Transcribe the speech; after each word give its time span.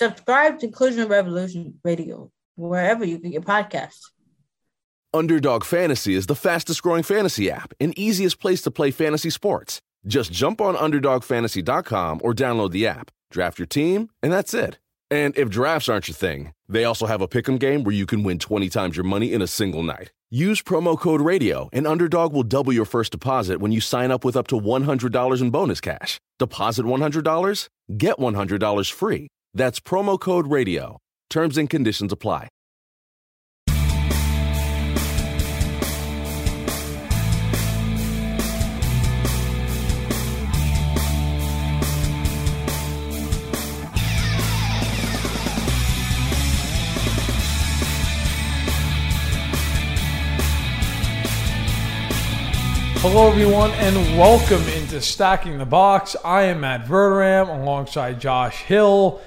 Subscribe 0.00 0.58
to 0.60 0.66
Inclusion 0.66 1.08
Revolution 1.08 1.74
Radio 1.84 2.32
wherever 2.56 3.04
you 3.04 3.18
get 3.18 3.32
your 3.32 3.42
podcasts. 3.42 4.00
Underdog 5.12 5.62
Fantasy 5.62 6.14
is 6.14 6.24
the 6.24 6.34
fastest 6.34 6.82
growing 6.82 7.02
fantasy 7.02 7.50
app 7.50 7.74
and 7.78 7.92
easiest 7.98 8.40
place 8.40 8.62
to 8.62 8.70
play 8.70 8.92
fantasy 8.92 9.28
sports. 9.28 9.78
Just 10.06 10.32
jump 10.32 10.62
on 10.62 10.74
UnderdogFantasy.com 10.74 12.22
or 12.24 12.32
download 12.32 12.70
the 12.70 12.86
app, 12.86 13.10
draft 13.30 13.58
your 13.58 13.66
team, 13.66 14.08
and 14.22 14.32
that's 14.32 14.54
it. 14.54 14.78
And 15.10 15.36
if 15.36 15.50
drafts 15.50 15.90
aren't 15.90 16.08
your 16.08 16.14
thing, 16.14 16.54
they 16.66 16.84
also 16.84 17.04
have 17.04 17.20
a 17.20 17.28
pick'em 17.28 17.58
game 17.58 17.84
where 17.84 17.94
you 17.94 18.06
can 18.06 18.22
win 18.22 18.38
20 18.38 18.70
times 18.70 18.96
your 18.96 19.04
money 19.04 19.34
in 19.34 19.42
a 19.42 19.46
single 19.46 19.82
night. 19.82 20.12
Use 20.30 20.62
promo 20.62 20.98
code 20.98 21.20
RADIO, 21.20 21.68
and 21.74 21.86
Underdog 21.86 22.32
will 22.32 22.44
double 22.44 22.72
your 22.72 22.86
first 22.86 23.12
deposit 23.12 23.60
when 23.60 23.70
you 23.72 23.82
sign 23.82 24.10
up 24.10 24.24
with 24.24 24.34
up 24.34 24.46
to 24.46 24.54
$100 24.58 25.42
in 25.42 25.50
bonus 25.50 25.80
cash. 25.82 26.18
Deposit 26.38 26.86
$100, 26.86 27.68
get 27.98 28.16
$100 28.16 28.92
free. 28.92 29.28
That's 29.52 29.80
promo 29.80 30.18
code 30.18 30.46
RADIO. 30.46 30.98
Terms 31.28 31.58
and 31.58 31.68
conditions 31.68 32.12
apply. 32.12 32.48
Hello, 53.02 53.28
everyone, 53.28 53.70
and 53.72 53.96
welcome 54.18 54.62
into 54.68 55.00
Stacking 55.00 55.56
the 55.56 55.64
Box. 55.64 56.14
I 56.22 56.42
am 56.42 56.60
Matt 56.60 56.84
Verderame 56.84 57.48
alongside 57.48 58.20
Josh 58.20 58.62
Hill, 58.62 59.20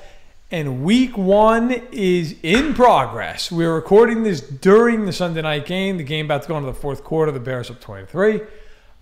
and 0.54 0.84
week 0.84 1.18
one 1.18 1.72
is 1.92 2.36
in 2.44 2.76
progress. 2.76 3.52
We're 3.52 3.74
recording 3.74 4.22
this 4.22 4.40
during 4.40 5.06
the 5.06 5.12
Sunday 5.12 5.42
night 5.42 5.66
game. 5.66 5.98
The 5.98 6.04
game 6.04 6.28
about 6.28 6.44
to 6.44 6.48
go 6.48 6.58
into 6.58 6.68
the 6.68 6.76
fourth 6.76 7.04
quarter. 7.04 7.32
The 7.32 7.40
Bears 7.40 7.72
up 7.72 7.82
23. 7.82 8.42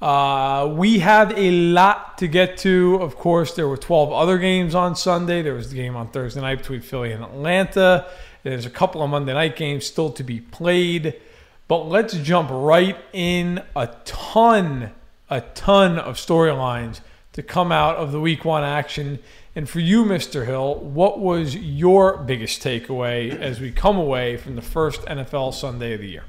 Uh, 0.01 0.73
we 0.73 0.99
have 0.99 1.37
a 1.37 1.51
lot 1.51 2.17
to 2.19 2.29
get 2.29 2.57
to. 2.59 2.99
Of 3.01 3.17
course, 3.17 3.53
there 3.53 3.67
were 3.67 3.75
12 3.75 4.13
other 4.13 4.37
games 4.37 4.73
on 4.73 4.95
Sunday. 4.95 5.41
There 5.41 5.53
was 5.53 5.69
the 5.69 5.75
game 5.75 5.97
on 5.97 6.07
Thursday 6.07 6.39
night 6.39 6.59
between 6.59 6.79
Philly 6.79 7.11
and 7.11 7.21
Atlanta. 7.21 8.07
There's 8.43 8.65
a 8.65 8.69
couple 8.69 9.03
of 9.03 9.09
Monday 9.09 9.33
night 9.33 9.57
games 9.57 9.85
still 9.85 10.09
to 10.13 10.23
be 10.23 10.39
played. 10.39 11.19
But 11.67 11.89
let's 11.89 12.13
jump 12.13 12.49
right 12.49 12.95
in 13.11 13.61
a 13.75 13.87
ton, 14.05 14.91
a 15.29 15.41
ton 15.41 15.99
of 15.99 16.15
storylines 16.15 17.01
to 17.33 17.43
come 17.43 17.73
out 17.73 17.97
of 17.97 18.13
the 18.13 18.21
week 18.21 18.45
one 18.45 18.63
action. 18.63 19.19
And 19.55 19.69
for 19.69 19.81
you, 19.81 20.05
Mr. 20.05 20.45
Hill, 20.45 20.75
what 20.75 21.19
was 21.19 21.55
your 21.55 22.17
biggest 22.17 22.61
takeaway 22.61 23.37
as 23.37 23.59
we 23.59 23.71
come 23.71 23.97
away 23.97 24.37
from 24.37 24.55
the 24.55 24.61
first 24.61 25.01
NFL 25.01 25.53
Sunday 25.53 25.93
of 25.93 25.99
the 25.99 26.07
year? 26.07 26.23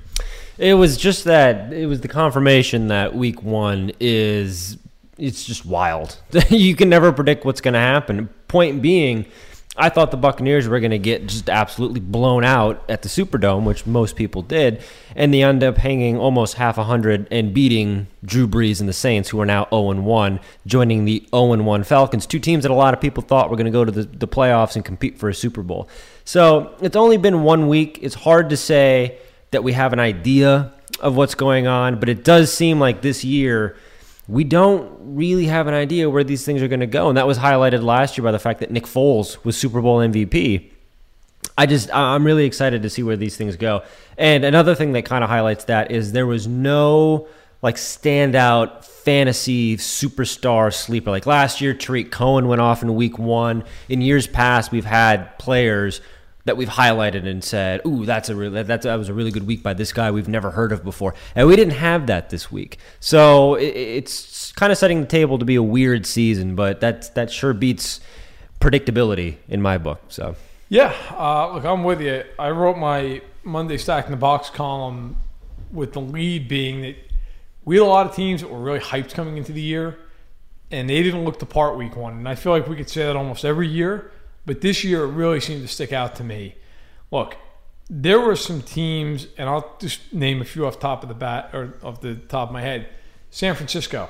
It 0.59 0.75
was 0.75 0.97
just 0.97 1.25
that 1.25 1.73
it 1.73 1.87
was 1.87 2.01
the 2.01 2.09
confirmation 2.09 2.89
that 2.89 3.15
week 3.15 3.43
one 3.43 3.93
is 4.01 4.77
it's 5.19 5.45
just 5.45 5.65
wild. 5.65 6.21
you 6.49 6.75
can 6.75 6.89
never 6.89 7.13
predict 7.13 7.45
what's 7.45 7.61
going 7.61 7.75
to 7.75 7.81
happen. 7.81 8.29
Point 8.49 8.83
being, 8.83 9.27
I 9.75 9.89
thought 9.89 10.11
the 10.11 10.19
Buccaneers 10.19 10.69
were 10.69 10.81
going 10.81 10.91
to 10.91 10.99
get 10.99 11.27
just 11.27 11.49
absolutely 11.49 12.01
blown 12.01 12.45
out 12.45 12.85
at 12.91 13.01
the 13.01 13.09
Superdome, 13.09 13.65
which 13.65 13.87
most 13.87 14.17
people 14.17 14.43
did, 14.43 14.83
and 15.17 15.33
they 15.33 15.43
end 15.43 15.65
up 15.65 15.79
hanging 15.79 16.19
almost 16.19 16.55
half 16.55 16.77
a 16.77 16.85
hundred 16.85 17.27
and 17.31 17.55
beating 17.55 18.07
Drew 18.23 18.47
Brees 18.47 18.81
and 18.81 18.89
the 18.89 18.93
Saints, 18.93 19.31
who 19.31 19.41
are 19.41 19.47
now 19.47 19.67
0 19.71 19.95
1, 20.03 20.41
joining 20.67 21.07
the 21.07 21.27
0 21.31 21.63
1 21.63 21.85
Falcons, 21.85 22.27
two 22.27 22.39
teams 22.39 22.65
that 22.65 22.71
a 22.71 22.75
lot 22.75 22.93
of 22.93 23.01
people 23.01 23.23
thought 23.23 23.49
were 23.49 23.57
going 23.57 23.65
to 23.65 23.71
go 23.71 23.85
to 23.85 23.91
the, 23.91 24.03
the 24.03 24.29
playoffs 24.29 24.77
and 24.77 24.85
compete 24.85 25.17
for 25.17 25.31
a 25.31 25.35
Super 25.35 25.63
Bowl. 25.63 25.89
So 26.27 26.75
it's 26.83 26.97
only 26.97 27.17
been 27.17 27.43
one 27.43 27.67
week. 27.67 27.99
It's 28.03 28.15
hard 28.15 28.51
to 28.51 28.59
say 28.59 29.17
that 29.53 29.65
we 29.65 29.73
have 29.73 29.95
an 29.95 30.01
idea 30.01 30.71
of 31.01 31.17
what's 31.17 31.35
going 31.35 31.67
on, 31.67 31.99
but 31.99 32.11
it 32.11 32.25
does 32.25 32.53
seem 32.53 32.79
like 32.79 33.01
this 33.01 33.25
year 33.25 33.77
we 34.29 34.45
don't 34.45 34.91
really 35.01 35.47
have 35.47 35.67
an 35.67 35.75
idea 35.75 36.09
where 36.09 36.25
these 36.25 36.45
things 36.45 36.63
are 36.63 36.69
going 36.69 36.81
to 36.81 36.87
go. 36.87 37.09
And 37.09 37.17
that 37.17 37.27
was 37.27 37.39
highlighted 37.39 37.83
last 37.83 38.17
year 38.17 38.25
by 38.25 38.33
the 38.33 38.39
fact 38.39 38.61
that 38.61 38.71
Nick 38.71 38.85
Foles 38.85 39.43
was 39.45 39.57
Super 39.57 39.81
Bowl 39.81 39.99
MVP. 39.99 40.71
I 41.59 41.67
just, 41.67 41.93
I'm 41.93 42.25
really 42.25 42.45
excited 42.45 42.83
to 42.83 42.91
see 42.91 43.03
where 43.03 43.17
these 43.17 43.37
things 43.37 43.57
go. 43.57 43.83
And 44.17 44.45
another 44.45 44.75
thing 44.75 44.93
that 44.93 45.05
kind 45.05 45.25
of 45.25 45.31
highlights 45.31 45.65
that 45.65 45.91
is 45.91 46.13
there 46.13 46.27
was 46.27 46.47
no 46.47 47.27
like 47.63 47.77
standout 47.77 48.85
fantasy 48.85 49.77
superstar 49.77 50.73
sleeper. 50.73 51.11
Like 51.11 51.27
last 51.27 51.61
year, 51.61 51.75
Tarik 51.75 52.11
Cohen 52.11 52.49
went 52.49 52.61
off 52.61 52.83
in 52.83 52.95
week 52.95 53.19
one. 53.19 53.65
In 53.89 54.01
years 54.01 54.27
past, 54.27 54.73
we've 54.73 54.85
had 54.85 55.39
players 55.39 56.01
that 56.45 56.57
we've 56.57 56.69
highlighted 56.69 57.27
and 57.27 57.43
said, 57.43 57.81
"Ooh, 57.87 58.05
that's 58.05 58.29
a 58.29 58.35
really 58.35 58.63
that's 58.63 58.85
that 58.85 58.97
was 58.97 59.09
a 59.09 59.15
really 59.15 59.31
good 59.31 59.47
week 59.47 59.63
by 59.63 59.75
this 59.75 59.93
guy 59.93 60.11
we've 60.11 60.29
never 60.29 60.51
heard 60.51 60.73
of 60.73 60.83
before," 60.85 61.15
and 61.35 61.47
we 61.47 61.57
didn't 61.57 61.75
have 61.75 62.07
that 62.07 62.31
this 62.31 62.51
week. 62.51 62.79
So 63.01 63.55
it, 63.55 63.75
it's 63.77 64.53
kind 64.53 64.73
of 64.73 64.79
setting 64.79 65.01
the 65.01 65.07
table 65.07 65.39
to 65.39 65.45
be 65.45 65.55
a 65.55 65.63
weird 65.63 66.07
season, 66.07 66.55
but 66.55 66.81
that 66.81 67.15
that 67.15 67.31
sure 67.31 67.53
beats 67.55 68.01
predictability 68.61 69.37
in 69.49 69.61
my 69.61 69.79
book. 69.79 70.01
So 70.09 70.37
Yeah, 70.69 70.95
uh, 71.11 71.55
look, 71.55 71.65
I'm 71.65 71.85
with 71.85 72.01
you. 72.01 72.25
I 72.39 72.51
wrote 72.51 72.79
my 72.79 73.21
Monday 73.45 73.77
Stack 73.77 74.07
in 74.07 74.11
the 74.11 74.17
Box 74.17 74.51
column 74.51 75.17
with 75.73 75.93
the 75.95 76.01
lead 76.01 76.49
being 76.49 76.83
that 76.83 76.97
we 77.65 77.77
had 77.77 77.83
a 77.83 77.87
lot 77.87 78.07
of 78.07 78.15
teams 78.15 78.41
that 78.41 78.51
were 78.51 78.61
really 78.61 78.81
hyped 78.81 79.15
coming 79.15 79.37
into 79.37 79.53
the 79.53 79.61
year, 79.61 79.99
and 80.71 80.89
they 80.89 81.03
didn't 81.03 81.25
look 81.25 81.39
the 81.39 81.47
part 81.47 81.77
week 81.77 81.97
one. 81.97 82.15
And 82.15 82.29
I 82.29 82.35
feel 82.35 82.53
like 82.53 82.69
we 82.69 82.77
could 82.77 82.89
say 82.89 83.05
that 83.05 83.17
almost 83.17 83.45
every 83.45 83.69
year, 83.69 84.12
but 84.47 84.61
this 84.61 84.85
year 84.85 85.05
it 85.05 85.13
really 85.13 85.41
seemed 85.41 85.63
to 85.63 85.69
stick 85.69 85.93
out 85.93 86.17
to 86.17 86.25
me. 86.25 86.57
Look, 87.11 87.37
there 87.89 88.21
were 88.21 88.37
some 88.37 88.63
teams, 88.63 89.27
and 89.37 89.49
I'll 89.49 89.77
just 89.79 90.13
name 90.13 90.41
a 90.41 90.45
few 90.45 90.67
off 90.67 90.79
top 90.79 91.03
of 91.03 91.09
the 91.09 91.15
bat 91.15 91.51
or 91.53 91.75
off 91.83 92.01
the 92.01 92.15
top 92.15 92.49
of 92.49 92.53
my 92.53 92.63
head. 92.63 92.89
San 93.31 93.55
Francisco. 93.55 94.09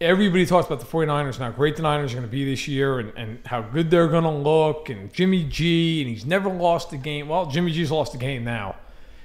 Everybody 0.00 0.46
talks 0.46 0.66
about 0.66 0.80
the 0.80 0.86
49ers 0.86 1.34
and 1.34 1.44
how 1.44 1.50
great 1.50 1.76
the 1.76 1.82
Niners 1.82 2.12
are 2.12 2.16
going 2.16 2.26
to 2.26 2.30
be 2.30 2.44
this 2.44 2.66
year 2.66 2.98
and, 2.98 3.12
and 3.16 3.46
how 3.46 3.62
good 3.62 3.90
they're 3.90 4.08
going 4.08 4.24
to 4.24 4.30
look. 4.30 4.88
And 4.88 5.12
Jimmy 5.12 5.44
G, 5.44 6.00
and 6.00 6.10
he's 6.10 6.26
never 6.26 6.48
lost 6.48 6.92
a 6.92 6.96
game. 6.96 7.28
Well, 7.28 7.46
Jimmy 7.46 7.70
G's 7.70 7.90
lost 7.90 8.14
a 8.14 8.18
game 8.18 8.42
now. 8.42 8.76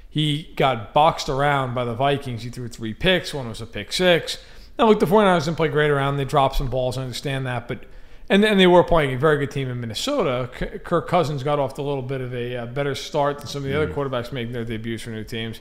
He 0.09 0.53
got 0.55 0.93
boxed 0.93 1.29
around 1.29 1.73
by 1.73 1.83
the 1.83 1.95
Vikings. 1.95 2.43
He 2.43 2.49
threw 2.49 2.67
three 2.67 2.93
picks. 2.93 3.33
One 3.33 3.47
was 3.47 3.61
a 3.61 3.65
pick 3.65 3.91
six. 3.91 4.37
Now, 4.77 4.87
look, 4.87 4.99
the 4.99 5.05
49ers 5.05 5.45
didn't 5.45 5.57
play 5.57 5.69
great 5.69 5.89
around. 5.89 6.17
They 6.17 6.25
dropped 6.25 6.57
some 6.57 6.69
balls. 6.69 6.97
I 6.97 7.03
understand 7.03 7.45
that. 7.47 7.67
But 7.67 7.85
and, 8.29 8.43
and 8.43 8.59
they 8.59 8.67
were 8.67 8.83
playing 8.83 9.13
a 9.13 9.17
very 9.17 9.37
good 9.37 9.51
team 9.51 9.69
in 9.69 9.79
Minnesota. 9.79 10.49
Kirk 10.83 11.07
Cousins 11.07 11.43
got 11.43 11.59
off 11.59 11.73
to 11.75 11.81
a 11.81 11.83
little 11.83 12.01
bit 12.01 12.21
of 12.21 12.33
a 12.33 12.57
uh, 12.57 12.65
better 12.65 12.95
start 12.95 13.39
than 13.39 13.47
some 13.47 13.63
of 13.63 13.69
the 13.69 13.75
other 13.75 13.91
quarterbacks 13.91 14.31
making 14.31 14.53
their 14.53 14.65
debuts 14.65 15.03
for 15.03 15.11
new 15.11 15.23
teams. 15.23 15.59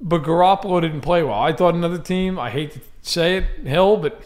But 0.00 0.22
Garoppolo 0.22 0.80
didn't 0.80 1.00
play 1.02 1.22
well. 1.22 1.38
I 1.38 1.52
thought 1.52 1.74
another 1.74 1.98
team. 1.98 2.38
I 2.38 2.50
hate 2.50 2.72
to 2.72 2.80
say 3.02 3.36
it, 3.38 3.44
Hill, 3.66 3.96
but 3.96 4.20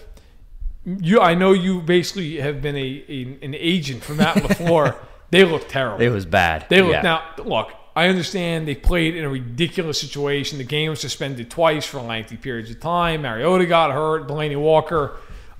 you. 0.85 1.21
I 1.21 1.35
know 1.35 1.53
you 1.53 1.81
basically 1.83 2.37
have 2.41 2.61
been 2.63 2.75
a, 2.77 3.05
a 3.09 3.39
an 3.45 3.55
agent 3.55 4.03
for 4.03 4.15
Matt 4.15 4.37
Lafleur. 4.37 4.97
they 5.31 5.45
looked 5.45 5.69
terrible. 5.69 6.03
it 6.03 6.09
was 6.09 6.25
bad. 6.27 6.67
They 6.69 6.81
look 6.81 6.93
Yeah. 6.93 7.03
now. 7.03 7.23
Look, 7.45 7.71
I 7.95 8.09
understand 8.09 8.67
they 8.67 8.75
played 8.75 9.15
in 9.15 9.25
a 9.25 9.29
ridiculous 9.29 10.01
situation. 10.01 10.57
The 10.59 10.65
game 10.65 10.91
was 10.91 11.01
suspended 11.01 11.51
twice 11.51 11.85
for 11.87 12.01
lengthy 12.01 12.37
periods 12.39 12.71
of 12.71 12.81
time. 12.81 13.23
Mariota 13.23 13.67
got 13.67 13.93
hurt. 13.93 14.27
Delanie 14.27 14.59
Walker, 14.59 15.17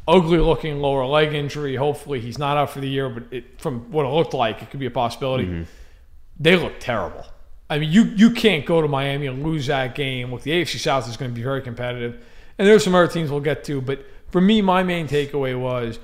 ugly 0.09 0.39
looking 0.39 0.81
lower 0.81 1.05
leg 1.05 1.35
injury. 1.35 1.77
Hopefully 1.77 2.19
he's 2.19 2.39
not 2.39 2.57
out 2.57 2.71
for 2.71 2.81
the 2.81 2.89
year, 2.89 3.11
but 3.11 3.25
it, 3.31 3.61
from 3.61 3.93
what 3.93 4.07
it 4.07 4.09
looked 4.09 4.35
like, 4.35 4.63
it 4.63 4.71
could 4.71 4.81
be 4.81 4.87
a 4.87 4.91
possibility. 4.91 5.45
Mm-hmm. 5.45 5.63
They 6.41 6.57
look 6.57 6.81
terrible. 6.81 7.27
I 7.71 7.79
mean, 7.79 7.93
you 7.93 8.05
you 8.05 8.31
can't 8.31 8.65
go 8.65 8.81
to 8.81 8.89
Miami 8.89 9.27
and 9.27 9.45
lose 9.45 9.67
that 9.67 9.95
game. 9.95 10.33
Look, 10.33 10.43
the 10.43 10.53
AFC 10.53 10.79
South 10.79 11.07
is 11.09 11.19
going 11.19 11.31
to 11.31 11.35
be 11.35 11.43
very 11.43 11.61
competitive, 11.61 12.25
and 12.57 12.67
there's 12.67 12.83
some 12.83 12.95
other 12.95 13.13
teams 13.13 13.31
we'll 13.31 13.41
get 13.41 13.63
to. 13.65 13.83
But 13.83 14.07
for 14.31 14.41
me, 14.41 14.63
my 14.63 14.83
main 14.83 15.07
takeaway 15.07 15.59
was, 15.59 15.99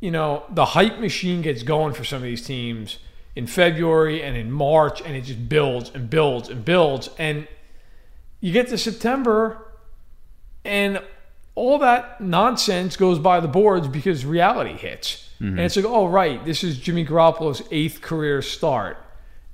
you 0.00 0.10
know, 0.10 0.44
the 0.50 0.64
hype 0.64 0.98
machine 0.98 1.42
gets 1.42 1.62
going 1.62 1.92
for 1.92 2.04
some 2.04 2.16
of 2.16 2.22
these 2.22 2.44
teams 2.46 2.98
in 3.36 3.46
February 3.46 4.22
and 4.22 4.36
in 4.36 4.50
March, 4.50 5.02
and 5.02 5.14
it 5.14 5.22
just 5.22 5.48
builds 5.48 5.90
and 5.94 6.08
builds 6.08 6.48
and 6.48 6.64
builds, 6.64 7.10
and 7.18 7.46
you 8.40 8.52
get 8.52 8.68
to 8.68 8.78
September, 8.78 9.70
and 10.64 11.02
all 11.54 11.78
that 11.78 12.20
nonsense 12.20 12.96
goes 12.96 13.18
by 13.18 13.40
the 13.40 13.48
boards 13.48 13.86
because 13.88 14.24
reality 14.24 14.72
hits. 14.74 15.28
Mm-hmm. 15.36 15.58
And 15.58 15.60
it's 15.60 15.76
like, 15.76 15.84
oh, 15.84 16.06
right, 16.08 16.44
this 16.44 16.62
is 16.64 16.78
Jimmy 16.78 17.04
Garoppolo's 17.04 17.62
eighth 17.70 18.00
career 18.00 18.42
start. 18.42 18.96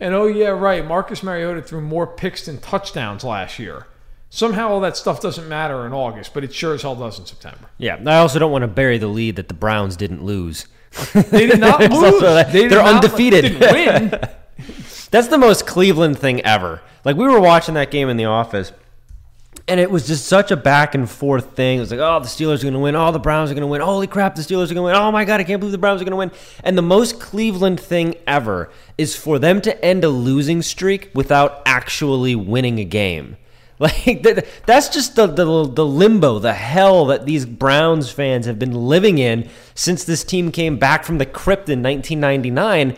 And 0.00 0.14
oh, 0.14 0.26
yeah, 0.26 0.48
right, 0.48 0.86
Marcus 0.86 1.22
Mariota 1.22 1.60
threw 1.62 1.80
more 1.80 2.06
picks 2.06 2.46
than 2.46 2.58
touchdowns 2.58 3.24
last 3.24 3.58
year. 3.58 3.86
Somehow 4.30 4.68
all 4.68 4.80
that 4.80 4.96
stuff 4.96 5.20
doesn't 5.22 5.48
matter 5.48 5.86
in 5.86 5.92
August, 5.92 6.34
but 6.34 6.44
it 6.44 6.52
sure 6.52 6.74
as 6.74 6.82
hell 6.82 6.94
does 6.94 7.18
in 7.18 7.24
September. 7.26 7.66
Yeah, 7.78 7.98
I 8.06 8.18
also 8.18 8.38
don't 8.38 8.52
want 8.52 8.62
to 8.62 8.68
bury 8.68 8.98
the 8.98 9.06
lead 9.08 9.36
that 9.36 9.48
the 9.48 9.54
Browns 9.54 9.96
didn't 9.96 10.22
lose. 10.22 10.66
they 11.14 11.46
did 11.46 11.58
not 11.58 11.80
lose. 11.90 12.20
They 12.52 12.68
They're 12.68 12.82
not- 12.82 12.96
undefeated. 13.02 13.58
Didn't 13.58 13.72
win. 13.72 14.10
That's 15.10 15.28
the 15.28 15.38
most 15.38 15.66
Cleveland 15.66 16.18
thing 16.18 16.42
ever. 16.42 16.82
Like 17.04 17.16
we 17.16 17.26
were 17.26 17.40
watching 17.40 17.74
that 17.74 17.90
game 17.90 18.10
in 18.10 18.18
the 18.18 18.26
office, 18.26 18.72
and 19.68 19.78
it 19.78 19.90
was 19.90 20.06
just 20.06 20.26
such 20.26 20.50
a 20.50 20.56
back 20.56 20.94
and 20.94 21.08
forth 21.08 21.54
thing. 21.54 21.78
It 21.78 21.80
was 21.80 21.90
like, 21.90 22.00
oh, 22.00 22.20
the 22.20 22.26
Steelers 22.26 22.60
are 22.60 22.62
going 22.62 22.74
to 22.74 22.80
win. 22.80 22.96
Oh, 22.96 23.12
the 23.12 23.18
Browns 23.18 23.50
are 23.50 23.54
going 23.54 23.62
to 23.62 23.68
win. 23.68 23.80
Holy 23.80 24.06
crap, 24.06 24.34
the 24.34 24.42
Steelers 24.42 24.70
are 24.70 24.74
going 24.74 24.76
to 24.76 24.82
win. 24.82 24.94
Oh 24.94 25.12
my 25.12 25.24
god, 25.24 25.40
I 25.40 25.44
can't 25.44 25.60
believe 25.60 25.72
the 25.72 25.78
Browns 25.78 26.00
are 26.00 26.04
going 26.04 26.12
to 26.12 26.16
win. 26.16 26.30
And 26.64 26.76
the 26.76 26.82
most 26.82 27.20
Cleveland 27.20 27.78
thing 27.78 28.14
ever 28.26 28.70
is 28.96 29.14
for 29.14 29.38
them 29.38 29.60
to 29.62 29.84
end 29.84 30.04
a 30.04 30.08
losing 30.08 30.62
streak 30.62 31.10
without 31.14 31.62
actually 31.66 32.34
winning 32.34 32.78
a 32.78 32.84
game. 32.84 33.36
Like 33.80 34.24
that, 34.24 34.44
that's 34.66 34.88
just 34.88 35.14
the, 35.14 35.28
the 35.28 35.44
the 35.68 35.86
limbo, 35.86 36.40
the 36.40 36.52
hell 36.52 37.06
that 37.06 37.26
these 37.26 37.46
Browns 37.46 38.10
fans 38.10 38.46
have 38.46 38.58
been 38.58 38.74
living 38.74 39.18
in 39.18 39.48
since 39.76 40.02
this 40.02 40.24
team 40.24 40.50
came 40.50 40.78
back 40.78 41.04
from 41.04 41.18
the 41.18 41.26
crypt 41.26 41.68
in 41.68 41.80
1999 41.80 42.96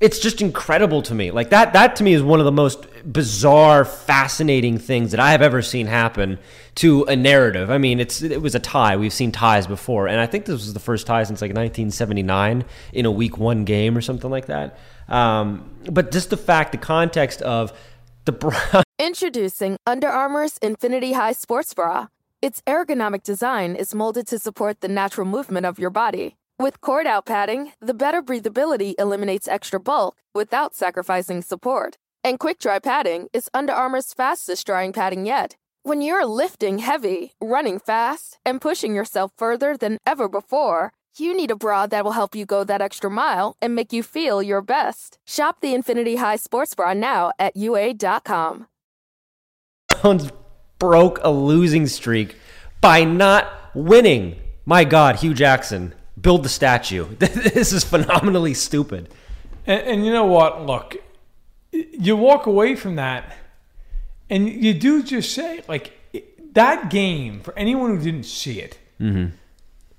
it's 0.00 0.18
just 0.18 0.40
incredible 0.40 1.02
to 1.02 1.14
me. 1.14 1.30
Like 1.30 1.50
that 1.50 1.74
that 1.74 1.96
to 1.96 2.04
me 2.04 2.14
is 2.14 2.22
one 2.22 2.40
of 2.40 2.46
the 2.46 2.52
most 2.52 2.86
bizarre, 3.04 3.84
fascinating 3.84 4.78
things 4.78 5.10
that 5.10 5.20
I 5.20 5.32
have 5.32 5.42
ever 5.42 5.62
seen 5.62 5.86
happen 5.86 6.38
to 6.76 7.04
a 7.04 7.16
narrative. 7.16 7.70
I 7.70 7.78
mean, 7.78 8.00
it's 8.00 8.22
it 8.22 8.42
was 8.42 8.54
a 8.54 8.58
tie. 8.58 8.96
We've 8.96 9.12
seen 9.12 9.32
ties 9.32 9.66
before, 9.66 10.08
and 10.08 10.20
I 10.20 10.26
think 10.26 10.44
this 10.44 10.54
was 10.54 10.72
the 10.72 10.80
first 10.80 11.06
tie 11.06 11.22
since 11.24 11.40
like 11.40 11.50
1979 11.50 12.64
in 12.92 13.06
a 13.06 13.10
week 13.10 13.38
one 13.38 13.64
game 13.64 13.96
or 13.96 14.00
something 14.00 14.30
like 14.30 14.46
that. 14.46 14.78
Um, 15.08 15.70
but 15.90 16.12
just 16.12 16.30
the 16.30 16.36
fact, 16.36 16.72
the 16.72 16.78
context 16.78 17.42
of 17.42 17.72
the 18.24 18.32
Browns. 18.32 18.84
Introducing 18.98 19.76
Under 19.86 20.08
Armour's 20.08 20.58
Infinity 20.58 21.12
High 21.12 21.32
Sports 21.32 21.74
Bra. 21.74 22.08
Its 22.42 22.62
ergonomic 22.66 23.22
design 23.22 23.74
is 23.76 23.94
molded 23.94 24.26
to 24.28 24.38
support 24.38 24.80
the 24.80 24.88
natural 24.88 25.26
movement 25.26 25.66
of 25.66 25.78
your 25.78 25.90
body. 25.90 26.36
With 26.58 26.80
cord 26.80 27.06
out 27.06 27.24
padding, 27.24 27.72
the 27.80 27.94
better 27.94 28.22
breathability 28.22 28.94
eliminates 28.98 29.48
extra 29.48 29.80
bulk 29.80 30.16
without 30.34 30.74
sacrificing 30.74 31.42
support. 31.42 31.96
And 32.22 32.38
quick 32.38 32.58
dry 32.58 32.78
padding 32.78 33.28
is 33.32 33.48
Under 33.54 33.72
Armour's 33.72 34.12
fastest 34.12 34.66
drying 34.66 34.92
padding 34.92 35.24
yet. 35.24 35.56
When 35.82 36.02
you're 36.02 36.26
lifting 36.26 36.80
heavy, 36.80 37.32
running 37.40 37.78
fast, 37.78 38.38
and 38.44 38.60
pushing 38.60 38.94
yourself 38.94 39.32
further 39.38 39.76
than 39.76 39.96
ever 40.06 40.28
before, 40.28 40.92
you 41.16 41.34
need 41.34 41.50
a 41.50 41.56
bra 41.56 41.86
that 41.86 42.04
will 42.04 42.12
help 42.12 42.34
you 42.34 42.44
go 42.44 42.62
that 42.64 42.82
extra 42.82 43.10
mile 43.10 43.56
and 43.62 43.74
make 43.74 43.90
you 43.92 44.02
feel 44.02 44.42
your 44.42 44.60
best. 44.60 45.18
Shop 45.26 45.62
the 45.62 45.72
Infinity 45.74 46.16
High 46.16 46.36
Sports 46.36 46.74
Bra 46.74 46.92
now 46.92 47.32
at 47.38 47.56
UA.com. 47.56 48.66
Browns 49.88 50.30
broke 50.78 51.20
a 51.22 51.30
losing 51.30 51.86
streak 51.86 52.36
by 52.82 53.04
not 53.04 53.50
winning. 53.74 54.36
My 54.66 54.84
God, 54.84 55.16
Hue 55.16 55.32
Jackson, 55.32 55.94
build 56.20 56.42
the 56.42 56.50
statue. 56.50 57.06
This 57.18 57.72
is 57.72 57.82
phenomenally 57.82 58.52
stupid. 58.52 59.08
And, 59.66 59.80
and 59.80 60.06
you 60.06 60.12
know 60.12 60.26
what? 60.26 60.66
Look, 60.66 60.96
you 61.72 62.16
walk 62.16 62.46
away 62.46 62.76
from 62.76 62.96
that, 62.96 63.36
and 64.28 64.48
you 64.48 64.74
do 64.74 65.02
just 65.02 65.32
say, 65.34 65.62
like, 65.68 65.92
that 66.52 66.90
game, 66.90 67.40
for 67.40 67.56
anyone 67.56 67.96
who 67.96 68.02
didn't 68.02 68.24
see 68.24 68.60
it, 68.60 68.78
mm-hmm. 69.00 69.34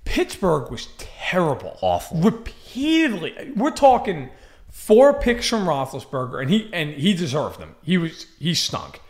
Pittsburgh 0.06 0.70
was 0.72 0.88
terrible. 0.98 1.78
Awful. 1.82 2.20
Repeatedly. 2.20 3.54
We're 3.56 3.72
talking 3.72 4.30
four 4.70 5.14
picks 5.14 5.48
from 5.48 5.66
Roethlisberger, 5.66 6.42
and 6.42 6.50
he 6.50 6.70
and 6.74 6.92
he 6.92 7.14
deserved 7.14 7.60
them. 7.60 7.76
He 7.84 7.98
was 7.98 8.28
he 8.40 8.54
stunk. 8.54 9.02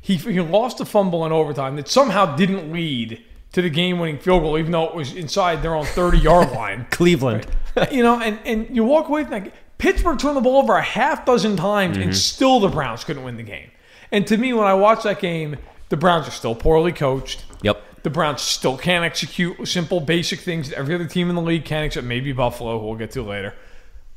He, 0.00 0.14
he 0.14 0.40
lost 0.40 0.80
a 0.80 0.84
fumble 0.84 1.26
in 1.26 1.32
overtime 1.32 1.74
that 1.76 1.88
somehow 1.88 2.36
didn't 2.36 2.72
lead 2.72 3.24
to 3.52 3.60
the 3.60 3.68
game-winning 3.68 4.20
field 4.20 4.42
goal, 4.42 4.56
even 4.56 4.70
though 4.70 4.84
it 4.84 4.94
was 4.94 5.12
inside 5.12 5.62
their 5.62 5.74
own 5.74 5.84
30-yard 5.84 6.52
line 6.54 6.86
Cleveland. 6.90 7.44
you 7.90 8.04
know, 8.04 8.20
and, 8.20 8.38
and 8.44 8.74
you 8.74 8.84
walk 8.84 9.08
away 9.08 9.24
from 9.24 9.32
that. 9.32 9.52
Pittsburgh 9.78 10.18
turned 10.18 10.36
the 10.36 10.40
ball 10.40 10.62
over 10.62 10.74
a 10.76 10.82
half 10.82 11.24
dozen 11.26 11.56
times, 11.56 11.96
Mm-hmm. 11.96 12.04
and 12.08 12.16
still 12.16 12.60
the 12.60 12.68
Browns 12.68 13.04
couldn't 13.04 13.22
win 13.24 13.36
the 13.36 13.42
game. 13.42 13.70
And 14.10 14.26
to 14.28 14.36
me, 14.36 14.52
when 14.52 14.66
I 14.66 14.74
watch 14.74 15.02
that 15.02 15.20
game, 15.20 15.56
the 15.88 15.96
Browns 15.96 16.26
are 16.28 16.32
still 16.32 16.54
poorly 16.54 16.92
coached. 16.92 17.44
Yep. 17.62 17.82
The 18.02 18.10
Browns 18.10 18.40
still 18.40 18.78
can't 18.78 19.04
execute 19.04 19.66
simple, 19.66 20.00
basic 20.00 20.40
things 20.40 20.68
that 20.70 20.78
every 20.78 20.94
other 20.94 21.06
team 21.06 21.28
in 21.28 21.34
the 21.34 21.42
league 21.42 21.64
can, 21.64 21.82
except 21.84 22.06
maybe 22.06 22.32
Buffalo, 22.32 22.78
who 22.78 22.86
we'll 22.86 22.94
get 22.96 23.10
to 23.12 23.22
later. 23.22 23.54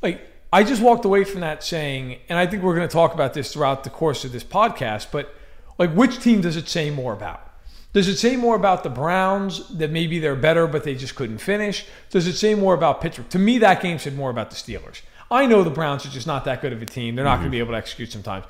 Like, 0.00 0.26
I 0.52 0.64
just 0.64 0.80
walked 0.82 1.04
away 1.04 1.24
from 1.24 1.40
that 1.40 1.62
saying, 1.62 2.18
and 2.28 2.38
I 2.38 2.46
think 2.46 2.62
we're 2.62 2.74
going 2.76 2.88
to 2.88 2.92
talk 2.92 3.14
about 3.14 3.34
this 3.34 3.52
throughout 3.52 3.84
the 3.84 3.90
course 3.90 4.24
of 4.24 4.32
this 4.32 4.44
podcast, 4.44 5.08
but 5.12 5.34
like, 5.78 5.92
which 5.94 6.20
team 6.20 6.40
does 6.40 6.56
it 6.56 6.68
say 6.68 6.90
more 6.90 7.12
about? 7.12 7.46
Does 7.92 8.06
it 8.06 8.16
say 8.18 8.36
more 8.36 8.54
about 8.54 8.84
the 8.84 8.90
Browns 8.90 9.68
that 9.78 9.90
maybe 9.90 10.20
they're 10.20 10.36
better, 10.36 10.68
but 10.68 10.84
they 10.84 10.94
just 10.94 11.16
couldn't 11.16 11.38
finish? 11.38 11.84
Does 12.10 12.28
it 12.28 12.34
say 12.34 12.54
more 12.54 12.74
about 12.74 13.00
Pittsburgh? 13.00 13.28
To 13.30 13.38
me, 13.38 13.58
that 13.58 13.82
game 13.82 13.98
said 13.98 14.14
more 14.16 14.30
about 14.30 14.50
the 14.50 14.56
Steelers. 14.56 15.02
I 15.30 15.46
know 15.46 15.62
the 15.62 15.70
Browns 15.70 16.04
are 16.04 16.10
just 16.10 16.26
not 16.26 16.44
that 16.46 16.60
good 16.60 16.72
of 16.72 16.82
a 16.82 16.86
team. 16.86 17.14
They're 17.14 17.24
not 17.24 17.36
going 17.36 17.42
to 17.42 17.46
mm-hmm. 17.46 17.52
be 17.52 17.58
able 17.60 17.72
to 17.72 17.78
execute 17.78 18.10
sometimes. 18.10 18.46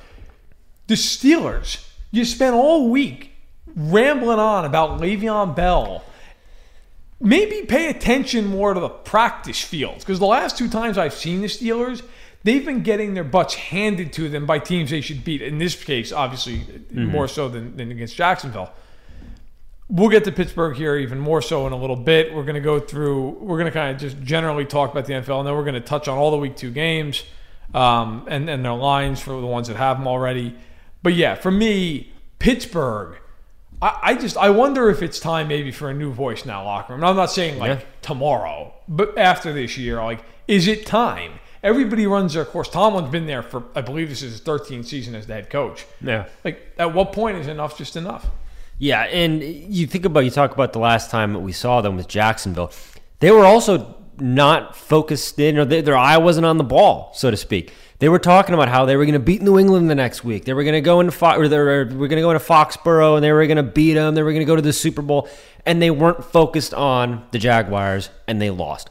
The 0.87 0.95
Steelers, 0.95 1.87
you 2.11 2.25
spent 2.25 2.55
all 2.55 2.89
week 2.89 3.33
rambling 3.77 4.39
on 4.39 4.65
about 4.65 5.01
Le'Veon 5.01 5.55
Bell. 5.55 6.03
Maybe 7.21 7.67
pay 7.67 7.89
attention 7.89 8.47
more 8.47 8.73
to 8.73 8.81
the 8.81 8.89
practice 8.89 9.61
fields 9.63 10.05
because 10.05 10.19
the 10.19 10.27
last 10.27 10.57
two 10.57 10.69
times 10.69 10.97
I've 10.97 11.13
seen 11.13 11.43
the 11.43 11.49
Steelers, 11.49 12.03
they've 12.45 12.65
been 12.65 12.83
getting 12.83 13.13
their 13.13 13.25
butts 13.25 13.55
handed 13.55 14.13
to 14.15 14.31
them 14.31 14.47
by 14.47 14.59
teams 14.59 14.91
they 14.91 15.03
should 15.03 15.23
beat. 15.23 15.43
In 15.43 15.59
this 15.59 15.83
case, 15.85 16.13
obviously, 16.13 16.61
mm-hmm. 16.61 17.07
more 17.07 17.29
so 17.29 17.51
than, 17.51 17.77
than 17.77 17.91
against 17.91 18.17
Jacksonville. 18.17 18.71
We'll 19.91 20.09
get 20.09 20.23
to 20.25 20.33
Pittsburgh 20.33 20.77
here 20.77 20.97
even 20.97 21.19
more 21.19 21.43
so 21.43 21.67
in 21.67 21.73
a 21.73 21.77
little 21.77 21.97
bit. 21.97 22.33
We're 22.33 22.45
going 22.45 22.55
to 22.55 22.61
go 22.61 22.79
through, 22.79 23.31
we're 23.41 23.59
going 23.59 23.67
to 23.67 23.73
kind 23.73 23.93
of 23.95 24.01
just 24.01 24.23
generally 24.23 24.65
talk 24.65 24.93
about 24.93 25.07
the 25.07 25.15
NFL, 25.15 25.39
and 25.41 25.49
then 25.49 25.55
we're 25.57 25.65
going 25.65 25.75
to 25.75 25.81
touch 25.81 26.07
on 26.07 26.17
all 26.17 26.31
the 26.31 26.37
week 26.39 26.57
two 26.57 26.71
games 26.71 27.25
um, 27.75 28.25
and, 28.29 28.49
and 28.49 28.65
their 28.65 28.73
lines 28.75 29.21
for 29.21 29.31
the 29.41 29.47
ones 29.47 29.67
that 29.69 29.77
have 29.77 29.99
them 29.99 30.07
already. 30.07 30.55
But 31.03 31.15
yeah, 31.15 31.35
for 31.35 31.51
me, 31.51 32.13
Pittsburgh, 32.39 33.19
I, 33.83 33.99
I 34.03 34.15
just, 34.15 34.37
I 34.37 34.51
wonder 34.51 34.91
if 34.91 35.03
it's 35.03 35.19
time 35.19 35.49
maybe 35.49 35.73
for 35.73 35.91
a 35.91 35.95
new 35.95 36.13
voice 36.13 36.45
now, 36.45 36.65
locker 36.65 36.93
room. 36.93 37.01
And 37.03 37.09
I'm 37.11 37.17
not 37.17 37.31
saying 37.33 37.59
like 37.59 37.81
Yeah. 37.81 37.85
tomorrow, 38.03 38.73
but 38.87 39.19
after 39.19 39.53
this 39.53 39.77
year, 39.77 39.97
like, 40.03 40.23
is 40.47 40.69
it 40.69 40.87
time? 40.87 41.33
Everybody 41.63 42.07
runs 42.07 42.35
their 42.35 42.45
course. 42.45 42.69
Tomlin's 42.69 43.11
been 43.11 43.27
there 43.27 43.43
for, 43.43 43.65
I 43.75 43.81
believe 43.83 44.09
this 44.09 44.23
is 44.23 44.33
his 44.33 44.41
13th 44.41 44.87
season 44.87 45.15
as 45.15 45.27
the 45.27 45.35
head 45.35 45.51
coach. 45.51 45.85
Yeah. 46.01 46.27
Like, 46.45 46.73
at 46.79 46.95
what 46.95 47.13
point 47.13 47.39
is 47.39 47.49
enough 47.49 47.77
just 47.77 47.97
enough? 47.97 48.27
Yeah, 48.81 49.03
and 49.03 49.43
you 49.43 49.87
think 49.87 50.07
about 50.07 50.21
you 50.21 50.31
talk 50.31 50.53
about 50.53 50.73
the 50.73 50.79
last 50.79 51.11
time 51.11 51.35
that 51.35 51.41
we 51.41 51.53
saw 51.53 51.83
them 51.83 51.97
with 51.97 52.09
Jacksonville. 52.09 52.73
They 53.19 53.31
were 53.31 53.45
also 53.45 53.95
not 54.19 54.75
focused 54.75 55.39
in, 55.39 55.59
or 55.59 55.67
they, 55.67 55.83
their 55.83 55.99
eye 55.99 56.17
wasn't 56.17 56.47
on 56.47 56.57
the 56.57 56.65
ball, 56.65 57.13
so 57.15 57.31
to 57.31 57.37
speak. 57.37 57.75
They 57.99 58.09
were 58.09 58.19
talking 58.19 58.55
about 58.55 58.69
how 58.69 58.87
they 58.87 58.97
were 58.97 59.05
going 59.05 59.13
to 59.13 59.19
beat 59.19 59.43
New 59.43 59.59
England 59.59 59.91
the 59.91 59.95
next 59.95 60.25
week. 60.25 60.47
They 60.47 60.55
were 60.55 60.65
going 60.65 60.75
to 60.75 60.81
go 60.81 61.01
into 61.01 61.13
Fo- 61.13 61.37
or 61.37 61.47
they 61.47 61.59
were, 61.59 61.85
we're 61.91 62.09
going 62.09 62.17
to 62.17 62.23
go 62.23 62.31
into 62.31 62.43
Foxborough, 62.43 63.17
and 63.17 63.23
they 63.23 63.33
were 63.33 63.47
going 63.47 63.59
to 63.59 63.63
beat 63.63 63.93
them. 63.93 64.15
They 64.15 64.23
were 64.23 64.33
going 64.33 64.41
to 64.41 64.47
go 64.47 64.57
to 64.57 64.63
the 64.63 64.73
Super 64.73 65.03
Bowl, 65.03 65.29
and 65.67 65.83
they 65.83 65.91
weren't 65.91 66.25
focused 66.25 66.73
on 66.73 67.27
the 67.33 67.39
Jaguars, 67.39 68.09
and 68.27 68.41
they 68.41 68.49
lost. 68.49 68.89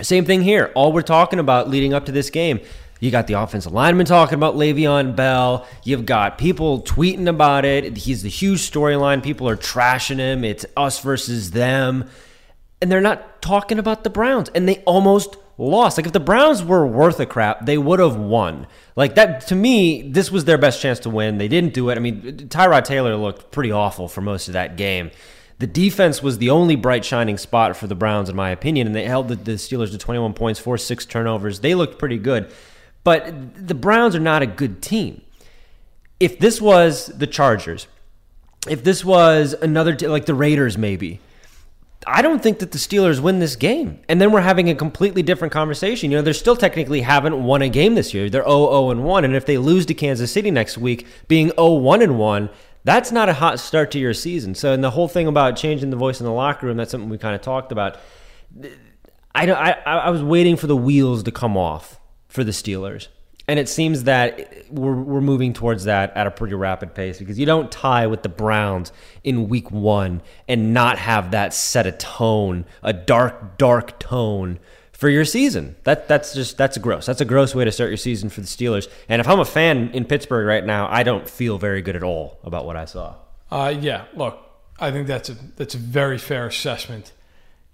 Same 0.00 0.24
thing 0.24 0.40
here. 0.40 0.72
All 0.74 0.90
we're 0.90 1.02
talking 1.02 1.38
about 1.38 1.68
leading 1.68 1.92
up 1.92 2.06
to 2.06 2.12
this 2.12 2.30
game, 2.30 2.60
you 3.02 3.10
got 3.10 3.26
the 3.26 3.34
offensive 3.34 3.72
lineman 3.72 4.06
talking 4.06 4.36
about 4.36 4.54
Le'Veon 4.54 5.16
Bell. 5.16 5.66
You've 5.82 6.06
got 6.06 6.38
people 6.38 6.82
tweeting 6.82 7.26
about 7.26 7.64
it. 7.64 7.96
He's 7.96 8.22
the 8.22 8.28
huge 8.28 8.60
storyline. 8.60 9.24
People 9.24 9.48
are 9.48 9.56
trashing 9.56 10.18
him. 10.18 10.44
It's 10.44 10.64
us 10.76 11.00
versus 11.00 11.50
them. 11.50 12.08
And 12.80 12.92
they're 12.92 13.00
not 13.00 13.42
talking 13.42 13.80
about 13.80 14.04
the 14.04 14.10
Browns. 14.10 14.50
And 14.50 14.68
they 14.68 14.84
almost 14.84 15.34
lost. 15.58 15.98
Like 15.98 16.06
if 16.06 16.12
the 16.12 16.20
Browns 16.20 16.62
were 16.62 16.86
worth 16.86 17.18
a 17.18 17.26
crap, 17.26 17.66
they 17.66 17.76
would 17.76 17.98
have 17.98 18.14
won. 18.14 18.68
Like 18.94 19.16
that 19.16 19.48
to 19.48 19.56
me, 19.56 20.02
this 20.02 20.30
was 20.30 20.44
their 20.44 20.56
best 20.56 20.80
chance 20.80 21.00
to 21.00 21.10
win. 21.10 21.38
They 21.38 21.48
didn't 21.48 21.74
do 21.74 21.90
it. 21.90 21.96
I 21.96 22.00
mean, 22.00 22.22
Tyrod 22.22 22.84
Taylor 22.84 23.16
looked 23.16 23.50
pretty 23.50 23.72
awful 23.72 24.06
for 24.06 24.20
most 24.20 24.46
of 24.46 24.54
that 24.54 24.76
game. 24.76 25.10
The 25.58 25.66
defense 25.66 26.22
was 26.22 26.38
the 26.38 26.50
only 26.50 26.76
bright 26.76 27.04
shining 27.04 27.36
spot 27.36 27.76
for 27.76 27.88
the 27.88 27.94
Browns, 27.94 28.28
in 28.28 28.36
my 28.36 28.50
opinion, 28.50 28.86
and 28.86 28.96
they 28.96 29.04
held 29.04 29.28
the, 29.28 29.36
Steelers 29.52 29.90
to 29.90 29.98
21 29.98 30.34
points, 30.34 30.58
four 30.58 30.78
six 30.78 31.04
turnovers. 31.04 31.60
They 31.60 31.74
looked 31.74 31.98
pretty 31.98 32.18
good, 32.18 32.52
but 33.04 33.66
the 33.66 33.74
Browns 33.74 34.14
are 34.14 34.20
not 34.20 34.42
a 34.42 34.46
good 34.46 34.82
team. 34.82 35.22
If 36.20 36.38
this 36.38 36.60
was 36.60 37.06
the 37.06 37.26
Chargers, 37.26 37.88
if 38.68 38.84
this 38.84 39.04
was 39.04 39.54
another 39.54 39.96
like 40.08 40.26
the 40.26 40.34
Raiders, 40.34 40.78
maybe 40.78 41.20
I 42.06 42.22
don't 42.22 42.42
think 42.42 42.58
that 42.58 42.72
the 42.72 42.78
Steelers 42.78 43.20
win 43.20 43.38
this 43.38 43.54
game. 43.54 44.00
And 44.08 44.20
then 44.20 44.32
we're 44.32 44.40
having 44.40 44.68
a 44.68 44.74
completely 44.74 45.22
different 45.22 45.52
conversation. 45.52 46.10
You 46.10 46.18
know, 46.18 46.22
they 46.22 46.32
still 46.32 46.56
technically 46.56 47.02
haven't 47.02 47.42
won 47.42 47.62
a 47.62 47.68
game 47.68 47.94
this 47.94 48.12
year. 48.12 48.28
They're 48.28 48.42
0 48.42 48.70
0 48.70 49.00
1. 49.00 49.24
And 49.24 49.36
if 49.36 49.46
they 49.46 49.58
lose 49.58 49.86
to 49.86 49.94
Kansas 49.94 50.32
City 50.32 50.50
next 50.50 50.78
week, 50.78 51.06
being 51.28 51.50
0 51.50 51.74
1 51.74 52.18
1, 52.18 52.50
that's 52.84 53.12
not 53.12 53.28
a 53.28 53.34
hot 53.34 53.60
start 53.60 53.92
to 53.92 53.98
your 53.98 54.14
season. 54.14 54.54
So, 54.54 54.72
and 54.72 54.82
the 54.82 54.90
whole 54.90 55.08
thing 55.08 55.28
about 55.28 55.56
changing 55.56 55.90
the 55.90 55.96
voice 55.96 56.20
in 56.20 56.26
the 56.26 56.32
locker 56.32 56.66
room, 56.66 56.76
that's 56.76 56.90
something 56.90 57.08
we 57.08 57.18
kind 57.18 57.34
of 57.34 57.40
talked 57.40 57.70
about. 57.70 57.98
I. 59.34 59.50
I, 59.50 59.70
I 59.70 60.10
was 60.10 60.22
waiting 60.22 60.56
for 60.56 60.66
the 60.66 60.76
wheels 60.76 61.22
to 61.22 61.30
come 61.30 61.56
off 61.56 61.98
for 62.32 62.44
the 62.44 62.50
Steelers, 62.50 63.08
and 63.46 63.58
it 63.58 63.68
seems 63.68 64.04
that 64.04 64.64
we're 64.70 64.94
we're 64.94 65.20
moving 65.20 65.52
towards 65.52 65.84
that 65.84 66.16
at 66.16 66.26
a 66.26 66.30
pretty 66.30 66.54
rapid 66.54 66.94
pace 66.94 67.18
because 67.18 67.38
you 67.38 67.44
don't 67.44 67.70
tie 67.70 68.06
with 68.06 68.22
the 68.22 68.28
Browns 68.28 68.90
in 69.22 69.48
Week 69.48 69.70
One 69.70 70.22
and 70.48 70.72
not 70.72 70.98
have 70.98 71.32
that 71.32 71.52
set 71.52 71.86
a 71.86 71.92
tone, 71.92 72.64
a 72.82 72.94
dark, 72.94 73.58
dark 73.58 73.98
tone 74.00 74.58
for 74.92 75.10
your 75.10 75.26
season. 75.26 75.76
That 75.84 76.08
that's 76.08 76.32
just 76.32 76.56
that's 76.56 76.78
gross. 76.78 77.04
That's 77.04 77.20
a 77.20 77.26
gross 77.26 77.54
way 77.54 77.66
to 77.66 77.72
start 77.72 77.90
your 77.90 77.98
season 77.98 78.30
for 78.30 78.40
the 78.40 78.46
Steelers. 78.46 78.88
And 79.08 79.20
if 79.20 79.28
I'm 79.28 79.40
a 79.40 79.44
fan 79.44 79.90
in 79.90 80.06
Pittsburgh 80.06 80.46
right 80.46 80.64
now, 80.64 80.88
I 80.90 81.02
don't 81.02 81.28
feel 81.28 81.58
very 81.58 81.82
good 81.82 81.96
at 81.96 82.02
all 82.02 82.38
about 82.44 82.64
what 82.64 82.76
I 82.76 82.86
saw. 82.86 83.16
Uh, 83.50 83.74
yeah, 83.78 84.06
look, 84.14 84.38
I 84.78 84.90
think 84.90 85.06
that's 85.06 85.28
a 85.28 85.36
that's 85.56 85.74
a 85.74 85.78
very 85.78 86.16
fair 86.16 86.46
assessment. 86.46 87.12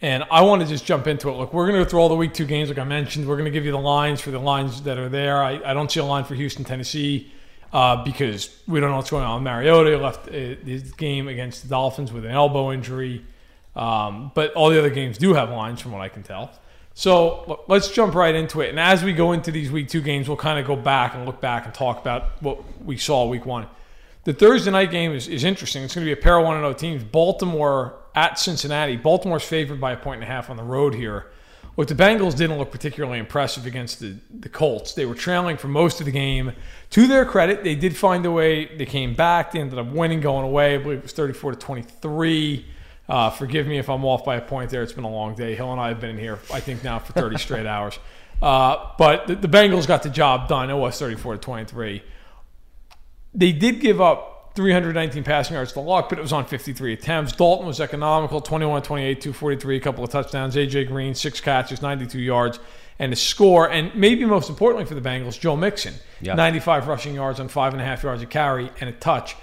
And 0.01 0.25
I 0.31 0.43
want 0.43 0.63
to 0.63 0.69
just 0.69 0.85
jump 0.85 1.09
into 1.09 1.29
it. 1.29 1.33
Look, 1.33 1.53
we're 1.53 1.67
going 1.67 1.77
to 1.77 1.85
go 1.85 1.89
through 1.89 2.01
all 2.01 2.09
the 2.09 2.15
week 2.15 2.33
two 2.33 2.45
games, 2.45 2.69
like 2.69 2.79
I 2.79 2.85
mentioned. 2.85 3.27
We're 3.27 3.37
going 3.37 3.47
to 3.47 3.51
give 3.51 3.65
you 3.65 3.73
the 3.73 3.79
lines 3.79 4.21
for 4.21 4.31
the 4.31 4.39
lines 4.39 4.83
that 4.83 4.97
are 4.97 5.09
there. 5.09 5.43
I, 5.43 5.61
I 5.65 5.75
don't 5.75 5.91
see 5.91 5.99
a 5.99 6.05
line 6.05 6.25
for 6.25 6.37
Houston, 6.37 6.65
Tennessee, 6.65 7.33
uh, 7.73 8.05
because 8.05 8.57
we 8.69 8.79
don't 8.79 8.91
know 8.91 8.97
what's 8.97 9.11
going 9.11 9.25
on. 9.25 9.43
Mariota 9.43 9.99
left 9.99 10.29
uh, 10.29 10.33
his 10.33 10.93
game 10.93 11.27
against 11.27 11.63
the 11.63 11.69
Dolphins 11.69 12.13
with 12.13 12.25
an 12.25 12.31
elbow 12.31 12.71
injury. 12.71 13.25
Um, 13.75 14.31
but 14.35 14.53
all 14.55 14.71
the 14.71 14.79
other 14.79 14.91
games 14.91 15.19
do 15.19 15.35
have 15.35 15.51
lines, 15.51 15.81
from 15.81 15.93
what 15.93 16.01
I 16.01 16.09
can 16.09 16.23
tell. 16.23 16.53
So 16.95 17.45
look, 17.47 17.65
let's 17.69 17.91
jump 17.91 18.15
right 18.15 18.35
into 18.35 18.61
it. 18.61 18.71
And 18.71 18.81
as 18.81 19.05
we 19.05 19.13
go 19.13 19.33
into 19.33 19.53
these 19.53 19.71
week 19.71 19.89
two 19.89 20.01
games, 20.01 20.29
we'll 20.29 20.37
kind 20.37 20.59
of 20.59 20.67
go 20.67 20.75
back 20.75 21.15
and 21.15 21.27
look 21.27 21.41
back 21.41 21.65
and 21.65 21.73
talk 21.73 22.01
about 22.01 22.43
what 22.43 22.83
we 22.85 22.97
saw 22.97 23.25
week 23.27 23.47
one. 23.47 23.69
The 24.25 24.33
Thursday 24.33 24.73
night 24.73 24.91
game 24.91 25.13
is, 25.13 25.29
is 25.29 25.45
interesting. 25.45 25.85
It's 25.85 25.95
going 25.95 26.05
to 26.05 26.13
be 26.13 26.19
a 26.19 26.23
pair 26.23 26.39
of 26.39 26.45
1 26.45 26.57
0 26.57 26.73
teams. 26.75 27.05
Baltimore 27.05 27.95
at 28.19 28.37
Cincinnati. 28.37 28.97
Baltimore's 28.97 29.45
favored 29.45 29.81
by 29.81 29.93
a 29.93 29.97
point 29.97 30.21
and 30.21 30.25
a 30.25 30.27
half 30.27 30.51
on 30.51 30.57
the 30.57 30.63
road 30.65 30.93
here. 30.93 31.27
Look, 31.77 31.87
the 31.87 31.95
Bengals 31.95 32.37
didn't 32.37 32.59
look 32.59 32.73
particularly 32.73 33.21
impressive 33.21 33.65
against 33.65 34.01
the, 34.01 34.17
the 34.41 34.49
Colts. 34.49 34.95
They 34.95 35.07
were 35.07 35.15
trailing 35.15 35.57
for 35.57 35.69
most 35.69 36.01
of 36.01 36.07
the 36.07 36.11
game. 36.11 36.53
To 36.91 37.07
their 37.07 37.25
credit, 37.25 37.63
they 37.63 37.77
did 37.77 37.97
find 37.97 38.27
a 38.27 38.33
way. 38.33 38.77
They 38.77 38.87
came 38.87 39.15
back. 39.15 39.53
They 39.53 39.61
ended 39.61 39.79
up 39.79 39.87
winning 39.87 40.21
going 40.21 40.45
away. 40.45 40.75
I 40.75 40.79
believe 40.79 40.99
it 40.99 41.03
was 41.05 41.13
34 41.13 41.53
to 41.53 41.59
23. 41.59 42.67
Uh, 43.09 43.31
forgive 43.31 43.69
me 43.69 43.79
if 43.79 43.89
I'm 43.89 44.05
off 44.05 44.25
by 44.25 44.35
a 44.35 44.41
point 44.41 44.71
there. 44.71 44.83
It's 44.83 44.93
been 44.93 45.05
a 45.05 45.11
long 45.11 45.37
day. 45.37 45.55
Hill 45.55 45.71
and 45.71 45.81
I 45.81 45.89
have 45.89 46.01
been 46.01 46.11
in 46.11 46.19
here, 46.19 46.41
I 46.53 46.59
think, 46.59 46.83
now 46.83 46.99
for 46.99 47.13
30 47.13 47.39
straight 47.39 47.67
hours. 47.75 48.01
Uh, 48.43 48.91
but 48.99 49.29
the, 49.29 49.37
the 49.37 49.49
Bengals 49.49 49.87
got 49.87 50.03
the 50.03 50.11
job 50.11 50.49
done. 50.49 50.71
It 50.71 50.75
was 50.75 50.99
34 50.99 51.35
to 51.35 51.39
23. 51.39 52.03
They 53.35 53.53
did 53.53 53.81
give 53.81 54.01
up 54.01 54.38
319 54.59 55.23
passing 55.23 55.55
yards 55.55 55.73
to 55.73 55.79
Luck, 55.79 56.09
but 56.09 56.19
it 56.19 56.21
was 56.21 56.33
on 56.33 56.45
53 56.45 56.93
attempts. 56.93 57.31
Dalton 57.31 57.65
was 57.65 57.81
economical 57.81 58.41
21 58.41 58.83
28, 58.83 59.21
243, 59.21 59.77
a 59.77 59.81
couple 59.81 60.03
of 60.03 60.11
touchdowns. 60.11 60.57
AJ 60.57 60.89
Green, 60.89 61.15
six 61.15 61.41
catches, 61.41 61.81
92 61.81 62.19
yards, 62.19 62.59
and 62.99 63.13
a 63.13 63.17
score. 63.17 63.71
And 63.71 63.95
maybe 63.95 64.25
most 64.25 64.49
importantly 64.51 64.85
for 64.85 64.97
the 64.97 65.01
Bengals, 65.01 65.39
Joe 65.39 65.55
Mixon, 65.55 65.95
Yeah. 66.21 66.35
95 66.35 66.89
rushing 66.89 67.15
yards 67.15 67.39
on 67.39 67.47
five 67.47 67.73
and 67.73 67.81
a 67.81 67.85
half 67.85 68.03
yards 68.03 68.21
a 68.21 68.27
carry 68.27 68.69
and 68.81 68.91
a 68.91 68.93
touch. 68.93 69.37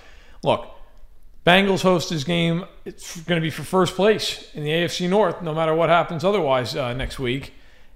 Look, 0.44 0.68
Bengals 1.46 1.82
host 1.82 2.10
this 2.10 2.26
game. 2.26 2.66
It's 2.84 3.22
going 3.22 3.40
to 3.40 3.42
be 3.42 3.52
for 3.52 3.64
first 3.64 3.96
place 3.96 4.52
in 4.54 4.66
the 4.66 4.72
AFC 4.72 5.08
North, 5.08 5.42
no 5.42 5.54
matter 5.54 5.74
what 5.74 5.88
happens 5.88 6.26
otherwise 6.26 6.76
uh, 6.76 6.92
next 6.94 7.20
week. 7.20 7.54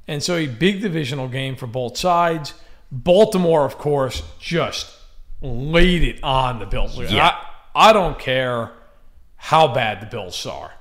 And 0.08 0.24
so 0.24 0.38
a 0.38 0.48
big 0.48 0.82
divisional 0.82 1.28
game 1.28 1.58
for 1.58 1.68
both 1.68 1.98
sides. 1.98 2.54
Baltimore, 2.94 3.66
of 3.66 3.78
course, 3.78 4.24
just 4.40 4.96
laid 5.42 6.04
it 6.04 6.24
on 6.24 6.60
the 6.60 6.66
Bills. 6.66 6.98
Yeah. 7.00 7.28
I, 7.76 7.90
I 7.90 7.94
don't 7.94 8.20
care 8.20 8.72
how 9.38 9.74
bad 9.74 10.02
the 10.02 10.06
Bills 10.06 10.46
are. 10.46 10.74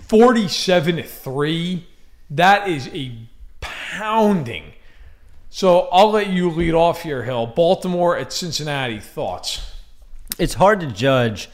47 0.00 0.96
to 0.96 1.02
3. 1.02 1.86
That 2.30 2.68
is 2.68 2.88
a 2.88 3.12
pounding. 3.60 4.72
So 5.50 5.88
I'll 5.92 6.10
let 6.10 6.28
you 6.28 6.50
lead 6.50 6.74
off 6.74 7.02
here, 7.02 7.22
Hill. 7.22 7.46
Baltimore 7.46 8.16
at 8.16 8.32
Cincinnati. 8.32 9.00
Thoughts? 9.00 9.74
it's 10.38 10.54
hard 10.54 10.80
to 10.80 10.86
judge 10.86 11.48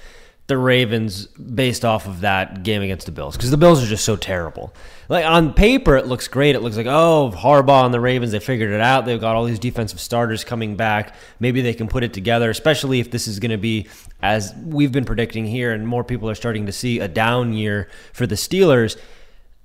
the 0.47 0.59
Ravens 0.59 1.27
based 1.27 1.87
off 1.87 2.07
of 2.07 2.21
that 2.21 2.63
game 2.63 2.83
against 2.83 3.07
the 3.07 3.13
Bills 3.13 3.37
because 3.37 3.51
the 3.51 3.57
Bills 3.57 3.83
are 3.83 3.87
just 3.87 4.05
so 4.05 4.15
terrible. 4.15 4.75
Like 5.09 5.25
on 5.25 5.55
paper, 5.55 5.97
it 5.97 6.07
looks 6.07 6.29
great. 6.29 6.55
It 6.55 6.61
looks 6.61 6.77
like 6.77 6.87
oh, 6.87 7.33
Harbaugh 7.35 7.87
and 7.87 7.95
the 7.95 8.01
Ravens 8.01 8.33
they 8.33 8.41
figured 8.41 8.71
it 8.71 8.81
out. 8.81 9.07
They've 9.07 9.21
got 9.21 9.37
all 9.37 9.45
these 9.45 9.59
defensive 9.59 10.01
starters 10.01 10.45
coming 10.45 10.77
back. 10.77 11.15
Maybe 11.41 11.63
they 11.63 11.73
can 11.73 11.89
put 11.89 12.05
it 12.05 12.13
together, 12.13 12.51
especially 12.51 13.01
if 13.01 13.11
this 13.11 13.27
is 13.27 13.39
going 13.39 13.53
to 13.53 13.59
be 13.59 13.89
as 14.21 14.55
we've 14.65 14.93
been 14.93 15.05
predicting 15.07 15.47
here, 15.47 15.73
and 15.73 15.89
more 15.89 16.05
people 16.05 16.29
are 16.29 16.35
starting 16.35 16.67
to 16.67 16.73
see 16.73 17.01
a 17.01 17.09
down 17.09 17.55
year 17.55 17.89
for 18.13 18.27
the 18.27 18.35
Steelers. 18.35 18.99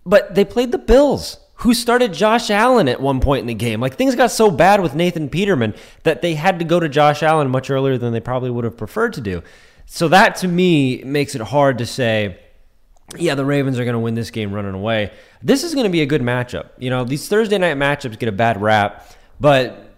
But 0.05 0.36
they 0.36 0.45
played 0.45 0.71
the 0.71 0.77
Bills, 0.77 1.38
who 1.55 1.74
started 1.74 2.13
Josh 2.13 2.50
Allen 2.50 2.88
at 2.88 3.01
one 3.01 3.19
point 3.19 3.41
in 3.41 3.48
the 3.48 3.53
game. 3.53 3.81
Like 3.81 3.95
things 3.95 4.15
got 4.15 4.31
so 4.31 4.50
bad 4.50 4.81
with 4.81 4.95
Nathan 4.95 5.27
Peterman 5.27 5.74
that 6.03 6.21
they 6.21 6.36
had 6.36 6.59
to 6.59 6.65
go 6.65 6.79
to 6.79 6.88
Josh 6.88 7.21
Allen 7.21 7.50
much 7.50 7.69
earlier 7.69 7.98
than 7.98 8.13
they 8.13 8.21
probably 8.21 8.50
would 8.50 8.63
have 8.63 8.77
preferred 8.77 9.12
to 9.13 9.21
do. 9.21 9.43
So 9.91 10.08
that 10.10 10.36
to 10.38 10.48
me 10.48 11.01
makes 11.03 11.34
it 11.34 11.41
hard 11.41 11.79
to 11.79 11.86
say, 11.86 12.38
yeah, 13.17 13.34
the 13.34 13.43
Ravens 13.43 13.79
are 13.79 13.86
going 13.86 13.93
to 13.93 14.00
win 14.00 14.13
this 14.13 14.29
game 14.29 14.53
running 14.53 14.75
away. 14.75 15.12
This 15.41 15.63
is 15.63 15.74
going 15.74 15.86
to 15.86 15.89
be 15.89 16.03
a 16.03 16.05
good 16.05 16.22
matchup. 16.22 16.69
You 16.77 16.91
know, 16.91 17.03
these 17.03 17.27
Thursday 17.27 17.58
night 17.58 17.75
matchups 17.75 18.19
get 18.19 18.29
a 18.29 18.31
bad 18.31 18.62
rap, 18.62 19.12
but 19.39 19.89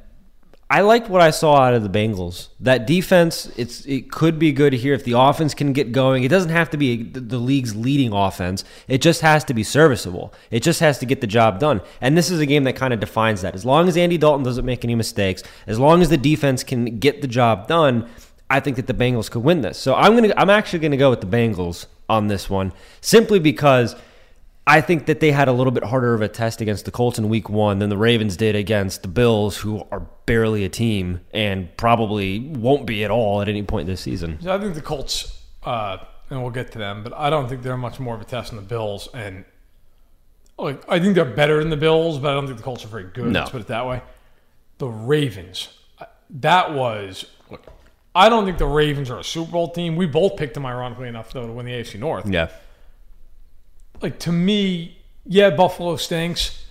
I 0.70 0.80
liked 0.80 1.10
what 1.10 1.20
I 1.20 1.32
saw 1.32 1.58
out 1.58 1.74
of 1.74 1.84
the 1.84 1.90
Bengals. 1.90 2.48
That 2.62 2.88
defense, 2.88 3.52
it's 3.58 3.86
it 3.86 4.10
could 4.10 4.40
be 4.40 4.54
good 4.54 4.72
here 4.72 4.94
if 4.94 5.04
the 5.04 5.20
offense 5.20 5.54
can 5.54 5.74
get 5.74 5.92
going. 5.92 6.24
It 6.24 6.30
doesn't 6.30 6.52
have 6.52 6.70
to 6.70 6.78
be 6.78 7.04
the 7.04 7.20
the 7.20 7.38
league's 7.38 7.76
leading 7.76 8.14
offense. 8.14 8.64
It 8.88 9.02
just 9.02 9.20
has 9.20 9.44
to 9.44 9.54
be 9.54 9.62
serviceable. 9.62 10.34
It 10.52 10.64
just 10.64 10.80
has 10.80 11.00
to 11.00 11.06
get 11.06 11.20
the 11.20 11.28
job 11.28 11.60
done. 11.60 11.82
And 12.00 12.18
this 12.18 12.32
is 12.32 12.40
a 12.40 12.46
game 12.46 12.64
that 12.64 12.78
kind 12.78 12.94
of 12.94 13.02
defines 13.02 13.42
that. 13.42 13.56
As 13.56 13.66
long 13.66 13.90
as 13.90 13.98
Andy 13.98 14.18
Dalton 14.18 14.46
doesn't 14.46 14.64
make 14.66 14.86
any 14.86 14.96
mistakes, 14.96 15.44
as 15.68 15.78
long 15.78 16.02
as 16.02 16.08
the 16.08 16.18
defense 16.18 16.64
can 16.64 17.00
get 17.00 17.22
the 17.22 17.28
job 17.28 17.68
done, 17.68 18.10
I 18.52 18.60
think 18.60 18.76
that 18.76 18.88
the 18.88 18.94
Bengals 18.94 19.32
could 19.32 19.44
win 19.44 19.62
this. 19.62 19.78
So 19.78 19.96
I'm 19.96 20.16
gonna 20.16 20.34
I'm 20.36 20.50
actually 20.50 20.80
gonna 20.80 20.98
go 20.98 21.10
with 21.10 21.22
the 21.22 21.28
Bengals 21.28 21.86
on 22.10 22.28
this 22.28 22.50
one 22.50 22.74
simply 23.00 23.40
because 23.40 23.96
I 24.68 24.82
think 24.82 25.08
that 25.08 25.22
they 25.22 25.32
had 25.32 25.48
a 25.48 25.54
little 25.54 25.72
bit 25.72 25.84
harder 25.84 26.14
of 26.14 26.22
a 26.22 26.28
test 26.28 26.62
against 26.62 26.86
the 26.86 26.92
Colts 26.92 27.18
in 27.18 27.30
week 27.30 27.50
one 27.50 27.80
than 27.80 27.90
the 27.90 27.98
Ravens 27.98 28.38
did 28.38 28.56
against 28.56 29.02
the 29.02 29.08
Bills, 29.08 29.58
who 29.58 29.88
are 29.92 30.02
barely 30.26 30.64
a 30.66 30.70
team 30.70 31.22
and 31.34 31.76
probably 31.78 32.40
won't 32.40 32.86
be 32.86 33.04
at 33.04 33.10
all 33.10 33.42
at 33.42 33.50
any 33.50 33.64
point 33.64 33.88
this 33.88 34.02
season. 34.02 34.38
So 34.42 34.54
I 34.54 34.60
think 34.60 34.76
the 34.76 34.82
Colts, 34.82 35.42
uh, 35.64 35.98
and 36.30 36.42
we'll 36.42 36.52
get 36.52 36.72
to 36.74 36.78
them, 36.78 37.04
but 37.04 37.14
I 37.14 37.30
don't 37.30 37.50
think 37.50 37.64
they're 37.64 37.76
much 37.76 38.00
more 38.00 38.16
of 38.16 38.22
a 38.22 38.26
test 38.26 38.52
than 38.52 38.58
the 38.58 38.66
Bills. 38.68 39.10
And 39.14 39.46
like, 40.60 40.88
I 40.88 41.00
think 41.00 41.16
they're 41.16 41.26
better 41.26 41.60
than 41.60 41.70
the 41.70 41.78
Bills, 41.78 42.20
but 42.20 42.32
I 42.32 42.34
don't 42.36 42.46
think 42.46 42.58
the 42.58 42.64
Colts 42.64 42.86
are 42.86 42.90
very 42.90 43.06
good. 43.06 43.32
No. 43.32 43.40
Let's 43.40 43.52
put 43.52 43.62
it 43.62 43.68
that 43.68 43.88
way. 43.88 44.02
The 44.78 44.88
Ravens, 44.88 45.70
uh, 46.00 46.06
that 46.30 46.74
was. 46.74 47.26
I 48.14 48.30
don't 48.30 48.46
think 48.46 48.58
the 48.58 48.66
Ravens 48.66 49.10
are 49.10 49.20
a 49.20 49.24
Super 49.24 49.52
Bowl 49.52 49.70
team. 49.70 49.96
We 49.96 50.06
both 50.06 50.36
picked 50.36 50.54
them, 50.54 50.66
ironically 50.66 51.08
enough, 51.08 51.32
though, 51.32 51.48
to 51.48 51.54
win 51.54 51.66
the 51.66 51.72
AFC 51.72 52.00
North. 52.00 52.28
Yeah. 52.28 52.50
Like 54.02 54.20
to 54.20 54.32
me, 54.32 54.98
yeah, 55.26 55.52
Buffalo 55.52 55.96
stinks. 55.96 56.66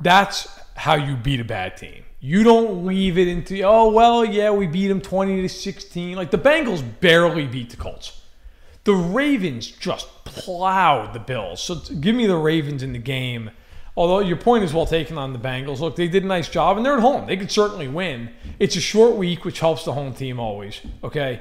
That's 0.00 0.48
how 0.74 0.94
you 0.94 1.16
beat 1.16 1.40
a 1.40 1.44
bad 1.44 1.76
team. 1.76 2.04
You 2.20 2.42
don't 2.42 2.84
leave 2.84 3.18
it 3.18 3.28
into 3.28 3.62
oh 3.62 3.90
well, 3.90 4.24
yeah, 4.24 4.50
we 4.50 4.66
beat 4.66 4.88
them 4.88 5.00
twenty 5.00 5.42
to 5.42 5.48
sixteen. 5.48 6.16
Like 6.16 6.30
the 6.30 6.38
Bengals 6.38 6.82
barely 7.00 7.46
beat 7.46 7.70
the 7.70 7.76
Colts. 7.76 8.20
The 8.84 8.94
Ravens 8.94 9.70
just 9.70 10.08
plowed 10.24 11.12
the 11.12 11.20
Bills. 11.20 11.62
So 11.62 11.76
give 11.76 12.16
me 12.16 12.26
the 12.26 12.36
Ravens 12.36 12.82
in 12.82 12.92
the 12.92 12.98
game. 12.98 13.50
Although 13.96 14.20
your 14.20 14.36
point 14.36 14.62
is 14.62 14.74
well 14.74 14.86
taken 14.86 15.16
on 15.16 15.32
the 15.32 15.38
Bengals. 15.38 15.80
Look, 15.80 15.96
they 15.96 16.06
did 16.06 16.22
a 16.22 16.26
nice 16.26 16.48
job 16.48 16.76
and 16.76 16.84
they're 16.84 16.96
at 16.96 17.00
home. 17.00 17.26
They 17.26 17.36
could 17.36 17.50
certainly 17.50 17.88
win. 17.88 18.30
It's 18.58 18.76
a 18.76 18.80
short 18.80 19.16
week, 19.16 19.44
which 19.44 19.60
helps 19.60 19.84
the 19.84 19.92
home 19.94 20.12
team 20.12 20.38
always. 20.38 20.80
Okay. 21.02 21.40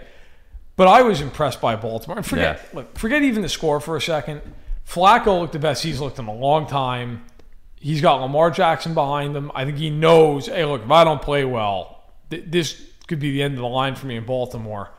But 0.77 0.87
I 0.87 1.01
was 1.01 1.21
impressed 1.21 1.59
by 1.59 1.75
Baltimore. 1.75 2.17
And 2.17 2.25
forget 2.25 2.73
look, 2.73 2.97
forget 2.97 3.23
even 3.23 3.41
the 3.41 3.49
score 3.49 3.79
for 3.79 3.97
a 3.97 4.01
second. 4.01 4.41
Flacco 4.87 5.39
looked 5.39 5.53
the 5.53 5.59
best 5.59 5.83
he's 5.83 5.99
looked 5.99 6.19
in 6.19 6.27
a 6.27 6.33
long 6.33 6.67
time. 6.67 7.25
He's 7.75 8.01
got 8.01 8.21
Lamar 8.21 8.51
Jackson 8.51 8.93
behind 8.93 9.35
him. 9.35 9.51
I 9.53 9.65
think 9.65 9.77
he 9.77 9.89
knows, 9.89 10.47
hey, 10.47 10.65
look, 10.65 10.83
if 10.83 10.91
I 10.91 11.03
don't 11.03 11.21
play 11.21 11.43
well, 11.43 12.03
th- 12.29 12.45
this 12.47 12.81
could 13.07 13.19
be 13.19 13.31
the 13.31 13.43
end 13.43 13.55
of 13.55 13.59
the 13.59 13.67
line 13.67 13.95
for 13.95 14.07
me 14.07 14.15
in 14.15 14.25
Baltimore. 14.25 14.91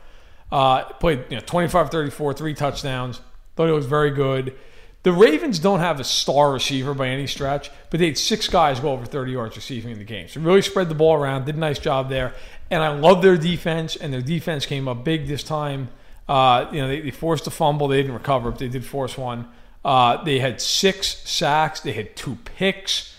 Uh, 0.51 0.83
played 0.83 1.25
you 1.29 1.37
know, 1.37 1.43
25 1.45 1.89
34, 1.89 2.33
three 2.33 2.53
touchdowns. 2.53 3.21
Thought 3.55 3.69
it 3.69 3.73
was 3.73 3.85
very 3.85 4.11
good. 4.11 4.55
The 5.03 5.11
Ravens 5.13 5.59
don't 5.59 5.79
have 5.79 5.99
a 5.99 6.03
star 6.03 6.51
receiver 6.51 6.93
by 6.93 7.07
any 7.07 7.27
stretch, 7.27 7.71
but 7.89 7.99
they 7.99 8.07
had 8.07 8.17
six 8.17 8.49
guys 8.49 8.79
go 8.79 8.91
over 8.91 9.05
30 9.05 9.31
yards 9.31 9.55
receiving 9.55 9.91
in 9.91 9.99
the 9.99 10.03
game. 10.03 10.27
So 10.27 10.41
really 10.41 10.61
spread 10.61 10.89
the 10.89 10.95
ball 10.95 11.13
around, 11.13 11.45
did 11.45 11.55
a 11.55 11.59
nice 11.59 11.79
job 11.79 12.09
there. 12.09 12.33
And 12.69 12.83
I 12.83 12.89
love 12.89 13.21
their 13.21 13.37
defense, 13.37 13.95
and 13.95 14.11
their 14.11 14.21
defense 14.21 14.65
came 14.65 14.87
up 14.87 15.05
big 15.05 15.27
this 15.27 15.43
time. 15.43 15.89
Uh, 16.27 16.67
you 16.71 16.81
know, 16.81 16.87
they, 16.87 16.99
they 17.01 17.11
forced 17.11 17.47
a 17.47 17.51
fumble. 17.51 17.87
They 17.87 17.97
didn't 17.97 18.15
recover, 18.15 18.51
but 18.51 18.59
they 18.59 18.67
did 18.67 18.83
force 18.85 19.17
one. 19.17 19.47
Uh, 19.85 20.21
they 20.23 20.39
had 20.39 20.59
six 20.59 21.07
sacks. 21.29 21.79
They 21.79 21.93
had 21.93 22.15
two 22.15 22.37
picks. 22.43 23.15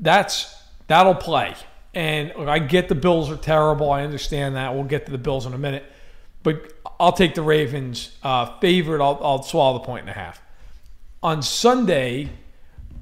That's 0.00 0.52
that'll 0.88 1.14
play. 1.14 1.54
And 1.94 2.32
look, 2.36 2.48
I 2.48 2.58
get 2.58 2.88
the 2.88 2.94
Bills 2.94 3.30
are 3.30 3.36
terrible. 3.36 3.90
I 3.90 4.02
understand 4.02 4.56
that. 4.56 4.74
We'll 4.74 4.84
get 4.84 5.06
to 5.06 5.12
the 5.12 5.18
Bills 5.18 5.46
in 5.46 5.54
a 5.54 5.58
minute, 5.58 5.84
but 6.42 6.72
I'll 6.98 7.12
take 7.12 7.34
the 7.34 7.42
Ravens 7.42 8.16
uh, 8.22 8.58
favorite. 8.58 9.00
I'll, 9.00 9.20
I'll 9.22 9.42
swallow 9.42 9.78
the 9.78 9.84
point 9.84 10.00
and 10.00 10.10
a 10.10 10.14
half. 10.14 10.42
On 11.22 11.42
Sunday, 11.42 12.28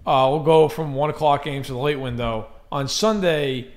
uh, 0.07 0.29
we'll 0.31 0.43
go 0.43 0.69
from 0.69 0.95
one 0.95 1.11
o'clock 1.11 1.45
games 1.45 1.67
to 1.69 1.73
the 1.73 1.79
late 1.79 1.99
window. 1.99 2.49
On 2.71 2.87
Sunday, 2.89 3.69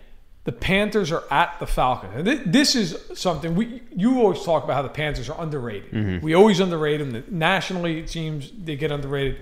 the 0.44 0.52
Panthers 0.52 1.12
are 1.12 1.24
at 1.32 1.58
the 1.60 1.66
Falcons. 1.68 2.14
And 2.16 2.26
thi- 2.26 2.50
this 2.50 2.76
is 2.76 2.98
something 3.16 3.56
we 3.56 3.82
you 3.96 4.20
always 4.20 4.44
talk 4.44 4.64
about 4.66 4.74
how 4.76 4.82
the 4.82 4.90
Panthers 4.90 5.30
are 5.30 5.42
underrated. 5.42 6.22
We 6.22 6.34
always 6.34 6.60
underrate 6.60 7.00
them. 7.00 7.24
Nationally, 7.30 8.00
it 8.00 8.10
seems 8.10 8.52
they 8.52 8.76
get 8.76 8.92
underrated. 8.92 9.40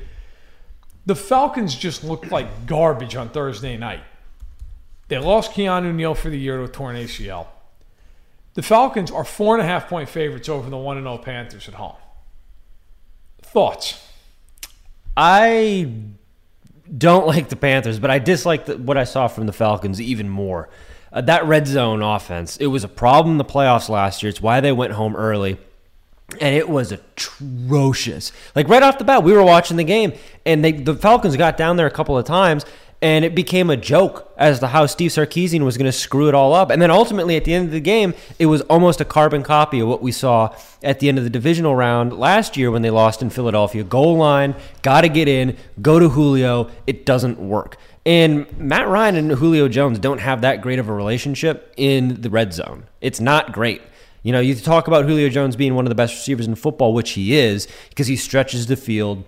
The 1.08 1.16
Falcons 1.16 1.76
just 1.76 2.04
looked 2.04 2.32
like 2.32 2.68
garbage 2.68 3.16
on 3.16 3.30
Thursday 3.30 3.76
night. 3.78 4.04
They 5.08 5.18
lost 5.18 5.52
Keanu 5.54 5.94
Neal 5.94 6.14
for 6.14 6.30
the 6.30 6.38
year 6.38 6.58
to 6.58 6.64
a 6.66 6.68
torn 6.68 6.96
ACL. 6.96 7.48
The 8.54 8.62
Falcons 8.62 9.10
are 9.10 9.26
four 9.26 9.56
and 9.56 9.64
a 9.64 9.66
half 9.66 9.90
point 9.90 10.08
favorites 10.10 10.48
over 10.48 10.70
the 10.70 10.78
1 10.78 11.02
0 11.02 11.18
Panthers 11.18 11.68
at 11.68 11.74
home. 11.74 11.96
Thoughts? 13.42 14.08
I 15.16 15.92
don't 16.98 17.28
like 17.28 17.50
the 17.50 17.56
Panthers, 17.56 18.00
but 18.00 18.12
I 18.12 18.20
dislike 18.20 18.66
the, 18.66 18.78
what 18.78 18.98
I 18.98 19.04
saw 19.04 19.28
from 19.28 19.46
the 19.46 19.54
Falcons 19.54 20.02
even 20.02 20.30
more. 20.30 20.70
Uh, 21.14 21.22
that 21.22 21.46
red 21.46 21.68
zone 21.68 22.02
offense, 22.02 22.58
it 22.58 22.68
was 22.68 22.84
a 22.84 22.88
problem 22.88 23.34
in 23.34 23.38
the 23.38 23.46
playoffs 23.46 23.90
last 23.90 24.24
year. 24.24 24.30
It's 24.30 24.42
why 24.42 24.62
they 24.62 24.72
went 24.72 24.94
home 24.94 25.16
early. 25.16 25.58
And 26.40 26.56
it 26.56 26.70
was 26.70 26.94
atrocious. 26.94 28.32
Like 28.56 28.70
right 28.70 28.82
off 28.82 28.98
the 28.98 29.04
bat, 29.04 29.22
we 29.24 29.34
were 29.34 29.44
watching 29.44 29.76
the 29.76 29.84
game, 29.84 30.14
and 30.46 30.64
they, 30.64 30.72
the 30.72 30.96
Falcons 30.96 31.36
got 31.36 31.58
down 31.58 31.76
there 31.76 31.88
a 31.88 31.92
couple 31.92 32.18
of 32.18 32.26
times, 32.26 32.66
and 33.02 33.26
it 33.26 33.34
became 33.34 33.70
a 33.70 33.78
joke 33.78 34.32
as 34.38 34.60
to 34.60 34.68
how 34.68 34.86
Steve 34.86 35.12
Sarkisian 35.12 35.64
was 35.64 35.76
going 35.78 35.88
to 35.88 35.92
screw 35.92 36.28
it 36.28 36.36
all 36.36 36.54
up. 36.54 36.70
And 36.70 36.82
then 36.82 36.92
ultimately, 36.92 37.36
at 37.36 37.46
the 37.46 37.54
end 37.54 37.66
of 37.66 37.72
the 37.72 37.80
game, 37.80 38.14
it 38.38 38.46
was 38.46 38.62
almost 38.62 39.02
a 39.02 39.06
carbon 39.06 39.42
copy 39.42 39.80
of 39.80 39.88
what 39.88 40.04
we 40.04 40.12
saw 40.12 40.56
at 40.84 41.00
the 41.00 41.10
end 41.10 41.18
of 41.18 41.24
the 41.24 41.30
divisional 41.30 41.76
round 41.76 42.14
last 42.14 42.56
year 42.58 42.70
when 42.70 42.84
they 42.84 42.92
lost 42.92 43.22
in 43.22 43.32
Philadelphia. 43.32 43.84
Goal 43.84 44.18
line, 44.18 44.56
got 44.84 45.02
to 45.02 45.10
get 45.10 45.28
in, 45.28 45.58
go 45.82 45.98
to 45.98 46.10
Julio. 46.10 46.70
It 46.86 47.06
doesn't 47.06 47.40
work. 47.40 47.78
And 48.06 48.52
Matt 48.58 48.88
Ryan 48.88 49.16
and 49.16 49.32
Julio 49.32 49.68
Jones 49.68 49.98
don't 50.00 50.20
have 50.20 50.42
that 50.42 50.62
great 50.62 50.80
of 50.80 50.88
a 50.88 50.94
relationship 50.94 51.74
in 51.78 52.22
the 52.22 52.30
red 52.30 52.54
zone. 52.54 52.86
It's 53.00 53.20
not 53.20 53.52
great. 53.52 53.82
You 54.24 54.32
know, 54.32 54.40
you 54.40 54.54
talk 54.54 54.88
about 54.88 55.06
Julio 55.06 55.30
Jones 55.30 55.56
being 55.56 55.74
one 55.74 55.86
of 55.86 55.90
the 55.90 55.96
best 55.96 56.14
receivers 56.14 56.46
in 56.46 56.54
football, 56.54 56.94
which 56.94 57.12
he 57.12 57.36
is, 57.36 57.68
because 57.90 58.06
he 58.06 58.16
stretches 58.16 58.68
the 58.68 58.76
field. 58.76 59.24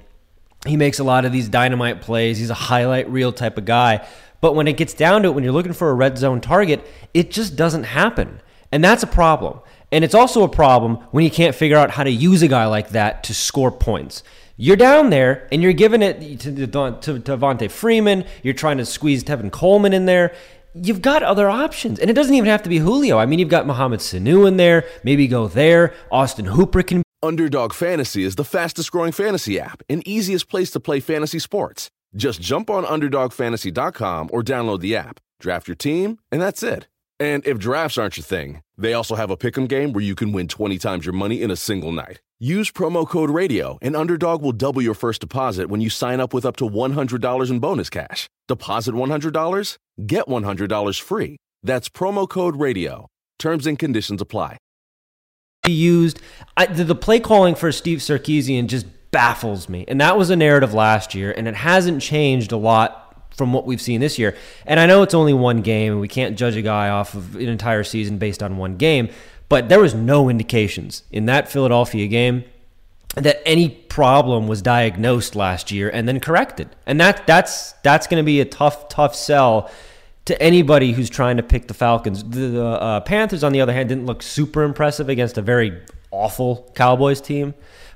He 0.66 0.78
makes 0.78 1.00
a 1.00 1.04
lot 1.04 1.26
of 1.26 1.32
these 1.32 1.50
dynamite 1.50 2.02
plays. 2.02 2.38
He's 2.38 2.50
a 2.50 2.56
highlight 2.56 3.10
reel 3.10 3.34
type 3.34 3.58
of 3.58 3.66
guy. 3.66 4.08
But 4.40 4.56
when 4.56 4.68
it 4.68 4.78
gets 4.78 4.94
down 4.94 5.24
to 5.24 5.30
it, 5.30 5.32
when 5.32 5.44
you're 5.44 5.54
looking 5.54 5.74
for 5.74 5.90
a 5.90 5.94
red 5.94 6.18
zone 6.18 6.42
target, 6.42 6.86
it 7.14 7.32
just 7.32 7.56
doesn't 7.56 7.84
happen. 7.84 8.42
And 8.72 8.84
that's 8.84 9.04
a 9.04 9.08
problem. 9.08 9.60
And 9.92 10.04
it's 10.04 10.16
also 10.16 10.44
a 10.44 10.50
problem 10.50 10.96
when 11.12 11.24
you 11.24 11.32
can't 11.32 11.56
figure 11.56 11.78
out 11.78 11.92
how 11.92 12.04
to 12.04 12.10
use 12.10 12.42
a 12.42 12.48
guy 12.48 12.66
like 12.66 12.90
that 12.90 13.24
to 13.26 13.34
score 13.34 13.72
points. 13.72 14.24
You're 14.58 14.76
down 14.76 15.10
there 15.10 15.48
and 15.52 15.62
you're 15.62 15.74
giving 15.74 16.02
it 16.02 16.40
to, 16.42 16.52
to, 16.56 16.68
to 16.68 17.20
Devonta 17.20 17.70
Freeman. 17.70 18.26
You're 18.42 18.54
trying 18.54 18.78
to 18.78 18.86
squeeze 18.86 19.24
Tevin 19.24 19.52
Coleman 19.52 19.94
in 19.94 20.06
there. 20.06 20.34
You've 20.74 21.02
got 21.02 21.24
other 21.24 21.50
options. 21.50 22.00
And 22.00 22.10
it 22.10 22.14
doesn't 22.14 22.34
even 22.34 22.50
have 22.50 22.64
to 22.64 22.70
be 22.70 22.80
Julio. 22.80 23.18
I 23.18 23.26
mean, 23.26 23.40
you've 23.40 23.50
got 23.50 23.68
Mohamed 23.68 24.00
Sanu 24.00 24.48
in 24.48 24.58
there. 24.58 24.86
Maybe 25.04 25.28
go 25.28 25.48
there. 25.48 25.94
Austin 26.12 26.46
Hooper 26.46 26.84
can 26.84 27.04
Underdog 27.24 27.72
Fantasy 27.72 28.26
is 28.26 28.36
the 28.36 28.44
fastest 28.44 28.92
growing 28.92 29.14
fantasy 29.14 29.58
app 29.58 29.82
and 29.88 30.06
easiest 30.06 30.50
place 30.50 30.70
to 30.72 30.80
play 30.82 31.00
fantasy 31.00 31.40
sports. 31.40 31.90
Just 32.18 32.42
jump 32.42 32.70
on 32.70 32.84
UnderdogFantasy.com 32.84 34.30
or 34.34 34.44
download 34.44 34.82
the 34.82 34.98
app, 34.98 35.22
draft 35.40 35.66
your 35.70 35.76
team, 35.76 36.20
and 36.34 36.42
that's 36.42 36.62
it. 36.62 36.90
And 37.22 37.48
if 37.48 37.58
drafts 37.58 37.98
aren't 37.98 38.18
your 38.18 38.26
thing, 38.26 38.62
they 38.78 38.94
also 38.94 39.16
have 39.16 39.32
a 39.32 39.38
pick'em 39.38 39.70
game 39.70 39.94
where 39.94 40.04
you 40.04 40.16
can 40.16 40.34
win 40.34 40.50
20 40.50 40.78
times 40.78 41.06
your 41.06 41.14
money 41.14 41.42
in 41.42 41.50
a 41.50 41.56
single 41.56 41.94
night. 41.94 42.20
Use 42.40 42.70
promo 42.70 43.08
code 43.08 43.30
RADIO, 43.30 43.78
and 43.82 43.96
Underdog 43.96 44.42
will 44.42 44.52
double 44.52 44.82
your 44.82 44.94
first 44.94 45.22
deposit 45.22 45.70
when 45.70 45.80
you 45.80 45.90
sign 45.90 46.20
up 46.20 46.34
with 46.34 46.46
up 46.46 46.58
to 46.58 46.66
$100 46.70 47.50
in 47.50 47.60
bonus 47.60 47.90
cash. 47.90 48.28
Deposit 48.50 48.96
$100, 48.96 49.78
get 50.06 50.26
$100 50.26 51.02
free. 51.02 51.38
That's 51.64 51.88
promo 51.88 52.28
code 52.28 52.58
RADIO. 52.58 53.08
Terms 53.40 53.66
and 53.66 53.80
conditions 53.80 54.22
apply. 54.22 54.58
Be 55.64 55.72
used. 55.72 56.20
I, 56.58 56.66
the, 56.66 56.84
the 56.84 56.96
play 56.96 57.22
calling 57.22 57.56
for 57.56 57.72
Steve 57.72 58.00
Sarkisian 58.00 58.68
just 58.68 58.86
baffles 59.12 59.70
me, 59.70 59.86
and 59.88 60.02
that 60.02 60.18
was 60.18 60.30
a 60.30 60.36
narrative 60.36 60.74
last 60.74 61.16
year, 61.16 61.32
and 61.32 61.48
it 61.48 61.56
hasn't 61.56 62.02
changed 62.02 62.52
a 62.52 62.58
lot 62.58 63.30
from 63.34 63.54
what 63.54 63.66
we've 63.66 63.82
seen 63.82 64.02
this 64.02 64.20
year. 64.20 64.36
And 64.66 64.78
I 64.78 64.86
know 64.88 65.04
it's 65.04 65.14
only 65.14 65.34
one 65.34 65.62
game, 65.62 65.94
and 65.94 66.02
we 66.02 66.10
can't 66.10 66.38
judge 66.38 66.58
a 66.58 66.62
guy 66.62 66.90
off 66.90 67.14
of 67.14 67.38
an 67.38 67.48
entire 67.48 67.86
season 67.86 68.18
based 68.18 68.44
on 68.44 68.58
one 68.58 68.76
game, 68.76 69.08
but 69.48 69.70
there 69.70 69.80
was 69.80 69.94
no 69.94 70.28
indications 70.28 71.04
in 71.12 71.28
that 71.28 71.50
Philadelphia 71.50 72.08
game 72.08 72.44
that 73.16 73.42
any 73.46 73.70
problem 73.70 74.50
was 74.50 74.62
diagnosed 74.62 75.34
last 75.34 75.72
year 75.72 75.90
and 75.90 76.10
then 76.10 76.20
corrected. 76.20 76.68
And 76.86 77.00
that 77.00 77.26
that's 77.26 77.72
that's 77.84 78.08
going 78.08 78.22
to 78.22 78.26
be 78.26 78.42
a 78.42 78.46
tough 78.46 78.90
tough 78.90 79.16
sell 79.16 79.72
to 80.26 80.42
anybody 80.42 80.94
who's 80.94 81.10
trying 81.10 81.38
to 81.38 81.44
pick 81.44 81.68
the 81.68 81.74
Falcons. 81.74 82.24
The, 82.24 82.64
uh, 82.66 83.00
Panthers, 83.02 83.44
on 83.44 83.52
the 83.52 83.62
other 83.62 83.74
hand, 83.74 83.90
didn't 83.90 84.06
look 84.06 84.22
super 84.22 84.64
impressive 84.64 85.10
against 85.10 85.38
a 85.38 85.42
very 85.42 85.82
awful 86.12 86.72
Cowboys 86.76 87.20
team. 87.20 87.54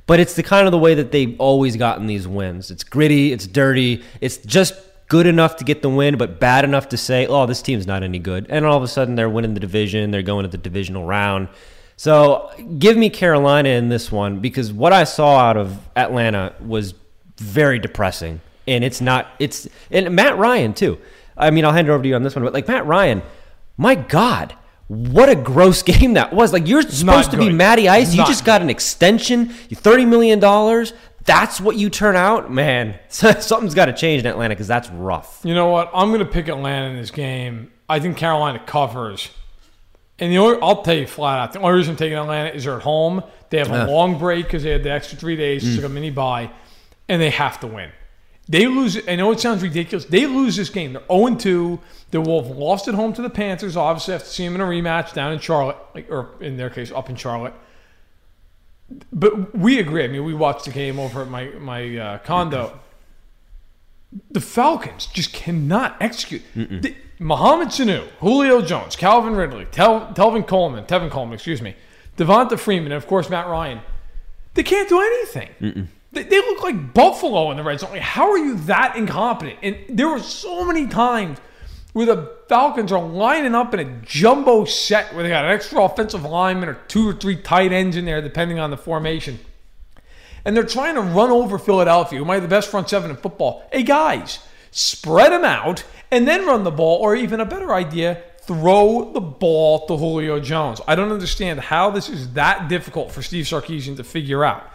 But 0.07 0.19
it's 0.19 0.35
the 0.35 0.43
kind 0.43 0.67
of 0.67 0.71
the 0.71 0.77
way 0.77 0.95
that 0.95 1.11
they've 1.11 1.39
always 1.39 1.75
gotten 1.75 2.07
these 2.07 2.27
wins. 2.27 2.71
It's 2.71 2.83
gritty, 2.83 3.33
it's 3.33 3.45
dirty, 3.45 4.03
it's 4.21 4.37
just 4.37 4.73
good 5.09 5.27
enough 5.27 5.57
to 5.57 5.63
get 5.63 5.81
the 5.81 5.89
win, 5.89 6.17
but 6.17 6.39
bad 6.39 6.63
enough 6.63 6.89
to 6.89 6.97
say, 6.97 7.27
oh, 7.27 7.45
this 7.45 7.61
team's 7.61 7.87
not 7.87 8.03
any 8.03 8.19
good. 8.19 8.45
And 8.49 8.65
all 8.65 8.77
of 8.77 8.83
a 8.83 8.87
sudden 8.87 9.15
they're 9.15 9.29
winning 9.29 9.53
the 9.53 9.59
division, 9.59 10.11
they're 10.11 10.21
going 10.21 10.43
to 10.43 10.49
the 10.49 10.57
divisional 10.57 11.05
round. 11.05 11.49
So 11.97 12.51
give 12.77 12.95
me 12.95 13.09
Carolina 13.09 13.69
in 13.69 13.89
this 13.89 14.11
one 14.11 14.39
because 14.39 14.71
what 14.71 14.93
I 14.93 15.03
saw 15.03 15.39
out 15.39 15.57
of 15.57 15.77
Atlanta 15.95 16.53
was 16.59 16.93
very 17.37 17.79
depressing. 17.79 18.41
And 18.67 18.83
it's 18.83 18.99
not, 18.99 19.27
it's, 19.39 19.67
and 19.91 20.13
Matt 20.15 20.37
Ryan 20.37 20.73
too. 20.73 20.99
I 21.37 21.51
mean, 21.51 21.65
I'll 21.65 21.71
hand 21.73 21.87
it 21.87 21.91
over 21.91 22.01
to 22.03 22.09
you 22.09 22.15
on 22.15 22.23
this 22.23 22.35
one, 22.35 22.43
but 22.43 22.53
like 22.53 22.67
Matt 22.67 22.85
Ryan, 22.85 23.21
my 23.77 23.95
God, 23.95 24.55
what 24.87 25.29
a 25.29 25.35
gross 25.35 25.81
game 25.91 26.13
that 26.13 26.33
was. 26.33 26.51
Like 26.53 26.67
you're 26.67 26.81
supposed 26.81 27.31
to 27.31 27.37
be. 27.37 27.49
Matty 27.49 27.87
Ice. 27.89 28.13
You 28.15 28.25
just 28.25 28.45
got 28.45 28.61
an 28.61 28.69
extension, 28.69 29.53
you 29.69 29.77
$30 29.77 30.07
million. 30.07 30.39
That's 31.25 31.59
what 31.59 31.75
you 31.75 31.89
turn 31.89 32.15
out? 32.15 32.49
Man, 32.51 32.97
something's 33.09 33.73
got 33.75 33.85
to 33.87 33.93
change 33.93 34.21
in 34.21 34.27
Atlanta 34.27 34.53
because 34.55 34.67
that's 34.67 34.89
rough. 34.89 35.41
You 35.43 35.53
know 35.53 35.67
what? 35.67 35.91
I'm 35.93 36.07
going 36.09 36.19
to 36.19 36.25
pick 36.25 36.47
Atlanta 36.47 36.87
in 36.91 36.95
this 36.95 37.11
game. 37.11 37.71
I 37.89 37.99
think 37.99 38.15
Carolina 38.17 38.59
covers. 38.65 39.29
And 40.19 40.31
the 40.31 40.37
only, 40.39 40.57
I'll 40.61 40.81
tell 40.83 40.95
you 40.95 41.05
flat 41.05 41.37
out, 41.39 41.53
the 41.53 41.59
only 41.59 41.77
reason 41.77 41.91
I'm 41.91 41.97
taking 41.97 42.17
Atlanta 42.17 42.49
is 42.49 42.63
they're 42.63 42.77
at 42.77 42.81
home. 42.81 43.21
They 43.49 43.59
have 43.59 43.69
a 43.71 43.73
Yeah. 43.73 43.85
long 43.85 44.17
break 44.17 44.45
because 44.45 44.63
they 44.63 44.71
had 44.71 44.83
the 44.83 44.91
extra 44.91 45.17
three 45.17 45.35
days, 45.35 45.63
Mm. 45.63 45.75
took 45.75 45.85
a 45.85 45.89
mini 45.89 46.09
bye, 46.09 46.49
and 47.07 47.21
they 47.21 47.29
have 47.29 47.59
to 47.59 47.67
win. 47.67 47.89
They 48.49 48.67
lose. 48.67 48.97
I 49.07 49.15
know 49.15 49.31
it 49.31 49.39
sounds 49.39 49.61
ridiculous. 49.61 50.05
They 50.05 50.25
lose 50.25 50.55
this 50.55 50.69
game. 50.69 50.93
They're 50.93 51.03
0 51.11 51.35
2. 51.35 51.79
They 52.11 52.17
will 52.17 52.43
have 52.43 52.55
lost 52.55 52.87
at 52.87 52.93
home 52.93 53.11
to 53.13 53.21
the 53.21 53.29
Panthers. 53.29 53.75
Obviously, 53.75 54.13
have 54.13 54.23
to 54.23 54.29
see 54.29 54.45
them 54.45 54.55
in 54.55 54.61
a 54.61 54.65
rematch 54.65 55.13
down 55.13 55.33
in 55.33 55.39
Charlotte, 55.39 55.77
like, 55.93 56.09
or 56.09 56.29
in 56.39 56.55
their 56.55 56.69
case, 56.69 56.91
up 56.91 57.09
in 57.09 57.17
Charlotte. 57.17 57.53
But 59.11 59.57
we 59.57 59.79
agree. 59.79 60.05
I 60.05 60.07
mean, 60.07 60.23
we 60.23 60.33
watched 60.33 60.65
the 60.65 60.71
game 60.71 60.97
over 60.97 61.21
at 61.23 61.29
my 61.29 61.47
my 61.59 61.97
uh, 61.97 62.17
condo. 62.19 62.79
The 64.31 64.39
Falcons 64.39 65.07
just 65.07 65.33
cannot 65.33 65.97
execute. 66.01 66.41
The, 66.81 66.95
Mohamed 67.19 67.69
Sanu, 67.69 68.07
Julio 68.19 68.61
Jones, 68.61 68.95
Calvin 68.95 69.35
Ridley, 69.35 69.65
Tel, 69.71 70.13
Telvin 70.13 70.47
Coleman, 70.47 70.85
Tevin 70.85 71.09
Coleman, 71.09 71.33
excuse 71.33 71.61
me, 71.61 71.75
Devonta 72.15 72.57
Freeman, 72.57 72.91
and 72.91 73.01
of 73.01 73.07
course 73.07 73.29
Matt 73.29 73.47
Ryan. 73.47 73.81
They 74.53 74.63
can't 74.63 74.87
do 74.87 75.01
anything. 75.01 75.89
They, 76.23 76.39
look 76.39 76.63
like 76.63 76.93
Buffalo 76.93 77.51
in 77.51 77.57
the 77.57 77.63
red 77.63 77.79
zone. 77.79 77.91
Like, 77.91 78.01
how 78.01 78.31
are 78.31 78.37
you 78.37 78.55
that 78.61 78.95
incompetent? 78.95 79.59
And 79.61 79.77
there 79.89 80.07
were 80.07 80.19
so 80.19 80.65
many 80.65 80.87
times 80.87 81.39
where 81.93 82.05
the 82.05 82.31
Falcons 82.47 82.91
are 82.91 83.01
lining 83.01 83.55
up 83.55 83.73
in 83.73 83.79
a 83.79 84.01
jumbo 84.01 84.65
set 84.65 85.13
where 85.13 85.23
they 85.23 85.29
got 85.29 85.45
an 85.45 85.51
extra 85.51 85.83
offensive 85.83 86.23
lineman 86.23 86.69
or 86.69 86.75
two 86.87 87.09
or 87.09 87.13
three 87.13 87.35
tight 87.35 87.71
ends 87.71 87.95
in 87.95 88.05
there, 88.05 88.21
depending 88.21 88.59
on 88.59 88.69
the 88.69 88.77
formation. 88.77 89.39
And 90.45 90.55
they're 90.55 90.63
trying 90.63 90.95
to 90.95 91.01
run 91.01 91.31
over 91.31 91.57
Philadelphia, 91.57 92.19
who 92.19 92.25
might 92.25 92.35
have 92.35 92.43
the 92.43 92.49
best 92.49 92.69
front 92.69 92.89
seven 92.89 93.09
in 93.09 93.17
football. 93.17 93.67
Hey, 93.71 93.83
guys, 93.83 94.39
spread 94.71 95.31
them 95.31 95.43
out 95.43 95.83
and 96.11 96.27
then 96.27 96.45
run 96.45 96.63
the 96.63 96.71
ball, 96.71 96.99
or 97.01 97.15
even 97.15 97.41
a 97.41 97.45
better 97.45 97.73
idea, 97.73 98.21
throw 98.43 99.11
the 99.11 99.19
ball 99.19 99.85
to 99.87 99.97
Julio 99.97 100.39
Jones. 100.39 100.79
I 100.87 100.95
don't 100.95 101.11
understand 101.11 101.59
how 101.59 101.91
this 101.91 102.07
is 102.07 102.33
that 102.33 102.69
difficult 102.69 103.11
for 103.11 103.21
Steve 103.21 103.45
Sarkisian 103.45 103.97
to 103.97 104.03
figure 104.03 104.45
out. 104.45 104.71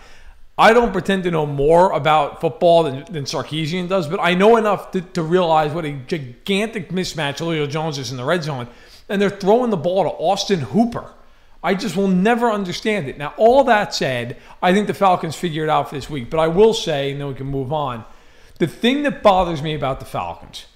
I 0.59 0.75
don't 0.75 0.93
pretend 0.93 1.25
to 1.25 1.31
know 1.31 1.47
more 1.47 1.93
about 1.93 2.41
football 2.41 2.83
than, 2.83 3.05
than 3.11 3.25
Sarkisian 3.25 3.89
does, 3.89 4.07
but 4.07 4.21
I 4.21 4.35
know 4.35 4.57
enough 4.57 4.91
to, 4.91 5.01
to 5.01 5.23
realize 5.23 5.73
what 5.73 5.87
a 5.87 5.93
gigantic 5.93 6.91
mismatch 6.91 7.39
Julio 7.39 7.67
Jones 7.67 7.99
is 7.99 8.11
in 8.11 8.19
the 8.19 8.25
red 8.25 8.43
zone. 8.43 8.69
And 9.09 9.21
they're 9.21 9.31
throwing 9.31 9.71
the 9.71 9.77
ball 9.77 10.05
to 10.05 10.11
Austin 10.11 10.61
Hooper. 10.61 11.11
I 11.65 11.75
just 11.75 11.97
will 11.97 12.09
never 12.09 12.51
understand 12.51 13.09
it. 13.09 13.19
Now, 13.19 13.35
all 13.37 13.65
that 13.65 13.95
said, 13.95 14.37
I 14.61 14.73
think 14.73 14.89
the 14.89 14.95
Falcons 14.95 15.37
figure 15.37 15.65
it 15.65 15.71
out 15.71 15.89
for 15.89 15.95
this 15.95 16.11
week, 16.11 16.29
but 16.29 16.41
I 16.41 16.49
will 16.49 16.75
say, 16.75 17.13
and 17.13 17.21
then 17.21 17.29
we 17.29 17.35
can 17.35 17.47
move 17.47 17.73
on. 17.73 18.05
The 18.59 18.67
thing 18.67 19.05
that 19.05 19.23
bothers 19.23 19.63
me 19.63 19.75
about 19.75 20.01
the 20.01 20.07
Falcons, 20.07 20.67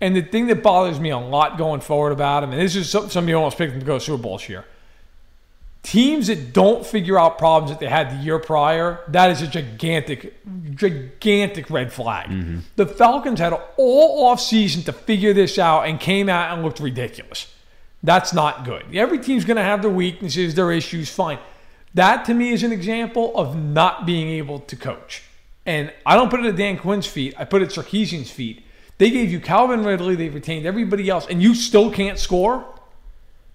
and 0.00 0.16
the 0.16 0.22
thing 0.22 0.46
that 0.46 0.62
bothers 0.62 0.98
me 0.98 1.10
a 1.10 1.18
lot 1.18 1.58
going 1.58 1.82
forward 1.82 2.12
about 2.12 2.40
them, 2.40 2.52
and 2.52 2.60
this 2.60 2.74
is 2.74 2.88
some, 2.88 3.10
some 3.10 3.24
of 3.24 3.28
you 3.28 3.36
almost 3.36 3.58
picked 3.58 3.72
them 3.72 3.80
to 3.80 3.86
go 3.86 3.98
Super 3.98 4.22
Bowl 4.22 4.38
this 4.38 4.48
year. 4.48 4.64
Teams 5.82 6.26
that 6.26 6.52
don't 6.52 6.84
figure 6.86 7.18
out 7.18 7.38
problems 7.38 7.70
that 7.70 7.80
they 7.80 7.88
had 7.88 8.10
the 8.10 8.22
year 8.22 8.38
prior, 8.38 9.00
that 9.08 9.30
is 9.30 9.40
a 9.40 9.46
gigantic, 9.46 10.36
gigantic 10.74 11.70
red 11.70 11.90
flag. 11.90 12.28
Mm-hmm. 12.28 12.58
The 12.76 12.86
Falcons 12.86 13.40
had 13.40 13.54
all 13.78 14.26
off 14.26 14.40
season 14.40 14.82
to 14.82 14.92
figure 14.92 15.32
this 15.32 15.58
out 15.58 15.86
and 15.86 15.98
came 15.98 16.28
out 16.28 16.52
and 16.52 16.62
looked 16.62 16.80
ridiculous. 16.80 17.52
That's 18.02 18.32
not 18.32 18.64
good. 18.64 18.94
Every 18.94 19.18
team's 19.18 19.44
going 19.44 19.56
to 19.56 19.62
have 19.62 19.80
their 19.80 19.90
weaknesses, 19.90 20.54
their 20.54 20.70
issues, 20.70 21.10
fine. 21.10 21.38
That 21.94 22.24
to 22.26 22.34
me 22.34 22.50
is 22.50 22.62
an 22.62 22.72
example 22.72 23.36
of 23.36 23.56
not 23.56 24.06
being 24.06 24.28
able 24.28 24.60
to 24.60 24.76
coach. 24.76 25.22
And 25.66 25.92
I 26.04 26.14
don't 26.14 26.30
put 26.30 26.40
it 26.40 26.46
at 26.46 26.56
Dan 26.56 26.78
Quinn's 26.78 27.06
feet, 27.06 27.34
I 27.38 27.44
put 27.44 27.62
it 27.62 27.66
at 27.66 27.72
Sarkisian's 27.72 28.30
feet. 28.30 28.64
They 28.98 29.10
gave 29.10 29.30
you 29.32 29.40
Calvin 29.40 29.82
Ridley, 29.82 30.14
they 30.14 30.28
retained 30.28 30.66
everybody 30.66 31.08
else, 31.08 31.26
and 31.26 31.42
you 31.42 31.54
still 31.54 31.90
can't 31.90 32.18
score? 32.18 32.66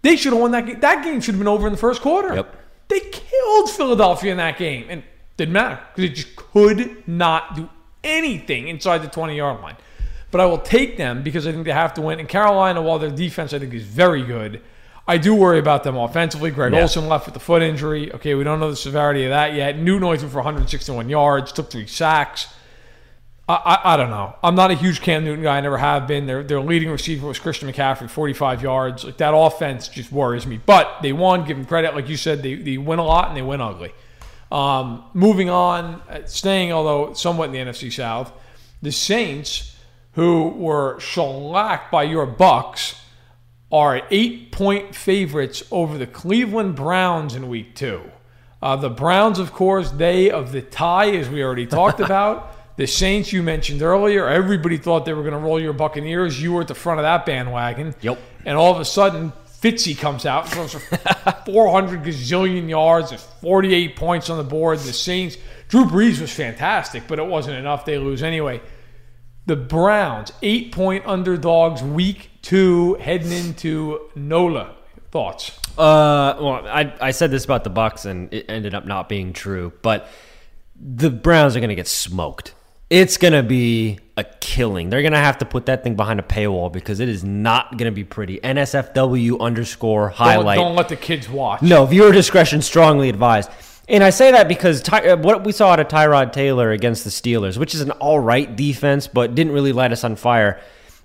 They 0.06 0.16
should 0.16 0.34
have 0.34 0.42
won 0.42 0.52
that 0.52 0.66
game. 0.68 0.80
That 0.80 1.04
game 1.04 1.20
should 1.20 1.34
have 1.34 1.40
been 1.40 1.48
over 1.48 1.66
in 1.68 1.74
the 1.74 1.80
first 1.80 2.02
quarter. 2.02 2.36
Yep. 2.36 2.56
They 2.90 3.00
killed 3.00 3.72
Philadelphia 3.72 4.32
in 4.32 4.38
that 4.38 4.58
game, 4.60 4.86
and 4.88 5.04
didn't 5.36 5.54
matter 5.54 5.80
because 5.96 6.12
it 6.12 6.14
just 6.14 6.36
could 6.36 7.08
not 7.08 7.56
do 7.56 7.70
anything 8.04 8.68
inside 8.68 9.00
the 9.00 9.08
20 9.08 9.36
yard 9.36 9.62
line. 9.62 9.76
But 10.32 10.42
I 10.42 10.46
will 10.46 10.60
take 10.60 10.98
them 10.98 11.24
because 11.24 11.48
I 11.48 11.52
think 11.52 11.66
they 11.66 11.72
have 11.72 11.94
to 11.96 12.02
win. 12.02 12.20
And 12.20 12.30
Carolina, 12.30 12.82
while 12.82 13.00
their 13.00 13.10
defense 13.10 13.54
I 13.54 13.60
think 13.60 13.74
is 13.74 13.84
very 13.84 14.22
good, 14.22 14.62
I 15.08 15.18
do 15.18 15.34
worry 15.34 15.60
about 15.60 15.84
them 15.84 15.96
offensively. 15.96 16.52
Greg 16.52 16.74
Yeah. 16.74 16.82
Olsen 16.82 17.08
left 17.08 17.26
with 17.26 17.34
the 17.34 17.40
foot 17.40 17.62
injury. 17.62 18.12
Okay, 18.14 18.36
we 18.36 18.44
don't 18.44 18.60
know 18.60 18.70
the 18.70 18.76
severity 18.76 19.24
of 19.26 19.30
that 19.30 19.54
yet. 19.54 19.78
New 19.78 20.00
threw 20.00 20.30
for 20.30 20.38
161 20.38 21.10
yards, 21.10 21.52
took 21.52 21.72
three 21.72 21.88
sacks. 21.88 22.48
I, 23.48 23.54
I, 23.54 23.94
I 23.94 23.98
don't 23.98 24.10
know. 24.10 24.36
I'm 24.44 24.56
not 24.56 24.72
a 24.72 24.76
huge 24.76 25.02
Cam 25.02 25.24
Newton 25.24 25.44
guy. 25.44 25.58
I 25.58 25.62
never 25.62 25.78
have 25.78 26.08
been. 26.08 26.26
Their, 26.26 26.44
their 26.44 26.62
leading 26.62 26.90
receiver 26.90 27.28
was 27.28 27.38
Christian 27.38 27.72
McCaffrey, 27.72 28.10
45 28.10 28.64
yards. 28.64 29.04
Like 29.04 29.18
that 29.18 29.36
offense 29.36 29.88
just 29.88 30.12
worries 30.12 30.48
me. 30.48 30.60
But 30.66 31.02
they 31.02 31.14
won. 31.14 31.46
Give 31.46 31.58
them 31.58 31.66
credit. 31.66 31.94
Like 31.94 32.10
you 32.10 32.18
said, 32.18 32.42
they, 32.42 32.56
they 32.56 32.78
win 32.78 33.00
a 33.00 33.06
lot 33.06 33.28
and 33.28 33.38
they 33.38 33.44
win 33.44 33.62
ugly. 33.62 33.94
Um, 34.52 35.04
moving 35.14 35.50
on, 35.50 36.02
uh, 36.10 36.26
staying 36.26 36.72
although 36.72 37.14
somewhat 37.14 37.46
in 37.46 37.52
the 37.52 37.60
NFC 37.60 37.92
South, 37.92 38.32
the 38.82 38.92
Saints, 38.92 39.76
who 40.14 40.50
were 40.50 41.00
shellacked 41.00 41.92
by 41.92 42.04
your 42.04 42.26
Bucks, 42.26 43.02
are 43.72 44.02
eight 44.12 44.52
point 44.52 44.96
favorites 44.96 45.64
over 45.72 45.98
the 45.98 46.08
Cleveland 46.08 46.76
Browns 46.76 47.36
in 47.36 47.50
week 47.50 47.76
two. 47.76 48.02
Uh, 48.62 48.76
the 48.76 48.90
Browns, 48.90 49.38
of 49.38 49.52
course, 49.52 49.92
they 49.92 50.32
of 50.32 50.52
the 50.52 50.62
tie, 50.62 51.12
as 51.12 51.30
we 51.30 51.44
already 51.44 51.66
talked 51.66 52.00
about. 52.00 52.55
The 52.78 52.88
Saints, 52.88 53.32
you 53.32 53.42
mentioned 53.42 53.82
earlier, 53.82 54.28
everybody 54.28 54.78
thought 54.78 55.06
they 55.06 55.14
were 55.14 55.22
going 55.22 55.34
to 55.34 55.40
roll 55.40 55.62
your 55.62 55.72
Buccaneers. 55.72 56.42
You 56.42 56.54
were 56.54 56.62
at 56.62 56.68
the 56.68 56.76
front 56.76 57.00
of 57.00 57.04
that 57.04 57.26
bandwagon. 57.26 57.96
Yep. 58.02 58.20
And 58.44 58.58
all 58.58 58.74
of 58.74 58.82
a 58.82 58.86
sudden, 58.86 59.32
Fitzy 59.62 59.98
comes 59.98 60.26
out, 60.26 60.50
throws 60.50 60.74
for 60.74 60.80
400 61.46 62.04
gazillion 62.04 62.70
yards, 62.70 63.10
there's 63.10 63.24
48 63.42 63.96
points 63.96 64.30
on 64.30 64.38
the 64.38 64.44
board. 64.44 64.80
The 64.80 64.94
Saints, 64.94 65.38
Drew 65.70 65.86
Brees 65.86 66.20
was 66.20 66.34
fantastic, 66.34 67.08
but 67.08 67.18
it 67.18 67.26
wasn't 67.26 67.58
enough. 67.58 67.86
They 67.86 67.98
lose 67.98 68.22
anyway. 68.22 68.62
The 69.46 69.56
Browns, 69.56 70.34
eight 70.42 70.72
point 70.72 71.06
underdogs, 71.06 71.82
week 71.82 72.30
two, 72.42 72.96
heading 72.96 73.32
into 73.32 74.10
NOLA. 74.16 74.76
Thoughts? 75.12 75.58
Uh, 75.78 76.36
well, 76.40 76.68
I, 76.68 76.94
I 77.00 77.12
said 77.12 77.32
this 77.32 77.46
about 77.46 77.64
the 77.64 77.70
Bucks, 77.70 78.06
and 78.06 78.34
it 78.34 78.48
ended 78.50 78.74
up 78.74 78.86
not 78.86 79.08
being 79.08 79.34
true. 79.34 79.72
But 79.82 80.10
the 80.76 81.10
Browns 81.10 81.56
are 81.56 81.60
going 81.60 81.70
to 81.70 81.76
get 81.76 81.88
smoked. 81.88 82.55
It's 82.90 83.18
going 83.18 83.34
to 83.34 83.44
be 83.44 84.00
a 84.16 84.24
killing. 84.24 84.90
They're 84.90 85.02
going 85.02 85.14
to 85.14 85.18
have 85.18 85.40
to 85.40 85.46
put 85.46 85.66
that 85.66 85.84
thing 85.84 85.96
behind 85.96 86.20
a 86.20 86.24
paywall 86.24 86.72
because 86.72 87.00
it 87.00 87.10
is 87.10 87.24
not 87.24 87.72
going 87.78 87.92
to 87.92 87.96
be 87.96 88.04
pretty. 88.04 88.40
NSFW 88.40 89.40
underscore 89.40 90.08
Don't, 90.10 90.16
highlight. 90.16 90.58
don't 90.58 90.76
let 90.76 90.90
the 90.90 90.96
kids 90.96 91.28
watch. 91.28 91.62
No, 91.62 91.86
viewer 91.86 92.12
discretion 92.12 92.62
strongly 92.62 93.10
advised. 93.10 93.50
And 93.88 94.04
I 94.04 94.10
say 94.12 94.32
that 94.32 94.48
because 94.48 94.82
Ty, 94.82 95.10
uh, 95.10 95.18
what 95.18 95.44
we 95.44 95.52
saw 95.52 95.72
out 95.72 95.80
of 95.80 95.88
Tyrod 95.88 96.32
Taylor 96.32 96.72
against 96.72 97.04
the 97.04 97.10
Steelers, 97.10 97.58
which 97.58 97.76
is 97.76 97.82
an 97.82 97.92
all 97.92 98.20
right 98.20 98.56
defense, 98.56 99.08
but 99.08 99.36
didn't 99.36 99.54
really 99.54 99.74
light 99.74 99.92
us 99.92 100.04
on 100.04 100.16
fire, 100.16 100.60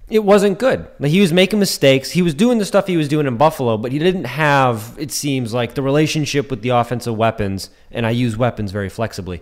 it 0.09 0.25
wasn't 0.25 0.59
good. 0.59 0.87
Like, 0.99 1.11
he 1.11 1.21
was 1.21 1.33
making 1.33 1.61
mistakes. 1.61 2.11
He 2.11 2.23
was 2.23 2.35
doing 2.35 2.59
the 2.59 2.64
stuff 2.64 2.87
he 2.87 2.97
was 2.97 3.07
doing 3.09 3.27
in 3.27 3.37
Buffalo, 3.37 3.77
but 3.77 3.93
he 3.93 3.99
didn't 3.99 4.25
have, 4.25 4.97
it 4.99 5.12
seems 5.12 5.55
like, 5.55 5.75
the 5.75 5.83
relationship 5.83 6.51
with 6.51 6.62
the 6.62 6.71
offensive 6.71 7.16
weapons, 7.16 7.71
and 7.90 8.05
I 8.05 8.11
use 8.11 8.37
weapons 8.37 8.73
very 8.73 8.88
flexibly, 8.88 9.40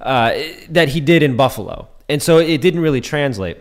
uh, 0.00 0.34
that 0.68 0.90
he 0.90 1.00
did 1.00 1.22
in 1.22 1.36
Buffalo. 1.36 1.88
And 2.08 2.22
so 2.22 2.38
it 2.38 2.60
didn't 2.60 2.80
really 2.80 3.00
translate. 3.00 3.58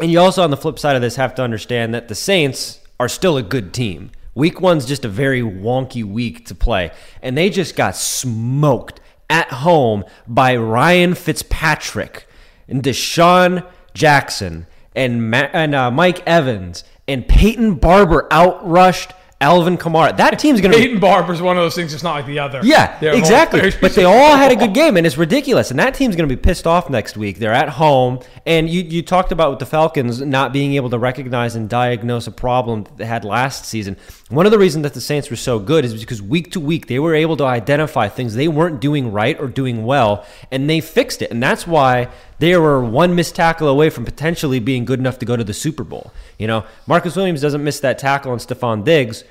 And 0.00 0.10
you 0.10 0.20
also, 0.20 0.42
on 0.42 0.50
the 0.50 0.56
flip 0.56 0.78
side 0.78 0.96
of 0.96 1.02
this, 1.02 1.16
have 1.16 1.34
to 1.36 1.42
understand 1.42 1.94
that 1.94 2.08
the 2.08 2.14
Saints 2.14 2.80
are 2.98 3.08
still 3.08 3.36
a 3.36 3.42
good 3.42 3.72
team. 3.74 4.10
Week 4.34 4.60
one's 4.60 4.86
just 4.86 5.04
a 5.04 5.08
very 5.08 5.42
wonky 5.42 6.04
week 6.04 6.46
to 6.46 6.54
play. 6.54 6.90
And 7.20 7.36
they 7.36 7.50
just 7.50 7.76
got 7.76 7.96
smoked 7.96 9.00
at 9.28 9.48
home 9.48 10.04
by 10.26 10.56
Ryan 10.56 11.14
Fitzpatrick 11.14 12.26
and 12.68 12.82
DeSean 12.82 13.66
Jackson 13.94 14.66
and, 14.94 15.30
Ma- 15.30 15.48
and 15.52 15.74
uh, 15.74 15.90
Mike 15.90 16.22
Evans 16.26 16.84
and 17.06 17.26
Peyton 17.26 17.74
Barber 17.74 18.26
outrushed 18.30 19.12
Alvin 19.42 19.76
Kamara. 19.76 20.16
That 20.16 20.38
team's 20.38 20.60
going 20.60 20.72
to 20.72 20.78
be 20.78 20.84
Peyton 20.84 21.00
Barber's 21.00 21.42
one 21.42 21.56
of 21.58 21.62
those 21.64 21.74
things. 21.74 21.92
It's 21.92 22.04
not 22.04 22.14
like 22.14 22.26
the 22.26 22.38
other. 22.38 22.60
yeah, 22.62 22.98
They're 23.00 23.14
exactly. 23.14 23.72
But 23.80 23.94
they 23.94 24.04
all 24.04 24.36
had 24.36 24.52
a 24.52 24.56
good 24.56 24.72
game, 24.72 24.96
and 24.96 25.04
it's 25.04 25.18
ridiculous. 25.18 25.70
And 25.70 25.80
that 25.80 25.94
team's 25.94 26.14
going 26.14 26.28
to 26.28 26.34
be 26.34 26.40
pissed 26.40 26.66
off 26.66 26.88
next 26.88 27.16
week. 27.16 27.38
They're 27.38 27.52
at 27.52 27.68
home, 27.68 28.20
and 28.46 28.70
you, 28.70 28.82
you 28.82 29.02
talked 29.02 29.32
about 29.32 29.50
with 29.50 29.58
the 29.58 29.66
Falcons 29.66 30.20
not 30.20 30.52
being 30.52 30.74
able 30.74 30.90
to 30.90 30.98
recognize 30.98 31.56
and 31.56 31.68
diagnose 31.68 32.26
a 32.26 32.32
problem 32.32 32.84
that 32.84 32.96
they 32.96 33.04
had 33.04 33.24
last 33.24 33.64
season. 33.64 33.96
One 34.30 34.46
of 34.46 34.52
the 34.52 34.58
reasons 34.58 34.84
that 34.84 34.94
the 34.94 35.00
Saints 35.00 35.28
were 35.28 35.36
so 35.36 35.58
good 35.58 35.84
is 35.84 35.98
because 35.98 36.22
week 36.22 36.52
to 36.52 36.60
week 36.60 36.86
they 36.86 36.98
were 37.00 37.14
able 37.14 37.36
to 37.38 37.44
identify 37.44 38.08
things 38.08 38.34
they 38.34 38.48
weren't 38.48 38.80
doing 38.80 39.12
right 39.12 39.38
or 39.38 39.48
doing 39.48 39.84
well, 39.84 40.24
and 40.50 40.70
they 40.70 40.80
fixed 40.80 41.20
it. 41.20 41.30
And 41.30 41.42
that's 41.42 41.66
why 41.66 42.08
they 42.38 42.56
were 42.56 42.84
one 42.84 43.14
missed 43.14 43.36
tackle 43.36 43.68
away 43.68 43.90
from 43.90 44.04
potentially 44.04 44.60
being 44.60 44.84
good 44.84 44.98
enough 44.98 45.18
to 45.20 45.26
go 45.26 45.36
to 45.36 45.44
the 45.44 45.54
Super 45.54 45.84
Bowl. 45.84 46.12
You 46.38 46.46
know, 46.46 46.64
Marcus 46.86 47.16
Williams 47.16 47.40
doesn't 47.40 47.62
miss 47.62 47.80
that 47.80 47.98
tackle 47.98 48.32
on 48.32 48.38
Stefon 48.38 48.84
Diggs 48.84 49.24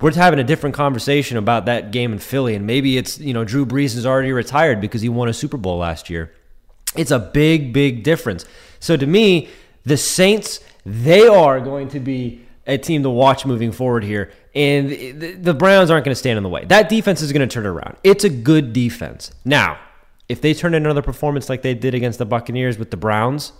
we're 0.00 0.14
having 0.14 0.38
a 0.38 0.44
different 0.44 0.74
conversation 0.74 1.36
about 1.36 1.66
that 1.66 1.90
game 1.90 2.12
in 2.12 2.18
Philly, 2.18 2.54
and 2.54 2.66
maybe 2.66 2.96
it's 2.96 3.18
you 3.18 3.34
know 3.34 3.44
Drew 3.44 3.66
Brees 3.66 3.96
is 3.96 4.06
already 4.06 4.32
retired 4.32 4.80
because 4.80 5.02
he 5.02 5.08
won 5.08 5.28
a 5.28 5.32
Super 5.32 5.56
Bowl 5.56 5.78
last 5.78 6.08
year. 6.08 6.32
It's 6.96 7.10
a 7.10 7.18
big, 7.18 7.72
big 7.72 8.02
difference. 8.02 8.44
So 8.80 8.96
to 8.96 9.06
me, 9.06 9.48
the 9.84 9.96
Saints 9.96 10.60
they 10.86 11.26
are 11.26 11.60
going 11.60 11.88
to 11.88 12.00
be 12.00 12.46
a 12.66 12.78
team 12.78 13.02
to 13.02 13.10
watch 13.10 13.44
moving 13.44 13.72
forward 13.72 14.04
here, 14.04 14.30
and 14.54 14.88
the, 14.88 15.32
the 15.32 15.54
Browns 15.54 15.90
aren't 15.90 16.04
going 16.04 16.14
to 16.14 16.18
stand 16.18 16.36
in 16.36 16.42
the 16.42 16.48
way. 16.48 16.64
That 16.66 16.88
defense 16.88 17.20
is 17.20 17.32
going 17.32 17.46
to 17.46 17.52
turn 17.52 17.66
around. 17.66 17.96
It's 18.04 18.24
a 18.24 18.30
good 18.30 18.72
defense. 18.72 19.32
Now, 19.44 19.78
if 20.28 20.40
they 20.40 20.54
turn 20.54 20.74
in 20.74 20.84
another 20.84 21.02
performance 21.02 21.48
like 21.48 21.62
they 21.62 21.74
did 21.74 21.94
against 21.94 22.18
the 22.18 22.26
Buccaneers 22.26 22.78
with 22.78 22.90
the 22.90 22.96
Browns, 22.96 23.52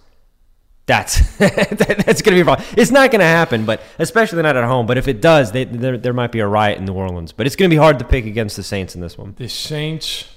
that's 0.87 1.37
that's 1.39 2.23
going 2.23 2.23
to 2.23 2.31
be 2.33 2.41
a 2.41 2.45
problem. 2.45 2.67
It's 2.77 2.91
not 2.91 3.11
going 3.11 3.21
to 3.21 3.27
happen, 3.27 3.65
but 3.65 3.83
especially 3.99 4.43
not 4.43 4.57
at 4.57 4.65
home. 4.65 4.87
But 4.87 4.99
if 4.99 5.07
it 5.07 5.21
does, 5.21 5.53
they, 5.53 5.65
there 5.65 5.97
there 5.99 6.13
might 6.13 6.33
be 6.33 6.41
a 6.41 6.47
riot 6.47 6.79
in 6.79 6.85
New 6.85 6.95
Orleans. 6.95 7.33
But 7.33 7.47
it's 7.47 7.57
going 7.57 7.71
to 7.71 7.75
be 7.75 7.79
hard 7.79 7.99
to 8.01 8.05
pick 8.05 8.27
against 8.27 8.57
the 8.57 8.63
Saints 8.63 8.95
in 8.95 9.01
this 9.01 9.17
one. 9.17 9.35
the 9.37 9.49
Saints 9.49 10.35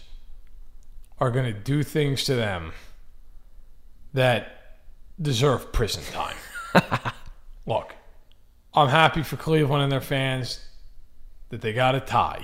are 1.20 1.32
going 1.32 1.46
to 1.46 1.58
do 1.60 1.84
things 1.84 2.24
to 2.26 2.36
them 2.36 2.74
that 4.13 4.80
deserve 5.22 5.72
prison 5.72 6.04
time. 6.12 6.36
Look, 7.65 7.96
I'm 8.74 8.89
happy 8.89 9.24
for 9.24 9.38
Cleveland 9.38 9.84
and 9.84 9.91
their 9.91 10.02
fans 10.02 10.65
that 11.50 11.62
they 11.62 11.74
got 11.74 11.96
a 11.96 12.00
tie. 12.00 12.44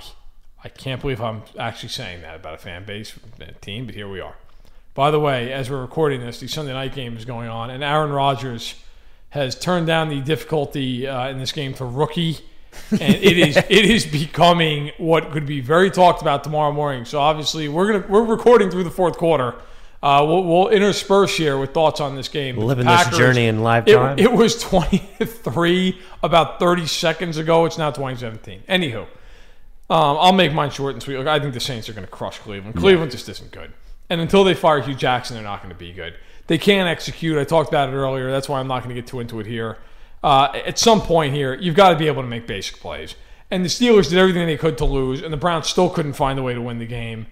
I 0.62 0.68
can't 0.68 1.00
believe 1.00 1.20
I'm 1.20 1.42
actually 1.58 1.90
saying 1.90 2.22
that 2.22 2.36
about 2.36 2.54
a 2.54 2.58
fan 2.58 2.84
base, 2.84 3.14
a 3.40 3.52
team, 3.52 3.86
but 3.86 3.94
here 3.94 4.08
we 4.08 4.20
are. 4.20 4.34
By 4.94 5.10
the 5.12 5.20
way, 5.20 5.52
as 5.52 5.70
we're 5.70 5.80
recording 5.80 6.20
this, 6.20 6.40
the 6.40 6.48
Sunday 6.48 6.72
night 6.72 6.94
game 6.94 7.16
is 7.16 7.24
going 7.24 7.48
on, 7.48 7.70
and 7.70 7.84
Aaron 7.84 8.10
Rodgers 8.10 8.74
has 9.30 9.56
turned 9.56 9.86
down 9.86 10.08
the 10.08 10.20
difficulty 10.20 11.06
uh, 11.06 11.28
in 11.28 11.38
this 11.38 11.52
game 11.52 11.74
to 11.74 11.84
rookie, 11.84 12.38
and 12.90 13.14
it 13.14 13.38
is 13.38 13.56
it 13.68 13.70
is 13.84 14.06
becoming 14.06 14.90
what 14.98 15.30
could 15.30 15.46
be 15.46 15.60
very 15.60 15.90
talked 15.90 16.20
about 16.22 16.42
tomorrow 16.42 16.72
morning. 16.72 17.04
So 17.04 17.20
obviously, 17.20 17.68
we're 17.68 17.92
gonna 17.92 18.06
we're 18.08 18.24
recording 18.24 18.70
through 18.70 18.84
the 18.84 18.90
fourth 18.90 19.16
quarter. 19.16 19.54
Uh, 20.00 20.24
we'll, 20.26 20.44
we'll 20.44 20.68
intersperse 20.68 21.36
here 21.36 21.58
with 21.58 21.74
thoughts 21.74 22.00
on 22.00 22.14
this 22.14 22.28
game. 22.28 22.56
Living 22.56 22.86
this 22.86 23.08
journey 23.16 23.46
in 23.46 23.62
live 23.62 23.88
it- 23.88 23.94
time. 23.94 24.18
It, 24.18 24.32
was 24.32 24.60
23 24.62 26.00
about 26.22 26.58
thirty 26.58 26.86
seconds 26.86 27.36
ago. 27.36 27.64
It's 27.64 27.78
now 27.78 27.90
twenty 27.90 28.16
seventeen. 28.16 28.62
Anywho, 28.68 29.06
um, 29.90 30.16
I'll 30.20 30.32
make 30.32 30.52
mine 30.52 30.70
short 30.70 30.94
and 30.94 31.02
sweet. 31.02 31.16
Look, 31.16 31.26
I 31.26 31.38
think 31.38 31.54
the 31.54 31.60
Saints 31.60 31.88
are 31.88 31.92
going 31.92 32.04
to 32.04 32.10
crush 32.10 32.38
Cleveland. 32.38 32.76
Cleveland 32.76 33.10
just 33.10 33.28
isn't 33.28 33.50
good. 33.50 33.72
And 34.10 34.20
until 34.20 34.44
they 34.44 34.54
fire 34.54 34.80
Hue 34.80 34.94
Jackson, 34.94 35.34
they're 35.34 35.44
not 35.44 35.62
going 35.62 35.72
to 35.72 35.78
be 35.78 35.92
good. 35.92 36.14
They 36.46 36.58
can't 36.58 36.88
execute. 36.88 37.38
I 37.38 37.44
talked 37.44 37.68
about 37.68 37.90
it 37.90 37.92
earlier. 37.92 38.30
That's 38.30 38.48
why 38.48 38.60
I'm 38.60 38.68
not 38.68 38.82
going 38.82 38.94
to 38.94 39.00
get 39.00 39.06
too 39.06 39.20
into 39.20 39.40
it 39.40 39.46
here. 39.46 39.78
Uh, 40.22 40.50
at 40.66 40.78
some 40.78 41.00
point 41.00 41.34
here, 41.34 41.54
you've 41.54 41.76
got 41.76 41.90
to 41.90 41.96
be 41.96 42.06
able 42.06 42.22
to 42.22 42.28
make 42.28 42.46
basic 42.46 42.80
plays. 42.80 43.14
And 43.50 43.64
the 43.64 43.68
Steelers 43.68 44.08
did 44.10 44.18
everything 44.18 44.46
they 44.46 44.56
could 44.56 44.76
to 44.78 44.84
lose, 44.84 45.22
and 45.22 45.32
the 45.32 45.36
Browns 45.36 45.68
still 45.68 45.88
couldn't 45.88 46.14
find 46.14 46.38
a 46.38 46.42
way 46.42 46.54
to 46.54 46.60
win 46.60 46.78
the 46.78 46.86
game. 46.86 47.26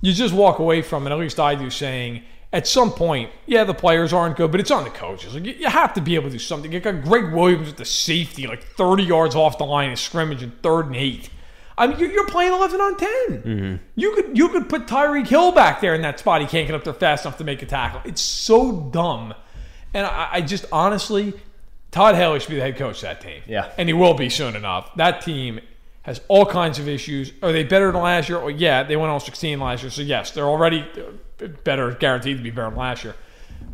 You 0.00 0.12
just 0.12 0.34
walk 0.34 0.58
away 0.58 0.82
from 0.82 1.06
it, 1.06 1.10
at 1.10 1.18
least 1.18 1.38
I 1.38 1.54
do, 1.54 1.70
saying 1.70 2.22
at 2.52 2.66
some 2.66 2.90
point, 2.90 3.30
yeah, 3.46 3.64
the 3.64 3.74
players 3.74 4.12
aren't 4.12 4.36
good, 4.36 4.50
but 4.50 4.58
it's 4.58 4.70
on 4.70 4.84
the 4.84 4.90
coaches. 4.90 5.34
Like, 5.34 5.44
you 5.44 5.52
you 5.52 5.68
have 5.68 5.94
to 5.94 6.00
be 6.00 6.16
able 6.16 6.26
to 6.26 6.32
do 6.32 6.38
something. 6.38 6.72
You 6.72 6.80
got 6.80 7.02
Gregg 7.02 7.32
Williams 7.32 7.68
with 7.68 7.76
the 7.76 7.84
safety, 7.84 8.46
like 8.46 8.62
30 8.62 9.04
yards 9.04 9.36
off 9.36 9.58
the 9.58 9.64
line 9.64 9.92
of 9.92 9.98
scrimmage 9.98 10.42
and 10.42 10.60
third 10.62 10.86
and 10.86 10.96
eight. 10.96 11.30
I 11.80 11.86
mean, 11.86 11.98
you're, 11.98 12.10
you're 12.10 12.26
playing 12.26 12.52
11 12.52 12.80
on 12.80 12.96
10. 12.96 13.08
Mm-hmm. 13.08 13.76
You 13.96 14.14
could 14.14 14.36
you 14.36 14.50
could 14.50 14.68
put 14.68 14.86
Tyreek 14.86 15.26
Hill 15.26 15.50
back 15.52 15.80
there 15.80 15.94
in 15.94 16.02
that 16.02 16.20
spot. 16.20 16.42
He 16.42 16.46
can't 16.46 16.66
get 16.66 16.76
up 16.76 16.84
there 16.84 16.92
fast 16.92 17.24
enough 17.24 17.38
to 17.38 17.44
make 17.44 17.62
a 17.62 17.66
tackle. 17.66 18.02
It's 18.04 18.20
so 18.20 18.90
dumb. 18.92 19.34
And 19.94 20.06
I, 20.06 20.28
I 20.34 20.40
just 20.42 20.66
honestly, 20.70 21.32
Todd 21.90 22.16
Haley 22.16 22.38
should 22.38 22.50
be 22.50 22.56
the 22.56 22.62
head 22.62 22.76
coach 22.76 22.96
of 22.96 23.02
that 23.02 23.22
team. 23.22 23.42
Yeah. 23.46 23.72
And 23.78 23.88
he 23.88 23.94
will 23.94 24.12
be 24.12 24.28
soon 24.28 24.56
enough. 24.56 24.94
That 24.96 25.22
team 25.22 25.60
has 26.02 26.20
all 26.28 26.44
kinds 26.44 26.78
of 26.78 26.86
issues. 26.86 27.32
Are 27.42 27.50
they 27.50 27.64
better 27.64 27.90
than 27.90 28.02
last 28.02 28.28
year? 28.28 28.38
Well, 28.38 28.50
yeah, 28.50 28.82
they 28.82 28.96
went 28.96 29.10
on 29.10 29.20
16 29.20 29.58
last 29.58 29.82
year. 29.82 29.90
So, 29.90 30.02
yes, 30.02 30.32
they're 30.32 30.44
already 30.44 30.86
better, 31.64 31.92
guaranteed 31.92 32.36
to 32.36 32.42
be 32.42 32.50
better 32.50 32.68
than 32.68 32.78
last 32.78 33.04
year. 33.04 33.14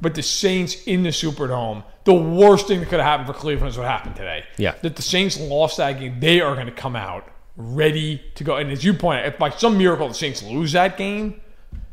But 0.00 0.14
the 0.14 0.22
Saints 0.22 0.84
in 0.84 1.02
the 1.02 1.10
Superdome, 1.10 1.84
the 2.04 2.14
worst 2.14 2.68
thing 2.68 2.80
that 2.80 2.88
could 2.88 3.00
have 3.00 3.06
happened 3.06 3.28
for 3.28 3.34
Cleveland 3.34 3.70
is 3.70 3.78
what 3.78 3.86
happened 3.86 4.16
today. 4.16 4.44
Yeah. 4.58 4.74
That 4.82 4.96
the 4.96 5.02
Saints 5.02 5.38
lost 5.40 5.76
that 5.78 5.98
game. 5.98 6.20
They 6.20 6.40
are 6.40 6.54
going 6.54 6.66
to 6.66 6.72
come 6.72 6.96
out 6.96 7.28
ready 7.56 8.22
to 8.34 8.44
go. 8.44 8.56
And 8.56 8.70
as 8.70 8.84
you 8.84 8.94
point 8.94 9.20
out, 9.20 9.26
if 9.26 9.38
by 9.38 9.50
some 9.50 9.78
miracle 9.78 10.08
the 10.08 10.14
Saints 10.14 10.42
lose 10.42 10.72
that 10.72 10.96
game, 10.96 11.40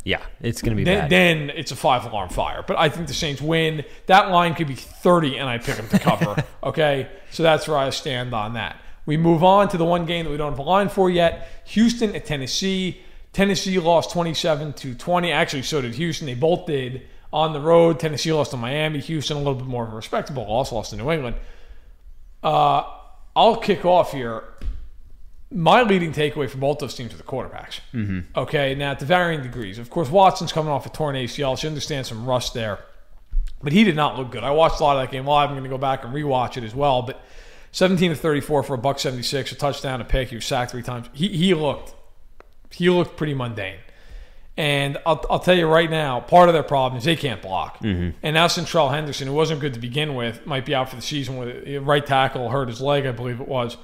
Yeah, 0.04 0.21
it's 0.41 0.62
going 0.62 0.71
to 0.71 0.76
be 0.76 0.84
then, 0.84 1.02
bad. 1.04 1.10
then 1.10 1.49
it's 1.52 1.71
a 1.71 1.76
five 1.76 2.06
alarm 2.06 2.30
fire. 2.30 2.63
But 2.65 2.78
I 2.78 2.89
think 2.89 3.08
the 3.08 3.13
Saints 3.13 3.41
win. 3.41 3.86
That 4.08 4.30
line 4.32 4.56
could 4.56 4.67
be 4.67 4.76
30, 4.76 5.38
and 5.38 5.47
I 5.49 5.58
pick 5.58 5.78
them 5.78 5.88
to 5.89 5.99
cover. 5.99 6.43
okay? 6.63 7.10
So 7.32 7.43
that's 7.43 7.67
where 7.67 7.78
I 7.78 7.89
stand 7.91 8.34
on 8.34 8.54
that. 8.54 8.80
We 9.06 9.17
move 9.17 9.43
on 9.43 9.67
to 9.69 9.78
the 9.78 9.86
one 9.86 10.06
game 10.06 10.26
that 10.26 10.32
we 10.32 10.38
don't 10.38 10.52
have 10.52 10.60
a 10.60 10.63
line 10.63 10.89
for 10.89 11.10
yet 11.10 11.49
Houston 11.65 12.15
at 12.15 12.26
Tennessee. 12.26 13.02
Tennessee 13.34 13.80
lost 13.80 14.12
27 14.12 14.73
to 14.73 14.95
20. 14.95 15.32
Actually, 15.32 15.63
so 15.63 15.82
did 15.82 15.95
Houston. 15.95 16.28
They 16.28 16.36
both 16.36 16.65
did 16.67 17.02
on 17.34 17.52
the 17.52 17.60
road. 17.60 17.99
Tennessee 17.99 18.32
lost 18.32 18.52
to 18.52 18.58
Miami. 18.58 18.99
Houston, 18.99 19.36
a 19.38 19.39
little 19.39 19.56
bit 19.56 19.65
more 19.67 19.86
of 19.86 19.91
a 19.91 19.95
respectable 19.95 20.43
loss, 20.47 20.71
lost 20.71 20.91
to 20.91 20.97
New 20.97 21.10
England. 21.12 21.36
Uh, 22.43 22.84
I'll 23.36 23.56
kick 23.58 23.84
off 23.86 24.12
here 24.12 24.43
my 25.54 25.84
leading 25.84 26.12
takeaway 26.12 26.50
for 26.50 26.58
both 26.58 26.80
those 26.80 26.96
teams 26.96 27.13
are 27.13 27.18
the 27.18 27.24
quarterbacks. 27.24 27.80
Mm-hmm. 27.94 28.20
Okay, 28.36 28.76
now 28.76 28.94
to 28.94 29.06
varying 29.06 29.44
degrees. 29.44 29.78
Of 29.78 29.89
course, 29.89 30.10
Watson's 30.10 30.52
coming 30.52 30.72
off 30.72 30.86
a 30.86 30.89
torn 30.89 31.16
ACL, 31.16 31.58
so 31.58 31.63
you 31.63 31.70
understand 31.70 32.08
some 32.08 32.26
rust 32.26 32.54
there. 32.54 32.80
But 33.62 33.72
he 33.72 33.84
did 33.84 33.96
not 33.96 34.18
look 34.18 34.32
good. 34.32 34.44
I 34.44 34.52
watched 34.52 34.80
a 34.80 34.84
lot 34.84 34.98
of 34.98 35.04
that 35.04 35.12
game 35.12 35.26
live. 35.26 35.50
I'm 35.50 35.56
going 35.56 35.63
to 35.63 35.70
go 35.70 35.78
back 35.78 36.04
and 36.04 36.13
rewatch 36.13 36.58
it 36.58 36.63
as 36.63 36.76
well. 36.76 37.02
But 37.04 37.22
17 37.72 38.10
to 38.10 38.16
34 38.16 38.63
for 38.63 38.74
a 38.74 38.78
buck 38.78 39.00
76, 39.00 39.52
a 39.52 39.56
touchdown, 39.56 40.02
a 40.02 40.06
pick. 40.06 40.30
He 40.30 40.36
was 40.36 40.46
sacked 40.46 40.72
three 40.72 40.84
times. 40.84 41.08
He, 41.13 41.30
he 41.30 41.54
looked 41.54 41.94
he 42.72 42.89
looked 42.89 43.18
pretty 43.18 43.34
mundane. 43.34 43.78
And 44.56 44.98
I'll, 45.06 45.24
I'll 45.30 45.39
tell 45.39 45.56
you 45.56 45.68
right 45.68 45.89
now, 45.89 46.20
part 46.20 46.50
of 46.50 46.54
their 46.54 46.63
problem 46.63 46.98
is 46.98 47.06
they 47.06 47.16
can't 47.16 47.42
block. 47.42 47.80
And 48.22 48.36
now 48.36 48.48
Seantrel 48.48 48.92
Henderson, 48.92 49.28
who 49.28 49.34
wasn't 49.34 49.62
good 49.62 49.74
to 49.74 49.80
begin 49.80 50.13
with, 50.16 50.46
might 50.46 50.66
be 50.66 50.76
out 50.76 50.89
for 50.89 50.96
the 50.96 51.02
season 51.02 51.38
with 51.38 51.68
a 51.68 51.80
right 51.80 52.06
tackle 52.06 52.50
hurt 52.50 52.68
his 52.68 52.82
leg, 52.82 53.06
I 53.06 53.12
believe 53.12 53.39
it 53.39 53.48
was 53.48 53.78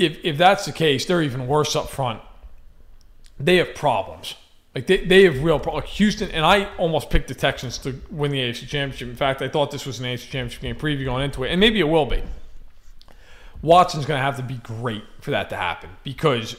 if 0.00 0.24
if 0.24 0.38
that's 0.38 0.64
the 0.64 0.72
case, 0.72 1.04
they're 1.04 1.22
even 1.22 1.46
worse 1.46 1.76
up 1.76 1.90
front. 1.90 2.22
They 3.38 3.56
have 3.56 3.74
problems. 3.74 4.34
Like 4.74 4.86
they, 4.86 4.98
they 4.98 5.24
have 5.24 5.42
real 5.42 5.58
problems. 5.58 5.84
Like 5.84 5.94
Houston 5.94 6.30
and 6.30 6.44
I 6.44 6.74
almost 6.76 7.10
picked 7.10 7.28
the 7.28 7.34
Texans 7.34 7.78
to 7.78 8.00
win 8.10 8.30
the 8.30 8.38
AFC 8.38 8.68
Championship. 8.68 9.08
In 9.08 9.16
fact, 9.16 9.42
I 9.42 9.48
thought 9.48 9.70
this 9.70 9.84
was 9.84 9.98
an 9.98 10.06
AFC 10.06 10.30
Championship 10.30 10.62
game 10.62 10.76
preview 10.76 11.04
going 11.04 11.24
into 11.24 11.44
it, 11.44 11.50
and 11.50 11.60
maybe 11.60 11.80
it 11.80 11.88
will 11.88 12.06
be. 12.06 12.22
Watson's 13.62 14.06
going 14.06 14.18
to 14.18 14.22
have 14.22 14.36
to 14.36 14.42
be 14.42 14.54
great 14.54 15.04
for 15.20 15.32
that 15.32 15.50
to 15.50 15.56
happen 15.56 15.90
because 16.02 16.56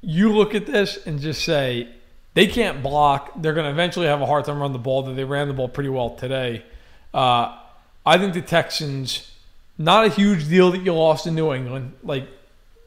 you 0.00 0.32
look 0.32 0.54
at 0.54 0.66
this 0.66 1.04
and 1.06 1.20
just 1.20 1.44
say 1.44 1.88
they 2.34 2.46
can't 2.46 2.82
block. 2.82 3.32
They're 3.36 3.54
going 3.54 3.66
to 3.66 3.72
eventually 3.72 4.06
have 4.06 4.20
a 4.20 4.26
hard 4.26 4.44
time 4.44 4.58
running 4.58 4.74
the 4.74 4.78
ball. 4.78 5.02
That 5.02 5.14
they 5.14 5.24
ran 5.24 5.48
the 5.48 5.54
ball 5.54 5.68
pretty 5.68 5.88
well 5.88 6.10
today. 6.10 6.64
Uh, 7.12 7.58
I 8.06 8.18
think 8.18 8.34
the 8.34 8.42
Texans, 8.42 9.32
not 9.78 10.04
a 10.04 10.08
huge 10.08 10.48
deal 10.48 10.70
that 10.72 10.82
you 10.82 10.92
lost 10.92 11.26
in 11.26 11.34
New 11.34 11.52
England. 11.52 11.94
Like, 12.02 12.28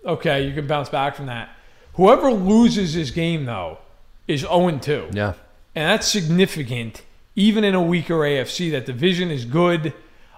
okay, 0.07 0.47
you 0.47 0.53
can 0.53 0.65
bounce 0.65 0.89
back 0.89 1.15
from 1.15 1.27
that. 1.27 1.49
Whoever 1.93 2.31
loses 2.31 2.93
this 2.93 3.11
game 3.11 3.45
though 3.45 3.79
is 4.27 4.41
0 4.41 4.77
2. 4.79 5.09
yeah. 5.13 5.33
And 5.75 5.91
that's 5.91 6.07
significant, 6.07 7.03
even 7.35 7.63
in 7.63 7.75
a 7.75 7.81
weaker 7.81 8.15
AFC. 8.15 8.71
That 8.71 8.87
division 8.87 9.29
is 9.29 9.45
good. 9.45 9.93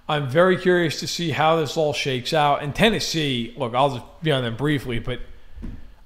I'm 0.09 0.27
very 0.27 0.57
curious 0.57 0.99
to 0.99 1.07
see 1.07 1.29
how 1.29 1.55
this 1.57 1.77
all 1.77 1.93
shakes 1.93 2.33
out. 2.33 2.61
And 2.61 2.75
Tennessee, 2.75 3.53
look, 3.55 3.73
I'll 3.73 3.91
just 3.91 4.05
be 4.21 4.31
on 4.31 4.43
them 4.43 4.57
briefly, 4.57 4.99
but 4.99 5.21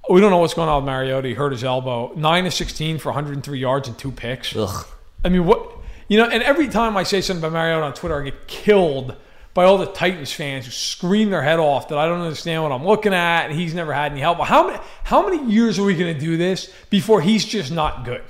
we 0.09 0.21
don't 0.21 0.29
know 0.29 0.37
what's 0.37 0.53
going 0.53 0.69
on 0.69 0.83
with 0.83 0.85
Mariota. 0.85 1.29
He 1.29 1.33
hurt 1.33 1.51
his 1.51 1.63
elbow. 1.63 2.11
9 2.15 2.43
to 2.43 2.51
16 2.51 2.99
for 2.99 3.09
103 3.09 3.57
yards 3.57 3.87
and 3.87 3.97
two 3.97 4.11
picks. 4.11 4.55
Ugh. 4.55 4.85
I 5.23 5.29
mean, 5.29 5.45
what, 5.45 5.71
you 6.09 6.17
know, 6.17 6.25
and 6.25 6.43
every 6.43 6.67
time 6.67 6.97
I 6.97 7.03
say 7.03 7.21
something 7.21 7.41
about 7.43 7.53
Mariota 7.53 7.85
on 7.85 7.93
Twitter, 7.93 8.21
I 8.21 8.25
get 8.25 8.47
killed 8.47 9.15
by 9.53 9.65
all 9.65 9.77
the 9.77 9.85
Titans 9.85 10.31
fans 10.31 10.65
who 10.65 10.71
scream 10.71 11.29
their 11.29 11.43
head 11.43 11.59
off 11.59 11.89
that 11.89 11.97
I 11.97 12.07
don't 12.07 12.21
understand 12.21 12.63
what 12.63 12.71
I'm 12.71 12.85
looking 12.85 13.13
at 13.13 13.45
and 13.45 13.53
he's 13.53 13.73
never 13.73 13.93
had 13.93 14.11
any 14.11 14.21
help. 14.21 14.39
How 14.39 14.67
many, 14.67 14.79
how 15.03 15.27
many 15.27 15.51
years 15.51 15.77
are 15.77 15.83
we 15.83 15.95
going 15.95 16.13
to 16.13 16.19
do 16.19 16.37
this 16.37 16.73
before 16.89 17.21
he's 17.21 17.45
just 17.45 17.71
not 17.71 18.03
good? 18.03 18.23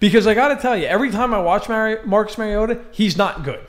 Because 0.00 0.26
I 0.26 0.34
got 0.34 0.48
to 0.48 0.56
tell 0.56 0.76
you, 0.76 0.86
every 0.86 1.10
time 1.10 1.34
I 1.34 1.40
watch 1.40 1.68
Mari- 1.68 2.04
Marcus 2.04 2.38
Mariota, 2.38 2.80
he's 2.90 3.16
not 3.16 3.44
good. 3.44 3.60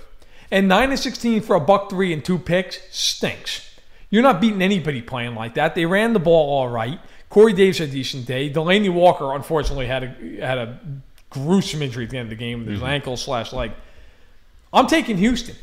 And 0.49 0.67
9 0.67 0.89
to 0.91 0.97
16 0.97 1.41
for 1.41 1.55
a 1.55 1.59
buck 1.59 1.89
three 1.89 2.13
and 2.13 2.23
two 2.23 2.37
picks 2.37 2.79
stinks. 2.89 3.69
You're 4.09 4.23
not 4.23 4.39
beating 4.39 4.61
anybody 4.61 5.01
playing 5.01 5.35
like 5.35 5.55
that. 5.55 5.75
They 5.75 5.85
ran 5.85 6.13
the 6.13 6.19
ball 6.19 6.49
all 6.49 6.69
right. 6.69 6.99
Corey 7.29 7.51
Davis 7.51 7.79
had 7.79 7.89
a 7.89 7.91
decent 7.91 8.25
day. 8.25 8.49
Delanie 8.49 8.91
Walker, 8.91 9.33
unfortunately, 9.33 9.87
had 9.87 10.03
a 10.03 10.07
had 10.39 10.57
a 10.57 10.79
gruesome 11.29 11.81
injury 11.81 12.05
at 12.05 12.11
the 12.11 12.17
end 12.17 12.27
of 12.27 12.29
the 12.29 12.37
game 12.37 12.59
with 12.59 12.69
his 12.69 12.79
mm-hmm. 12.79 12.87
ankle 12.87 13.17
slash 13.17 13.51
leg. 13.51 13.73
I'm 14.71 14.87
taking 14.87 15.17
Houston 15.17 15.57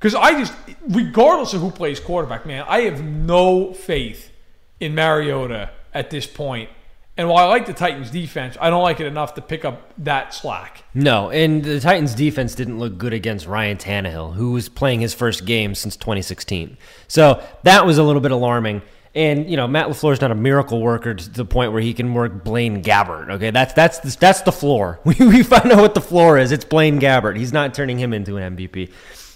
because 0.00 0.14
I 0.14 0.32
just, 0.38 0.54
regardless 0.88 1.52
of 1.52 1.60
who 1.60 1.70
plays 1.70 2.00
quarterback, 2.00 2.46
man, 2.46 2.64
I 2.66 2.80
have 2.82 3.04
no 3.04 3.74
faith 3.74 4.32
in 4.80 4.94
Mariota 4.94 5.70
at 5.92 6.08
this 6.08 6.26
point. 6.26 6.70
And 7.18 7.28
while 7.28 7.46
I 7.46 7.48
like 7.50 7.66
the 7.66 7.74
Titans' 7.74 8.10
defense, 8.10 8.56
I 8.58 8.70
don't 8.70 8.82
like 8.82 8.98
it 8.98 9.06
enough 9.06 9.34
to 9.34 9.42
pick 9.42 9.66
up 9.66 9.92
that 9.98 10.32
slack. 10.32 10.84
No, 10.94 11.28
and 11.28 11.62
the 11.62 11.78
Titans' 11.78 12.14
defense 12.14 12.54
didn't 12.54 12.78
look 12.78 12.96
good 12.96 13.12
against 13.12 13.46
Ryan 13.46 13.76
Tannehill, 13.76 14.36
who 14.36 14.52
was 14.52 14.70
playing 14.70 15.00
his 15.00 15.12
first 15.12 15.44
game 15.44 15.74
since 15.74 15.96
2016. 15.98 16.78
So 17.06 17.44
that 17.64 17.84
was 17.84 17.98
a 17.98 18.02
little 18.02 18.22
bit 18.22 18.30
alarming. 18.30 18.80
And 19.14 19.50
you 19.50 19.58
know, 19.58 19.68
Matt 19.68 19.88
Lafleur 19.88 20.14
is 20.14 20.22
not 20.22 20.30
a 20.30 20.36
miracle 20.36 20.80
worker 20.80 21.12
to 21.12 21.30
the 21.30 21.44
point 21.44 21.72
where 21.72 21.82
he 21.82 21.92
can 21.92 22.14
work 22.14 22.42
Blaine 22.42 22.82
Gabbert. 22.82 23.28
Okay, 23.32 23.50
that's 23.50 23.74
that's 23.74 23.98
the, 23.98 24.16
that's 24.18 24.42
the 24.42 24.52
floor. 24.52 25.00
We 25.04 25.14
we 25.18 25.42
find 25.42 25.70
out 25.72 25.80
what 25.80 25.94
the 25.94 26.00
floor 26.00 26.38
is. 26.38 26.52
It's 26.52 26.64
Blaine 26.64 27.00
Gabbert. 27.00 27.36
He's 27.36 27.52
not 27.52 27.74
turning 27.74 27.98
him 27.98 28.14
into 28.14 28.36
an 28.36 28.56
MVP. 28.56 28.90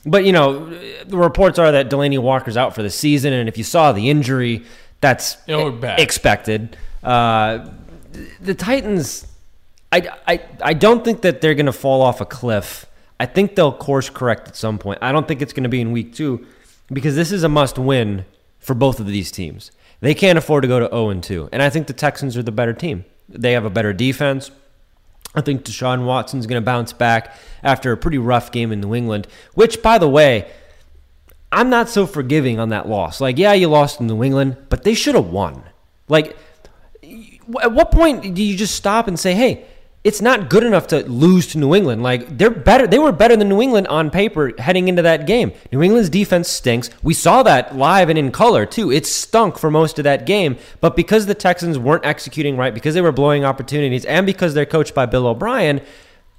But 0.06 0.24
you 0.24 0.32
know, 0.32 0.68
the 1.04 1.16
reports 1.16 1.58
are 1.58 1.72
that 1.72 1.88
Delanie 1.90 2.18
Walker's 2.18 2.56
out 2.56 2.74
for 2.74 2.82
the 2.82 2.90
season, 2.90 3.32
and 3.32 3.48
if 3.48 3.56
you 3.56 3.64
saw 3.64 3.92
the 3.92 4.10
injury, 4.10 4.64
that's 5.00 5.36
It 5.46 5.56
looked 5.56 5.80
bad. 5.80 6.00
expected. 6.00 6.76
Uh, 7.02 7.68
the 8.40 8.54
Titans, 8.54 9.26
I, 9.92 10.08
I, 10.26 10.40
I 10.62 10.74
don't 10.74 11.04
think 11.04 11.22
that 11.22 11.40
they're 11.40 11.54
going 11.54 11.66
to 11.66 11.72
fall 11.72 12.02
off 12.02 12.20
a 12.20 12.26
cliff. 12.26 12.86
I 13.18 13.26
think 13.26 13.54
they'll 13.54 13.72
course 13.72 14.10
correct 14.10 14.48
at 14.48 14.56
some 14.56 14.78
point. 14.78 14.98
I 15.02 15.12
don't 15.12 15.26
think 15.26 15.40
it's 15.40 15.52
going 15.52 15.62
to 15.64 15.68
be 15.68 15.80
in 15.80 15.92
week 15.92 16.14
two 16.14 16.46
because 16.92 17.16
this 17.16 17.32
is 17.32 17.42
a 17.42 17.48
must 17.48 17.78
win 17.78 18.24
for 18.58 18.74
both 18.74 19.00
of 19.00 19.06
these 19.06 19.30
teams. 19.30 19.70
They 20.00 20.14
can't 20.14 20.36
afford 20.36 20.62
to 20.62 20.68
go 20.68 20.80
to 20.80 20.88
0 20.88 21.20
2. 21.20 21.48
And 21.52 21.62
I 21.62 21.70
think 21.70 21.86
the 21.86 21.92
Texans 21.92 22.36
are 22.36 22.42
the 22.42 22.52
better 22.52 22.72
team. 22.72 23.04
They 23.28 23.52
have 23.52 23.64
a 23.64 23.70
better 23.70 23.92
defense. 23.92 24.50
I 25.34 25.40
think 25.40 25.64
Deshaun 25.64 26.04
Watson's 26.04 26.46
going 26.46 26.60
to 26.62 26.64
bounce 26.64 26.92
back 26.92 27.34
after 27.62 27.92
a 27.92 27.96
pretty 27.96 28.18
rough 28.18 28.52
game 28.52 28.70
in 28.72 28.80
New 28.80 28.94
England, 28.94 29.26
which, 29.54 29.82
by 29.82 29.98
the 29.98 30.08
way, 30.08 30.48
I'm 31.50 31.70
not 31.70 31.88
so 31.88 32.06
forgiving 32.06 32.58
on 32.58 32.68
that 32.70 32.88
loss. 32.88 33.20
Like, 33.20 33.38
yeah, 33.38 33.52
you 33.52 33.68
lost 33.68 34.00
in 34.00 34.06
New 34.06 34.22
England, 34.22 34.56
but 34.68 34.84
they 34.84 34.94
should 34.94 35.14
have 35.14 35.26
won. 35.26 35.62
Like, 36.08 36.36
at 37.62 37.72
what 37.72 37.90
point 37.90 38.34
do 38.34 38.42
you 38.42 38.56
just 38.56 38.74
stop 38.74 39.06
and 39.06 39.18
say, 39.18 39.34
"Hey, 39.34 39.66
it's 40.04 40.20
not 40.20 40.50
good 40.50 40.62
enough 40.62 40.86
to 40.88 41.02
lose 41.08 41.46
to 41.48 41.58
New 41.58 41.74
England. 41.74 42.02
Like 42.02 42.36
they're 42.36 42.50
better. 42.50 42.86
They 42.86 42.98
were 42.98 43.10
better 43.10 43.36
than 43.36 43.48
New 43.48 43.62
England 43.62 43.88
on 43.88 44.10
paper 44.10 44.52
heading 44.58 44.88
into 44.88 45.00
that 45.00 45.26
game. 45.26 45.52
New 45.72 45.82
England's 45.82 46.10
defense 46.10 46.48
stinks. 46.48 46.90
We 47.02 47.14
saw 47.14 47.42
that 47.44 47.74
live 47.74 48.10
and 48.10 48.18
in 48.18 48.30
color 48.30 48.66
too. 48.66 48.92
It 48.92 49.06
stunk 49.06 49.58
for 49.58 49.70
most 49.70 49.98
of 49.98 50.04
that 50.04 50.26
game. 50.26 50.58
But 50.82 50.94
because 50.94 51.24
the 51.24 51.34
Texans 51.34 51.78
weren't 51.78 52.04
executing 52.04 52.58
right, 52.58 52.74
because 52.74 52.94
they 52.94 53.00
were 53.00 53.12
blowing 53.12 53.46
opportunities, 53.46 54.04
and 54.04 54.26
because 54.26 54.52
they're 54.52 54.66
coached 54.66 54.94
by 54.94 55.06
Bill 55.06 55.26
O'Brien, 55.26 55.80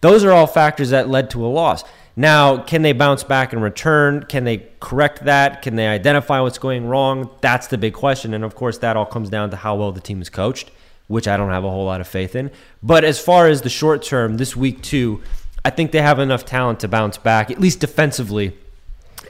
those 0.02 0.24
are 0.24 0.32
all 0.32 0.46
factors 0.46 0.92
that 0.92 1.10
led 1.10 1.32
to 1.32 1.44
a 1.44 1.48
loss. 1.48 1.84
Now, 2.16 2.58
can 2.60 2.82
they 2.84 2.94
bounce 2.94 3.24
back 3.24 3.52
and 3.52 3.62
return? 3.62 4.24
Can 4.24 4.46
they 4.46 4.68
correct 4.80 5.26
that? 5.26 5.62
Can 5.62 5.76
they 5.76 5.88
identify 5.88 6.40
what's 6.40 6.60
going 6.60 6.86
wrong? 6.86 7.30
That's 7.42 7.68
the 7.68 7.78
big 7.78 7.94
question. 7.94 8.34
And 8.34 8.44
of 8.44 8.56
course, 8.56 8.78
that 8.78 8.96
all 8.96 9.06
comes 9.06 9.30
down 9.30 9.50
to 9.50 9.58
how 9.58 9.76
well 9.76 9.92
the 9.92 10.00
team 10.00 10.22
is 10.22 10.30
coached, 10.30 10.72
which 11.08 11.28
I 11.28 11.38
don't 11.38 11.52
have 11.52 11.64
a 11.64 11.70
whole 11.70 11.86
lot 11.86 12.02
of 12.02 12.08
faith 12.08 12.36
in. 12.36 12.52
But 12.82 13.04
as 13.04 13.20
far 13.20 13.48
as 13.48 13.62
the 13.62 13.70
short 13.70 14.04
term, 14.04 14.38
this 14.38 14.56
week 14.56 14.82
too, 14.82 15.22
I 15.64 15.70
think 15.70 15.92
they 15.92 16.02
have 16.02 16.20
enough 16.20 16.46
talent 16.46 16.80
to 16.82 16.88
bounce 16.88 17.18
back, 17.18 17.50
at 17.50 17.60
least 17.60 17.80
defensively. 17.80 18.58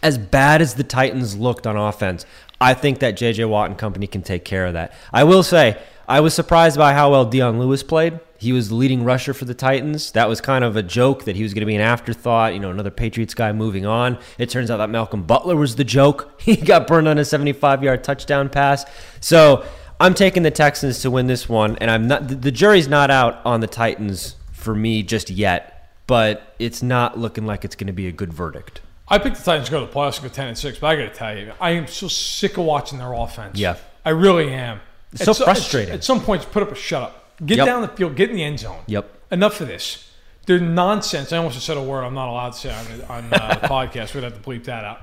As 0.03 0.17
bad 0.17 0.61
as 0.61 0.75
the 0.75 0.83
Titans 0.83 1.37
looked 1.37 1.65
on 1.65 1.77
offense, 1.77 2.25
I 2.59 2.73
think 2.73 2.99
that 2.99 3.17
JJ 3.17 3.49
Watt 3.49 3.69
and 3.69 3.77
company 3.77 4.07
can 4.07 4.21
take 4.21 4.45
care 4.45 4.65
of 4.65 4.73
that. 4.73 4.93
I 5.13 5.23
will 5.23 5.43
say, 5.43 5.81
I 6.07 6.19
was 6.19 6.33
surprised 6.33 6.77
by 6.77 6.93
how 6.93 7.11
well 7.11 7.25
Dion 7.25 7.59
Lewis 7.59 7.83
played. 7.83 8.19
He 8.37 8.51
was 8.51 8.69
the 8.69 8.75
leading 8.75 9.03
rusher 9.03 9.33
for 9.33 9.45
the 9.45 9.53
Titans. 9.53 10.11
That 10.11 10.29
was 10.29 10.41
kind 10.41 10.63
of 10.63 10.75
a 10.75 10.83
joke 10.83 11.23
that 11.23 11.35
he 11.35 11.43
was 11.43 11.53
going 11.53 11.61
to 11.61 11.65
be 11.65 11.75
an 11.75 11.81
afterthought, 11.81 12.53
you 12.53 12.59
know, 12.59 12.69
another 12.69 12.91
Patriots 12.91 13.33
guy 13.33 13.51
moving 13.53 13.85
on. 13.85 14.19
It 14.37 14.49
turns 14.49 14.69
out 14.69 14.77
that 14.77 14.89
Malcolm 14.89 15.23
Butler 15.23 15.55
was 15.55 15.75
the 15.75 15.83
joke. 15.83 16.31
He 16.45 16.57
got 16.57 16.85
burned 16.85 17.07
on 17.07 17.17
a 17.17 17.25
75 17.25 17.81
yard 17.81 18.03
touchdown 18.03 18.49
pass. 18.49 18.85
So 19.19 19.65
I'm 19.99 20.13
taking 20.13 20.43
the 20.43 20.51
Texans 20.51 20.99
to 21.01 21.11
win 21.11 21.27
this 21.27 21.47
one, 21.47 21.77
and 21.77 21.89
I'm 21.89 22.07
not. 22.07 22.27
The, 22.41 22.51
jury's 22.51 22.87
not 22.87 23.09
out 23.09 23.39
on 23.45 23.61
the 23.61 23.67
Titans 23.67 24.35
for 24.51 24.75
me 24.75 25.03
just 25.03 25.29
yet, 25.29 25.89
but 26.07 26.53
it's 26.59 26.83
not 26.83 27.17
looking 27.17 27.45
like 27.45 27.63
it's 27.63 27.75
going 27.75 27.87
to 27.87 27.93
be 27.93 28.07
a 28.07 28.11
good 28.11 28.33
verdict. 28.33 28.81
I 29.07 29.19
picked 29.19 29.37
the 29.37 29.43
Titans 29.43 29.67
to 29.67 29.71
go 29.71 29.79
to 29.79 29.85
the 29.85 29.91
playoffs 29.91 30.19
and 30.21 30.29
go 30.29 30.33
ten 30.33 30.47
and 30.47 30.57
six, 30.57 30.77
but 30.79 30.87
I 30.87 30.95
got 30.95 31.13
to 31.13 31.17
tell 31.17 31.37
you, 31.37 31.53
I 31.61 31.71
am 31.71 31.87
so 31.87 32.07
sick 32.07 32.57
of 32.57 32.65
watching 32.65 32.97
their 32.97 33.13
offense. 33.13 33.57
Yeah. 33.57 33.77
I 34.03 34.09
really 34.09 34.51
am. 34.53 34.81
It's 35.13 35.23
so 35.23 35.31
At 35.31 35.37
so- 35.37 35.43
frustrating. 35.45 35.93
At, 35.93 36.03
some 36.03 36.19
points, 36.21 36.45
put 36.45 36.61
up 36.63 36.71
a 36.71 36.75
shut 36.75 37.01
up. 37.03 37.21
Get 37.45 37.57
Yep. 37.57 37.65
down 37.65 37.81
the 37.81 37.87
field. 37.89 38.15
Get 38.15 38.29
in 38.29 38.35
the 38.35 38.43
end 38.43 38.59
zone. 38.59 38.79
Yep. 38.87 39.09
Enough 39.31 39.61
of 39.61 39.67
this. 39.67 40.09
They're 40.45 40.59
nonsense. 40.59 41.31
I 41.33 41.37
almost 41.37 41.59
said 41.61 41.75
a 41.77 41.81
word 41.81 42.03
I'm 42.03 42.13
not 42.13 42.29
allowed 42.29 42.51
to 42.53 42.57
say 42.59 42.71
on, 42.73 43.01
on 43.25 43.33
uh, 43.33 43.59
the 43.61 43.67
podcast. 43.67 44.13
We'd 44.13 44.23
have 44.23 44.33
to 44.35 44.39
bleep 44.47 44.65
that 44.65 44.83
out. 44.85 45.01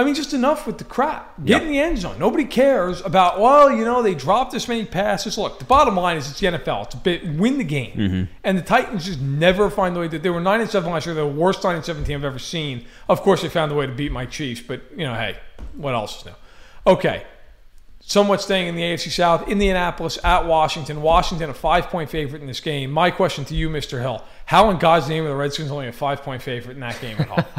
I 0.00 0.04
mean, 0.04 0.14
just 0.14 0.32
enough 0.32 0.66
with 0.66 0.78
the 0.78 0.84
crap. 0.84 1.36
Get 1.44 1.48
Yep. 1.48 1.62
in 1.62 1.68
the 1.68 1.78
end 1.78 1.98
zone. 1.98 2.18
Nobody 2.18 2.44
cares 2.44 3.00
about. 3.02 3.38
Well, 3.40 3.70
you 3.72 3.84
know, 3.84 4.02
they 4.02 4.14
dropped 4.14 4.52
this 4.52 4.66
many 4.68 4.84
passes. 4.84 5.36
Look, 5.36 5.58
the 5.58 5.64
bottom 5.64 5.94
line 5.96 6.16
is 6.16 6.30
it's 6.30 6.40
the 6.40 6.46
NFL. 6.48 6.86
It's 6.86 6.94
a 6.94 6.98
bit 6.98 7.26
win 7.26 7.58
the 7.58 7.64
game, 7.64 7.92
Mm-hmm. 7.96 8.22
and 8.44 8.58
the 8.58 8.62
Titans 8.62 9.04
just 9.06 9.20
never 9.20 9.68
find 9.70 9.94
the 9.94 10.00
way 10.00 10.08
that 10.08 10.22
they 10.22 10.30
were 10.30 10.40
nine 10.40 10.60
and 10.60 10.70
seven 10.70 10.90
last 10.92 11.06
year. 11.06 11.14
They're 11.14 11.24
the 11.24 11.30
worst 11.30 11.62
nine 11.64 11.76
and 11.76 11.84
seven 11.84 12.02
team 12.04 12.18
I've 12.18 12.24
ever 12.24 12.38
seen. 12.38 12.86
Of 13.08 13.20
course, 13.22 13.42
they 13.42 13.48
found 13.48 13.70
a 13.72 13.74
way 13.74 13.86
to 13.86 13.92
beat 13.92 14.12
my 14.12 14.26
Chiefs, 14.26 14.60
but 14.60 14.80
you 14.96 15.04
know, 15.04 15.14
hey, 15.14 15.36
what 15.76 15.94
else 15.94 16.20
is 16.20 16.26
new? 16.26 16.32
Okay, 16.86 17.24
somewhat 18.10 18.42
staying 18.42 18.66
in 18.66 18.74
the 18.74 18.82
AFC 18.82 19.08
South, 19.08 19.48
Indianapolis 19.48 20.18
at 20.24 20.44
Washington. 20.44 21.00
Washington 21.00 21.48
a 21.48 21.54
five 21.54 21.86
point 21.86 22.10
favorite 22.10 22.42
in 22.42 22.48
this 22.48 22.60
game. 22.60 22.90
My 22.90 23.10
question 23.10 23.44
to 23.46 23.54
you, 23.54 23.70
Mr. 23.70 24.00
Hill: 24.00 24.24
How 24.46 24.68
in 24.70 24.78
God's 24.78 25.08
name 25.08 25.24
are 25.24 25.28
the 25.28 25.36
Redskins 25.36 25.70
only 25.70 25.86
a 25.86 25.92
five 25.92 26.22
point 26.22 26.42
favorite 26.42 26.74
in 26.74 26.80
that 26.80 27.00
game 27.00 27.16
at 27.18 27.30
all? 27.30 27.44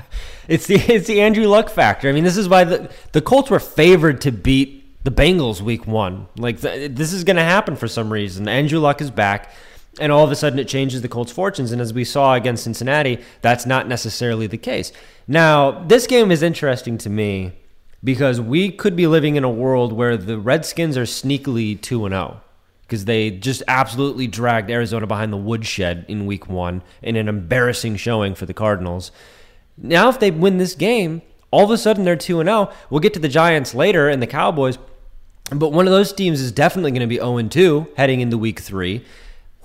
It's 0.47 0.67
the 0.67 0.75
it's 0.75 1.07
the 1.07 1.21
Andrew 1.21 1.45
Luck 1.45 1.69
factor. 1.69 2.09
I 2.09 2.11
mean, 2.11 2.25
this 2.25 2.35
is 2.35 2.49
why 2.49 2.65
the 2.65 2.91
the 3.13 3.21
Colts 3.21 3.49
were 3.49 3.59
favored 3.59 4.19
to 4.21 4.31
beat 4.31 5.03
the 5.05 5.11
Bengals 5.11 5.61
week 5.61 5.87
one. 5.87 6.27
Like 6.35 6.59
th- 6.59 6.91
this 6.91 7.13
is 7.13 7.23
going 7.23 7.37
to 7.37 7.43
happen 7.43 7.77
for 7.77 7.87
some 7.87 8.11
reason. 8.11 8.49
Andrew 8.49 8.79
Luck 8.79 8.99
is 8.99 9.11
back, 9.11 9.53
and 9.99 10.11
all 10.11 10.25
of 10.25 10.31
a 10.31 10.35
sudden 10.35 10.59
it 10.59 10.67
changes 10.67 11.01
the 11.03 11.07
Colts' 11.07 11.31
fortunes. 11.31 11.71
And 11.71 11.81
as 11.81 11.93
we 11.93 12.03
saw 12.03 12.33
against 12.33 12.63
Cincinnati, 12.63 13.19
that's 13.41 13.65
not 13.65 13.87
necessarily 13.87 14.47
the 14.47 14.57
case. 14.57 14.91
Now, 15.25 15.83
this 15.85 16.05
game 16.05 16.31
is 16.31 16.43
interesting 16.43 16.97
to 16.97 17.09
me 17.09 17.53
because 18.03 18.41
we 18.41 18.71
could 18.71 18.95
be 18.95 19.07
living 19.07 19.35
in 19.35 19.43
a 19.43 19.49
world 19.49 19.93
where 19.93 20.17
the 20.17 20.39
Redskins 20.39 20.97
are 20.97 21.03
sneakily 21.03 21.79
two 21.79 22.05
and 22.05 22.13
oh. 22.13 22.17
zero 22.17 22.41
because 22.91 23.05
they 23.05 23.31
just 23.31 23.63
absolutely 23.69 24.27
dragged 24.27 24.69
Arizona 24.69 25.07
behind 25.07 25.31
the 25.31 25.37
woodshed 25.37 26.03
in 26.09 26.25
week 26.25 26.49
one 26.49 26.83
in 27.01 27.15
an 27.15 27.29
embarrassing 27.29 27.95
showing 27.95 28.35
for 28.35 28.45
the 28.45 28.53
Cardinals. 28.53 29.13
Now, 29.77 30.09
if 30.09 30.19
they 30.19 30.29
win 30.29 30.57
this 30.57 30.75
game, 30.75 31.21
all 31.51 31.63
of 31.63 31.71
a 31.71 31.77
sudden 31.77 32.03
they're 32.03 32.17
2 32.17 32.41
and 32.41 32.49
0. 32.49 32.69
We'll 32.89 32.99
get 32.99 33.13
to 33.13 33.19
the 33.21 33.29
Giants 33.29 33.73
later 33.73 34.09
and 34.09 34.21
the 34.21 34.27
Cowboys, 34.27 34.77
but 35.53 35.71
one 35.71 35.87
of 35.87 35.93
those 35.93 36.11
teams 36.11 36.41
is 36.41 36.51
definitely 36.51 36.91
going 36.91 36.99
to 36.99 37.07
be 37.07 37.15
0 37.15 37.41
2 37.41 37.93
heading 37.95 38.19
into 38.19 38.37
week 38.37 38.59
three. 38.59 39.05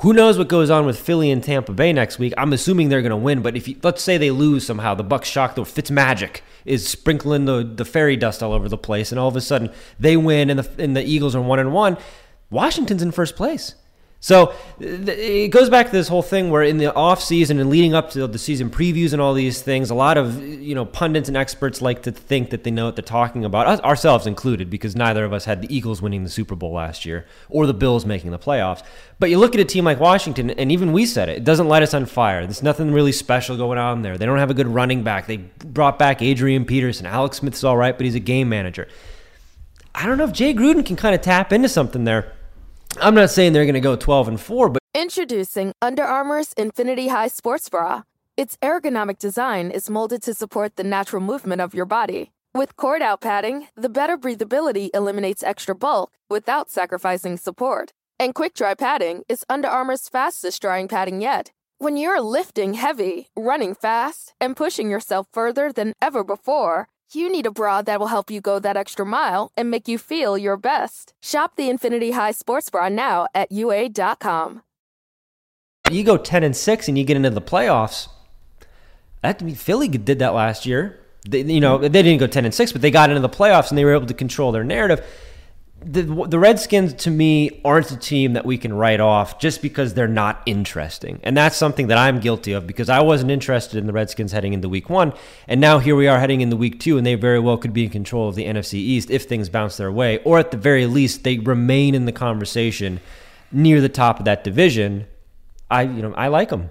Who 0.01 0.13
knows 0.13 0.37
what 0.37 0.49
goes 0.49 0.69
on 0.69 0.85
with 0.85 1.01
Philly 1.01 1.31
and 1.31 1.43
Tampa 1.43 1.73
Bay 1.73 1.91
next 1.91 2.19
week? 2.19 2.35
I'm 2.37 2.53
assuming 2.53 2.91
they're 2.91 3.01
going 3.01 3.11
to 3.11 3.17
win, 3.17 3.41
but 3.41 3.57
if 3.57 3.67
you, 3.67 3.77
let's 3.83 4.03
say 4.03 4.19
they 4.19 4.31
lose 4.31 4.67
somehow, 4.67 4.95
the 4.95 5.03
Bucs 5.03 5.25
shock, 5.25 5.55
the 5.55 5.63
Fitzmagic 5.63 6.41
is 6.67 6.87
sprinkling 6.87 7.47
the, 7.47 7.65
the 7.65 7.85
fairy 7.87 8.15
dust 8.15 8.43
all 8.43 8.53
over 8.53 8.69
the 8.69 8.77
place, 8.77 9.11
and 9.11 9.19
all 9.19 9.29
of 9.29 9.37
a 9.37 9.41
sudden 9.41 9.71
they 9.99 10.15
win, 10.19 10.51
and 10.51 10.59
the 10.59 10.83
and 10.83 10.95
the 10.95 11.03
Eagles 11.03 11.35
are 11.35 11.41
one 11.41 11.59
and 11.59 11.73
one. 11.73 11.97
Washington's 12.51 13.03
in 13.03 13.11
first 13.11 13.37
place. 13.37 13.75
So 14.27 14.53
it 14.81 15.53
goes 15.53 15.71
back 15.71 15.87
to 15.87 15.93
this 15.93 16.09
whole 16.09 16.21
thing 16.21 16.51
where 16.51 16.65
in 16.65 16.79
the 16.79 16.93
off 16.93 17.23
season 17.23 17.61
and 17.61 17.71
leading 17.71 17.95
up 17.95 18.11
to 18.11 18.27
the 18.27 18.41
season 18.41 18.71
previews 18.71 19.13
and 19.13 19.23
all 19.23 19.35
these 19.35 19.63
things, 19.63 19.89
a 19.89 19.95
lot 19.95 20.19
of 20.19 20.43
you 20.43 20.75
know 20.75 20.85
pundits 20.85 21.29
and 21.29 21.37
experts 21.37 21.81
like 21.81 22.03
to 22.03 22.11
think 22.11 22.51
that 22.51 22.65
they 22.65 22.73
know 22.73 22.87
what 22.87 22.97
they're 22.97 23.05
talking 23.05 23.45
about, 23.45 23.69
us, 23.69 23.79
ourselves 23.83 24.27
included, 24.27 24.69
because 24.69 24.97
neither 24.97 25.25
of 25.25 25.33
us 25.33 25.45
had 25.45 25.63
the 25.63 25.73
Eagles 25.73 26.03
winning 26.03 26.25
the 26.25 26.29
Super 26.29 26.57
Bowl 26.57 26.73
last 26.73 27.07
year 27.07 27.25
or 27.49 27.69
the 27.69 27.73
Bills 27.73 28.05
making 28.05 28.33
the 28.33 28.39
playoffs. 28.39 28.83
But 29.21 29.31
you 29.31 29.39
look 29.39 29.55
at 29.55 29.61
a 29.61 29.65
team 29.65 29.85
like 29.85 30.01
Washington, 30.01 30.51
and 30.51 30.73
even 30.73 30.93
we 30.93 31.07
said 31.07 31.29
it, 31.29 31.37
it 31.37 31.45
doesn't 31.45 31.69
light 31.69 31.85
us 31.85 31.95
on 31.95 32.05
fire. 32.05 32.45
There's 32.45 32.65
nothing 32.65 32.93
really 32.93 33.13
special 33.13 33.57
going 33.57 33.79
on 33.79 34.03
there. 34.03 34.19
They 34.19 34.27
don't 34.27 34.39
have 34.39 34.51
a 34.51 34.55
good 34.55 34.67
running 34.67 35.05
back. 35.05 35.29
They 35.29 35.37
brought 35.37 36.01
back 36.01 36.21
Adrian 36.21 36.65
Peterson. 36.65 37.07
Alex 37.07 37.37
Smith's 37.37 37.63
all 37.63 37.77
right, 37.77 37.97
but 37.97 38.05
he's 38.05 38.17
a 38.17 38.21
game 38.21 38.49
manager. 38.49 38.89
I 39.95 40.05
don't 40.05 40.19
know 40.19 40.25
if 40.25 40.33
Jay 40.33 40.53
Gruden 40.53 40.85
can 40.85 40.97
kind 40.97 41.15
of 41.15 41.21
tap 41.21 41.53
into 41.53 41.69
something 41.69 42.03
there. 42.03 42.33
I'm 43.01 43.15
not 43.15 43.31
saying 43.31 43.53
they're 43.53 43.65
going 43.65 43.75
to 43.75 43.81
go 43.81 43.97
12 43.97 44.29
and 44.29 44.41
4, 44.41 44.69
but 44.71 44.83
Introducing 44.95 45.73
Under 45.83 46.03
Armour's 46.03 46.55
Infinity 46.55 47.09
High 47.09 47.29
Sports 47.29 47.69
Bra. 47.69 48.03
Its 48.37 48.57
ergonomic 48.63 49.19
design 49.19 49.71
is 49.71 49.91
molded 49.91 50.23
to 50.23 50.33
support 50.35 50.77
the 50.77 50.85
natural 50.85 51.23
movement 51.23 51.61
of 51.61 51.75
your 51.75 51.85
body. 51.85 52.33
With 52.55 52.77
cord 52.77 53.03
out 53.03 53.21
padding, 53.21 53.69
the 53.77 53.91
better 53.91 54.17
breathability 54.17 54.89
eliminates 54.95 55.43
extra 55.43 55.75
bulk 55.75 56.13
without 56.31 56.71
sacrificing 56.71 57.37
support. 57.37 57.93
And 58.19 58.35
quick 58.35 58.55
dry 58.55 58.75
padding 58.75 59.25
is 59.29 59.45
Under 59.51 59.69
Armour's 59.69 60.09
fastest 60.09 60.63
drying 60.63 60.89
padding 60.89 61.21
yet. 61.21 61.53
When 61.79 61.99
you're 61.99 62.23
lifting 62.23 62.73
heavy, 62.73 63.29
running 63.37 63.75
fast, 63.75 64.33
and 64.41 64.57
pushing 64.57 64.89
yourself 64.91 65.27
further 65.31 65.71
than 65.71 65.93
ever 66.01 66.25
before, 66.25 66.89
you 67.13 67.31
need 67.31 67.47
a 67.47 67.51
bra 67.51 67.83
that 67.83 68.01
will 68.01 68.09
help 68.09 68.31
you 68.31 68.41
go 68.41 68.59
that 68.59 68.77
extra 68.77 69.07
mile 69.07 69.53
and 69.57 69.71
make 69.71 69.89
you 69.89 69.99
feel 69.99 70.37
your 70.37 70.57
best. 70.57 71.15
Shop 71.23 71.53
the 71.57 71.69
Infinity 71.69 72.13
High 72.13 72.33
Sports 72.33 72.71
Bra 72.71 72.89
now 72.89 73.27
at 73.35 73.53
UA.com. 73.53 74.63
you 75.91 76.05
go 76.05 76.17
10 76.17 76.43
and 76.43 76.57
6 76.57 76.89
and 76.89 76.99
you 76.99 77.05
get 77.05 77.17
into 77.17 77.31
the 77.31 77.41
playoffs. 77.41 78.09
That 79.23 79.41
Philly 79.57 79.89
did 79.89 80.19
that 80.19 80.35
last 80.35 80.67
year. 80.67 80.99
They, 81.29 81.43
you 81.43 81.61
know, 81.61 81.79
they 81.79 81.89
didn't 81.89 82.19
go 82.19 82.27
10 82.27 82.45
and 82.45 82.55
6, 82.55 82.73
but 82.73 82.83
they 82.83 82.91
got 82.91 83.11
into 83.11 83.21
the 83.21 83.29
playoffs 83.29 83.71
and 83.71 83.79
they 83.79 83.85
were 83.85 83.95
able 83.95 84.07
to 84.07 84.15
control 84.15 84.53
their 84.53 84.65
narrative. 84.65 85.05
The, 85.89 86.03
the 86.03 86.39
Redskins, 86.41 86.95
to 86.95 87.13
me, 87.13 87.61
aren't 87.65 87.93
a 87.93 87.97
team 87.97 88.33
that 88.33 88.45
we 88.45 88.59
can 88.59 88.73
write 88.73 88.99
off 88.99 89.39
just 89.39 89.63
because 89.63 89.95
they're 89.95 90.09
not 90.09 90.43
interesting. 90.45 91.21
And 91.23 91.37
that's 91.37 91.57
something 91.57 91.87
that 91.87 91.97
I'm 91.97 92.19
guilty 92.19 92.55
of 92.55 92.67
because 92.67 92.89
I 92.89 93.03
wasn't 93.03 93.31
interested 93.31 93.79
in 93.79 93.87
the 93.87 93.93
Redskins 93.93 94.33
heading 94.33 94.53
into 94.53 94.69
week 94.69 94.91
one. 94.91 95.13
And 95.47 95.61
now 95.61 95.79
here 95.79 95.95
we 95.95 96.09
are 96.09 96.19
heading 96.19 96.41
into 96.41 96.57
week 96.57 96.81
two, 96.81 96.99
and 96.99 97.07
they 97.07 97.15
very 97.15 97.39
well 97.39 97.57
could 97.57 97.73
be 97.73 97.85
in 97.85 97.91
control 97.91 98.29
of 98.29 98.35
the 98.35 98.47
NFC 98.47 98.75
East 98.75 99.13
if 99.13 99.27
things 99.27 99.49
bounce 99.49 99.77
their 99.77 99.93
way. 99.93 100.19
Or 100.25 100.41
at 100.41 100.51
the 100.51 100.57
very 100.57 100.87
least, 100.87 101.23
they 101.23 101.39
remain 101.39 101.95
in 101.95 102.05
the 102.05 102.11
conversation 102.11 102.99
near 103.53 103.81
the 103.81 103.89
top 103.89 104.19
of 104.19 104.25
that 104.25 104.43
division. 104.43 105.07
I, 105.71 105.83
you 105.83 106.03
know, 106.03 106.15
I 106.15 106.27
like 106.27 106.49
them. 106.49 106.71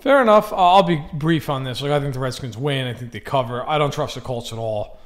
Fair 0.00 0.20
enough. 0.20 0.52
I'll 0.52 0.82
be 0.82 1.00
brief 1.12 1.48
on 1.48 1.62
this. 1.62 1.80
Like 1.80 1.92
I 1.92 2.00
think 2.00 2.14
the 2.14 2.18
Redskins 2.18 2.56
win. 2.56 2.88
I 2.88 2.94
think 2.94 3.12
they 3.12 3.20
cover. 3.20 3.64
I 3.68 3.78
don't 3.78 3.92
trust 3.92 4.16
the 4.16 4.20
Colts 4.20 4.52
at 4.52 4.58
all. 4.58 4.98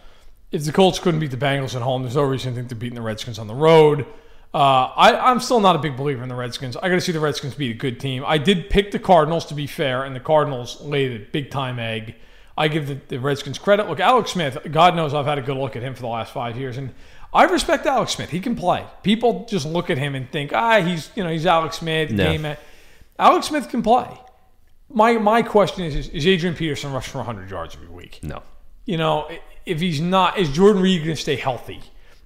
If 0.52 0.64
the 0.64 0.72
Colts 0.72 0.98
couldn't 0.98 1.20
beat 1.20 1.32
the 1.32 1.36
Bengals 1.36 1.74
at 1.74 1.82
home, 1.82 2.02
there's 2.02 2.16
no 2.16 2.22
reason 2.22 2.52
to 2.52 2.56
think 2.56 2.68
they're 2.68 2.78
beating 2.78 2.94
the 2.94 3.02
Redskins 3.02 3.38
on 3.38 3.46
the 3.46 3.54
road. 3.54 4.06
Uh, 4.54 4.90
I, 4.96 5.30
I'm 5.30 5.40
still 5.40 5.60
not 5.60 5.76
a 5.76 5.78
big 5.78 5.96
believer 5.96 6.22
in 6.22 6.28
the 6.28 6.34
Redskins. 6.34 6.76
I 6.76 6.88
got 6.88 6.94
to 6.94 7.00
see 7.00 7.12
the 7.12 7.20
Redskins 7.20 7.54
beat 7.54 7.72
a 7.72 7.78
good 7.78 8.00
team. 8.00 8.24
I 8.26 8.38
did 8.38 8.70
pick 8.70 8.90
the 8.90 8.98
Cardinals 8.98 9.44
to 9.46 9.54
be 9.54 9.66
fair, 9.66 10.04
and 10.04 10.16
the 10.16 10.20
Cardinals 10.20 10.80
laid 10.80 11.20
a 11.20 11.24
big 11.24 11.50
time 11.50 11.78
egg. 11.78 12.14
I 12.56 12.68
give 12.68 12.86
the, 12.86 12.98
the 13.08 13.18
Redskins 13.18 13.58
credit. 13.58 13.88
Look, 13.88 14.00
Alex 14.00 14.30
Smith. 14.30 14.56
God 14.70 14.96
knows 14.96 15.12
I've 15.12 15.26
had 15.26 15.36
a 15.38 15.42
good 15.42 15.58
look 15.58 15.76
at 15.76 15.82
him 15.82 15.94
for 15.94 16.00
the 16.00 16.08
last 16.08 16.32
five 16.32 16.56
years, 16.56 16.78
and 16.78 16.94
I 17.34 17.44
respect 17.44 17.84
Alex 17.84 18.12
Smith. 18.12 18.30
He 18.30 18.40
can 18.40 18.56
play. 18.56 18.86
People 19.02 19.44
just 19.46 19.66
look 19.66 19.90
at 19.90 19.98
him 19.98 20.14
and 20.14 20.30
think, 20.30 20.54
ah, 20.54 20.80
he's 20.80 21.10
you 21.14 21.22
know 21.22 21.28
he's 21.28 21.44
Alex 21.44 21.78
Smith. 21.78 22.10
No. 22.10 22.24
Game. 22.24 22.56
Alex 23.18 23.48
Smith 23.48 23.68
can 23.68 23.82
play. 23.82 24.08
My 24.88 25.18
my 25.18 25.42
question 25.42 25.84
is: 25.84 25.94
Is, 25.94 26.08
is 26.08 26.26
Adrian 26.26 26.54
Peterson 26.54 26.92
rushing 26.92 27.12
for 27.12 27.18
100 27.18 27.50
yards 27.50 27.74
every 27.74 27.88
week? 27.88 28.20
No. 28.22 28.42
You 28.86 28.96
know, 28.96 29.28
if 29.66 29.80
he's 29.80 30.00
not, 30.00 30.38
is 30.38 30.48
Jordan 30.50 30.80
Reed 30.80 31.04
going 31.04 31.16
to 31.16 31.20
stay 31.20 31.36
healthy? 31.36 31.80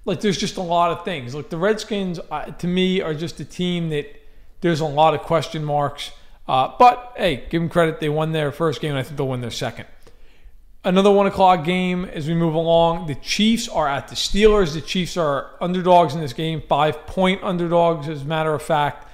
Like, 0.05 0.21
there's 0.21 0.37
just 0.37 0.57
a 0.57 0.61
lot 0.61 0.91
of 0.91 1.03
things. 1.03 1.35
Like 1.35 1.49
the 1.49 1.57
Redskins, 1.57 2.19
uh, 2.31 2.45
to 2.45 2.67
me, 2.67 3.01
are 3.01 3.13
just 3.13 3.39
a 3.39 3.45
team 3.45 3.89
that 3.89 4.15
there's 4.61 4.79
a 4.79 4.85
lot 4.85 5.13
of 5.13 5.21
question 5.21 5.63
marks. 5.63 6.11
Uh, 6.47 6.71
but 6.79 7.13
hey, 7.17 7.47
give 7.49 7.61
them 7.61 7.69
credit; 7.69 7.99
they 7.99 8.09
won 8.09 8.31
their 8.31 8.51
first 8.51 8.81
game, 8.81 8.91
and 8.91 8.99
I 8.99 9.03
think 9.03 9.17
they'll 9.17 9.27
win 9.27 9.41
their 9.41 9.51
second. 9.51 9.87
Another 10.83 11.11
one 11.11 11.27
o'clock 11.27 11.63
game 11.63 12.05
as 12.05 12.27
we 12.27 12.33
move 12.33 12.55
along. 12.55 13.05
The 13.05 13.13
Chiefs 13.15 13.69
are 13.69 13.87
at 13.87 14.07
the 14.07 14.15
Steelers. 14.15 14.73
The 14.73 14.81
Chiefs 14.81 15.15
are 15.15 15.51
underdogs 15.61 16.15
in 16.15 16.21
this 16.21 16.33
game, 16.33 16.63
five 16.67 17.05
point 17.05 17.43
underdogs, 17.43 18.09
as 18.09 18.23
a 18.23 18.25
matter 18.25 18.53
of 18.53 18.63
fact. 18.63 19.07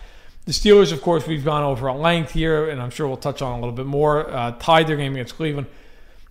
The 0.45 0.53
Steelers, 0.53 0.93
of 0.93 1.01
course, 1.01 1.27
we've 1.27 1.43
gone 1.43 1.63
over 1.63 1.89
at 1.89 1.97
length 1.97 2.31
here, 2.31 2.69
and 2.69 2.81
I'm 2.81 2.89
sure 2.89 3.05
we'll 3.05 3.17
touch 3.17 3.41
on 3.41 3.51
a 3.51 3.59
little 3.59 3.75
bit 3.75 3.85
more. 3.85 4.29
Uh, 4.29 4.51
tied 4.59 4.87
their 4.87 4.95
game 4.95 5.11
against 5.13 5.35
Cleveland. 5.35 5.67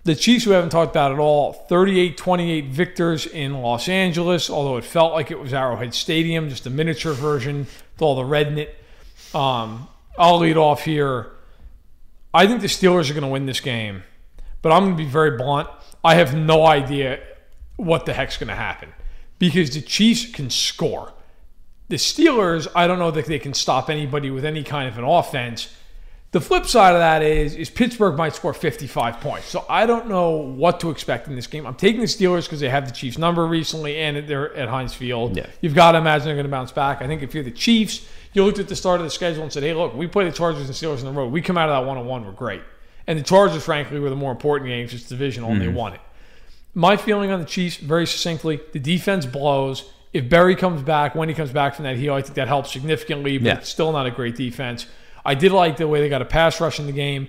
The 0.06 0.14
Chiefs, 0.14 0.46
we 0.46 0.52
haven't 0.52 0.70
talked 0.70 0.92
about 0.92 1.10
at 1.10 1.18
all, 1.18 1.52
38 1.52 2.16
28 2.16 2.66
victors 2.66 3.26
in 3.26 3.60
Los 3.60 3.88
Angeles, 3.88 4.48
although 4.48 4.76
it 4.76 4.84
felt 4.84 5.12
like 5.12 5.32
it 5.32 5.40
was 5.40 5.52
Arrowhead 5.52 5.94
Stadium, 5.94 6.48
just 6.48 6.64
a 6.64 6.70
miniature 6.70 7.12
version 7.12 7.58
with 7.58 8.02
all 8.02 8.14
the 8.14 8.24
red 8.24 8.46
in 8.46 8.58
it. 8.58 8.76
Um, 9.34 9.88
I'll 10.16 10.38
lead 10.38 10.56
off 10.56 10.84
here. 10.84 11.32
I 12.32 12.46
think 12.46 12.60
the 12.60 12.68
Steelers 12.68 13.10
are 13.10 13.14
going 13.14 13.24
to 13.24 13.28
win 13.28 13.46
this 13.46 13.58
game, 13.58 14.04
but 14.62 14.70
I'm 14.70 14.84
going 14.84 14.96
to 14.96 15.02
be 15.02 15.10
very 15.10 15.36
blunt. 15.36 15.68
I 16.04 16.14
have 16.14 16.36
no 16.36 16.64
idea 16.64 17.18
what 17.74 18.06
the 18.06 18.12
heck's 18.12 18.36
going 18.36 18.46
to 18.46 18.54
happen 18.54 18.92
because 19.40 19.74
the 19.74 19.80
Chiefs 19.80 20.30
can 20.30 20.50
score. 20.50 21.14
The 21.88 21.96
Steelers, 21.96 22.68
I 22.76 22.86
don't 22.86 23.00
know 23.00 23.10
that 23.10 23.26
they 23.26 23.40
can 23.40 23.54
stop 23.54 23.90
anybody 23.90 24.30
with 24.30 24.44
any 24.44 24.62
kind 24.62 24.88
of 24.88 24.98
an 24.98 25.04
offense. 25.04 25.74
The 26.36 26.42
flip 26.42 26.66
side 26.66 26.92
of 26.92 26.98
that 26.98 27.22
is 27.22 27.54
is 27.54 27.70
Pittsburgh 27.70 28.14
might 28.14 28.34
score 28.34 28.52
55 28.52 29.22
points. 29.22 29.46
So 29.46 29.64
I 29.70 29.86
don't 29.86 30.06
know 30.06 30.32
what 30.32 30.80
to 30.80 30.90
expect 30.90 31.28
in 31.28 31.34
this 31.34 31.46
game. 31.46 31.66
I'm 31.66 31.76
taking 31.76 32.02
the 32.02 32.06
Steelers 32.06 32.42
because 32.42 32.60
they 32.60 32.68
have 32.68 32.84
the 32.84 32.92
Chiefs 32.92 33.16
number 33.16 33.46
recently 33.46 33.96
and 33.96 34.28
they're 34.28 34.54
at 34.54 34.68
Heinz 34.68 34.92
Field. 34.92 35.34
Yeah. 35.34 35.46
You've 35.62 35.74
got 35.74 35.92
to 35.92 35.98
imagine 35.98 36.26
they're 36.26 36.34
going 36.34 36.44
to 36.44 36.50
bounce 36.50 36.72
back. 36.72 37.00
I 37.00 37.06
think 37.06 37.22
if 37.22 37.32
you're 37.32 37.42
the 37.42 37.50
Chiefs, 37.50 38.06
you 38.34 38.44
looked 38.44 38.58
at 38.58 38.68
the 38.68 38.76
start 38.76 39.00
of 39.00 39.06
the 39.06 39.10
schedule 39.10 39.44
and 39.44 39.50
said, 39.50 39.62
"Hey, 39.62 39.72
look, 39.72 39.94
we 39.94 40.06
play 40.08 40.26
the 40.26 40.30
Chargers 40.30 40.66
and 40.66 40.74
Steelers 40.74 40.98
on 40.98 41.06
the 41.06 41.18
road. 41.18 41.32
We 41.32 41.40
come 41.40 41.56
out 41.56 41.70
of 41.70 41.82
that 41.82 41.88
one 41.88 41.96
on 41.96 42.04
one, 42.04 42.26
we're 42.26 42.32
great." 42.32 42.60
And 43.06 43.18
the 43.18 43.22
Chargers, 43.22 43.64
frankly, 43.64 43.98
were 43.98 44.10
the 44.10 44.14
more 44.14 44.32
important 44.32 44.68
games. 44.68 44.92
It's 44.92 45.08
divisional, 45.08 45.52
and 45.52 45.58
they 45.62 45.68
mm-hmm. 45.68 45.74
won 45.74 45.94
it. 45.94 46.02
My 46.74 46.98
feeling 46.98 47.30
on 47.30 47.40
the 47.40 47.46
Chiefs, 47.46 47.78
very 47.78 48.06
succinctly, 48.06 48.60
the 48.74 48.78
defense 48.78 49.24
blows. 49.24 49.90
If 50.12 50.28
Barry 50.28 50.54
comes 50.54 50.82
back, 50.82 51.14
when 51.14 51.30
he 51.30 51.34
comes 51.34 51.50
back 51.50 51.76
from 51.76 51.84
that 51.84 51.96
heel, 51.96 52.12
I 52.12 52.20
think 52.20 52.34
that 52.34 52.46
helps 52.46 52.72
significantly, 52.72 53.38
but 53.38 53.46
Yeah. 53.46 53.56
it's 53.56 53.70
still 53.70 53.90
not 53.90 54.04
a 54.04 54.10
great 54.10 54.36
defense. 54.36 54.84
I 55.26 55.34
did 55.34 55.50
like 55.50 55.76
the 55.76 55.88
way 55.88 56.00
they 56.00 56.08
got 56.08 56.22
a 56.22 56.26
pass 56.26 56.60
rush 56.60 56.78
in 56.78 56.86
the 56.86 56.92
game, 56.92 57.26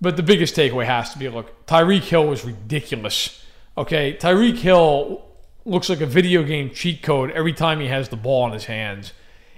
but 0.00 0.16
the 0.16 0.22
biggest 0.22 0.56
takeaway 0.56 0.86
has 0.86 1.12
to 1.12 1.18
be 1.18 1.28
look, 1.28 1.66
Tyreek 1.66 2.02
Hill 2.02 2.26
was 2.26 2.44
ridiculous. 2.44 3.44
Okay, 3.76 4.16
Tyreek 4.16 4.56
Hill 4.56 5.22
looks 5.66 5.90
like 5.90 6.00
a 6.00 6.06
video 6.06 6.42
game 6.42 6.70
cheat 6.70 7.02
code 7.02 7.30
every 7.32 7.52
time 7.52 7.80
he 7.80 7.88
has 7.88 8.08
the 8.08 8.16
ball 8.16 8.46
in 8.46 8.52
his 8.52 8.64
hands. 8.64 9.12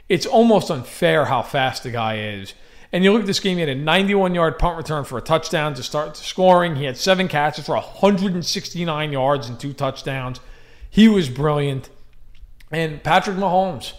It's 0.09 0.27
almost 0.27 0.71
unfair 0.71 1.27
how 1.27 1.43
fast 1.43 1.85
the 1.85 1.91
guy 1.91 2.19
is. 2.19 2.55
And 2.93 3.05
you 3.05 3.13
look 3.13 3.21
at 3.21 3.27
this 3.27 3.41
game, 3.41 3.57
he 3.57 3.61
had 3.61 3.69
a 3.69 3.75
91 3.75 4.35
yard 4.35 4.59
punt 4.59 4.77
return 4.77 5.05
for 5.05 5.19
a 5.19 5.23
touchdown 5.23 5.75
to 5.75 5.83
start 5.83 6.17
scoring. 6.17 6.77
He 6.77 6.85
had 6.85 6.97
seven 6.97 7.29
catches 7.29 7.67
for 7.67 7.77
169 7.77 9.13
yards 9.13 9.49
and 9.49 9.61
two 9.61 9.73
touchdowns. 9.73 10.41
He 10.91 11.09
was 11.09 11.29
brilliant. 11.29 11.89
And 12.71 13.03
Patrick 13.03 13.37
Mahomes 13.37 13.93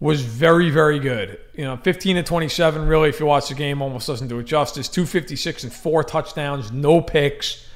was 0.00 0.22
very, 0.22 0.70
very 0.70 0.98
good. 0.98 1.40
You 1.54 1.64
know, 1.64 1.76
15 1.76 2.16
to 2.16 2.22
27, 2.22 2.86
really, 2.86 3.08
if 3.08 3.18
you 3.18 3.26
watch 3.26 3.48
the 3.48 3.54
game, 3.54 3.82
almost 3.82 4.06
doesn't 4.06 4.28
do 4.28 4.38
it 4.38 4.44
justice. 4.44 4.88
256 4.88 5.64
and 5.64 5.72
four 5.72 6.04
touchdowns, 6.04 6.70
no 6.70 7.00
picks. 7.00 7.66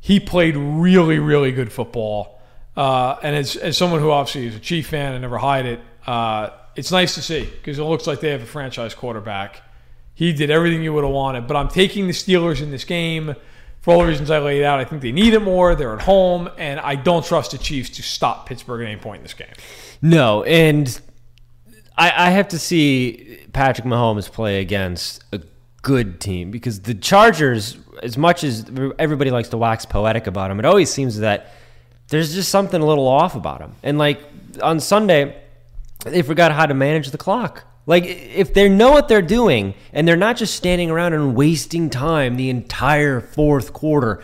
He 0.00 0.20
played 0.20 0.56
really, 0.56 1.18
really 1.18 1.52
good 1.52 1.72
football. 1.72 2.40
Uh, 2.76 3.16
and 3.22 3.34
as, 3.34 3.56
as 3.56 3.78
someone 3.78 4.00
who 4.00 4.10
obviously 4.10 4.46
is 4.46 4.56
a 4.56 4.60
Chief 4.60 4.88
fan 4.88 5.12
and 5.14 5.22
never 5.22 5.38
hide 5.38 5.64
it, 5.64 5.80
uh, 6.06 6.50
it's 6.76 6.90
nice 6.90 7.14
to 7.14 7.22
see 7.22 7.44
because 7.44 7.78
it 7.78 7.84
looks 7.84 8.06
like 8.06 8.20
they 8.20 8.30
have 8.30 8.42
a 8.42 8.46
franchise 8.46 8.94
quarterback. 8.94 9.62
He 10.12 10.32
did 10.32 10.50
everything 10.50 10.82
you 10.82 10.92
would 10.92 11.04
have 11.04 11.12
wanted. 11.12 11.46
But 11.46 11.56
I'm 11.56 11.68
taking 11.68 12.06
the 12.06 12.12
Steelers 12.12 12.60
in 12.60 12.70
this 12.70 12.84
game 12.84 13.34
for 13.80 13.94
all 13.94 14.00
the 14.00 14.06
reasons 14.06 14.30
I 14.30 14.38
laid 14.38 14.64
out. 14.64 14.80
I 14.80 14.84
think 14.84 15.02
they 15.02 15.12
need 15.12 15.34
it 15.34 15.40
more. 15.40 15.74
They're 15.74 15.94
at 15.94 16.02
home, 16.02 16.50
and 16.58 16.80
I 16.80 16.94
don't 16.94 17.24
trust 17.24 17.52
the 17.52 17.58
Chiefs 17.58 17.90
to 17.90 18.02
stop 18.02 18.48
Pittsburgh 18.48 18.82
at 18.82 18.90
any 18.90 19.00
point 19.00 19.18
in 19.18 19.22
this 19.22 19.34
game. 19.34 19.48
No, 20.02 20.42
and 20.42 21.00
I, 21.96 22.26
I 22.26 22.30
have 22.30 22.48
to 22.48 22.58
see 22.58 23.38
Patrick 23.52 23.86
Mahomes 23.86 24.30
play 24.30 24.60
against 24.60 25.24
a 25.32 25.40
good 25.82 26.20
team 26.20 26.50
because 26.50 26.80
the 26.80 26.94
Chargers, 26.94 27.76
as 28.02 28.18
much 28.18 28.42
as 28.42 28.68
everybody 28.98 29.30
likes 29.30 29.50
to 29.50 29.58
wax 29.58 29.84
poetic 29.84 30.26
about 30.26 30.48
them, 30.48 30.58
it 30.58 30.64
always 30.64 30.90
seems 30.90 31.18
that 31.18 31.52
there's 32.08 32.34
just 32.34 32.50
something 32.50 32.80
a 32.80 32.84
little 32.84 33.06
off 33.06 33.36
about 33.36 33.60
them. 33.60 33.76
And 33.82 33.98
like 33.98 34.20
on 34.62 34.80
Sunday, 34.80 35.40
they 36.04 36.22
forgot 36.22 36.52
how 36.52 36.66
to 36.66 36.74
manage 36.74 37.10
the 37.10 37.18
clock. 37.18 37.64
Like 37.86 38.04
if 38.04 38.54
they 38.54 38.68
know 38.68 38.90
what 38.92 39.08
they're 39.08 39.22
doing 39.22 39.74
and 39.92 40.08
they're 40.08 40.16
not 40.16 40.36
just 40.36 40.54
standing 40.54 40.90
around 40.90 41.12
and 41.12 41.34
wasting 41.34 41.90
time 41.90 42.36
the 42.36 42.50
entire 42.50 43.20
fourth 43.20 43.72
quarter, 43.72 44.22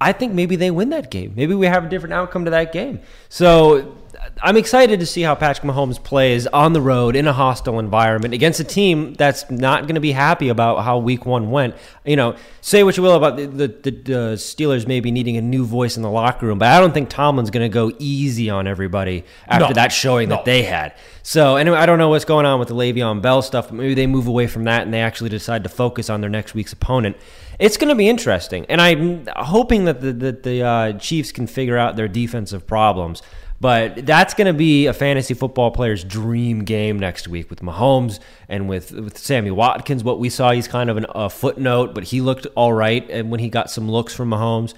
I 0.00 0.12
think 0.12 0.32
maybe 0.32 0.56
they 0.56 0.70
win 0.70 0.90
that 0.90 1.10
game. 1.10 1.34
Maybe 1.36 1.54
we 1.54 1.66
have 1.66 1.84
a 1.84 1.88
different 1.88 2.14
outcome 2.14 2.46
to 2.46 2.50
that 2.52 2.72
game. 2.72 3.00
So 3.28 3.96
I'm 4.40 4.56
excited 4.56 4.98
to 5.00 5.06
see 5.06 5.22
how 5.22 5.34
Patrick 5.34 5.66
Mahomes 5.70 6.02
plays 6.02 6.46
on 6.48 6.72
the 6.72 6.80
road 6.80 7.14
in 7.16 7.28
a 7.28 7.32
hostile 7.32 7.78
environment 7.78 8.34
against 8.34 8.60
a 8.60 8.64
team 8.64 9.14
that's 9.14 9.50
not 9.50 9.82
going 9.82 9.94
to 9.94 10.00
be 10.00 10.12
happy 10.12 10.48
about 10.48 10.84
how 10.84 10.98
Week 10.98 11.26
One 11.26 11.50
went. 11.50 11.74
You 12.04 12.16
know, 12.16 12.36
say 12.60 12.82
what 12.82 12.96
you 12.96 13.02
will 13.02 13.14
about 13.14 13.36
the, 13.36 13.46
the, 13.46 13.68
the, 13.68 14.32
Steelers 14.36 14.86
maybe 14.86 15.10
needing 15.10 15.36
a 15.36 15.42
new 15.42 15.64
voice 15.64 15.96
in 15.96 16.02
the 16.02 16.10
locker 16.10 16.46
room, 16.46 16.58
but 16.58 16.68
I 16.68 16.80
don't 16.80 16.94
think 16.94 17.08
Tomlin's 17.08 17.50
going 17.50 17.64
to 17.64 17.72
go 17.72 17.92
easy 17.98 18.48
on 18.50 18.66
everybody 18.66 19.24
after 19.46 19.68
No. 19.68 19.74
that 19.74 19.92
showing 19.92 20.28
No. 20.28 20.36
that 20.36 20.44
they 20.44 20.62
had. 20.62 20.94
So 21.22 21.56
anyway, 21.56 21.76
I 21.76 21.86
don't 21.86 21.98
know 21.98 22.08
what's 22.08 22.24
going 22.24 22.46
on 22.46 22.58
with 22.58 22.68
the 22.68 22.74
Le'Veon 22.74 23.22
Bell 23.22 23.42
stuff, 23.42 23.68
but 23.68 23.74
maybe 23.74 23.94
they 23.94 24.06
move 24.06 24.26
away 24.26 24.46
from 24.46 24.64
that 24.64 24.82
and 24.82 24.92
they 24.92 25.00
actually 25.00 25.30
decide 25.30 25.62
to 25.62 25.68
focus 25.68 26.10
on 26.10 26.20
their 26.20 26.30
next 26.30 26.54
week's 26.54 26.72
opponent. 26.72 27.16
It's 27.58 27.76
going 27.76 27.90
to 27.90 27.94
be 27.94 28.08
interesting, 28.08 28.66
and 28.68 28.80
I'm 28.80 29.28
hoping 29.36 29.84
that 29.84 30.00
the 30.00 30.12
that 30.14 30.42
the 30.42 30.62
uh, 30.62 30.92
Chiefs 30.94 31.30
can 31.30 31.46
figure 31.46 31.78
out 31.78 31.94
their 31.94 32.08
defensive 32.08 32.66
problems. 32.66 33.22
But 33.62 34.06
that's 34.06 34.34
going 34.34 34.48
to 34.48 34.52
be 34.52 34.86
a 34.86 34.92
fantasy 34.92 35.34
football 35.34 35.70
player's 35.70 36.02
dream 36.02 36.64
game 36.64 36.98
next 36.98 37.28
week 37.28 37.48
with 37.48 37.60
Mahomes 37.60 38.18
and 38.48 38.68
with 38.68 38.90
with 38.90 39.16
Sammy 39.16 39.52
Watkins. 39.52 40.02
What 40.02 40.18
we 40.18 40.30
saw, 40.30 40.50
he's 40.50 40.66
kind 40.66 40.90
of 40.90 40.96
an, 40.96 41.06
a 41.10 41.30
footnote, 41.30 41.94
but 41.94 42.02
he 42.02 42.20
looked 42.20 42.44
all 42.56 42.72
right, 42.72 43.08
and 43.08 43.30
when 43.30 43.38
he 43.38 43.48
got 43.48 43.70
some 43.70 43.88
looks 43.88 44.16
from 44.16 44.30
Mahomes, 44.30 44.74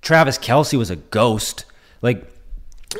Travis 0.00 0.38
Kelce 0.38 0.78
was 0.78 0.90
a 0.90 0.96
ghost. 0.96 1.64
Like 2.02 2.24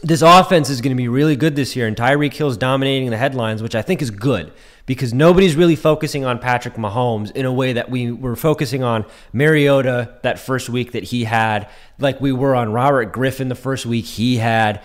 this 0.03 0.20
offense 0.20 0.68
is 0.68 0.81
going 0.81 0.97
to 0.97 1.01
be 1.01 1.07
really 1.07 1.37
good 1.37 1.55
this 1.55 1.76
year, 1.76 1.87
and 1.87 1.97
Tyreek 1.97 2.35
Hill's 2.35 2.57
dominating 2.57 3.11
the 3.11 3.16
headlines, 3.16 3.62
which 3.62 3.76
I 3.76 3.83
think 3.83 4.03
is 4.03 4.11
good 4.11 4.53
because 4.85 5.14
nobody's 5.14 5.55
really 5.55 5.76
focusing 5.76 6.24
on 6.24 6.41
Patrick 6.41 6.74
Mahomes 6.74 7.31
in 7.31 7.47
a 7.47 7.53
way 7.53 7.74
that 7.74 7.89
we 7.89 8.11
were 8.11 8.35
focusing 8.35 8.83
on 8.83 9.05
Mariota 9.33 10.18
that 10.24 10.41
first 10.41 10.68
week 10.68 10.91
that 10.91 11.05
he 11.05 11.22
had, 11.22 11.70
like 12.01 12.20
we 12.20 12.33
were 12.33 12.57
on 12.57 12.72
Robert 12.72 13.12
Griffin 13.12 13.47
the 13.47 13.55
first 13.55 13.87
week 13.87 14.07
he 14.07 14.39
had. 14.39 14.83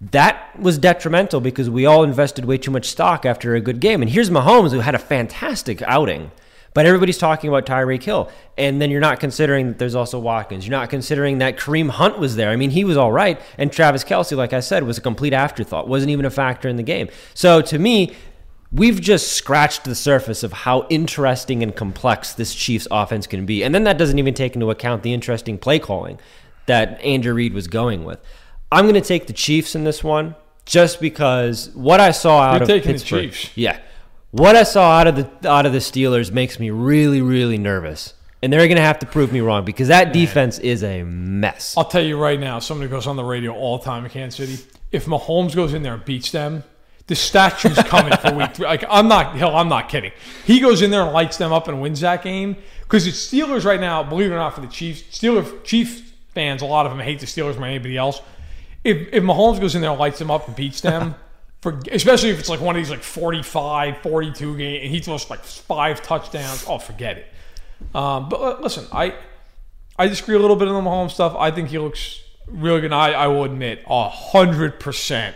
That 0.00 0.58
was 0.58 0.78
detrimental 0.78 1.40
because 1.40 1.68
we 1.68 1.84
all 1.84 2.04
invested 2.04 2.44
way 2.44 2.58
too 2.58 2.70
much 2.70 2.86
stock 2.86 3.26
after 3.26 3.54
a 3.54 3.60
good 3.60 3.80
game. 3.80 4.00
And 4.00 4.10
here's 4.10 4.30
Mahomes, 4.30 4.70
who 4.70 4.80
had 4.80 4.94
a 4.94 4.98
fantastic 4.98 5.82
outing. 5.82 6.30
But 6.72 6.86
everybody's 6.86 7.18
talking 7.18 7.48
about 7.48 7.66
Tyreek 7.66 8.04
Hill. 8.04 8.30
And 8.56 8.80
then 8.80 8.90
you're 8.90 9.00
not 9.00 9.18
considering 9.18 9.68
that 9.68 9.78
there's 9.78 9.96
also 9.96 10.20
Watkins. 10.20 10.66
You're 10.66 10.78
not 10.78 10.90
considering 10.90 11.38
that 11.38 11.58
Kareem 11.58 11.90
Hunt 11.90 12.18
was 12.18 12.36
there. 12.36 12.50
I 12.50 12.56
mean, 12.56 12.70
he 12.70 12.84
was 12.84 12.96
all 12.96 13.10
right. 13.10 13.40
And 13.56 13.72
Travis 13.72 14.04
Kelce, 14.04 14.36
like 14.36 14.52
I 14.52 14.60
said, 14.60 14.84
was 14.84 14.98
a 14.98 15.00
complete 15.00 15.32
afterthought, 15.32 15.88
wasn't 15.88 16.10
even 16.10 16.24
a 16.24 16.30
factor 16.30 16.68
in 16.68 16.76
the 16.76 16.84
game. 16.84 17.08
So 17.34 17.60
to 17.62 17.78
me, 17.80 18.14
we've 18.70 19.00
just 19.00 19.32
scratched 19.32 19.84
the 19.84 19.96
surface 19.96 20.44
of 20.44 20.52
how 20.52 20.86
interesting 20.88 21.62
and 21.64 21.74
complex 21.74 22.34
this 22.34 22.54
Chiefs 22.54 22.86
offense 22.92 23.26
can 23.26 23.46
be. 23.46 23.64
And 23.64 23.74
then 23.74 23.82
that 23.84 23.98
doesn't 23.98 24.18
even 24.18 24.34
take 24.34 24.54
into 24.54 24.70
account 24.70 25.02
the 25.02 25.12
interesting 25.12 25.58
play 25.58 25.80
calling 25.80 26.20
that 26.66 27.00
Andrew 27.00 27.34
Reid 27.34 27.54
was 27.54 27.66
going 27.66 28.04
with. 28.04 28.20
I'm 28.70 28.84
going 28.84 28.94
to 28.94 29.00
take 29.00 29.26
the 29.26 29.32
Chiefs 29.32 29.74
in 29.74 29.84
this 29.84 30.04
one 30.04 30.34
just 30.64 31.00
because 31.00 31.70
what 31.70 32.00
I 32.00 32.10
saw 32.10 32.40
out 32.40 32.54
You're 32.54 32.62
of 32.62 32.68
taking 32.68 32.88
the 32.88 32.98
Pittsburgh. 32.98 33.30
Chiefs. 33.30 33.56
Yeah. 33.56 33.80
What 34.30 34.56
I 34.56 34.62
saw 34.62 34.98
out 34.98 35.06
of 35.06 35.16
the 35.16 35.48
out 35.50 35.64
of 35.64 35.72
the 35.72 35.78
Steelers 35.78 36.30
makes 36.30 36.60
me 36.60 36.70
really 36.70 37.22
really 37.22 37.56
nervous. 37.56 38.14
And 38.42 38.52
they're 38.52 38.66
going 38.68 38.76
to 38.76 38.82
have 38.82 39.00
to 39.00 39.06
prove 39.06 39.32
me 39.32 39.40
wrong 39.40 39.64
because 39.64 39.88
that 39.88 40.12
defense 40.12 40.60
is 40.60 40.84
a 40.84 41.02
mess. 41.02 41.76
I'll 41.76 41.84
tell 41.84 42.04
you 42.04 42.16
right 42.20 42.38
now, 42.38 42.60
somebody 42.60 42.88
goes 42.88 43.08
on 43.08 43.16
the 43.16 43.24
radio 43.24 43.52
all 43.52 43.78
the 43.78 43.84
time 43.84 44.04
in 44.04 44.10
Kansas 44.12 44.36
City. 44.36 44.70
If 44.92 45.06
Mahomes 45.06 45.56
goes 45.56 45.74
in 45.74 45.82
there 45.82 45.94
and 45.94 46.04
beats 46.04 46.30
them, 46.30 46.62
the 47.08 47.16
statue's 47.16 47.78
coming 47.78 48.16
for 48.18 48.32
week 48.34 48.54
three. 48.54 48.66
Like 48.66 48.84
I'm 48.88 49.08
not, 49.08 49.34
hell, 49.34 49.56
I'm 49.56 49.68
not 49.68 49.88
kidding. 49.88 50.12
He 50.44 50.60
goes 50.60 50.82
in 50.82 50.92
there 50.92 51.02
and 51.02 51.12
lights 51.12 51.36
them 51.36 51.52
up 51.52 51.66
and 51.66 51.82
wins 51.82 52.00
that 52.00 52.22
game 52.22 52.56
because 52.82 53.08
it's 53.08 53.26
Steelers 53.26 53.64
right 53.64 53.80
now. 53.80 54.04
Believe 54.04 54.30
it 54.30 54.34
or 54.34 54.38
not, 54.38 54.54
for 54.54 54.60
the 54.60 54.68
Chiefs, 54.68 55.02
Steelers 55.18 55.64
Chiefs 55.64 56.02
fans, 56.32 56.62
a 56.62 56.66
lot 56.66 56.86
of 56.86 56.92
them 56.92 57.00
hate 57.00 57.18
the 57.18 57.26
Steelers 57.26 57.54
more 57.54 57.62
than 57.62 57.70
anybody 57.70 57.96
else. 57.96 58.20
If 58.84 59.08
if 59.12 59.22
Mahomes 59.24 59.60
goes 59.60 59.74
in 59.74 59.80
there 59.82 59.90
and 59.90 59.98
lights 59.98 60.18
them 60.18 60.30
up 60.30 60.46
and 60.46 60.56
beats 60.56 60.80
them. 60.80 61.14
For, 61.60 61.80
especially 61.90 62.30
if 62.30 62.38
it's 62.38 62.48
like 62.48 62.60
one 62.60 62.76
of 62.76 62.80
these 62.80 62.88
like 62.90 63.02
45, 63.02 63.98
42 63.98 64.56
game, 64.56 64.80
and 64.80 64.90
he 64.94 65.00
throws 65.00 65.28
like 65.28 65.42
five 65.42 66.00
touchdowns. 66.02 66.64
Oh, 66.68 66.78
forget 66.78 67.18
it. 67.18 67.26
Um, 67.96 68.28
but 68.28 68.36
uh, 68.40 68.60
listen, 68.60 68.86
I 68.92 69.14
I 69.98 70.06
disagree 70.06 70.36
a 70.36 70.38
little 70.38 70.54
bit 70.54 70.68
on 70.68 70.84
the 70.84 70.88
Mahomes 70.88 71.10
stuff. 71.10 71.34
I 71.36 71.50
think 71.50 71.70
he 71.70 71.78
looks 71.80 72.20
really 72.46 72.80
good. 72.82 72.92
I, 72.92 73.10
I 73.10 73.26
will 73.26 73.42
admit, 73.42 73.82
a 73.88 74.08
hundred 74.08 74.78
percent. 74.78 75.34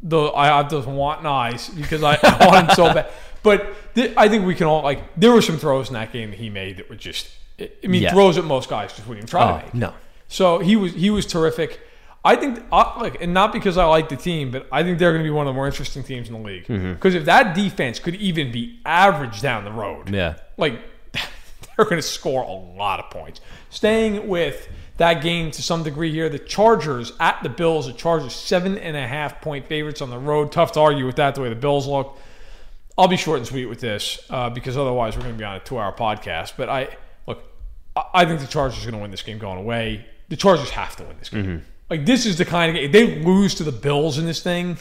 Though 0.00 0.32
I 0.32 0.46
have 0.46 0.70
those 0.70 0.86
wanting 0.86 1.26
eyes 1.26 1.68
because 1.68 2.02
I, 2.02 2.18
I 2.22 2.46
want 2.46 2.70
him 2.70 2.74
so 2.74 2.94
bad. 2.94 3.08
But 3.42 3.94
th- 3.94 4.14
I 4.16 4.28
think 4.28 4.46
we 4.46 4.54
can 4.56 4.66
all 4.66 4.82
like. 4.82 5.00
There 5.16 5.30
were 5.32 5.42
some 5.42 5.58
throws 5.58 5.88
in 5.88 5.94
that 5.94 6.12
game 6.12 6.30
that 6.30 6.38
he 6.40 6.50
made 6.50 6.78
that 6.78 6.88
were 6.90 6.96
just. 6.96 7.28
I 7.60 7.70
mean, 7.86 8.02
Yeah. 8.02 8.12
throws 8.12 8.34
that 8.36 8.42
most 8.44 8.68
guys 8.68 8.92
just 8.94 9.06
wouldn't 9.06 9.18
even 9.24 9.28
try 9.28 9.42
Oh, 9.54 9.58
to 9.58 9.64
make. 9.66 9.74
no. 9.74 9.94
So 10.28 10.58
he 10.60 10.74
was 10.76 10.92
he 10.94 11.10
was 11.10 11.24
terrific. 11.26 11.78
I 12.28 12.36
think 12.36 12.62
uh, 12.70 12.92
like 12.98 13.22
and 13.22 13.32
not 13.32 13.54
because 13.54 13.78
I 13.78 13.86
like 13.86 14.10
the 14.10 14.16
team, 14.16 14.50
but 14.50 14.66
I 14.70 14.82
think 14.82 14.98
they're 14.98 15.12
going 15.12 15.22
to 15.22 15.26
be 15.26 15.30
one 15.30 15.46
of 15.46 15.50
the 15.52 15.54
more 15.56 15.66
interesting 15.66 16.02
teams 16.02 16.28
in 16.28 16.34
the 16.34 16.40
league. 16.46 16.66
Mm-hmm. 16.66 16.92
Because 16.92 17.14
if 17.14 17.24
that 17.24 17.54
defense 17.54 17.98
could 17.98 18.16
even 18.16 18.52
be 18.52 18.80
average 18.84 19.40
down 19.40 19.64
the 19.64 19.72
road, 19.72 20.10
Yeah. 20.10 20.34
like 20.58 20.78
they're 21.12 21.86
going 21.86 21.96
to 21.96 22.02
score 22.02 22.42
a 22.42 22.52
lot 22.52 23.00
of 23.00 23.08
points. 23.10 23.40
Staying 23.70 24.28
with 24.28 24.68
that 24.98 25.22
game 25.22 25.50
to 25.52 25.62
some 25.62 25.82
degree 25.82 26.10
here, 26.12 26.28
the 26.28 26.38
Chargers 26.38 27.12
at 27.18 27.42
the 27.42 27.48
Bills. 27.48 27.86
The 27.86 27.94
Chargers 27.94 28.34
seven 28.34 28.76
and 28.76 28.94
a 28.94 29.06
half 29.06 29.40
point 29.40 29.66
favorites 29.66 30.02
on 30.02 30.10
the 30.10 30.18
road. 30.18 30.52
Tough 30.52 30.72
to 30.72 30.80
argue 30.80 31.06
with 31.06 31.16
that 31.16 31.34
the 31.34 31.40
way 31.40 31.48
the 31.48 31.54
Bills 31.54 31.86
look. 31.86 32.18
I'll 32.98 33.08
be 33.08 33.16
short 33.16 33.38
and 33.38 33.46
sweet 33.46 33.66
with 33.66 33.80
this 33.80 34.18
uh, 34.28 34.50
because 34.50 34.76
otherwise 34.76 35.16
we're 35.16 35.22
going 35.22 35.34
to 35.34 35.38
be 35.38 35.44
on 35.44 35.56
a 35.56 35.60
two-hour 35.60 35.92
podcast. 35.94 36.54
But 36.58 36.68
I 36.68 36.88
look, 37.26 37.42
I, 37.96 38.02
I 38.12 38.24
think 38.26 38.40
the 38.40 38.46
Chargers 38.48 38.82
are 38.82 38.90
going 38.90 38.98
to 39.00 39.02
win 39.02 39.12
this 39.12 39.22
game 39.22 39.38
going 39.38 39.58
away. 39.58 40.04
The 40.28 40.36
Chargers 40.36 40.68
have 40.70 40.94
to 40.96 41.04
win 41.04 41.16
this 41.18 41.30
game. 41.30 41.64
Like 41.90 42.04
this 42.04 42.26
is 42.26 42.36
the 42.36 42.44
kind 42.44 42.70
of 42.70 42.80
game 42.80 42.92
they 42.92 43.22
lose 43.22 43.54
to 43.56 43.64
the 43.64 43.72
Bills 43.72 44.18
in 44.18 44.26
this 44.26 44.42
thing. 44.42 44.78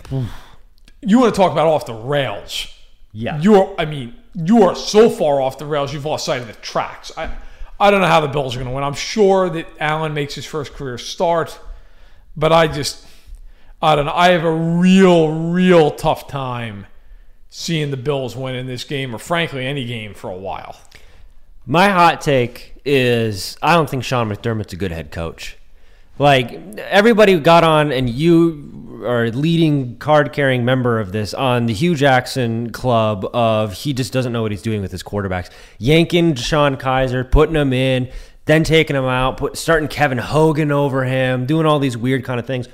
you 1.01 1.19
want 1.19 1.33
to 1.33 1.39
talk 1.39 1.51
about 1.51 1.67
off 1.67 1.85
the 1.85 1.93
rails? 1.93 2.67
Yeah. 3.13 3.39
you're. 3.39 3.73
I 3.79 3.85
mean, 3.85 4.13
you 4.35 4.63
are 4.63 4.75
so 4.75 5.09
far 5.09 5.41
off 5.41 5.57
the 5.57 5.65
rails. 5.65 5.93
You've 5.93 6.05
lost 6.05 6.25
sight 6.25 6.41
of 6.41 6.47
the 6.47 6.53
tracks. 6.53 7.11
I, 7.17 7.31
I 7.79 7.91
don't 7.91 8.01
know 8.01 8.07
how 8.07 8.21
the 8.21 8.27
Bills 8.27 8.55
are 8.55 8.59
going 8.59 8.69
to 8.69 8.75
win. 8.75 8.83
I'm 8.83 8.93
sure 8.93 9.49
that 9.49 9.67
Allen 9.79 10.13
makes 10.13 10.35
his 10.35 10.45
first 10.45 10.73
career 10.73 10.97
start, 10.97 11.59
but 12.35 12.51
I 12.51 12.67
just, 12.67 13.05
I 13.81 13.95
don't 13.95 14.05
know. 14.05 14.13
I 14.13 14.29
have 14.29 14.43
a 14.43 14.51
real, 14.51 15.51
real 15.51 15.91
tough 15.91 16.27
time 16.27 16.87
seeing 17.49 17.91
the 17.91 17.97
Bills 17.97 18.35
win 18.35 18.55
in 18.55 18.67
this 18.67 18.83
game, 18.83 19.15
or 19.15 19.19
frankly, 19.19 19.65
any 19.65 19.85
game 19.85 20.13
for 20.13 20.29
a 20.29 20.37
while. 20.37 20.75
My 21.65 21.89
hot 21.89 22.21
take 22.21 22.79
is 22.85 23.57
I 23.61 23.73
don't 23.73 23.89
think 23.89 24.03
Sean 24.03 24.29
McDermott's 24.29 24.73
a 24.73 24.77
good 24.77 24.91
head 24.91 25.11
coach. 25.11 25.57
Like 26.19 26.53
everybody 26.79 27.39
got 27.39 27.63
on, 27.63 27.91
and 27.91 28.09
you 28.09 29.03
are 29.05 29.25
a 29.25 29.31
leading 29.31 29.97
card 29.97 30.33
carrying 30.33 30.65
member 30.65 30.99
of 30.99 31.11
this 31.11 31.33
on 31.33 31.67
the 31.67 31.73
Hue 31.73 31.95
Jackson 31.95 32.71
club 32.71 33.25
of 33.33 33.73
he 33.73 33.93
just 33.93 34.11
doesn't 34.11 34.33
know 34.33 34.41
what 34.41 34.51
he's 34.51 34.61
doing 34.61 34.81
with 34.81 34.91
his 34.91 35.03
quarterbacks. 35.03 35.49
Yanking 35.77 36.33
Sean 36.35 36.77
Kizer, 36.77 37.29
putting 37.29 37.55
him 37.55 37.73
in, 37.73 38.09
then 38.45 38.63
taking 38.63 38.95
him 38.95 39.05
out, 39.05 39.37
put, 39.37 39.57
starting 39.57 39.87
Kevin 39.87 40.17
Hogan 40.17 40.71
over 40.71 41.03
him, 41.03 41.45
doing 41.45 41.65
all 41.65 41.79
these 41.79 41.95
weird 41.95 42.23
kind 42.23 42.39
of 42.39 42.47
things. 42.47 42.67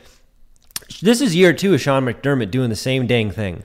This 1.01 1.19
is 1.19 1.35
year 1.35 1.51
two 1.51 1.73
of 1.73 1.81
Sean 1.81 2.05
McDermott 2.05 2.51
doing 2.51 2.69
the 2.69 2.75
same 2.75 3.07
dang 3.07 3.31
thing. 3.31 3.63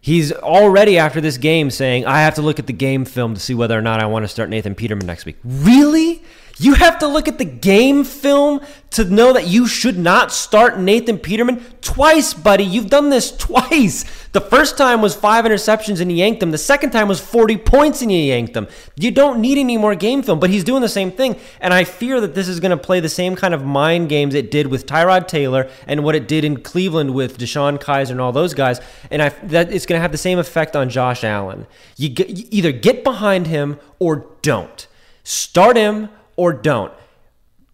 He's 0.00 0.32
already 0.32 0.98
after 0.98 1.20
this 1.20 1.38
game 1.38 1.70
saying, 1.70 2.06
I 2.06 2.22
have 2.22 2.34
to 2.34 2.42
look 2.42 2.58
at 2.58 2.66
the 2.66 2.72
game 2.72 3.04
film 3.04 3.34
to 3.34 3.40
see 3.40 3.54
whether 3.54 3.78
or 3.78 3.82
not 3.82 4.00
I 4.00 4.06
want 4.06 4.24
to 4.24 4.28
start 4.28 4.50
Nathan 4.50 4.74
Peterman 4.74 5.06
next 5.06 5.24
week. 5.24 5.36
Really? 5.44 6.22
You 6.58 6.74
have 6.74 6.98
to 6.98 7.08
look 7.08 7.28
at 7.28 7.38
the 7.38 7.44
game 7.44 8.04
film 8.04 8.60
to 8.90 9.04
know 9.04 9.32
that 9.32 9.46
you 9.46 9.66
should 9.66 9.98
not 9.98 10.32
start 10.32 10.78
Nathan 10.78 11.18
Peterman 11.18 11.64
twice, 11.80 12.34
buddy. 12.34 12.64
You've 12.64 12.90
done 12.90 13.08
this 13.08 13.34
twice. 13.36 14.04
The 14.32 14.40
first 14.40 14.76
time 14.76 15.00
was 15.00 15.14
five 15.14 15.44
interceptions 15.44 16.00
and 16.00 16.10
you 16.10 16.18
yanked 16.18 16.40
them. 16.40 16.50
The 16.50 16.58
second 16.58 16.90
time 16.90 17.08
was 17.08 17.20
40 17.20 17.56
points 17.58 18.02
and 18.02 18.12
you 18.12 18.18
yanked 18.18 18.54
them. 18.54 18.68
You 18.96 19.10
don't 19.10 19.40
need 19.40 19.58
any 19.58 19.76
more 19.76 19.94
game 19.94 20.22
film, 20.22 20.40
but 20.40 20.50
he's 20.50 20.64
doing 20.64 20.82
the 20.82 20.88
same 20.88 21.10
thing. 21.10 21.36
And 21.60 21.72
I 21.72 21.84
fear 21.84 22.20
that 22.20 22.34
this 22.34 22.48
is 22.48 22.60
going 22.60 22.70
to 22.70 22.76
play 22.76 23.00
the 23.00 23.08
same 23.08 23.34
kind 23.34 23.54
of 23.54 23.64
mind 23.64 24.08
games 24.08 24.34
it 24.34 24.50
did 24.50 24.66
with 24.66 24.86
Tyrod 24.86 25.28
Taylor 25.28 25.70
and 25.86 26.04
what 26.04 26.14
it 26.14 26.28
did 26.28 26.44
in 26.44 26.62
Cleveland 26.62 27.14
with 27.14 27.38
DeShone 27.38 27.78
Kizer 27.78 28.10
and 28.10 28.20
all 28.20 28.32
those 28.32 28.54
guys. 28.54 28.80
And 29.10 29.22
I, 29.22 29.30
that 29.30 29.72
it's 29.72 29.86
going 29.86 29.98
to 29.98 30.02
have 30.02 30.12
the 30.12 30.18
same 30.18 30.38
effect 30.38 30.76
on 30.76 30.90
Josh 30.90 31.24
Allen. 31.24 31.66
You, 31.96 32.10
you 32.10 32.46
either 32.50 32.72
get 32.72 33.04
behind 33.04 33.46
him 33.46 33.78
or 33.98 34.26
don't. 34.42 34.86
Start 35.24 35.76
him 35.76 36.08
or 36.42 36.52
don't. 36.52 36.92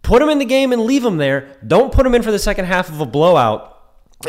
Put 0.03 0.21
him 0.21 0.29
in 0.29 0.39
the 0.39 0.45
game 0.45 0.73
and 0.73 0.83
leave 0.83 1.03
him 1.03 1.17
there. 1.17 1.57
Don't 1.67 1.91
put 1.91 2.05
him 2.05 2.15
in 2.15 2.23
for 2.23 2.31
the 2.31 2.39
second 2.39 2.67
half 2.67 2.91
of 2.91 3.01
a 3.01 3.07
blowout. 3.07 3.75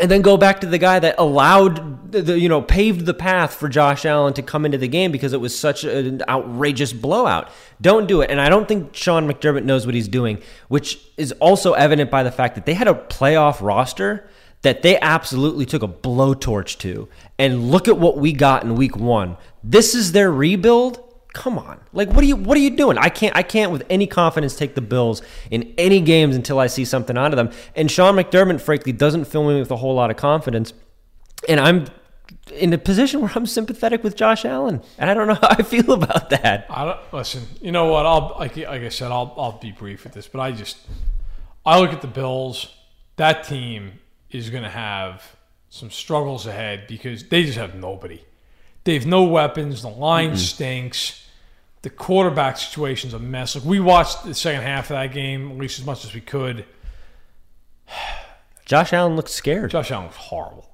And 0.00 0.10
then 0.10 0.22
go 0.22 0.38
back 0.38 0.60
to 0.60 0.66
the 0.66 0.78
guy 0.78 0.98
that 0.98 1.16
allowed 1.18 2.12
the, 2.12 2.38
you 2.38 2.48
know 2.48 2.62
paved 2.62 3.06
the 3.06 3.12
path 3.14 3.54
for 3.54 3.68
Josh 3.68 4.04
Allen 4.06 4.32
to 4.34 4.42
come 4.42 4.64
into 4.64 4.78
the 4.78 4.88
game 4.88 5.10
because 5.12 5.32
it 5.32 5.40
was 5.40 5.58
such 5.58 5.84
an 5.84 6.22
outrageous 6.28 6.92
blowout. 6.92 7.50
Don't 7.80 8.06
do 8.06 8.20
it. 8.20 8.30
And 8.30 8.40
I 8.40 8.48
don't 8.48 8.66
think 8.66 8.94
Sean 8.94 9.30
McDermott 9.30 9.64
knows 9.64 9.84
what 9.84 9.94
he's 9.94 10.08
doing, 10.08 10.40
which 10.68 10.98
is 11.16 11.32
also 11.32 11.72
evident 11.72 12.10
by 12.10 12.22
the 12.22 12.30
fact 12.30 12.54
that 12.54 12.66
they 12.66 12.74
had 12.74 12.88
a 12.88 12.94
playoff 12.94 13.60
roster 13.60 14.28
that 14.62 14.82
they 14.82 14.98
absolutely 15.00 15.66
took 15.66 15.82
a 15.82 15.88
blowtorch 15.88 16.78
to. 16.78 17.08
And 17.38 17.70
look 17.70 17.88
at 17.88 17.98
what 17.98 18.16
we 18.16 18.32
got 18.32 18.62
in 18.62 18.76
week 18.76 18.96
1. 18.96 19.36
This 19.64 19.94
is 19.94 20.12
their 20.12 20.30
rebuild 20.30 21.09
come 21.32 21.58
on 21.58 21.80
like 21.92 22.08
what 22.08 22.24
are 22.24 22.26
you 22.26 22.36
what 22.36 22.56
are 22.56 22.60
you 22.60 22.70
doing 22.70 22.98
i 22.98 23.08
can't 23.08 23.36
i 23.36 23.42
can't 23.42 23.70
with 23.70 23.84
any 23.88 24.06
confidence 24.06 24.56
take 24.56 24.74
the 24.74 24.80
bills 24.80 25.22
in 25.50 25.74
any 25.78 26.00
games 26.00 26.34
until 26.34 26.58
i 26.58 26.66
see 26.66 26.84
something 26.84 27.16
out 27.16 27.32
of 27.32 27.36
them 27.36 27.50
and 27.76 27.90
sean 27.90 28.16
mcdermott 28.16 28.60
frankly 28.60 28.92
doesn't 28.92 29.24
fill 29.26 29.46
me 29.46 29.58
with 29.58 29.70
a 29.70 29.76
whole 29.76 29.94
lot 29.94 30.10
of 30.10 30.16
confidence 30.16 30.72
and 31.48 31.60
i'm 31.60 31.86
in 32.52 32.72
a 32.72 32.78
position 32.78 33.20
where 33.20 33.30
i'm 33.36 33.46
sympathetic 33.46 34.02
with 34.02 34.16
josh 34.16 34.44
allen 34.44 34.82
and 34.98 35.08
i 35.08 35.14
don't 35.14 35.28
know 35.28 35.34
how 35.40 35.48
i 35.50 35.62
feel 35.62 35.92
about 35.92 36.30
that 36.30 36.66
I 36.68 36.84
don't 36.84 37.12
listen. 37.12 37.42
You 37.60 37.72
know 37.72 37.86
what? 37.86 38.06
I'll 38.06 38.36
like 38.38 38.56
like 38.56 38.82
I 38.82 38.88
said, 38.88 39.10
I'll 39.10 39.34
I'll 39.36 39.58
be 39.58 39.72
brief 39.72 40.04
with 40.04 40.12
this, 40.12 40.28
but 40.28 40.40
I 40.40 40.52
just 40.52 40.78
I 41.66 41.78
look 41.80 41.92
at 41.92 42.00
the 42.00 42.08
Bills. 42.08 42.74
That 43.16 43.44
team 43.44 43.98
is 44.30 44.50
going 44.50 44.62
to 44.62 44.70
have 44.70 45.36
some 45.68 45.90
struggles 45.90 46.46
ahead 46.46 46.86
because 46.88 47.24
they 47.28 47.44
just 47.44 47.58
have 47.58 47.74
nobody. 47.74 48.22
They 48.90 48.94
have 48.94 49.06
no 49.06 49.22
weapons. 49.22 49.82
The 49.82 49.88
line 49.88 50.36
stinks. 50.36 51.24
The 51.82 51.90
quarterback 51.90 52.58
situation's 52.58 53.14
a 53.14 53.20
mess. 53.20 53.54
Like 53.54 53.64
we 53.64 53.78
watched 53.78 54.24
the 54.24 54.34
second 54.34 54.62
half 54.62 54.90
of 54.90 54.96
that 54.96 55.12
game 55.12 55.52
at 55.52 55.58
least 55.58 55.78
as 55.78 55.86
much 55.86 56.04
as 56.04 56.12
we 56.12 56.20
could. 56.20 56.64
josh 58.64 58.92
allen 58.92 59.14
looked 59.14 59.30
scared 59.30 59.70
Josh 59.70 59.92
Allen 59.92 60.08
was 60.08 60.16
horrible. 60.16 60.68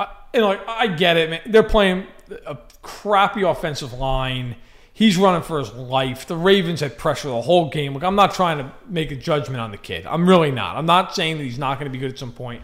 I, 0.00 0.08
and 0.34 0.46
like 0.46 0.60
I 0.66 0.88
get 0.88 1.16
it, 1.16 1.30
man. 1.30 1.42
They're 1.46 1.62
playing 1.62 2.08
a 2.44 2.58
crappy 2.82 3.42
offensive 3.42 3.92
line. 3.92 4.56
He's 4.92 5.16
running 5.16 5.42
for 5.42 5.60
his 5.60 5.72
life. 5.72 6.26
The 6.26 6.34
Ravens 6.34 6.80
had 6.80 6.98
pressure 6.98 7.28
the 7.28 7.40
whole 7.40 7.70
game. 7.70 7.94
Look, 7.94 8.02
I'm 8.02 8.16
not 8.16 8.34
trying 8.34 8.58
to 8.58 8.72
make 8.88 9.12
a 9.12 9.16
judgment 9.16 9.60
on 9.60 9.70
the 9.70 9.78
kid. 9.78 10.06
I'm 10.06 10.28
really 10.28 10.50
not. 10.50 10.76
I'm 10.76 10.86
not 10.86 11.14
saying 11.14 11.38
that 11.38 11.44
he's 11.44 11.56
not 11.56 11.78
going 11.78 11.88
to 11.88 11.96
be 11.96 12.00
good 12.00 12.10
at 12.10 12.18
some 12.18 12.32
point. 12.32 12.62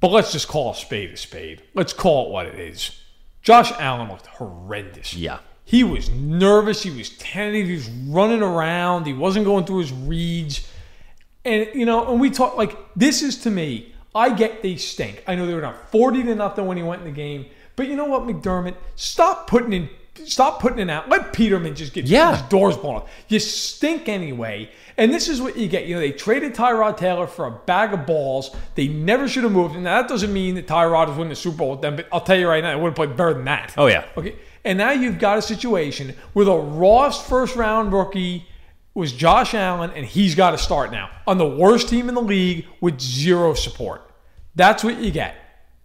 But 0.00 0.12
let's 0.12 0.32
just 0.32 0.48
call 0.48 0.70
a 0.70 0.74
spade 0.74 1.10
a 1.10 1.16
spade. 1.18 1.60
Let's 1.74 1.92
call 1.92 2.28
it 2.28 2.32
what 2.32 2.46
it 2.46 2.58
is. 2.58 3.01
Josh 3.42 3.72
Allen 3.78 4.08
looked 4.08 4.26
horrendous. 4.26 5.14
yeah 5.14 5.38
He 5.64 5.84
was 5.84 6.08
nervous. 6.10 6.82
He 6.82 6.90
was 6.90 7.10
tentative. 7.10 7.66
He 7.66 7.74
was 7.74 7.88
running 7.88 8.42
around. 8.42 9.06
He 9.06 9.12
wasn't 9.12 9.44
going 9.44 9.64
through 9.64 9.80
his 9.80 9.92
reads. 9.92 10.68
And, 11.44 11.68
you 11.74 11.84
know, 11.84 12.10
and 12.10 12.20
we 12.20 12.30
talk 12.30 12.56
like 12.56 12.76
this 12.94 13.22
is 13.22 13.38
to 13.42 13.50
me, 13.50 13.94
I 14.14 14.30
get 14.30 14.62
they 14.62 14.76
stink. 14.76 15.24
I 15.26 15.34
know 15.34 15.46
they 15.46 15.54
were 15.54 15.60
down 15.60 15.76
40 15.90 16.22
to 16.24 16.34
nothing 16.34 16.66
when 16.66 16.76
he 16.76 16.82
went 16.82 17.02
in 17.02 17.08
the 17.08 17.14
game. 17.14 17.46
But 17.74 17.88
you 17.88 17.96
know 17.96 18.04
what, 18.04 18.22
McDermott? 18.22 18.76
Stop 18.94 19.46
putting 19.48 19.72
in 19.72 19.88
stop 20.24 20.60
putting 20.60 20.78
it 20.78 20.90
out. 20.90 21.08
Let 21.08 21.32
Peterman 21.32 21.74
just 21.74 21.92
get 21.92 22.04
Yeah. 22.06 22.32
his 22.36 22.42
doors 22.42 22.76
blown 22.76 22.96
off. 22.96 23.10
You 23.28 23.38
stink 23.38 24.08
anyway. 24.08 24.70
And 24.98 25.12
this 25.12 25.28
is 25.28 25.40
what 25.40 25.56
you 25.56 25.68
get. 25.68 25.86
You 25.86 25.94
know, 25.94 26.00
they 26.00 26.12
traded 26.12 26.54
Tyrod 26.54 26.96
Taylor 26.98 27.26
for 27.26 27.46
a 27.46 27.50
bag 27.50 27.94
of 27.94 28.06
balls. 28.06 28.54
They 28.74 28.88
never 28.88 29.26
should 29.26 29.42
have 29.44 29.52
moved 29.52 29.74
him. 29.74 29.84
Now 29.84 30.00
that 30.02 30.08
doesn't 30.08 30.32
mean 30.32 30.54
that 30.56 30.66
Tyrod 30.66 31.10
is 31.10 31.16
winning 31.16 31.30
the 31.30 31.36
Super 31.36 31.56
Bowl 31.58 31.70
with 31.72 31.80
them, 31.80 31.96
but 31.96 32.06
I'll 32.12 32.20
tell 32.20 32.38
you 32.38 32.46
right 32.48 32.62
now, 32.62 32.72
it 32.72 32.80
would 32.80 32.88
have 32.88 32.94
played 32.96 33.16
better 33.16 33.32
than 33.34 33.44
that. 33.46 33.74
Oh, 33.78 33.86
yeah. 33.86 34.04
Okay. 34.16 34.36
And 34.64 34.78
now 34.78 34.90
you've 34.92 35.18
got 35.18 35.38
a 35.38 35.42
situation 35.42 36.14
where 36.34 36.44
the 36.44 36.54
rawest 36.54 37.26
first 37.26 37.56
round 37.56 37.92
rookie 37.92 38.46
was 38.94 39.10
Josh 39.12 39.54
Allen, 39.54 39.90
and 39.96 40.04
he's 40.04 40.34
got 40.34 40.50
to 40.50 40.58
start 40.58 40.92
now 40.92 41.08
on 41.26 41.38
the 41.38 41.48
worst 41.48 41.88
team 41.88 42.08
in 42.10 42.14
the 42.14 42.20
league 42.22 42.66
with 42.82 43.00
zero 43.00 43.54
support. 43.54 44.02
That's 44.54 44.84
what 44.84 44.98
you 44.98 45.10
get. 45.10 45.34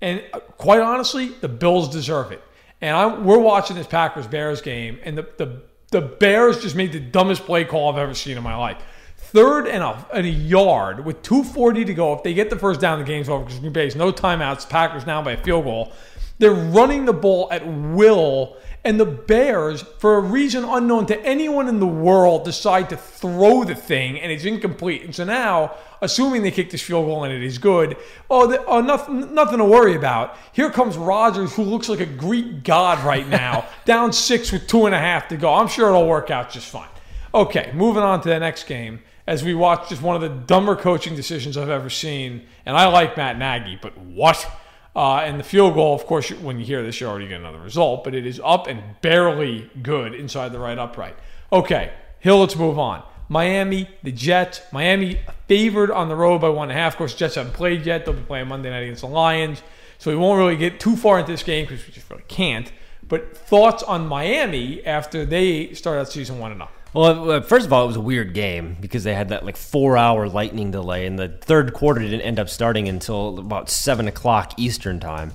And 0.02 0.22
uh, 0.34 0.40
quite 0.42 0.82
honestly, 0.82 1.30
the 1.30 1.48
Bills 1.48 1.88
deserve 1.90 2.34
it. 2.34 2.44
And 2.82 2.96
I, 2.96 3.18
we're 3.18 3.40
watching 3.40 3.76
this 3.76 3.88
Packers 3.88 4.28
Bears 4.28 4.62
game, 4.62 5.00
and 5.04 5.18
the, 5.18 5.28
the 5.38 5.62
the 5.92 6.02
Bears 6.02 6.62
just 6.62 6.76
made 6.76 6.92
the 6.92 7.00
dumbest 7.00 7.44
play 7.44 7.64
call 7.64 7.92
I've 7.92 7.98
ever 7.98 8.14
seen 8.14 8.38
in 8.38 8.44
my 8.44 8.56
life. 8.56 8.78
Third 9.16 9.68
and 9.68 9.84
a, 9.84 10.06
and 10.14 10.26
a 10.26 10.30
yard 10.30 11.06
with 11.06 11.22
2.40 11.22 11.86
to 11.86 11.94
go. 11.94 12.14
If 12.14 12.24
they 12.24 12.34
get 12.34 12.50
the 12.50 12.60
first 12.60 12.82
down, 12.82 13.00
the 13.00 13.06
game's 13.06 13.30
over 13.30 13.44
because 13.44 13.60
Green 13.60 13.74
Bay 13.74 13.86
has 13.86 13.96
no 13.96 14.12
timeouts. 14.12 14.70
Packers 14.70 15.06
now 15.06 15.22
by 15.22 15.34
a 15.34 15.38
field 15.38 15.66
goal. 15.66 15.94
They're 16.40 16.52
running 16.52 17.06
the 17.06 17.14
ball 17.14 17.48
at 17.52 17.66
will, 17.66 18.58
and 18.84 19.00
the 19.00 19.06
Bears, 19.06 19.82
for 19.82 20.18
a 20.18 20.22
reason 20.22 20.64
unknown 20.66 21.08
to 21.08 21.20
anyone 21.26 21.68
in 21.68 21.80
the 21.80 21.88
world, 21.88 22.46
decide 22.46 22.90
to 22.90 22.98
throw 22.98 23.64
the 23.64 23.74
thing, 23.74 24.20
and 24.20 24.32
it's 24.32 24.46
incomplete. 24.46 25.04
And 25.04 25.16
so 25.16 25.24
now, 25.24 25.76
assuming 26.02 26.44
they 26.44 26.52
kick 26.52 26.70
this 26.70 26.82
field 26.82 27.06
goal 27.06 27.24
and 27.24 27.34
it 27.34 27.44
is 27.44 27.58
good, 27.58 27.98
oh, 28.30 28.48
the, 28.48 28.64
oh 28.66 28.82
nothing, 28.82 29.34
nothing 29.34 29.58
to 29.58 29.66
worry 29.66 29.96
about. 29.96 30.38
Here 30.54 30.70
comes 30.70 30.98
Rodgers, 30.98 31.54
who 31.56 31.64
looks 31.64 31.90
like 31.90 32.00
a 32.00 32.06
Greek 32.06 32.64
god 32.64 33.04
right 33.04 33.28
now, 33.28 33.66
down 33.86 34.14
six 34.14 34.52
with 34.52 34.68
two 34.68 34.86
and 34.86 34.96
a 34.96 35.00
half 35.00 35.28
to 35.30 35.38
go. 35.38 35.54
I'm 35.54 35.68
sure 35.68 35.90
it'll 35.90 36.08
work 36.08 36.32
out 36.32 36.50
just 36.50 36.68
fine. 36.70 36.90
Okay, 37.34 37.72
moving 37.74 38.04
on 38.04 38.22
to 38.22 38.30
the 38.30 38.40
next 38.40 38.66
game. 38.66 39.02
As 39.26 39.44
we 39.44 39.54
watch 39.54 39.90
just 39.90 40.02
one 40.02 40.16
of 40.16 40.22
the 40.22 40.30
dumber 40.30 40.76
coaching 40.76 41.14
decisions 41.14 41.58
I've 41.58 41.70
ever 41.70 41.90
seen, 41.90 42.44
and 42.66 42.78
I 42.78 42.88
like 42.88 43.18
Matt 43.18 43.38
Nagy, 43.38 43.78
but 43.82 43.98
what? 43.98 44.50
Uh, 44.96 45.18
and 45.18 45.40
the 45.40 45.44
field 45.44 45.76
goal, 45.76 45.94
of 45.94 46.06
course, 46.06 46.32
when 46.32 46.58
you 46.58 46.66
hear 46.66 46.82
this, 46.82 47.00
you 47.00 47.08
already 47.08 47.28
get 47.28 47.40
another 47.40 47.60
result, 47.60 48.04
but 48.04 48.16
it 48.16 48.26
is 48.26 48.42
up 48.44 48.68
and 48.68 48.82
barely 49.02 49.70
good 49.84 50.16
inside 50.16 50.54
the 50.54 50.60
right 50.60 50.80
upright. 50.80 51.16
Okay, 51.52 51.94
Hill, 52.20 52.40
let's 52.40 52.56
move 52.56 52.80
on. 52.80 53.04
Miami, 53.30 53.90
the 54.04 54.12
Jets. 54.12 54.62
Miami 54.72 55.20
favored 55.48 55.92
on 55.92 56.10
the 56.10 56.16
road 56.16 56.40
by 56.40 56.50
one 56.50 56.70
and 56.70 56.78
a 56.78 56.82
half. 56.82 56.94
Of 56.94 56.98
course, 56.98 57.16
Jets 57.16 57.36
haven't 57.36 57.54
played 57.54 57.86
yet. 57.86 58.06
They'll 58.06 58.14
be 58.14 58.22
playing 58.22 58.48
Monday 58.48 58.70
night 58.70 58.84
against 58.84 59.02
the 59.02 59.08
Lions. 59.08 59.62
So 60.00 60.12
we 60.12 60.18
won't 60.18 60.38
really 60.38 60.58
get 60.58 60.80
too 60.80 60.96
far 60.96 61.20
into 61.20 61.32
this 61.32 61.44
game 61.44 61.66
because 61.66 61.86
we 61.86 61.94
just 61.94 62.10
really 62.10 62.24
can't. 62.28 62.72
But 63.08 63.36
thoughts 63.38 63.84
on 63.84 64.08
Miami 64.08 64.86
after 64.86 65.26
they 65.26 65.74
start 65.74 65.98
out 65.98 66.10
season 66.10 66.40
one 66.40 66.52
and 66.52 66.62
up? 66.62 66.72
Well, 66.94 67.32
uh, 67.32 67.42
first 67.42 67.66
of 67.66 67.74
all, 67.74 67.84
it 67.84 67.88
was 67.88 67.96
a 67.96 68.02
weird 68.02 68.34
game 68.34 68.78
because 68.80 69.04
they 69.04 69.14
had 69.14 69.30
that 69.30 69.46
like 69.46 69.58
four 69.58 69.98
hour 69.98 70.28
lightning 70.30 70.72
delay, 70.72 71.06
and 71.06 71.20
the 71.20 71.28
third 71.28 71.74
quarter 71.74 72.02
didn't 72.02 72.22
end 72.22 72.40
up 72.40 72.50
starting 72.50 72.88
until 72.88 73.40
about 73.40 73.70
seven 73.70 74.08
o'clock 74.08 74.54
Eastern 74.58 75.00
time. 75.00 75.34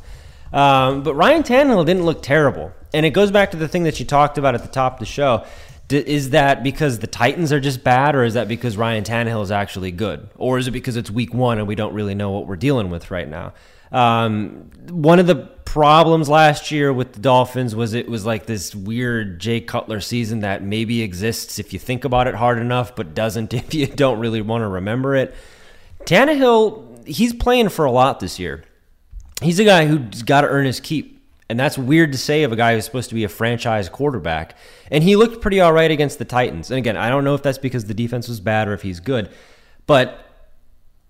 Um, 0.52 1.02
but 1.02 1.14
Ryan 1.14 1.42
Tannehill 1.42 1.86
didn't 1.86 2.04
look 2.04 2.22
terrible, 2.22 2.72
and 2.92 3.06
it 3.06 3.10
goes 3.10 3.30
back 3.30 3.50
to 3.52 3.56
the 3.56 3.68
thing 3.68 3.84
that 3.84 4.00
you 4.00 4.06
talked 4.06 4.38
about 4.38 4.54
at 4.54 4.62
the 4.62 4.68
top 4.68 4.94
of 4.94 4.98
the 4.98 5.06
show. 5.06 5.44
Is 5.92 6.30
that 6.30 6.62
because 6.62 6.98
the 6.98 7.06
Titans 7.06 7.52
are 7.52 7.60
just 7.60 7.84
bad, 7.84 8.14
or 8.14 8.24
is 8.24 8.34
that 8.34 8.48
because 8.48 8.76
Ryan 8.76 9.04
Tannehill 9.04 9.42
is 9.42 9.50
actually 9.50 9.92
good, 9.92 10.28
or 10.36 10.58
is 10.58 10.68
it 10.68 10.72
because 10.72 10.96
it's 10.96 11.10
Week 11.10 11.34
One 11.34 11.58
and 11.58 11.66
we 11.66 11.74
don't 11.74 11.94
really 11.94 12.14
know 12.14 12.30
what 12.30 12.46
we're 12.46 12.56
dealing 12.56 12.90
with 12.90 13.10
right 13.10 13.28
now? 13.28 13.54
Um, 13.92 14.70
one 14.88 15.18
of 15.18 15.26
the 15.26 15.36
problems 15.36 16.28
last 16.28 16.70
year 16.70 16.92
with 16.92 17.12
the 17.12 17.20
Dolphins 17.20 17.76
was 17.76 17.92
it 17.92 18.08
was 18.08 18.24
like 18.26 18.46
this 18.46 18.74
weird 18.74 19.38
Jay 19.38 19.60
Cutler 19.60 20.00
season 20.00 20.40
that 20.40 20.62
maybe 20.62 21.02
exists 21.02 21.58
if 21.58 21.72
you 21.72 21.78
think 21.78 22.04
about 22.04 22.26
it 22.26 22.34
hard 22.34 22.58
enough, 22.58 22.96
but 22.96 23.14
doesn't 23.14 23.52
if 23.54 23.74
you 23.74 23.86
don't 23.86 24.18
really 24.18 24.40
want 24.40 24.62
to 24.62 24.68
remember 24.68 25.14
it. 25.14 25.34
Tannehill, 26.04 27.06
he's 27.06 27.32
playing 27.32 27.68
for 27.68 27.84
a 27.84 27.92
lot 27.92 28.20
this 28.20 28.38
year. 28.38 28.64
He's 29.40 29.58
a 29.58 29.64
guy 29.64 29.86
who's 29.86 30.22
got 30.22 30.42
to 30.42 30.48
earn 30.48 30.66
his 30.66 30.80
keep. 30.80 31.11
And 31.52 31.60
that's 31.60 31.76
weird 31.76 32.12
to 32.12 32.18
say 32.18 32.44
of 32.44 32.52
a 32.52 32.56
guy 32.56 32.72
who's 32.72 32.86
supposed 32.86 33.10
to 33.10 33.14
be 33.14 33.24
a 33.24 33.28
franchise 33.28 33.90
quarterback. 33.90 34.56
And 34.90 35.04
he 35.04 35.16
looked 35.16 35.42
pretty 35.42 35.60
all 35.60 35.74
right 35.74 35.90
against 35.90 36.18
the 36.18 36.24
Titans. 36.24 36.70
And 36.70 36.78
again, 36.78 36.96
I 36.96 37.10
don't 37.10 37.24
know 37.24 37.34
if 37.34 37.42
that's 37.42 37.58
because 37.58 37.84
the 37.84 37.92
defense 37.92 38.26
was 38.26 38.40
bad 38.40 38.68
or 38.68 38.72
if 38.72 38.80
he's 38.80 39.00
good, 39.00 39.28
but 39.86 40.18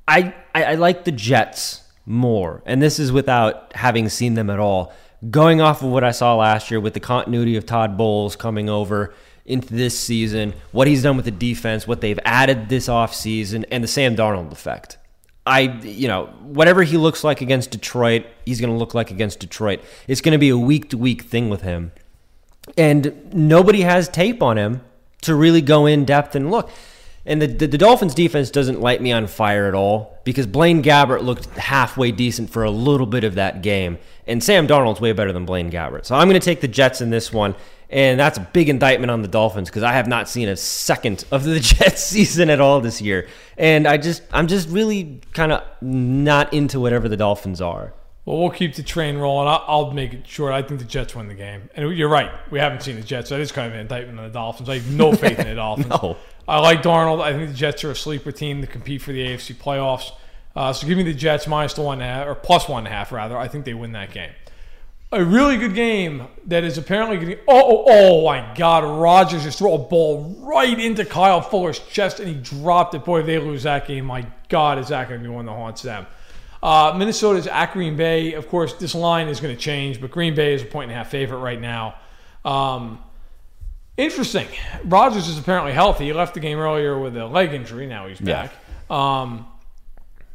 I, 0.08 0.34
I, 0.52 0.64
I 0.64 0.74
like 0.74 1.04
the 1.04 1.12
Jets 1.12 1.84
more. 2.06 2.60
And 2.66 2.82
this 2.82 2.98
is 2.98 3.12
without 3.12 3.76
having 3.76 4.08
seen 4.08 4.34
them 4.34 4.50
at 4.50 4.58
all. 4.58 4.92
Going 5.30 5.60
off 5.60 5.80
of 5.80 5.90
what 5.90 6.02
I 6.02 6.10
saw 6.10 6.34
last 6.34 6.72
year 6.72 6.80
with 6.80 6.94
the 6.94 6.98
continuity 6.98 7.54
of 7.54 7.64
Todd 7.64 7.96
Bowles 7.96 8.34
coming 8.34 8.68
over 8.68 9.14
into 9.46 9.72
this 9.72 9.96
season, 9.96 10.54
what 10.72 10.88
he's 10.88 11.04
done 11.04 11.14
with 11.14 11.24
the 11.24 11.30
defense, 11.30 11.86
what 11.86 12.00
they've 12.00 12.18
added 12.24 12.68
this 12.68 12.88
offseason, 12.88 13.64
and 13.70 13.84
the 13.84 13.88
Sam 13.88 14.16
Darnold 14.16 14.50
effect. 14.50 14.98
I, 15.44 15.60
you 15.82 16.06
know, 16.06 16.26
whatever 16.42 16.82
he 16.82 16.96
looks 16.96 17.24
like 17.24 17.40
against 17.40 17.70
Detroit, 17.70 18.26
he's 18.46 18.60
going 18.60 18.72
to 18.72 18.78
look 18.78 18.94
like 18.94 19.10
against 19.10 19.40
Detroit. 19.40 19.80
It's 20.06 20.20
going 20.20 20.32
to 20.32 20.38
be 20.38 20.50
a 20.50 20.58
week 20.58 20.90
to 20.90 20.98
week 20.98 21.22
thing 21.22 21.50
with 21.50 21.62
him. 21.62 21.92
And 22.76 23.32
nobody 23.34 23.80
has 23.80 24.08
tape 24.08 24.42
on 24.42 24.56
him 24.56 24.82
to 25.22 25.34
really 25.34 25.60
go 25.60 25.86
in 25.86 26.04
depth 26.04 26.36
and 26.36 26.50
look. 26.50 26.70
And 27.24 27.40
the, 27.40 27.46
the, 27.46 27.66
the 27.68 27.78
Dolphins 27.78 28.14
defense 28.14 28.50
doesn't 28.50 28.80
light 28.80 29.00
me 29.00 29.12
on 29.12 29.28
fire 29.28 29.68
at 29.68 29.74
all 29.74 30.18
because 30.24 30.46
Blaine 30.46 30.82
Gabbert 30.82 31.22
looked 31.22 31.46
halfway 31.56 32.10
decent 32.10 32.50
for 32.50 32.64
a 32.64 32.70
little 32.70 33.06
bit 33.06 33.22
of 33.22 33.36
that 33.36 33.62
game. 33.62 33.98
And 34.26 34.42
Sam 34.42 34.66
Darnold's 34.66 35.00
way 35.00 35.12
better 35.12 35.32
than 35.32 35.44
Blaine 35.44 35.70
Gabbert. 35.70 36.04
So 36.04 36.16
I'm 36.16 36.28
going 36.28 36.40
to 36.40 36.44
take 36.44 36.60
the 36.60 36.68
Jets 36.68 37.00
in 37.00 37.10
this 37.10 37.32
one. 37.32 37.54
And 37.90 38.18
that's 38.18 38.38
a 38.38 38.40
big 38.40 38.68
indictment 38.68 39.10
on 39.10 39.22
the 39.22 39.28
Dolphins 39.28 39.68
because 39.68 39.82
I 39.82 39.92
have 39.92 40.08
not 40.08 40.28
seen 40.28 40.48
a 40.48 40.56
second 40.56 41.24
of 41.30 41.44
the 41.44 41.60
Jets 41.60 42.02
season 42.02 42.50
at 42.50 42.60
all 42.60 42.80
this 42.80 43.00
year. 43.00 43.28
And 43.56 43.86
I 43.86 43.98
just 43.98 44.22
I'm 44.32 44.48
just 44.48 44.68
really 44.68 45.20
kind 45.32 45.52
of 45.52 45.62
not 45.80 46.52
into 46.52 46.80
whatever 46.80 47.08
the 47.08 47.16
Dolphins 47.16 47.60
are. 47.60 47.94
Well, 48.24 48.38
we'll 48.38 48.50
keep 48.50 48.76
the 48.76 48.84
train 48.84 49.18
rolling. 49.18 49.48
I'll, 49.48 49.64
I'll 49.66 49.90
make 49.90 50.14
it 50.14 50.26
short. 50.26 50.52
I 50.52 50.62
think 50.62 50.78
the 50.78 50.86
Jets 50.86 51.14
win 51.14 51.26
the 51.26 51.34
game. 51.34 51.68
And 51.74 51.96
you're 51.96 52.08
right. 52.08 52.30
We 52.52 52.60
haven't 52.60 52.82
seen 52.82 52.94
the 52.94 53.02
Jets. 53.02 53.30
So 53.30 53.36
that 53.36 53.42
is 53.42 53.50
kind 53.50 53.66
of 53.66 53.74
an 53.74 53.80
indictment 53.80 54.18
on 54.18 54.24
the 54.26 54.32
Dolphins. 54.32 54.68
I 54.68 54.78
have 54.78 54.90
no 54.92 55.12
faith 55.16 55.40
in 55.40 55.48
the 55.48 55.56
Dolphins. 55.56 55.88
No. 55.88 56.16
I 56.46 56.60
like 56.60 56.82
Darnold. 56.82 57.20
I 57.20 57.32
think 57.32 57.50
the 57.50 57.56
Jets 57.56 57.82
are 57.82 57.90
a 57.90 57.96
sleeper 57.96 58.30
team 58.30 58.60
to 58.60 58.66
compete 58.66 59.02
for 59.02 59.12
the 59.12 59.26
AFC 59.26 59.56
playoffs. 59.56 60.12
Uh, 60.54 60.72
so 60.72 60.86
give 60.86 60.98
me 60.98 61.04
the 61.04 61.14
Jets 61.14 61.46
minus 61.46 61.74
the 61.74 61.82
one 61.82 62.00
and 62.00 62.02
a 62.02 62.14
half, 62.14 62.26
or 62.26 62.34
plus 62.34 62.68
one 62.68 62.86
and 62.86 62.92
a 62.92 62.96
half, 62.96 63.10
rather. 63.10 63.36
I 63.36 63.48
think 63.48 63.64
they 63.64 63.74
win 63.74 63.92
that 63.92 64.12
game. 64.12 64.30
A 65.10 65.24
really 65.24 65.58
good 65.58 65.74
game 65.74 66.26
that 66.46 66.64
is 66.64 66.78
apparently 66.78 67.18
getting. 67.18 67.38
Oh, 67.48 67.84
oh, 67.84 67.84
oh 67.86 68.24
my 68.24 68.54
God. 68.54 68.84
Rodgers 68.84 69.42
just 69.42 69.58
threw 69.58 69.72
a 69.72 69.78
ball 69.78 70.36
right 70.38 70.78
into 70.78 71.04
Kyle 71.04 71.40
Fuller's 71.40 71.80
chest 71.80 72.18
and 72.20 72.28
he 72.28 72.34
dropped 72.34 72.94
it. 72.94 73.04
Boy, 73.04 73.20
if 73.20 73.26
they 73.26 73.38
lose 73.38 73.64
that 73.64 73.86
game, 73.86 74.06
my 74.06 74.26
God, 74.48 74.78
is 74.78 74.88
that 74.88 75.08
going 75.08 75.20
to 75.20 75.28
be 75.28 75.34
one 75.34 75.44
that 75.46 75.52
haunts 75.52 75.82
them? 75.82 76.06
Uh, 76.62 76.94
Minnesota's 76.96 77.46
at 77.48 77.72
Green 77.72 77.96
Bay. 77.96 78.34
Of 78.34 78.48
course, 78.48 78.74
this 78.74 78.94
line 78.94 79.28
is 79.28 79.40
going 79.40 79.54
to 79.54 79.60
change, 79.60 80.00
but 80.00 80.10
Green 80.10 80.34
Bay 80.34 80.54
is 80.54 80.62
a 80.62 80.66
point 80.66 80.90
and 80.90 80.92
a 80.92 80.96
half 80.96 81.10
favorite 81.10 81.38
right 81.38 81.60
now. 81.60 81.96
Um, 82.44 83.02
interesting. 83.96 84.46
Rodgers 84.84 85.28
is 85.28 85.38
apparently 85.38 85.72
healthy. 85.72 86.04
He 86.06 86.12
left 86.12 86.34
the 86.34 86.40
game 86.40 86.58
earlier 86.58 86.98
with 86.98 87.16
a 87.16 87.26
leg 87.26 87.52
injury. 87.52 87.86
Now 87.86 88.06
he's 88.06 88.20
Yeah. 88.20 88.48
back. 88.48 88.90
Um, 88.90 89.46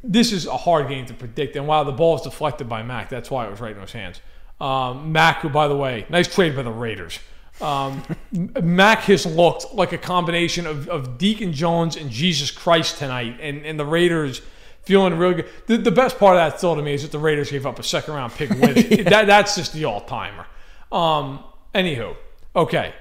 this 0.03 0.31
is 0.31 0.45
a 0.45 0.57
hard 0.57 0.89
game 0.89 1.05
to 1.05 1.13
predict. 1.13 1.55
And 1.55 1.67
while 1.67 1.85
the 1.85 1.91
ball 1.91 2.13
was 2.13 2.23
deflected 2.23 2.67
by 2.69 2.83
Mack. 2.83 3.09
That's 3.09 3.31
why 3.31 3.45
it 3.45 3.51
was 3.51 3.59
right 3.59 3.75
in 3.75 3.81
his 3.81 3.91
hands. 3.93 4.21
Um, 4.59 5.11
Mack, 5.11 5.41
who, 5.41 5.49
by 5.49 5.67
the 5.67 5.75
way, 5.77 6.05
nice 6.09 6.33
trade 6.33 6.55
by 6.55 6.63
the 6.63 6.71
Raiders. 6.71 7.19
Um, 7.61 8.03
Mack 8.61 8.99
has 9.01 9.25
looked 9.25 9.73
like 9.73 9.93
a 9.93 9.97
combination 9.97 10.65
of, 10.67 10.87
of 10.89 11.17
Deacon 11.17 11.53
Jones 11.53 11.95
and 11.95 12.09
Jesus 12.09 12.51
Christ 12.51 12.97
tonight. 12.97 13.37
And, 13.41 13.65
and 13.65 13.79
the 13.79 13.85
Raiders 13.85 14.41
feeling 14.87 15.13
really 15.15 15.35
good. 15.35 15.49
The, 15.67 15.77
the 15.77 15.91
best 15.91 16.17
part 16.17 16.35
of 16.35 16.39
that 16.39 16.57
still 16.57 16.75
to 16.75 16.81
me 16.81 16.93
is 16.93 17.03
that 17.03 17.11
the 17.11 17.19
Raiders 17.19 17.51
gave 17.51 17.65
up 17.65 17.77
a 17.77 17.83
second 17.83 18.15
round 18.15 18.33
pick 18.33 18.49
with 18.49 18.77
it. 18.91 19.09
that, 19.09 19.27
that's 19.27 19.55
just 19.55 19.73
the 19.73 19.85
all 19.85 20.01
timer. 20.01 20.47
Um, 20.91 21.43
anywho, 21.75 22.15
okay. 22.55 22.93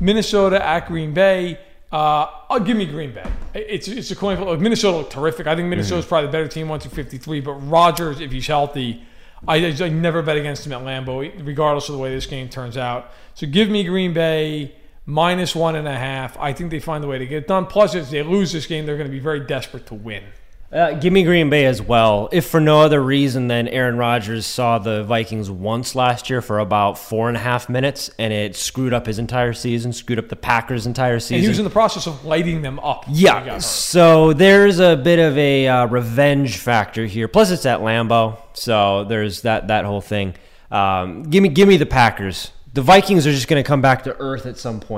Minnesota 0.00 0.64
at 0.64 0.86
Green 0.86 1.14
Bay. 1.14 1.58
Uh, 1.90 2.26
I'll 2.50 2.60
give 2.60 2.76
me 2.76 2.84
Green 2.84 3.12
Bay. 3.12 3.24
It's 3.54 3.88
it's 3.88 4.10
a 4.10 4.16
coin 4.16 4.36
flip. 4.36 4.60
Minnesota 4.60 4.98
looked 4.98 5.12
terrific. 5.12 5.46
I 5.46 5.56
think 5.56 5.68
Minnesota's 5.68 6.04
probably 6.04 6.26
the 6.26 6.32
better 6.32 6.48
team, 6.48 6.68
one 6.68 6.80
two 6.80 6.90
fifty 6.90 7.16
three. 7.16 7.40
But 7.40 7.54
Rodgers, 7.54 8.20
if 8.20 8.30
he's 8.30 8.46
healthy, 8.46 9.02
I, 9.46 9.56
I 9.56 9.88
never 9.88 10.22
bet 10.22 10.36
against 10.36 10.66
him 10.66 10.72
at 10.72 10.82
Lambeau, 10.82 11.46
regardless 11.46 11.88
of 11.88 11.94
the 11.94 11.98
way 11.98 12.10
this 12.10 12.26
game 12.26 12.48
turns 12.48 12.76
out. 12.76 13.12
So 13.34 13.46
give 13.46 13.70
me 13.70 13.84
Green 13.84 14.12
Bay 14.12 14.74
minus 15.06 15.54
one 15.56 15.76
and 15.76 15.88
a 15.88 15.96
half. 15.96 16.36
I 16.38 16.52
think 16.52 16.70
they 16.70 16.80
find 16.80 17.02
a 17.02 17.06
way 17.06 17.18
to 17.18 17.26
get 17.26 17.38
it 17.38 17.48
done. 17.48 17.64
Plus, 17.66 17.94
if 17.94 18.10
they 18.10 18.22
lose 18.22 18.52
this 18.52 18.66
game, 18.66 18.84
they're 18.84 18.98
going 18.98 19.08
to 19.08 19.12
be 19.12 19.18
very 19.18 19.40
desperate 19.40 19.86
to 19.86 19.94
win. 19.94 20.24
Uh, 20.70 20.92
give 20.92 21.14
me 21.14 21.22
Green 21.22 21.48
Bay 21.48 21.64
as 21.64 21.80
well. 21.80 22.28
If 22.30 22.46
for 22.46 22.60
no 22.60 22.82
other 22.82 23.02
reason 23.02 23.48
than 23.48 23.68
Aaron 23.68 23.96
Rodgers 23.96 24.44
saw 24.44 24.78
the 24.78 25.02
Vikings 25.02 25.50
once 25.50 25.94
last 25.94 26.28
year 26.28 26.42
for 26.42 26.58
about 26.58 26.98
four 26.98 27.28
and 27.28 27.38
a 27.38 27.40
half 27.40 27.70
minutes, 27.70 28.10
and 28.18 28.34
it 28.34 28.54
screwed 28.54 28.92
up 28.92 29.06
his 29.06 29.18
entire 29.18 29.54
season, 29.54 29.94
screwed 29.94 30.18
up 30.18 30.28
the 30.28 30.36
Packers' 30.36 30.86
entire 30.86 31.20
season. 31.20 31.36
And 31.36 31.42
he 31.42 31.48
was 31.48 31.58
in 31.58 31.64
the 31.64 31.70
process 31.70 32.06
of 32.06 32.22
lighting 32.26 32.60
them 32.60 32.78
up. 32.80 33.06
Yeah, 33.08 33.58
so 33.58 34.34
there's 34.34 34.78
a 34.78 34.94
bit 34.96 35.18
of 35.18 35.38
a 35.38 35.66
uh, 35.66 35.86
revenge 35.86 36.58
factor 36.58 37.06
here. 37.06 37.28
Plus, 37.28 37.50
it's 37.50 37.64
at 37.64 37.80
Lambeau, 37.80 38.36
so 38.52 39.04
there's 39.04 39.42
that 39.42 39.68
that 39.68 39.86
whole 39.86 40.02
thing. 40.02 40.34
Um, 40.70 41.22
give 41.22 41.42
me 41.42 41.48
give 41.48 41.66
me 41.66 41.78
the 41.78 41.86
Packers. 41.86 42.50
The 42.74 42.82
Vikings 42.82 43.26
are 43.26 43.32
just 43.32 43.48
going 43.48 43.62
to 43.62 43.66
come 43.66 43.80
back 43.80 44.04
to 44.04 44.14
earth 44.20 44.44
at 44.44 44.58
some 44.58 44.80
point. 44.80 44.97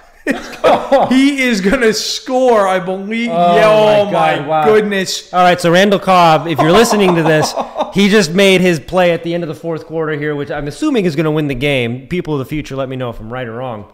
He 1.09 1.41
is 1.41 1.61
going 1.61 1.81
to 1.81 1.93
score, 1.93 2.67
I 2.67 2.79
believe. 2.79 3.29
Oh, 3.29 3.55
yeah, 3.55 3.69
oh 3.69 4.05
my 4.05 4.39
my, 4.39 4.47
wow. 4.47 4.65
goodness. 4.65 5.33
All 5.33 5.41
right, 5.41 5.59
so 5.59 5.71
Randall 5.71 5.99
Cobb, 5.99 6.47
if 6.47 6.59
you're 6.59 6.71
listening 6.71 7.15
to 7.15 7.23
this, 7.23 7.53
he 7.93 8.09
just 8.09 8.33
made 8.33 8.61
his 8.61 8.79
play 8.79 9.11
at 9.11 9.23
the 9.23 9.33
end 9.33 9.43
of 9.43 9.47
the 9.47 9.55
fourth 9.55 9.85
quarter 9.85 10.13
here, 10.13 10.35
which 10.35 10.51
I'm 10.51 10.67
assuming 10.67 11.05
is 11.05 11.15
going 11.15 11.25
to 11.25 11.31
win 11.31 11.47
the 11.47 11.55
game. 11.55 12.07
People 12.07 12.33
of 12.33 12.39
the 12.39 12.45
future, 12.45 12.75
let 12.75 12.89
me 12.89 12.95
know 12.95 13.09
if 13.09 13.19
I'm 13.19 13.31
right 13.31 13.47
or 13.47 13.53
wrong. 13.53 13.91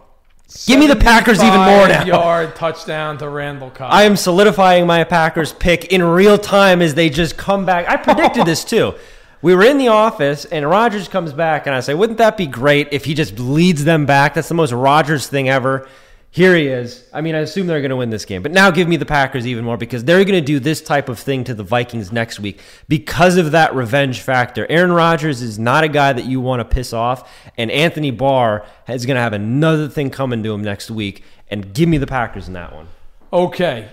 Give 0.65 0.79
me 0.79 0.87
the 0.87 0.95
Packers 0.95 1.43
even 1.43 1.59
more 1.59 1.87
now. 1.87 2.05
Yard 2.05 2.55
touchdown 2.55 3.17
to 3.17 3.27
Randall 3.27 3.69
Cobb. 3.69 3.91
I 3.91 4.03
am 4.03 4.15
solidifying 4.15 4.87
my 4.87 5.03
Packers 5.03 5.51
pick 5.51 5.91
in 5.91 6.01
real 6.01 6.37
time 6.37 6.81
as 6.81 6.95
they 6.95 7.09
just 7.09 7.35
come 7.37 7.65
back. 7.65 7.87
I 7.89 7.97
predicted 7.97 8.45
this 8.45 8.63
too. 8.63 8.95
We 9.41 9.53
were 9.53 9.63
in 9.63 9.77
the 9.77 9.89
office 9.89 10.45
and 10.45 10.67
Rodgers 10.67 11.09
comes 11.09 11.33
back 11.33 11.67
and 11.67 11.75
I 11.75 11.81
say, 11.81 11.93
wouldn't 11.93 12.17
that 12.19 12.37
be 12.37 12.47
great 12.47 12.87
if 12.91 13.05
he 13.05 13.13
just 13.13 13.37
leads 13.37 13.83
them 13.83 14.05
back? 14.05 14.33
That's 14.33 14.47
the 14.47 14.55
most 14.55 14.71
Rodgers 14.71 15.27
thing 15.27 15.49
ever. 15.49 15.87
Here 16.29 16.55
he 16.55 16.67
is. 16.67 17.03
I 17.13 17.21
mean, 17.21 17.35
I 17.35 17.39
assume 17.39 17.65
they're 17.67 17.79
going 17.79 17.89
to 17.89 17.95
win 17.95 18.09
this 18.09 18.25
game, 18.25 18.43
but 18.43 18.51
now 18.51 18.69
give 18.69 18.87
me 18.87 18.97
the 18.97 19.05
Packers 19.05 19.47
even 19.47 19.63
more 19.65 19.77
because 19.77 20.03
they're 20.03 20.23
going 20.23 20.39
to 20.39 20.45
do 20.45 20.59
this 20.59 20.81
type 20.81 21.09
of 21.09 21.17
thing 21.17 21.43
to 21.45 21.55
the 21.55 21.63
Vikings 21.63 22.11
next 22.11 22.39
week 22.39 22.59
because 22.87 23.37
of 23.37 23.51
that 23.51 23.73
revenge 23.73 24.21
factor. 24.21 24.67
Aaron 24.69 24.91
Rodgers 24.91 25.41
is 25.41 25.57
not 25.57 25.83
a 25.83 25.87
guy 25.87 26.13
that 26.13 26.25
you 26.25 26.39
want 26.39 26.59
to 26.59 26.65
piss 26.65 26.93
off, 26.93 27.31
and 27.57 27.71
Anthony 27.71 28.11
Barr 28.11 28.65
is 28.87 29.05
going 29.05 29.15
to 29.15 29.21
have 29.21 29.33
another 29.33 29.87
thing 29.87 30.09
coming 30.11 30.43
to 30.43 30.53
him 30.53 30.63
next 30.63 30.91
week. 30.91 31.23
And 31.49 31.73
give 31.73 31.87
me 31.87 31.97
the 31.97 32.07
Packers 32.07 32.47
in 32.47 32.53
that 32.53 32.73
one. 32.73 32.87
okay, 33.31 33.89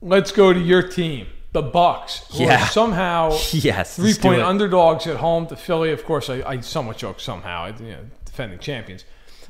let's 0.00 0.32
go 0.32 0.52
to 0.52 0.60
your 0.60 0.82
team, 0.82 1.26
the 1.52 1.62
Bucs. 1.62 2.32
who 2.32 2.44
are 2.44 2.46
Yeah. 2.46 2.66
somehow 2.68 3.36
Yes, 3.52 3.96
three-point 3.96 4.40
underdogs 4.40 5.06
at 5.06 5.16
home 5.16 5.46
to 5.48 5.56
Philly. 5.56 5.90
Of 5.90 6.04
course, 6.04 6.30
I, 6.30 6.42
I 6.46 6.60
somewhat 6.60 6.96
joke 6.96 7.20
somehow, 7.20 7.66
you 7.66 7.86
know, 7.86 8.04
defending 8.24 8.60
champions. 8.60 9.04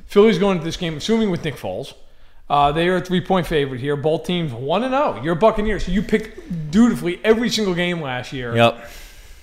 Philly's 0.05 0.39
going 0.39 0.57
to 0.57 0.63
this 0.63 0.77
game, 0.77 0.97
assuming 0.97 1.29
with 1.29 1.43
Nick 1.43 1.55
Foles. 1.55 1.93
Uh, 2.49 2.71
they 2.71 2.87
are 2.87 2.97
a 2.97 3.01
three 3.01 3.21
point 3.21 3.45
favorite 3.45 3.81
here. 3.81 3.95
Both 3.95 4.25
teams 4.25 4.53
1 4.53 4.83
and 4.83 4.93
0. 4.93 5.21
You're 5.23 5.35
Buccaneers. 5.35 5.85
So 5.85 5.91
you 5.91 6.01
picked 6.01 6.71
dutifully 6.71 7.19
every 7.23 7.49
single 7.49 7.73
game 7.73 8.01
last 8.01 8.31
year. 8.31 8.55
Yep. 8.55 8.89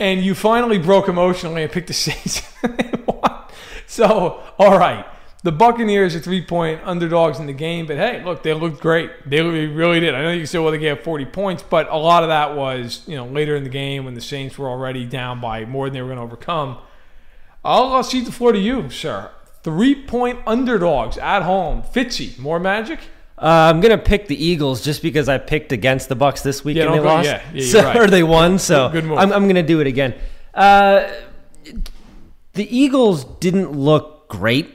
and 0.00 0.24
you 0.24 0.34
finally 0.34 0.78
broke 0.78 1.08
emotionally 1.08 1.62
and 1.62 1.70
picked 1.70 1.88
the 1.88 1.92
Saints. 1.94 2.42
so, 3.86 4.42
all 4.58 4.78
right. 4.78 5.06
The 5.42 5.52
Buccaneers 5.52 6.16
are 6.16 6.20
three 6.20 6.40
point 6.42 6.80
underdogs 6.84 7.38
in 7.38 7.44
the 7.46 7.52
game, 7.52 7.84
but 7.84 7.98
hey, 7.98 8.24
look, 8.24 8.42
they 8.42 8.54
looked 8.54 8.80
great. 8.80 9.10
They 9.28 9.42
really 9.42 10.00
did. 10.00 10.14
I 10.14 10.22
know 10.22 10.30
you 10.30 10.38
can 10.40 10.46
say, 10.46 10.58
well, 10.58 10.70
they 10.72 10.78
gave 10.78 10.96
up 10.96 11.04
40 11.04 11.26
points, 11.26 11.62
but 11.62 11.86
a 11.90 11.96
lot 11.98 12.22
of 12.22 12.30
that 12.30 12.56
was, 12.56 13.02
you 13.06 13.14
know, 13.14 13.26
later 13.26 13.54
in 13.54 13.62
the 13.62 13.68
game 13.68 14.06
when 14.06 14.14
the 14.14 14.22
Saints 14.22 14.56
were 14.56 14.68
already 14.68 15.04
down 15.04 15.42
by 15.42 15.66
more 15.66 15.84
than 15.86 15.92
they 15.92 16.00
were 16.00 16.08
going 16.08 16.16
to 16.16 16.24
overcome. 16.24 16.78
I'll, 17.62 17.92
I'll 17.92 18.02
cede 18.02 18.24
the 18.24 18.32
floor 18.32 18.52
to 18.52 18.58
you, 18.58 18.88
sir. 18.88 19.30
Three 19.64 19.94
point 20.04 20.40
underdogs 20.46 21.16
at 21.18 21.42
home. 21.42 21.82
Fitzy, 21.82 22.38
more 22.38 22.60
magic? 22.60 23.00
Uh, 23.36 23.72
I'm 23.72 23.80
gonna 23.80 23.98
pick 23.98 24.28
the 24.28 24.42
Eagles 24.42 24.84
just 24.84 25.02
because 25.02 25.28
I 25.28 25.38
picked 25.38 25.72
against 25.72 26.08
the 26.10 26.14
Bucs 26.14 26.42
this 26.42 26.62
week 26.64 26.76
Yeah, 26.76 26.84
and 26.84 26.94
they 26.94 26.98
go- 26.98 27.04
lost, 27.04 27.26
yeah, 27.26 27.42
yeah, 27.52 27.66
so, 27.72 27.82
right. 27.82 27.96
or 28.00 28.06
they 28.06 28.22
won. 28.22 28.58
So 28.58 28.90
Good 28.90 29.04
move. 29.06 29.18
I'm, 29.18 29.32
I'm 29.32 29.48
gonna 29.48 29.62
do 29.62 29.80
it 29.80 29.86
again. 29.86 30.14
Uh, 30.52 31.10
the 32.52 32.76
Eagles 32.76 33.24
didn't 33.40 33.72
look 33.72 34.28
great 34.28 34.70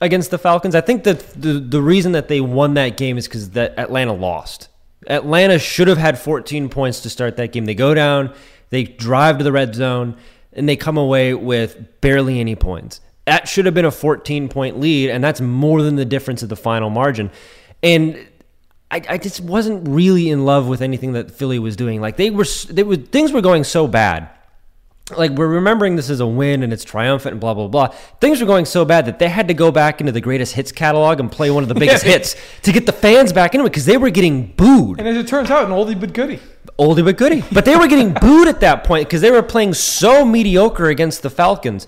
against 0.00 0.30
the 0.30 0.38
Falcons. 0.38 0.74
I 0.74 0.80
think 0.80 1.04
that 1.04 1.20
the 1.40 1.54
the 1.60 1.82
reason 1.82 2.12
that 2.12 2.28
they 2.28 2.40
won 2.40 2.74
that 2.74 2.96
game 2.96 3.18
is 3.18 3.28
because 3.28 3.50
that 3.50 3.78
Atlanta 3.78 4.14
lost. 4.14 4.68
Atlanta 5.08 5.58
should 5.58 5.88
have 5.88 5.98
had 5.98 6.18
14 6.18 6.68
points 6.68 7.00
to 7.00 7.10
start 7.10 7.36
that 7.36 7.52
game. 7.52 7.66
They 7.66 7.74
go 7.74 7.92
down, 7.92 8.32
they 8.70 8.84
drive 8.84 9.38
to 9.38 9.44
the 9.44 9.52
red 9.52 9.74
zone, 9.74 10.16
and 10.52 10.68
they 10.68 10.76
come 10.76 10.96
away 10.96 11.34
with 11.34 12.00
barely 12.00 12.40
any 12.40 12.56
points. 12.56 13.00
That 13.24 13.48
should 13.48 13.66
have 13.66 13.74
been 13.74 13.84
a 13.84 13.90
14 13.90 14.48
point 14.48 14.80
lead, 14.80 15.10
and 15.10 15.22
that's 15.22 15.40
more 15.40 15.82
than 15.82 15.96
the 15.96 16.04
difference 16.04 16.42
of 16.42 16.48
the 16.48 16.56
final 16.56 16.90
margin. 16.90 17.30
And 17.82 18.16
I, 18.90 19.02
I 19.08 19.18
just 19.18 19.40
wasn't 19.40 19.88
really 19.88 20.28
in 20.28 20.44
love 20.44 20.66
with 20.66 20.82
anything 20.82 21.12
that 21.12 21.30
Philly 21.30 21.58
was 21.58 21.76
doing. 21.76 22.00
Like 22.00 22.16
they 22.16 22.30
were, 22.30 22.46
they 22.68 22.82
were 22.82 22.96
things 22.96 23.32
were 23.32 23.40
going 23.40 23.64
so 23.64 23.86
bad 23.86 24.28
like 25.16 25.32
we're 25.32 25.48
remembering 25.48 25.96
this 25.96 26.10
as 26.10 26.20
a 26.20 26.26
win 26.26 26.62
and 26.62 26.72
it's 26.72 26.84
triumphant 26.84 27.32
and 27.32 27.40
blah 27.40 27.54
blah 27.54 27.68
blah. 27.68 27.88
Things 28.20 28.40
were 28.40 28.46
going 28.46 28.64
so 28.64 28.84
bad 28.84 29.06
that 29.06 29.18
they 29.18 29.28
had 29.28 29.48
to 29.48 29.54
go 29.54 29.70
back 29.70 30.00
into 30.00 30.12
the 30.12 30.20
greatest 30.20 30.54
hits 30.54 30.72
catalog 30.72 31.20
and 31.20 31.30
play 31.30 31.50
one 31.50 31.62
of 31.62 31.68
the 31.68 31.74
biggest 31.74 32.04
hits 32.04 32.36
to 32.62 32.72
get 32.72 32.86
the 32.86 32.92
fans 32.92 33.32
back 33.32 33.54
into 33.54 33.66
it 33.66 33.70
because 33.70 33.84
they 33.84 33.96
were 33.96 34.10
getting 34.10 34.46
booed. 34.56 34.98
And 34.98 35.08
as 35.08 35.16
it 35.16 35.26
turns 35.26 35.50
out, 35.50 35.64
an 35.64 35.70
oldie 35.70 35.98
but 35.98 36.12
goodie. 36.12 36.40
Oldie 36.78 37.04
but 37.04 37.16
goodie, 37.16 37.42
but 37.52 37.64
they 37.64 37.76
were 37.76 37.88
getting 37.88 38.12
booed 38.20 38.48
at 38.48 38.60
that 38.60 38.84
point 38.84 39.08
because 39.08 39.20
they 39.20 39.30
were 39.30 39.42
playing 39.42 39.74
so 39.74 40.24
mediocre 40.24 40.86
against 40.86 41.22
the 41.22 41.30
Falcons. 41.30 41.86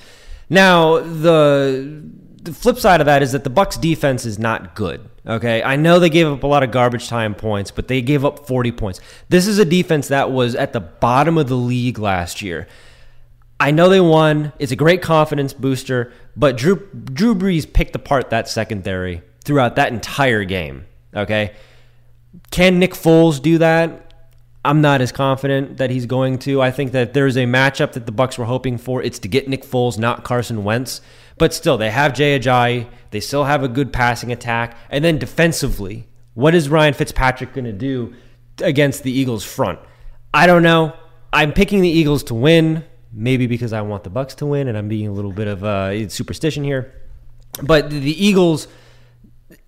Now 0.48 0.98
the 0.98 2.02
the 2.42 2.52
flip 2.52 2.78
side 2.78 3.00
of 3.00 3.06
that 3.06 3.22
is 3.22 3.32
that 3.32 3.44
the 3.44 3.50
Bucs 3.50 3.80
defense 3.80 4.26
is 4.26 4.38
not 4.38 4.74
good. 4.74 5.08
Okay, 5.26 5.62
I 5.62 5.76
know 5.76 5.98
they 5.98 6.10
gave 6.10 6.26
up 6.26 6.42
a 6.42 6.46
lot 6.46 6.62
of 6.62 6.70
garbage 6.70 7.08
time 7.08 7.34
points, 7.34 7.70
but 7.70 7.88
they 7.88 8.02
gave 8.02 8.24
up 8.26 8.46
40 8.46 8.72
points. 8.72 9.00
This 9.30 9.46
is 9.46 9.58
a 9.58 9.64
defense 9.64 10.08
that 10.08 10.30
was 10.30 10.54
at 10.54 10.74
the 10.74 10.80
bottom 10.80 11.38
of 11.38 11.48
the 11.48 11.56
league 11.56 11.98
last 11.98 12.42
year. 12.42 12.68
I 13.58 13.70
know 13.70 13.88
they 13.88 14.00
won. 14.00 14.52
It's 14.58 14.72
a 14.72 14.76
great 14.76 15.00
confidence 15.00 15.54
booster, 15.54 16.12
but 16.36 16.58
Drew 16.58 16.86
Drew 16.92 17.34
Brees 17.34 17.70
picked 17.70 17.96
apart 17.96 18.28
that 18.30 18.48
secondary 18.48 19.22
throughout 19.44 19.76
that 19.76 19.92
entire 19.92 20.44
game. 20.44 20.84
Okay, 21.14 21.54
can 22.50 22.78
Nick 22.78 22.92
Foles 22.92 23.40
do 23.40 23.58
that? 23.58 24.03
I'm 24.64 24.80
not 24.80 25.02
as 25.02 25.12
confident 25.12 25.76
that 25.76 25.90
he's 25.90 26.06
going 26.06 26.38
to. 26.40 26.62
I 26.62 26.70
think 26.70 26.92
that 26.92 27.12
there's 27.12 27.36
a 27.36 27.44
matchup 27.44 27.92
that 27.92 28.06
the 28.06 28.12
Bucs 28.12 28.38
were 28.38 28.46
hoping 28.46 28.78
for. 28.78 29.02
It's 29.02 29.18
to 29.20 29.28
get 29.28 29.46
Nick 29.46 29.62
Foles, 29.62 29.98
not 29.98 30.24
Carson 30.24 30.64
Wentz. 30.64 31.02
But 31.36 31.52
still, 31.52 31.76
they 31.76 31.90
have 31.90 32.14
Jay 32.14 32.38
Ajayi. 32.38 32.88
They 33.10 33.20
still 33.20 33.44
have 33.44 33.62
a 33.62 33.68
good 33.68 33.92
passing 33.92 34.32
attack. 34.32 34.76
And 34.88 35.04
then 35.04 35.18
defensively, 35.18 36.08
what 36.32 36.54
is 36.54 36.68
Ryan 36.68 36.94
Fitzpatrick 36.94 37.52
going 37.52 37.66
to 37.66 37.72
do 37.72 38.14
against 38.62 39.02
the 39.02 39.12
Eagles 39.12 39.44
front? 39.44 39.80
I 40.32 40.46
don't 40.46 40.62
know. 40.62 40.96
I'm 41.32 41.52
picking 41.52 41.80
the 41.80 41.88
Eagles 41.88 42.22
to 42.24 42.34
win, 42.34 42.84
maybe 43.12 43.46
because 43.46 43.72
I 43.72 43.82
want 43.82 44.04
the 44.04 44.10
Bucs 44.10 44.34
to 44.36 44.46
win, 44.46 44.68
and 44.68 44.78
I'm 44.78 44.88
being 44.88 45.08
a 45.08 45.12
little 45.12 45.32
bit 45.32 45.48
of 45.48 45.62
uh, 45.64 46.08
superstition 46.08 46.64
here. 46.64 46.94
But 47.62 47.90
the 47.90 48.24
Eagles 48.24 48.66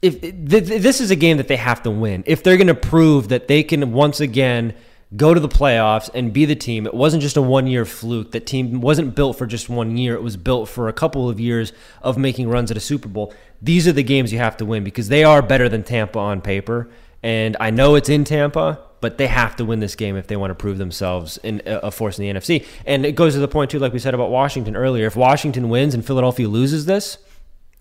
if 0.03 0.21
th- 0.21 0.49
th- 0.49 0.83
this 0.83 1.01
is 1.01 1.11
a 1.11 1.17
game 1.17 1.39
that 1.39 1.49
they 1.49 1.57
have 1.57 1.83
to 1.83 1.91
win. 1.91 2.23
If 2.27 2.43
they're 2.43 2.57
going 2.57 2.67
to 2.67 2.75
prove 2.75 3.29
that 3.29 3.49
they 3.49 3.63
can 3.63 3.93
once 3.93 4.21
again 4.21 4.75
go 5.17 5.33
to 5.33 5.39
the 5.39 5.49
playoffs 5.49 6.11
and 6.15 6.33
be 6.33 6.45
the 6.45 6.57
team 6.57 6.85
it 6.85 6.93
wasn't 6.93 7.23
just 7.23 7.37
a 7.37 7.43
one 7.43 7.67
year 7.67 7.85
fluke. 7.85 8.33
That 8.33 8.47
team 8.47 8.81
wasn't 8.81 9.15
built 9.15 9.39
for 9.39 9.47
just 9.47 9.69
one 9.69 9.97
year. 9.97 10.15
It 10.15 10.23
was 10.23 10.37
built 10.37 10.69
for 10.69 10.89
a 10.89 10.93
couple 10.93 11.29
of 11.29 11.39
years 11.39 11.73
of 12.03 12.19
making 12.19 12.49
runs 12.49 12.71
at 12.71 12.77
a 12.77 12.81
super 12.81 13.09
bowl. 13.09 13.33
These 13.63 13.87
are 13.87 13.93
the 13.93 14.03
games 14.03 14.33
you 14.33 14.39
have 14.39 14.57
to 14.59 14.65
win 14.65 14.85
because 14.85 15.09
they 15.09 15.25
are 15.25 15.43
better 15.43 15.69
than 15.69 15.83
tampa 15.83 16.19
on 16.19 16.41
paper. 16.41 16.89
And 17.23 17.57
i 17.59 17.71
know 17.71 17.95
it's 17.95 18.09
in 18.09 18.25
tampa 18.25 18.81
but 19.01 19.19
they 19.19 19.27
have 19.27 19.57
to 19.57 19.65
win 19.65 19.81
this 19.81 19.95
game 19.95 20.17
if 20.17 20.27
they 20.27 20.37
want 20.37 20.51
to 20.51 20.55
prove 20.55 20.79
themselves 20.79 21.39
in 21.39 21.63
a 21.67 21.91
force 21.91 22.19
in 22.19 22.25
the 22.25 22.41
nfc 22.41 22.65
and 22.87 23.05
it 23.05 23.13
goes 23.13 23.35
to 23.35 23.41
the 23.41 23.49
point 23.49 23.71
too 23.71 23.79
like 23.79 23.93
we 23.93 23.99
said 23.99 24.15
about 24.15 24.31
washington 24.31 24.77
earlier. 24.77 25.07
If 25.07 25.17
washington 25.17 25.69
wins 25.69 25.95
and 25.95 26.05
philadelphia 26.05 26.49
loses 26.49 26.87
this 26.87 27.19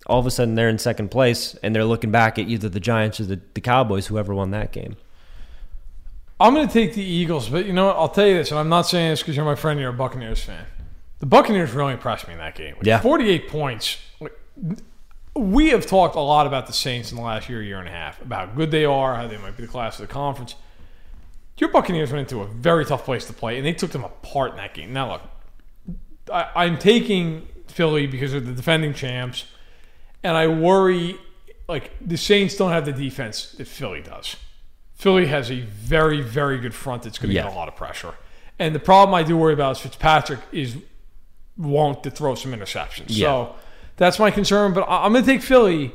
all 0.06 0.18
of 0.20 0.26
a 0.26 0.30
sudden 0.30 0.54
they're 0.54 0.68
in 0.68 0.78
second 0.78 1.10
place 1.10 1.54
and 1.62 1.74
they're 1.74 1.84
looking 1.84 2.10
back 2.10 2.38
at 2.38 2.48
either 2.48 2.68
the 2.68 2.80
Giants 2.80 3.20
or 3.20 3.24
the, 3.24 3.40
the 3.54 3.60
Cowboys, 3.60 4.06
whoever 4.06 4.34
won 4.34 4.50
that 4.52 4.72
game. 4.72 4.96
I'm 6.38 6.54
going 6.54 6.66
to 6.66 6.72
take 6.72 6.94
the 6.94 7.02
Eagles, 7.02 7.48
but 7.48 7.64
you 7.66 7.72
know 7.72 7.86
what? 7.86 7.96
I'll 7.96 8.08
tell 8.10 8.26
you 8.26 8.34
this, 8.34 8.50
and 8.50 8.60
I'm 8.60 8.68
not 8.68 8.82
saying 8.82 9.10
this 9.10 9.20
because 9.22 9.36
you're 9.36 9.44
my 9.44 9.54
friend. 9.54 9.80
You're 9.80 9.90
a 9.90 9.94
Buccaneers 9.94 10.42
fan. 10.42 10.66
The 11.18 11.26
Buccaneers 11.26 11.72
really 11.72 11.94
impressed 11.94 12.26
me 12.28 12.34
in 12.34 12.38
that 12.40 12.54
game. 12.54 12.74
Like, 12.76 12.84
Yeah. 12.84 13.00
48 13.00 13.48
points. 13.48 13.96
Like, 14.20 14.36
we 15.34 15.68
have 15.70 15.86
talked 15.86 16.14
a 16.14 16.20
lot 16.20 16.46
about 16.46 16.66
the 16.66 16.74
Saints 16.74 17.10
in 17.10 17.16
the 17.16 17.22
last 17.22 17.48
year, 17.48 17.62
year 17.62 17.78
and 17.78 17.88
a 17.88 17.90
half, 17.92 18.20
about 18.20 18.48
how 18.50 18.54
good 18.54 18.70
they 18.70 18.84
are, 18.84 19.14
how 19.16 19.26
they 19.26 19.38
might 19.38 19.56
be 19.56 19.62
the 19.62 19.68
class 19.68 19.98
of 19.98 20.06
the 20.06 20.12
conference. 20.12 20.56
Your 21.58 21.70
Buccaneers 21.70 22.12
went 22.12 22.30
into 22.30 22.42
a 22.42 22.46
very 22.46 22.84
tough 22.84 23.04
place 23.06 23.24
to 23.26 23.32
play, 23.32 23.56
and 23.56 23.64
they 23.64 23.72
took 23.72 23.92
them 23.92 24.04
apart 24.04 24.50
in 24.50 24.56
that 24.58 24.74
game. 24.74 24.92
Now, 24.92 25.12
look, 25.12 25.22
I, 26.30 26.50
I'm 26.64 26.78
taking 26.78 27.48
Philly 27.68 28.06
because 28.06 28.32
they're 28.32 28.40
the 28.40 28.52
defending 28.52 28.92
champs, 28.92 29.44
and 30.26 30.36
I 30.36 30.46
worry 30.48 31.18
like 31.68 31.90
the 32.00 32.16
Saints 32.16 32.56
don't 32.56 32.70
have 32.72 32.84
the 32.84 32.92
defense 32.92 33.52
that 33.52 33.66
Philly 33.66 34.02
does. 34.02 34.36
Philly 34.94 35.26
has 35.26 35.50
a 35.50 35.60
very, 35.60 36.20
very 36.20 36.58
good 36.58 36.74
front 36.74 37.02
that's 37.04 37.18
going 37.18 37.30
to 37.30 37.34
Yeah. 37.36 37.44
get 37.44 37.52
a 37.52 37.56
lot 37.56 37.68
of 37.68 37.76
pressure. 37.76 38.14
And 38.58 38.74
the 38.74 38.78
problem 38.80 39.14
I 39.14 39.22
do 39.22 39.36
worry 39.36 39.52
about 39.52 39.76
is 39.76 39.82
Fitzpatrick 39.82 40.40
is 40.52 40.76
won't 41.56 42.02
to 42.04 42.10
throw 42.10 42.34
some 42.34 42.52
interceptions. 42.52 43.06
Yeah. 43.08 43.26
So 43.26 43.54
that's 43.96 44.18
my 44.18 44.30
concern. 44.30 44.72
But 44.74 44.86
I'm 44.88 45.12
going 45.12 45.24
to 45.24 45.30
take 45.30 45.42
Philly. 45.42 45.92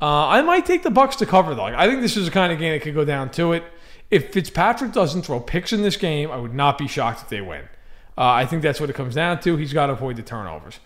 Uh, 0.00 0.26
I 0.26 0.42
might 0.42 0.64
take 0.66 0.82
the 0.82 0.90
Bucs 0.90 1.16
to 1.18 1.26
cover 1.26 1.54
though. 1.54 1.64
I 1.64 1.86
think 1.86 2.00
this 2.00 2.16
is 2.16 2.24
the 2.26 2.30
kind 2.30 2.52
of 2.52 2.58
game 2.58 2.72
that 2.72 2.82
could 2.82 2.94
go 2.94 3.04
down 3.04 3.30
to 3.32 3.52
it. 3.52 3.64
If 4.10 4.32
Fitzpatrick 4.32 4.92
doesn't 4.92 5.22
throw 5.22 5.40
picks 5.40 5.72
in 5.72 5.82
this 5.82 5.96
game, 5.96 6.30
I 6.30 6.36
would 6.36 6.54
not 6.54 6.78
be 6.78 6.88
shocked 6.88 7.22
if 7.22 7.28
they 7.28 7.40
win. 7.40 7.62
Uh, 8.16 8.22
I 8.42 8.46
think 8.46 8.62
that's 8.62 8.80
what 8.80 8.88
it 8.90 8.94
comes 8.94 9.14
down 9.14 9.40
to. 9.40 9.56
He's 9.56 9.72
got 9.72 9.86
to 9.86 9.92
avoid 9.92 10.16
the 10.16 10.22
turnovers. 10.22 10.80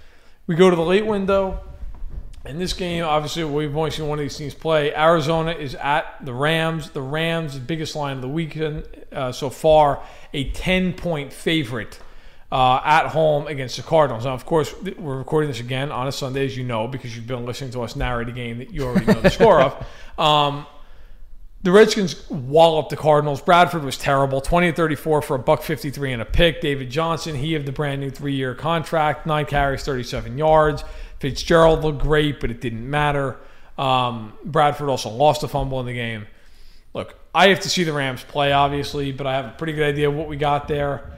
We 0.47 0.55
go 0.57 0.68
to 0.70 0.76
the 0.76 0.82
late 0.82 1.07
window. 1.07 1.61
In 2.45 2.59
this 2.59 2.72
game, 2.72 3.05
obviously, 3.05 3.45
we've 3.45 3.76
only 3.76 3.93
seen 3.93 4.09
one 4.09 4.18
of 4.18 4.24
these 4.24 4.36
teams 4.36 4.53
play. 4.53 4.93
Arizona 4.93 5.53
is 5.53 5.76
at 5.76 6.16
the 6.24 6.32
Rams. 6.32 6.90
The 6.90 7.01
Rams, 7.01 7.55
the 7.55 7.61
biggest 7.61 7.95
line 7.95 8.16
of 8.16 8.22
the 8.22 8.28
weekend 8.28 8.84
uh, 9.12 9.30
so 9.30 9.49
far, 9.49 10.03
a 10.34 10.51
10 10.51 10.95
point 10.95 11.32
favorite 11.32 12.01
uh, 12.51 12.80
at 12.84 13.07
home 13.09 13.47
against 13.47 13.76
the 13.76 13.82
Cardinals. 13.84 14.24
Now, 14.24 14.34
of 14.34 14.45
course, 14.45 14.74
we're 14.99 15.18
recording 15.18 15.51
this 15.51 15.61
again 15.61 15.93
on 15.93 16.09
a 16.09 16.12
Sunday, 16.12 16.45
as 16.45 16.57
you 16.57 16.64
know, 16.64 16.88
because 16.88 17.14
you've 17.14 17.28
been 17.28 17.47
listening 17.47 17.70
to 17.72 17.82
us 17.82 17.95
narrate 17.95 18.28
a 18.28 18.32
game 18.32 18.59
that 18.59 18.72
you 18.72 18.84
already 18.84 19.07
know 19.07 19.20
the 19.20 19.30
score 19.30 19.61
of. 19.61 19.86
Um, 20.18 20.66
the 21.62 21.70
Redskins 21.70 22.28
walloped 22.28 22.90
the 22.90 22.97
Cardinals. 22.97 23.40
Bradford 23.40 23.84
was 23.84 23.97
terrible, 23.97 24.40
20 24.40 24.72
to 24.72 24.76
34 24.76 25.22
for 25.22 25.36
a 25.36 25.38
buck 25.38 25.62
53 25.62 26.12
and 26.12 26.20
a 26.20 26.24
pick. 26.24 26.61
David 26.61 26.90
Johnson, 26.90 27.36
he 27.36 27.55
of 27.55 27.66
the 27.66 27.72
brand 27.72 28.01
new 28.01 28.11
three 28.11 28.34
year 28.34 28.53
contract, 28.53 29.26
nine 29.26 29.47
carries, 29.47 29.84
37 29.84 30.36
yards. 30.36 30.82
Fitzgerald 31.22 31.84
looked 31.84 32.02
great, 32.02 32.40
but 32.40 32.50
it 32.50 32.60
didn't 32.60 32.90
matter. 32.90 33.38
Um, 33.78 34.32
Bradford 34.44 34.88
also 34.88 35.08
lost 35.08 35.44
a 35.44 35.48
fumble 35.48 35.78
in 35.78 35.86
the 35.86 35.94
game. 35.94 36.26
Look, 36.94 37.14
I 37.32 37.46
have 37.50 37.60
to 37.60 37.70
see 37.70 37.84
the 37.84 37.92
Rams 37.92 38.24
play, 38.24 38.50
obviously, 38.50 39.12
but 39.12 39.24
I 39.24 39.34
have 39.34 39.44
a 39.44 39.50
pretty 39.50 39.72
good 39.74 39.86
idea 39.86 40.10
what 40.10 40.26
we 40.26 40.36
got 40.36 40.66
there. 40.66 41.12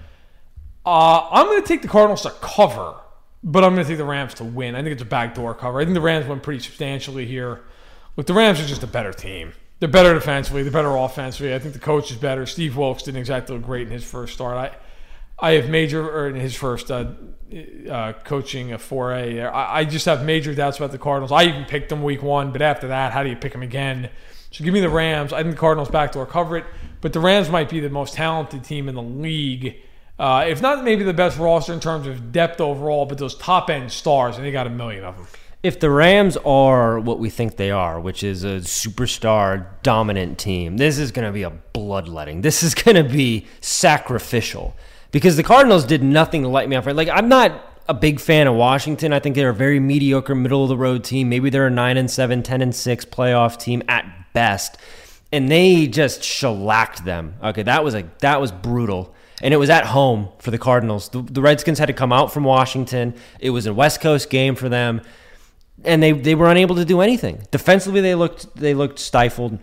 Uh, 0.84 1.26
I'm 1.30 1.46
going 1.46 1.62
to 1.62 1.66
take 1.66 1.80
the 1.80 1.88
Cardinals 1.88 2.20
to 2.22 2.30
cover, 2.42 2.96
but 3.42 3.64
I'm 3.64 3.74
going 3.74 3.86
to 3.86 3.88
take 3.88 3.96
the 3.96 4.05
Rams 4.05 4.34
to 4.34 4.44
win. 4.44 4.74
I 4.74 4.82
think 4.82 4.92
it's 4.92 5.00
a 5.00 5.07
backdoor 5.07 5.55
cover. 5.55 5.80
I 5.80 5.84
think 5.84 5.94
the 5.94 6.02
Rams 6.02 6.26
win 6.26 6.38
pretty 6.38 6.61
substantially 6.61 7.24
here. 7.24 7.62
Look, 8.18 8.26
the 8.26 8.34
Rams 8.34 8.61
are 8.61 8.66
just 8.66 8.82
a 8.82 8.86
better 8.86 9.14
team. 9.14 9.55
They're 9.80 9.88
better 9.88 10.12
defensively. 10.12 10.64
They're 10.64 10.70
better 10.70 10.94
offensively. 10.94 11.55
I 11.55 11.59
think 11.59 11.72
the 11.72 11.80
coach 11.80 12.11
is 12.11 12.18
better. 12.18 12.44
Steve 12.44 12.76
Wilks 12.76 13.05
didn't 13.05 13.20
exactly 13.20 13.57
look 13.57 13.64
great 13.64 13.86
in 13.86 13.92
his 13.92 14.05
first 14.05 14.34
start. 14.34 14.59
I, 14.59 14.76
I 15.39 15.53
have 15.53 15.68
major 15.68 16.09
or 16.09 16.28
in 16.28 16.37
his 16.37 16.55
first 16.55 16.91
uh, 16.91 17.07
uh, 17.91 18.12
coaching 18.24 18.72
a. 18.72 19.41
I, 19.43 19.78
I 19.80 19.85
just 19.85 20.07
have 20.07 20.24
major 20.24 20.55
doubts 20.55 20.78
about 20.78 20.93
the 20.93 20.99
Cardinals. 20.99 21.32
I 21.32 21.45
even 21.45 21.64
picked 21.64 21.89
them 21.89 22.03
week 22.03 22.22
one, 22.22 22.53
but 22.53 22.62
after 22.62 22.89
that, 22.89 23.12
how 23.12 23.22
do 23.22 23.30
you 23.30 23.37
pick 23.37 23.53
them 23.53 23.62
again? 23.62 24.11
So 24.51 24.64
give 24.64 24.72
me 24.72 24.80
the 24.80 24.89
Rams. 24.89 25.32
I 25.32 25.43
think 25.43 25.57
the 25.57 25.61
Cardinals 25.61 25.91
backdoor 25.91 26.26
cover 26.26 26.57
it, 26.59 26.64
but 27.01 27.12
the 27.12 27.20
Rams 27.20 27.49
might 27.51 27.68
be 27.68 27.80
the 27.80 27.91
most 27.91 28.14
talented 28.14 28.62
team 28.62 28.89
in 28.89 28.95
the 28.95 29.03
league. 29.03 29.76
Uh, 30.16 30.45
if 30.49 30.62
not, 30.62 30.85
maybe 30.85 31.03
the 31.03 31.12
best 31.12 31.39
roster 31.39 31.72
in 31.72 31.80
terms 31.80 32.07
of 32.07 32.30
depth 32.30 32.61
overall, 32.61 33.05
but 33.05 33.18
those 33.18 33.35
top 33.35 33.68
end 33.68 33.91
stars, 33.91 34.37
and 34.37 34.47
they 34.47 34.53
got 34.53 34.68
a 34.68 34.70
million 34.70 35.03
of 35.03 35.16
them. 35.16 35.26
If 35.64 35.80
the 35.80 35.91
Rams 35.91 36.37
are 36.45 37.01
what 37.01 37.18
we 37.18 37.30
think 37.30 37.57
they 37.57 37.72
are, 37.72 37.99
which 37.99 38.22
is 38.22 38.45
a 38.45 38.59
superstar 38.59 39.66
dominant 39.82 40.39
team, 40.39 40.76
this 40.76 40.99
is 40.99 41.11
going 41.11 41.26
to 41.26 41.32
be 41.32 41.43
a 41.43 41.51
bloodletting. 41.51 42.43
This 42.43 42.62
is 42.62 42.74
going 42.74 42.97
to 42.97 43.03
be 43.03 43.47
sacrificial 43.61 44.76
because 45.15 45.37
the 45.37 45.45
Cardinals 45.45 45.85
did 45.85 46.03
nothing 46.03 46.43
to 46.43 46.49
light 46.49 46.69
me 46.69 46.75
up. 46.75 46.87
Like 46.87 47.09
I'm 47.09 47.29
not 47.29 47.53
a 47.89 47.95
big 47.95 48.19
fan 48.19 48.49
of 48.49 48.57
Washington. 48.57 49.12
I 49.12 49.21
think 49.21 49.37
they're 49.37 49.51
a 49.51 49.55
very 49.55 49.79
mediocre 49.79 50.35
middle 50.35 50.65
of 50.65 50.69
the 50.69 50.77
road 50.77 51.05
team. 51.05 51.29
Maybe 51.29 51.51
they're 51.51 51.69
a 51.69 51.71
9 51.71 51.97
and 51.97 52.11
7, 52.11 52.43
10 52.43 52.62
and 52.62 52.75
6 52.75 53.05
playoff 53.05 53.57
team 53.57 53.85
at 53.87 54.05
best. 54.33 54.77
And 55.31 55.49
they 55.49 55.87
just 55.87 56.25
shellacked 56.25 57.05
them. 57.05 57.37
Okay, 57.45 57.62
that 57.62 57.85
was 57.85 57.95
a 57.95 58.11
that 58.23 58.41
was 58.41 58.51
brutal. 58.51 59.15
And 59.41 59.55
it 59.55 59.57
was 59.57 59.71
at 59.71 59.87
home 59.87 60.31
for 60.41 60.51
the 60.51 60.59
Cardinals. 60.59 61.09
The, 61.11 61.23
the 61.23 61.41
Redskins 61.41 61.79
had 61.79 61.87
to 61.87 61.93
come 61.93 62.12
out 62.12 62.33
from 62.33 62.43
Washington. 62.43 63.15
It 63.39 63.51
was 63.51 63.67
a 63.67 63.75
West 63.75 64.01
Coast 64.01 64.31
game 64.31 64.57
for 64.57 64.69
them 64.69 65.01
and 65.85 66.03
they 66.03 66.11
they 66.11 66.35
were 66.35 66.51
unable 66.51 66.75
to 66.75 66.85
do 66.85 67.01
anything 67.01 67.47
defensively. 67.53 68.01
They 68.01 68.17
looked 68.17 68.57
they 68.57 68.75
looked 68.75 68.99
stifled. 68.99 69.61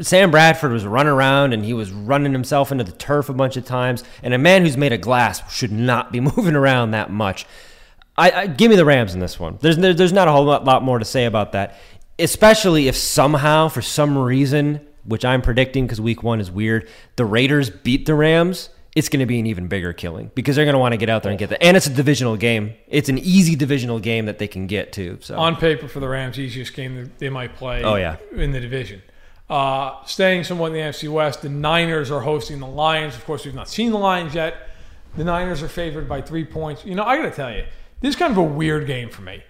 Sam 0.00 0.30
Bradford 0.30 0.72
was 0.72 0.84
running 0.86 1.12
around 1.12 1.52
and 1.52 1.64
he 1.64 1.72
was 1.74 1.90
running 1.92 2.32
himself 2.32 2.72
into 2.72 2.84
the 2.84 2.92
turf 2.92 3.28
a 3.28 3.32
bunch 3.34 3.56
of 3.56 3.64
times. 3.64 4.04
And 4.22 4.32
a 4.34 4.38
man 4.38 4.62
who's 4.62 4.76
made 4.76 4.92
of 4.92 5.00
glass 5.00 5.42
should 5.52 5.72
not 5.72 6.12
be 6.12 6.20
moving 6.36 6.54
around 6.56 6.92
that 6.92 7.10
much. 7.10 7.46
I, 8.16 8.30
I 8.32 8.46
give 8.46 8.70
me 8.70 8.76
the 8.76 8.84
Rams 8.84 9.14
in 9.14 9.20
this 9.20 9.38
one. 9.38 9.58
There's 9.60 9.76
there, 9.76 9.94
there's 9.94 10.12
not 10.12 10.26
a 10.28 10.32
whole 10.32 10.44
lot, 10.44 10.64
lot 10.64 10.82
more 10.82 10.98
to 10.98 11.04
say 11.04 11.24
about 11.24 11.52
that, 11.52 11.78
especially 12.18 12.88
if 12.88 12.96
somehow 12.96 13.68
for 13.68 13.82
some 13.82 14.18
reason, 14.18 14.80
which 15.04 15.24
I'm 15.24 15.42
predicting 15.42 15.86
because 15.86 16.00
Week 16.00 16.22
One 16.22 16.40
is 16.40 16.50
weird, 16.50 16.88
the 17.16 17.24
Raiders 17.24 17.70
beat 17.70 18.06
the 18.06 18.14
Rams. 18.14 18.70
It's 18.96 19.08
going 19.08 19.20
to 19.20 19.26
be 19.26 19.38
an 19.38 19.46
even 19.46 19.68
bigger 19.68 19.92
killing 19.92 20.32
because 20.34 20.56
they're 20.56 20.64
going 20.64 20.72
to 20.74 20.78
want 20.80 20.92
to 20.92 20.96
get 20.96 21.08
out 21.08 21.22
there 21.22 21.30
and 21.30 21.38
get 21.38 21.50
that. 21.50 21.62
And 21.62 21.76
it's 21.76 21.86
a 21.86 21.90
divisional 21.90 22.36
game. 22.36 22.74
It's 22.88 23.08
an 23.08 23.18
easy 23.18 23.54
divisional 23.54 24.00
game 24.00 24.26
that 24.26 24.38
they 24.38 24.48
can 24.48 24.66
get 24.66 24.92
to. 24.94 25.18
So 25.20 25.38
On 25.38 25.54
paper 25.54 25.86
for 25.86 26.00
the 26.00 26.08
Rams, 26.08 26.36
easiest 26.40 26.74
game 26.74 27.12
they 27.18 27.28
might 27.28 27.54
play 27.54 27.84
Oh, 27.84 27.94
yeah. 27.94 28.16
in 28.32 28.50
the 28.50 28.58
division. 28.58 29.02
Uh, 29.48 30.04
staying 30.04 30.44
somewhat 30.44 30.68
in 30.68 30.72
the 30.74 30.80
NFC 30.80 31.08
West, 31.08 31.42
the 31.42 31.48
Niners 31.48 32.10
are 32.10 32.20
hosting 32.20 32.60
the 32.60 32.66
Lions. 32.66 33.16
Of 33.16 33.24
course, 33.24 33.44
we've 33.44 33.54
not 33.54 33.68
seen 33.68 33.90
the 33.90 33.98
Lions 33.98 34.34
yet. 34.34 34.68
The 35.16 35.24
Niners 35.24 35.62
are 35.62 35.68
favored 35.68 36.08
by 36.08 36.20
three 36.20 36.44
points. 36.44 36.84
You 36.84 36.94
know, 36.94 37.04
I 37.04 37.16
got 37.16 37.22
to 37.24 37.30
tell 37.30 37.50
you, 37.52 37.64
this 38.00 38.10
is 38.10 38.16
kind 38.16 38.30
of 38.30 38.38
a 38.38 38.42
weird 38.42 38.86
game 38.86 39.08
for 39.08 39.22
me. 39.22 39.42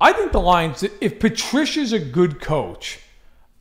I 0.00 0.12
think 0.12 0.32
the 0.32 0.40
Lions, 0.40 0.82
if 1.00 1.20
Patricia's 1.20 1.92
a 1.92 1.98
good 1.98 2.40
coach, 2.40 3.00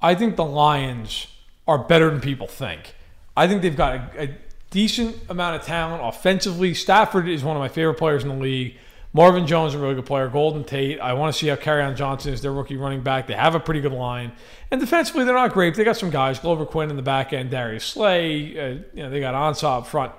I 0.02 0.16
think 0.16 0.38
the 0.38 0.46
Lions 0.46 1.28
are 1.68 1.78
better 1.78 2.10
than 2.10 2.22
people 2.22 2.48
think. 2.48 2.96
I 3.36 3.48
think 3.48 3.62
they've 3.62 3.76
got 3.76 3.96
a, 3.96 4.24
a 4.24 4.38
decent 4.72 5.18
amount 5.30 5.58
of 5.58 5.64
talent 5.64 6.02
offensively. 6.04 6.74
Stafford 6.74 7.28
is 7.28 7.44
one 7.44 7.56
of 7.56 7.60
my 7.60 7.68
favorite 7.68 7.96
players 7.96 8.24
in 8.24 8.30
the 8.30 8.36
league. 8.36 8.78
Marvin 9.14 9.46
Jones 9.46 9.74
is 9.74 9.80
a 9.80 9.84
really 9.84 9.96
good 9.96 10.06
player. 10.06 10.30
Golden 10.30 10.64
Tate. 10.64 11.00
I 11.00 11.14
want 11.14 11.34
to 11.34 11.40
see 11.40 11.48
how 11.48 11.56
Kerryon 11.56 11.96
Johnson 11.96 12.34
is 12.34 12.42
their 12.42 12.54
rookie 12.54 12.78
running 12.78 13.02
back. 13.02 13.28
They 13.28 13.34
have 13.34 13.56
a 13.56 13.60
pretty 13.60 13.82
good 13.82 13.92
line. 13.92 14.32
And 14.72 14.80
defensively, 14.80 15.26
they're 15.26 15.36
not 15.36 15.52
great. 15.52 15.76
They 15.76 15.84
got 15.84 15.98
some 15.98 16.12
guys. 16.12 16.40
Glover 16.40 16.66
Quin 16.66 16.90
in 16.90 16.96
the 16.96 17.02
back 17.02 17.34
end. 17.34 17.52
Darius 17.52 17.84
Slay. 17.84 18.58
Uh, 18.58 18.68
you 18.94 19.04
know, 19.04 19.10
they 19.10 19.20
got 19.20 19.34
Ansah 19.34 19.80
up 19.80 19.88
front. 19.88 20.14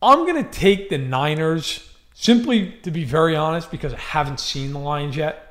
I'm 0.00 0.20
going 0.26 0.44
to 0.44 0.50
take 0.50 0.88
the 0.88 0.98
Niners 0.98 1.90
simply 2.14 2.72
to 2.82 2.92
be 2.92 3.04
very 3.04 3.34
honest 3.34 3.70
because 3.72 3.92
I 3.92 3.98
haven't 3.98 4.38
seen 4.38 4.72
the 4.72 4.78
Lions 4.78 5.16
yet. 5.16 5.48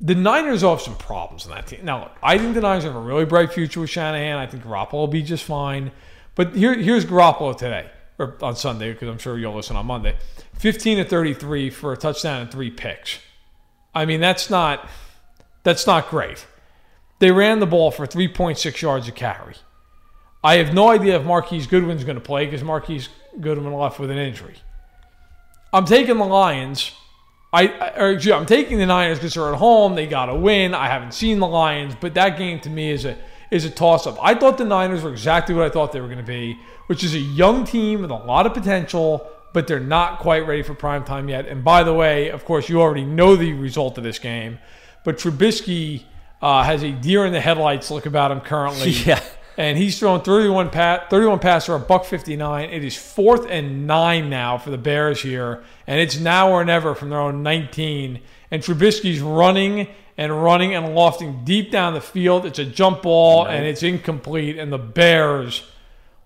The 0.00 0.14
Niners 0.14 0.60
have 0.60 0.80
some 0.80 0.96
problems 0.96 1.46
in 1.46 1.50
that 1.52 1.66
team. 1.66 1.80
Now, 1.82 2.00
look, 2.04 2.12
I 2.22 2.38
think 2.38 2.54
the 2.54 2.60
Niners 2.60 2.84
have 2.84 2.94
a 2.94 3.00
really 3.00 3.24
bright 3.24 3.52
future 3.52 3.80
with 3.80 3.90
Shanahan. 3.90 4.36
I 4.36 4.46
think 4.46 4.62
Garoppolo 4.62 4.92
will 4.92 5.06
be 5.08 5.22
just 5.22 5.42
fine. 5.42 5.90
But 6.34 6.54
here, 6.54 6.74
here's 6.74 7.06
Garoppolo 7.06 7.56
today, 7.56 7.90
or 8.18 8.36
on 8.42 8.54
Sunday, 8.56 8.92
because 8.92 9.08
I'm 9.08 9.18
sure 9.18 9.38
you'll 9.38 9.54
listen 9.54 9.74
on 9.74 9.86
Monday. 9.86 10.16
15 10.58 10.98
to 10.98 11.04
33 11.04 11.70
for 11.70 11.92
a 11.92 11.96
touchdown 11.96 12.42
and 12.42 12.50
three 12.50 12.70
picks. 12.70 13.18
I 13.94 14.04
mean, 14.04 14.20
that's 14.20 14.50
not 14.50 14.88
that's 15.62 15.86
not 15.86 16.10
great. 16.10 16.46
They 17.18 17.30
ran 17.30 17.60
the 17.60 17.66
ball 17.66 17.90
for 17.90 18.06
3.6 18.06 18.80
yards 18.80 19.08
a 19.08 19.12
carry. 19.12 19.56
I 20.44 20.56
have 20.56 20.72
no 20.72 20.90
idea 20.90 21.18
if 21.18 21.24
Marquise 21.24 21.66
Goodwin's 21.66 22.04
going 22.04 22.16
to 22.16 22.20
play 22.20 22.44
because 22.44 22.62
Marquise 22.62 23.08
Goodwin 23.40 23.72
left 23.72 23.98
with 23.98 24.10
an 24.10 24.18
injury. 24.18 24.54
I'm 25.72 25.84
taking 25.84 26.18
the 26.18 26.24
Lions. 26.24 26.92
I, 27.52 27.68
I 27.68 28.14
me, 28.14 28.32
I'm 28.32 28.46
taking 28.46 28.78
the 28.78 28.86
Niners 28.86 29.18
because 29.18 29.34
they're 29.34 29.52
at 29.52 29.58
home. 29.58 29.94
They 29.94 30.06
got 30.06 30.26
to 30.26 30.34
win. 30.34 30.74
I 30.74 30.88
haven't 30.88 31.14
seen 31.14 31.38
the 31.38 31.46
Lions, 31.46 31.96
but 32.00 32.14
that 32.14 32.38
game 32.38 32.60
to 32.60 32.70
me 32.70 32.90
is 32.90 33.04
a 33.04 33.16
is 33.50 33.64
a 33.64 33.70
toss 33.70 34.06
up. 34.06 34.18
I 34.20 34.34
thought 34.34 34.58
the 34.58 34.64
Niners 34.64 35.02
were 35.02 35.10
exactly 35.10 35.54
what 35.54 35.64
I 35.64 35.68
thought 35.68 35.92
they 35.92 36.00
were 36.00 36.08
going 36.08 36.18
to 36.18 36.24
be, 36.24 36.58
which 36.86 37.04
is 37.04 37.14
a 37.14 37.18
young 37.18 37.64
team 37.64 38.02
with 38.02 38.10
a 38.10 38.14
lot 38.14 38.46
of 38.46 38.54
potential, 38.54 39.28
but 39.56 39.66
they're 39.66 39.80
not 39.80 40.18
quite 40.18 40.46
ready 40.46 40.60
for 40.60 40.74
prime 40.74 41.02
time 41.02 41.30
yet. 41.30 41.46
And 41.46 41.64
by 41.64 41.82
the 41.82 41.94
way, 41.94 42.28
of 42.28 42.44
course, 42.44 42.68
you 42.68 42.82
already 42.82 43.06
know 43.06 43.36
the 43.36 43.54
result 43.54 43.96
of 43.96 44.04
this 44.04 44.18
game, 44.18 44.58
but 45.02 45.16
Trubisky 45.16 46.02
uh, 46.42 46.62
has 46.62 46.82
a 46.82 46.90
deer 46.92 47.24
in 47.24 47.32
the 47.32 47.40
headlights 47.40 47.90
look 47.90 48.04
about 48.04 48.30
him 48.30 48.42
currently. 48.42 48.90
Yeah. 49.06 49.22
And 49.56 49.78
he's 49.78 49.98
thrown 49.98 50.20
31 50.20 50.68
pat 50.68 51.08
31 51.08 51.38
passes 51.38 51.64
for 51.64 51.76
a 51.76 51.80
buck 51.80 52.04
59. 52.04 52.68
It 52.68 52.84
is 52.84 52.98
fourth 52.98 53.46
and 53.48 53.86
nine 53.86 54.28
now 54.28 54.58
for 54.58 54.68
the 54.68 54.76
Bears 54.76 55.22
here, 55.22 55.64
and 55.86 55.98
it's 55.98 56.20
now 56.20 56.50
or 56.50 56.62
never 56.62 56.94
from 56.94 57.08
their 57.08 57.20
own 57.20 57.42
19. 57.42 58.20
And 58.50 58.62
Trubisky's 58.62 59.22
running 59.22 59.88
and 60.18 60.44
running 60.44 60.74
and 60.74 60.94
lofting 60.94 61.46
deep 61.46 61.70
down 61.70 61.94
the 61.94 62.02
field. 62.02 62.44
It's 62.44 62.58
a 62.58 62.66
jump 62.66 63.00
ball 63.00 63.46
and 63.46 63.64
it's 63.64 63.82
incomplete. 63.82 64.58
And 64.58 64.70
the 64.70 64.76
Bears, 64.76 65.64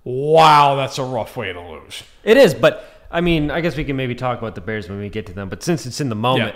wow, 0.03 0.75
that's 0.75 0.99
a 0.99 1.05
rough 1.05 1.37
way 1.37 1.53
to 1.53 1.61
lose. 1.61 2.03
It 2.25 2.37
is, 2.37 2.53
but 2.53 3.00
I 3.11 3.21
mean, 3.21 3.51
I 3.51 3.61
guess 3.61 3.77
we 3.77 3.85
can 3.85 3.97
maybe 3.97 4.15
talk 4.15 4.39
about 4.39 4.55
the 4.55 4.61
Bears 4.61 4.89
when 4.89 4.99
we 4.99 5.09
get 5.09 5.27
to 5.27 5.33
them. 5.33 5.49
But 5.49 5.63
since 5.63 5.85
it's 5.87 6.01
in 6.01 6.09
the 6.09 6.15
moment, 6.15 6.55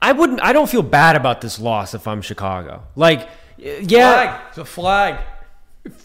I 0.00 0.12
wouldn't. 0.12 0.42
I 0.42 0.52
don't 0.52 0.68
feel 0.68 0.82
bad 0.82 1.16
about 1.16 1.40
this 1.40 1.58
loss 1.60 1.94
if 1.94 2.08
I'm 2.08 2.22
Chicago. 2.22 2.82
Like, 2.96 3.28
yeah, 3.58 3.80
Flag. 3.84 4.40
It's 4.48 4.58
a 4.58 4.64
flag. 4.64 5.24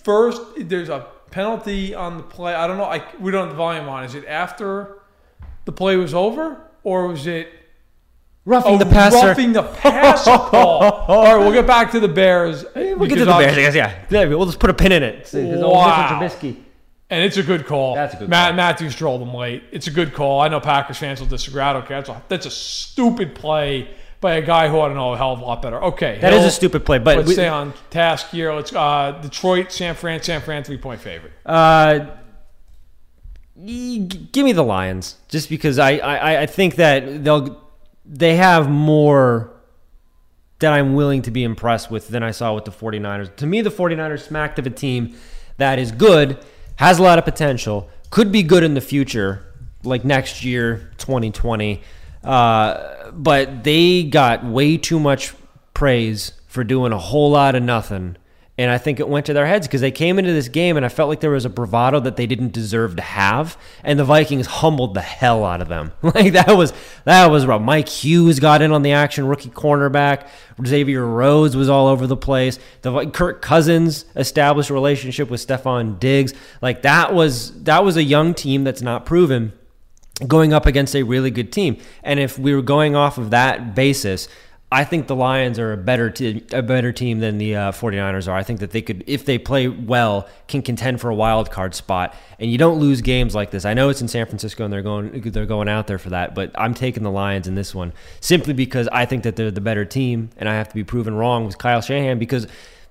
First, 0.04 0.42
there's 0.58 0.90
a 0.90 1.08
penalty 1.32 1.96
on 1.96 2.18
the 2.18 2.24
play. 2.24 2.54
I 2.54 2.68
don't 2.68 2.78
know. 2.78 2.86
I 2.86 3.04
we 3.20 3.32
don't 3.32 3.48
have 3.48 3.50
the 3.50 3.58
volume 3.58 3.90
on. 3.90 4.04
Is 4.04 4.16
it 4.16 4.26
after 4.26 5.00
the 5.66 5.72
play 5.72 5.96
was 5.96 6.14
over, 6.14 6.62
or 6.84 7.08
was 7.08 7.26
it 7.26 7.48
roughing 8.46 8.76
oh, 8.76 8.78
the 8.78 8.86
passer. 8.86 9.28
roughing 9.28 9.54
the 9.54 9.64
passer 9.64 10.32
call? 10.38 10.82
All 10.82 11.24
right, 11.24 11.38
we'll 11.38 11.54
get 11.54 11.68
back 11.68 11.92
to 11.92 12.00
the 12.00 12.08
Bears. 12.08 12.66
We'll 12.76 13.08
get 13.08 13.16
to 13.16 13.26
the 13.26 13.32
Bears. 13.32 13.58
I 13.58 13.72
guess. 13.72 13.76
Yeah, 14.12 14.26
we'll 14.26 14.46
just 14.46 14.60
put 14.60 14.70
a 14.70 14.74
pin 14.74 14.92
in 14.92 15.04
it. 15.04 15.30
Wow. 15.34 16.30
And 17.10 17.24
it's 17.24 17.38
a 17.38 17.44
good 17.44 17.66
call. 17.66 17.96
That's 17.96 18.16
a 18.16 18.18
good 18.18 18.30
Matt, 18.30 18.50
call. 18.50 18.58
Matthews 18.58 18.96
drilled 18.96 19.22
them 19.22 19.34
late. 19.34 19.64
It's 19.72 19.88
a 19.88 19.92
good 19.92 20.14
call. 20.14 20.42
I 20.42 20.50
know 20.50 20.60
Packers 20.60 20.98
fans 20.98 21.20
will 21.20 21.28
disagree. 21.28 21.62
I 21.62 21.74
don't 21.74 21.86
care. 21.86 22.02
That's 22.02 22.10
a, 22.10 22.24
that's 22.28 22.46
a 22.46 22.52
stupid 22.52 23.34
play 23.34 23.96
by 24.20 24.36
a 24.36 24.42
guy 24.42 24.68
who 24.68 24.78
ought 24.78 24.90
to 24.90 24.94
know 24.94 25.14
a 25.14 25.18
hell 25.18 25.32
of 25.32 25.40
a 25.40 25.46
lot 25.46 25.62
better. 25.62 25.82
Okay. 25.84 26.18
That 26.20 26.34
is 26.34 26.44
a 26.44 26.52
stupid 26.52 26.86
play, 26.86 26.98
but 26.98 27.18
let's 27.18 27.30
we- 27.30 27.34
stay 27.36 27.48
on 27.48 27.74
task 27.90 28.30
here. 28.30 28.54
Let's 28.54 28.74
uh, 28.74 29.20
Detroit, 29.22 29.72
San 29.72 29.96
Fran, 29.96 30.22
San 30.22 30.42
Fran, 30.42 30.64
three 30.64 30.78
point 30.78 31.00
favorite. 31.00 31.34
Uh, 31.46 32.08
give 33.66 34.46
me 34.46 34.52
the 34.52 34.64
Lions, 34.64 35.16
just 35.30 35.50
because 35.50 35.80
I, 35.80 35.98
I, 35.98 36.42
I 36.42 36.46
think 36.46 36.76
that 36.76 37.24
they'll 37.24 37.62
they 38.06 38.36
have 38.36 38.70
more 38.70 39.54
that 40.60 40.74
I'm 40.74 40.96
willing 40.96 41.22
to 41.24 41.32
be 41.32 41.44
impressed 41.44 41.92
with 41.92 42.08
than 42.08 42.24
I 42.24 42.32
saw 42.32 42.56
with 42.56 42.66
the 42.66 42.72
49ers. 42.72 43.36
To 43.38 43.46
me, 43.46 43.62
the 43.62 43.70
49ers 43.70 44.22
smacked 44.28 44.58
of 44.58 44.66
a 44.66 44.72
team 44.72 45.16
that 45.58 45.78
is 45.78 45.92
good, 45.92 46.44
has 46.78 47.00
a 47.00 47.04
lot 47.04 47.20
of 47.20 47.26
potential, 47.26 47.90
could 48.10 48.32
be 48.32 48.44
good 48.44 48.64
in 48.64 48.74
the 48.74 48.82
future, 48.82 49.46
like 49.84 50.06
next 50.06 50.44
year, 50.44 50.92
2020. 50.98 51.82
Uh, 52.24 53.12
but 53.12 53.64
they 53.64 54.04
got 54.04 54.44
way 54.44 54.78
too 54.78 55.00
much 55.00 55.34
praise 55.74 56.32
for 56.48 56.64
doing 56.64 56.92
a 56.92 56.98
whole 56.98 57.32
lot 57.32 57.56
of 57.56 57.64
nothing. 57.64 58.18
And 58.60 58.72
I 58.72 58.80
think 58.80 59.00
it 59.00 59.08
went 59.08 59.28
to 59.28 59.34
their 59.34 59.46
heads 59.46 59.68
because 59.68 59.82
they 59.82 59.92
came 59.92 60.18
into 60.18 60.34
this 60.34 60.48
game 60.48 60.78
and 60.78 60.86
I 60.86 60.90
felt 60.90 61.10
like 61.10 61.20
there 61.20 61.30
was 61.30 61.46
a 61.46 61.50
bravado 61.50 62.00
that 62.00 62.16
they 62.16 62.26
didn't 62.26 62.54
deserve 62.54 62.96
to 62.96 63.04
have. 63.04 63.56
And 63.84 64.00
the 64.00 64.04
Vikings 64.04 64.48
humbled 64.48 64.96
the 64.96 65.02
hell 65.02 65.46
out 65.46 65.62
of 65.62 65.68
them. 65.68 65.92
like 66.02 66.34
that 66.34 66.58
was 66.58 66.74
that 67.04 67.30
was 67.30 67.46
rough. 67.46 67.62
Mike 67.62 67.88
Hughes 67.88 68.40
got 68.40 68.64
in 68.64 68.72
on 68.72 68.82
the 68.82 68.94
action, 68.94 69.28
rookie 69.28 69.50
cornerback. 69.50 70.28
Xavier 70.66 71.06
Rhodes 71.06 71.56
was 71.56 71.70
all 71.70 71.88
over 71.88 72.08
the 72.08 72.18
place. 72.18 72.58
The 72.82 73.12
Kirk 73.12 73.44
Cousins 73.44 74.06
established 74.16 74.72
a 74.72 74.74
relationship 74.74 75.30
with 75.30 75.46
Stefon 75.46 76.00
Diggs. 76.00 76.34
Like 76.60 76.82
that 76.82 77.14
was 77.14 77.64
that 77.64 77.84
was 77.84 77.96
a 77.96 78.04
young 78.04 78.34
team 78.34 78.64
that's 78.64 78.82
not 78.82 79.06
proven 79.06 79.54
going 80.26 80.52
up 80.52 80.66
against 80.66 80.96
a 80.96 81.04
really 81.04 81.30
good 81.30 81.52
team. 81.52 81.78
And 82.04 82.20
if 82.20 82.40
we 82.40 82.56
were 82.56 82.64
going 82.64 82.96
off 82.96 83.18
of 83.18 83.30
that 83.30 83.76
basis, 83.76 84.28
I 84.70 84.84
think 84.84 85.08
the 85.08 85.16
Lions 85.16 85.60
are 85.60 85.72
a 85.72 85.78
better 85.78 86.10
te- 86.10 86.44
a 86.52 86.62
better 86.62 86.92
team 86.92 87.20
than 87.20 87.38
the 87.38 87.56
uh, 87.56 87.72
49ers 87.72 88.28
are. 88.28 88.36
I 88.36 88.44
think 88.44 88.60
that 88.60 88.72
they 88.72 88.82
could, 88.82 89.02
if 89.08 89.24
they 89.24 89.38
play 89.38 89.70
well, 89.70 90.28
can 90.50 90.62
contend 90.62 91.00
for 91.00 91.10
a 91.10 91.16
wild 91.16 91.52
card 91.52 91.74
spot. 91.74 92.14
And 92.38 92.52
you 92.52 92.58
don't 92.58 92.78
lose 92.78 93.02
games 93.02 93.34
like 93.34 93.52
this. 93.52 93.64
I 93.64 93.74
know 93.74 93.88
it's 93.88 94.02
in 94.02 94.10
San 94.10 94.26
Francisco 94.26 94.66
and 94.66 94.74
they're 94.74 94.82
going 94.82 95.22
they're 95.22 95.46
going 95.46 95.70
out 95.70 95.88
there 95.88 95.98
for 95.98 96.10
that, 96.10 96.36
but 96.36 96.52
I'm 96.56 96.74
taking 96.74 97.04
the 97.04 97.12
Lions 97.12 97.48
in 97.48 97.56
this 97.56 97.74
one 97.74 97.94
simply 98.20 98.54
because 98.54 98.90
I 98.90 99.06
think 99.06 99.24
that 99.24 99.38
they're 99.38 99.52
the 99.52 99.62
better 99.62 99.86
team, 99.86 100.32
and 100.36 100.50
I 100.50 100.56
have 100.56 100.68
to 100.68 100.76
be 100.76 100.84
proven 100.84 101.16
wrong 101.16 101.46
with 101.46 101.58
Kyle 101.58 101.80
Shanahan 101.80 102.20
because 102.20 102.46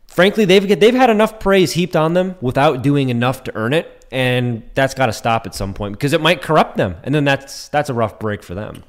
frankly, 0.06 0.46
they've 0.46 0.80
they've 0.80 0.94
had 0.94 1.10
enough 1.10 1.40
praise 1.40 1.72
heaped 1.72 1.94
on 1.94 2.14
them 2.14 2.36
without 2.40 2.80
doing 2.80 3.10
enough 3.10 3.44
to 3.44 3.54
earn 3.54 3.74
it, 3.74 4.06
and 4.10 4.62
that's 4.72 4.94
got 4.94 5.06
to 5.06 5.12
stop 5.12 5.46
at 5.46 5.54
some 5.54 5.74
point 5.74 5.92
because 5.92 6.14
it 6.14 6.22
might 6.22 6.40
corrupt 6.40 6.78
them, 6.78 6.96
and 7.02 7.14
then 7.14 7.24
that's 7.24 7.68
that's 7.68 7.90
a 7.90 7.94
rough 7.94 8.18
break 8.18 8.42
for 8.42 8.54
them. 8.54 8.82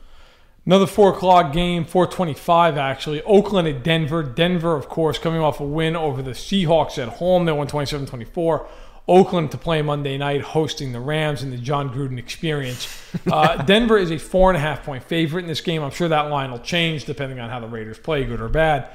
Another 0.68 0.86
four 0.86 1.14
o'clock 1.14 1.54
game, 1.54 1.86
425 1.86 2.78
actually. 2.78 3.24
Oakland 3.24 3.70
at 3.70 3.84
Denver. 3.84 4.22
Denver, 4.22 4.76
of 4.76 4.90
course, 4.90 5.18
coming 5.18 5.40
off 5.40 5.62
a 5.62 5.64
win 5.64 5.96
over 5.96 6.22
the 6.22 6.32
Seahawks 6.32 7.02
at 7.02 7.08
home. 7.08 7.46
They 7.46 7.54
won 7.54 7.68
27 7.68 8.06
24. 8.06 8.68
Oakland 9.08 9.52
to 9.52 9.58
play 9.58 9.82
Monday 9.82 10.18
night, 10.18 10.42
hosting 10.42 10.92
the 10.92 11.00
Rams 11.00 11.42
in 11.42 11.52
the 11.52 11.58
Jon 11.58 11.90
Gruden 11.90 12.20
experience. 12.20 12.94
Uh, 13.32 13.64
Denver 13.64 13.98
is 13.98 14.12
a 14.12 14.20
four 14.20 14.50
and 14.50 14.58
a 14.58 14.60
half 14.60 14.84
point 14.84 15.04
favorite 15.04 15.42
in 15.42 15.48
this 15.48 15.62
game. 15.62 15.82
I'm 15.82 15.92
sure 15.92 16.08
that 16.08 16.30
line 16.30 16.52
will 16.52 16.60
change 16.60 17.06
depending 17.06 17.40
on 17.40 17.50
how 17.50 17.60
the 17.60 17.68
Raiders 17.68 17.98
play, 17.98 18.24
good 18.26 18.42
or 18.42 18.48
bad. 18.48 18.90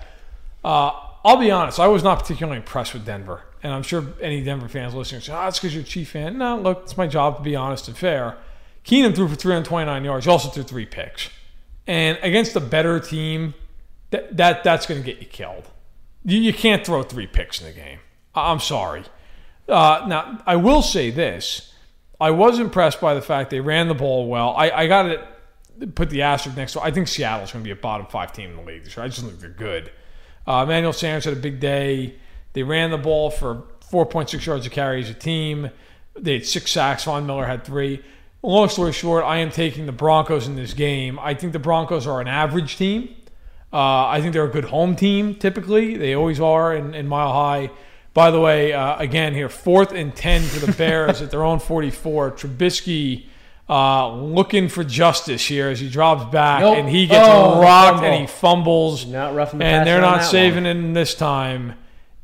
Uh, 0.62 0.92
I'll 1.24 1.38
be 1.38 1.50
honest, 1.50 1.80
I 1.80 1.88
was 1.88 2.04
not 2.04 2.20
particularly 2.20 2.58
impressed 2.58 2.94
with 2.94 3.04
Denver. 3.04 3.42
And 3.62 3.72
I'm 3.72 3.82
sure 3.82 4.04
any 4.20 4.42
Denver 4.42 4.68
fans 4.68 4.94
listening 4.94 5.22
say, 5.22 5.32
oh, 5.32 5.48
it's 5.48 5.58
because 5.58 5.74
you're 5.74 5.82
a 5.82 5.86
Chief 5.86 6.10
fan. 6.10 6.38
No, 6.38 6.56
look, 6.56 6.82
it's 6.84 6.96
my 6.96 7.08
job 7.08 7.38
to 7.38 7.42
be 7.42 7.56
honest 7.56 7.88
and 7.88 7.96
fair. 7.96 8.36
Keenum 8.84 9.14
threw 9.14 9.26
for 9.26 9.34
329 9.34 10.04
yards. 10.04 10.24
He 10.26 10.30
also 10.30 10.48
threw 10.50 10.62
three 10.62 10.86
picks. 10.86 11.30
And 11.86 12.18
against 12.22 12.54
a 12.56 12.60
better 12.60 13.00
team, 13.00 13.54
that, 14.10 14.36
that 14.36 14.64
that's 14.64 14.86
going 14.86 15.00
to 15.00 15.06
get 15.06 15.20
you 15.20 15.26
killed. 15.26 15.68
You, 16.24 16.38
you 16.38 16.52
can't 16.52 16.86
throw 16.86 17.02
three 17.02 17.26
picks 17.26 17.60
in 17.60 17.66
the 17.66 17.72
game. 17.72 17.98
I'm 18.34 18.60
sorry. 18.60 19.04
Uh, 19.68 20.04
now, 20.06 20.42
I 20.46 20.56
will 20.56 20.82
say 20.82 21.10
this. 21.10 21.72
I 22.20 22.30
was 22.30 22.58
impressed 22.58 23.00
by 23.00 23.14
the 23.14 23.22
fact 23.22 23.50
they 23.50 23.60
ran 23.60 23.88
the 23.88 23.94
ball 23.94 24.28
well. 24.28 24.54
I, 24.56 24.70
I 24.70 24.86
got 24.86 25.02
to 25.02 25.86
put 25.88 26.10
the 26.10 26.22
asterisk 26.22 26.56
next 26.56 26.72
to 26.74 26.82
I 26.82 26.90
think 26.90 27.08
Seattle's 27.08 27.52
going 27.52 27.64
to 27.64 27.66
be 27.66 27.72
a 27.72 27.76
bottom 27.76 28.06
five 28.06 28.32
team 28.32 28.50
in 28.50 28.56
the 28.56 28.62
league 28.62 28.84
this 28.84 28.96
year. 28.96 29.04
I 29.04 29.08
just 29.08 29.22
think 29.22 29.40
they're 29.40 29.50
good. 29.50 29.90
Uh, 30.46 30.62
Emmanuel 30.64 30.92
Sanders 30.92 31.24
had 31.24 31.34
a 31.34 31.40
big 31.40 31.60
day. 31.60 32.14
They 32.52 32.62
ran 32.62 32.90
the 32.90 32.98
ball 32.98 33.30
for 33.30 33.64
4.6 33.90 34.44
yards 34.44 34.66
a 34.66 34.70
carry 34.70 35.02
as 35.02 35.10
a 35.10 35.14
team. 35.14 35.70
They 36.14 36.34
had 36.34 36.46
six 36.46 36.70
sacks. 36.70 37.04
Von 37.04 37.26
Miller 37.26 37.46
had 37.46 37.64
three. 37.64 38.02
Long 38.44 38.68
story 38.68 38.92
short, 38.92 39.24
I 39.24 39.38
am 39.38 39.50
taking 39.50 39.86
the 39.86 39.92
Broncos 39.92 40.48
in 40.48 40.56
this 40.56 40.74
game. 40.74 41.18
I 41.20 41.34
think 41.34 41.52
the 41.52 41.60
Broncos 41.60 42.06
are 42.08 42.20
an 42.20 42.26
average 42.26 42.76
team. 42.76 43.14
Uh, 43.72 44.06
I 44.08 44.20
think 44.20 44.32
they're 44.32 44.44
a 44.44 44.50
good 44.50 44.64
home 44.66 44.96
team 44.96 45.34
typically. 45.36 45.96
They 45.96 46.14
always 46.14 46.40
are 46.40 46.74
in, 46.74 46.92
in 46.94 47.06
Mile 47.06 47.32
High. 47.32 47.70
By 48.14 48.30
the 48.30 48.40
way, 48.40 48.72
uh, 48.72 48.98
again 48.98 49.32
here, 49.32 49.48
fourth 49.48 49.92
and 49.92 50.14
10 50.14 50.42
for 50.42 50.66
the 50.66 50.72
Bears 50.76 51.22
at 51.22 51.30
their 51.30 51.44
own 51.44 51.60
44. 51.60 52.32
Trubisky 52.32 53.26
uh, 53.70 54.12
looking 54.12 54.68
for 54.68 54.82
justice 54.82 55.46
here 55.46 55.68
as 55.68 55.78
he 55.80 55.88
drops 55.88 56.30
back 56.32 56.60
Nope. 56.62 56.78
and 56.78 56.88
he 56.88 57.06
gets 57.06 57.26
Oh, 57.30 57.62
rocked 57.62 57.94
fumble. 58.00 58.04
and 58.10 58.20
he 58.22 58.26
fumbles. 58.26 59.06
Not 59.06 59.34
roughing 59.34 59.60
the 59.60 59.64
And 59.64 59.86
they're 59.86 60.00
not 60.00 60.24
saving 60.24 60.64
one. 60.64 60.90
it 60.90 60.94
this 60.94 61.14
time. 61.14 61.74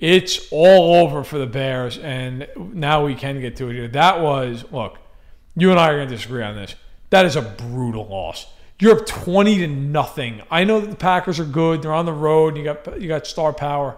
It's 0.00 0.48
all 0.50 0.94
over 0.96 1.22
for 1.24 1.38
the 1.38 1.46
Bears. 1.46 1.96
And 1.96 2.48
now 2.56 3.04
we 3.06 3.14
can 3.14 3.40
get 3.40 3.56
to 3.58 3.68
it 3.70 3.74
here. 3.74 3.88
That 3.88 4.20
was, 4.20 4.64
look, 4.72 4.98
you 5.58 5.70
and 5.70 5.78
I 5.80 5.90
are 5.90 5.96
going 5.96 6.08
to 6.08 6.14
disagree 6.14 6.42
on 6.42 6.54
this. 6.56 6.74
That 7.10 7.24
is 7.26 7.36
a 7.36 7.42
brutal 7.42 8.06
loss. 8.06 8.46
You're 8.80 8.98
up 9.00 9.06
20 9.06 9.58
to 9.58 9.66
nothing. 9.66 10.42
I 10.50 10.64
know 10.64 10.80
that 10.80 10.90
the 10.90 10.96
Packers 10.96 11.40
are 11.40 11.44
good. 11.44 11.82
They're 11.82 11.92
on 11.92 12.06
the 12.06 12.12
road. 12.12 12.56
You 12.56 12.64
got 12.64 13.00
you 13.00 13.08
got 13.08 13.26
star 13.26 13.52
power. 13.52 13.96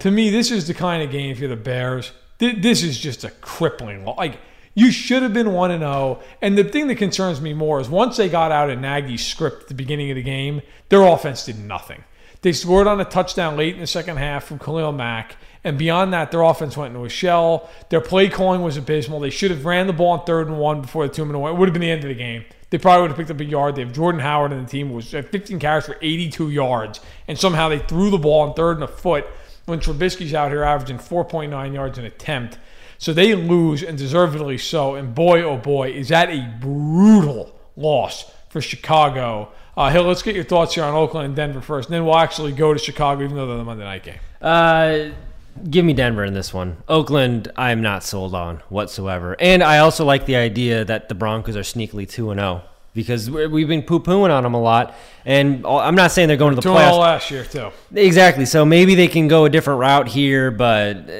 To 0.00 0.10
me, 0.10 0.28
this 0.30 0.50
is 0.50 0.66
the 0.66 0.74
kind 0.74 1.02
of 1.02 1.10
game 1.10 1.34
for 1.36 1.46
the 1.46 1.56
Bears. 1.56 2.12
Th- 2.38 2.60
This 2.60 2.82
is 2.82 2.98
just 2.98 3.24
a 3.24 3.30
crippling 3.30 4.04
loss. 4.04 4.18
Like 4.18 4.38
you 4.74 4.90
should 4.90 5.22
have 5.22 5.32
been 5.32 5.52
one 5.52 5.70
and 5.70 5.80
zero. 5.82 6.20
And 6.42 6.58
the 6.58 6.64
thing 6.64 6.88
that 6.88 6.96
concerns 6.96 7.40
me 7.40 7.54
more 7.54 7.80
is 7.80 7.88
once 7.88 8.16
they 8.16 8.28
got 8.28 8.52
out 8.52 8.68
of 8.70 8.78
Nagy's 8.78 9.24
script 9.24 9.62
at 9.62 9.68
the 9.68 9.74
beginning 9.74 10.10
of 10.10 10.16
the 10.16 10.22
game, 10.22 10.60
their 10.90 11.02
offense 11.04 11.46
did 11.46 11.58
nothing. 11.58 12.04
They 12.42 12.52
scored 12.52 12.86
on 12.88 13.00
a 13.00 13.04
touchdown 13.04 13.56
late 13.56 13.74
in 13.74 13.80
the 13.80 13.86
second 13.86 14.16
half 14.16 14.44
from 14.44 14.58
Khalil 14.58 14.92
Mack. 14.92 15.36
And 15.64 15.78
beyond 15.78 16.12
that, 16.12 16.30
their 16.32 16.42
offense 16.42 16.76
went 16.76 16.94
into 16.94 17.04
a 17.04 17.08
shell. 17.08 17.70
Their 17.88 18.00
play 18.00 18.28
calling 18.28 18.62
was 18.62 18.76
abysmal. 18.76 19.20
They 19.20 19.30
should 19.30 19.50
have 19.50 19.64
ran 19.64 19.86
the 19.86 19.92
ball 19.92 20.10
on 20.10 20.24
third 20.24 20.48
and 20.48 20.58
one 20.58 20.80
before 20.80 21.06
the 21.06 21.14
two 21.14 21.24
minute 21.24 21.38
warning. 21.38 21.56
It 21.56 21.60
would 21.60 21.68
have 21.68 21.72
been 21.72 21.82
the 21.82 21.90
end 21.90 22.02
of 22.02 22.08
the 22.08 22.14
game. 22.14 22.44
They 22.70 22.78
probably 22.78 23.02
would 23.02 23.10
have 23.10 23.18
picked 23.18 23.30
up 23.30 23.38
a 23.38 23.44
yard. 23.44 23.76
They 23.76 23.82
have 23.82 23.92
Jordan 23.92 24.20
Howard 24.20 24.52
and 24.52 24.66
the 24.66 24.70
team 24.70 24.92
was 24.92 25.14
at 25.14 25.30
15 25.30 25.58
carries 25.58 25.86
for 25.86 25.96
82 26.00 26.50
yards. 26.50 27.00
And 27.28 27.38
somehow 27.38 27.68
they 27.68 27.78
threw 27.78 28.10
the 28.10 28.18
ball 28.18 28.40
on 28.40 28.54
third 28.54 28.78
and 28.78 28.84
a 28.84 28.88
foot 28.88 29.26
when 29.66 29.78
Trubisky's 29.78 30.34
out 30.34 30.50
here 30.50 30.64
averaging 30.64 30.98
4.9 30.98 31.74
yards 31.74 31.98
an 31.98 32.06
attempt. 32.06 32.58
So 32.98 33.12
they 33.12 33.34
lose 33.34 33.82
and 33.82 33.98
deservedly 33.98 34.58
so. 34.58 34.94
And 34.94 35.14
boy, 35.14 35.42
oh 35.42 35.58
boy, 35.58 35.90
is 35.90 36.08
that 36.08 36.30
a 36.30 36.56
brutal 36.60 37.58
loss 37.76 38.32
for 38.48 38.60
Chicago. 38.60 39.52
Uh, 39.76 39.90
Hill, 39.90 40.04
let's 40.04 40.22
get 40.22 40.34
your 40.34 40.44
thoughts 40.44 40.74
here 40.74 40.84
on 40.84 40.94
Oakland 40.94 41.26
and 41.26 41.36
Denver 41.36 41.60
first. 41.60 41.88
And 41.88 41.94
then 41.94 42.04
we'll 42.04 42.16
actually 42.16 42.52
go 42.52 42.72
to 42.72 42.78
Chicago, 42.78 43.24
even 43.24 43.36
though 43.36 43.46
they're 43.46 43.56
the 43.56 43.64
Monday 43.64 43.84
night 43.84 44.02
game. 44.02 44.18
Uh, 44.40 45.10
give 45.70 45.84
me 45.84 45.92
Denver 45.92 46.24
in 46.24 46.34
this 46.34 46.52
one. 46.54 46.76
Oakland, 46.88 47.50
I'm 47.56 47.82
not 47.82 48.02
sold 48.02 48.34
on 48.34 48.58
whatsoever. 48.68 49.36
And 49.38 49.62
I 49.62 49.78
also 49.78 50.04
like 50.04 50.26
the 50.26 50.36
idea 50.36 50.84
that 50.84 51.08
the 51.08 51.14
Broncos 51.14 51.56
are 51.56 51.60
sneakily 51.60 52.08
2 52.08 52.30
and 52.30 52.40
0 52.40 52.62
because 52.94 53.30
we- 53.30 53.46
we've 53.46 53.68
been 53.68 53.82
poo 53.82 54.00
pooing 54.00 54.30
on 54.30 54.42
them 54.42 54.54
a 54.54 54.60
lot. 54.60 54.94
And 55.24 55.64
I'm 55.66 55.94
not 55.94 56.10
saying 56.12 56.28
they're 56.28 56.36
going 56.36 56.52
to 56.52 56.56
the 56.56 56.62
Two 56.62 56.70
playoffs. 56.70 56.98
last 56.98 57.30
year, 57.30 57.44
too. 57.44 57.68
Exactly. 57.94 58.44
So 58.44 58.64
maybe 58.64 58.94
they 58.94 59.08
can 59.08 59.28
go 59.28 59.44
a 59.44 59.50
different 59.50 59.80
route 59.80 60.08
here, 60.08 60.50
but 60.50 60.96
uh, 61.08 61.12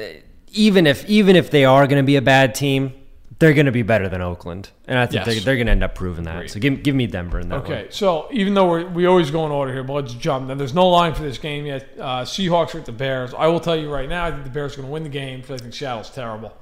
even 0.51 0.85
if 0.85 1.03
even 1.09 1.35
if 1.35 1.49
they 1.49 1.65
are 1.65 1.87
going 1.87 1.97
to 2.01 2.05
be 2.05 2.15
a 2.15 2.21
bad 2.21 2.53
team, 2.53 2.93
they're 3.39 3.53
going 3.53 3.65
to 3.65 3.71
be 3.71 3.81
better 3.81 4.09
than 4.09 4.21
Oakland, 4.21 4.69
and 4.87 4.97
I 4.99 5.05
think 5.05 5.25
Yes. 5.25 5.25
they're, 5.25 5.39
they're 5.43 5.55
going 5.55 5.67
to 5.67 5.71
end 5.71 5.83
up 5.83 5.95
proving 5.95 6.25
that. 6.25 6.35
Agreed. 6.35 6.49
So 6.51 6.59
give 6.59 6.83
give 6.83 6.95
me 6.95 7.07
Denver 7.07 7.39
in 7.39 7.49
that 7.49 7.59
Okay, 7.63 7.83
one. 7.83 7.91
so 7.91 8.27
even 8.31 8.53
though 8.53 8.69
we're, 8.69 8.85
we 8.87 9.05
always 9.05 9.31
go 9.31 9.45
in 9.45 9.51
order 9.51 9.71
here, 9.73 9.83
but 9.83 9.93
let's 9.93 10.13
jump. 10.13 10.47
Now, 10.47 10.55
there's 10.55 10.73
no 10.73 10.89
line 10.89 11.13
for 11.13 11.23
this 11.23 11.37
game 11.37 11.65
yet. 11.65 11.87
Uh, 11.99 12.21
Seahawks 12.23 12.75
are 12.75 12.79
at 12.79 12.85
the 12.85 12.91
Bears. 12.91 13.33
I 13.33 13.47
will 13.47 13.59
tell 13.59 13.75
you 13.75 13.89
right 13.91 14.07
now, 14.09 14.25
I 14.25 14.31
think 14.31 14.43
the 14.43 14.49
Bears 14.49 14.73
are 14.73 14.77
going 14.77 14.87
to 14.87 14.91
win 14.93 15.03
the 15.03 15.09
game 15.09 15.41
because 15.41 15.59
I 15.59 15.63
think 15.63 15.73
Seattle's 15.73 16.09
terrible. 16.09 16.53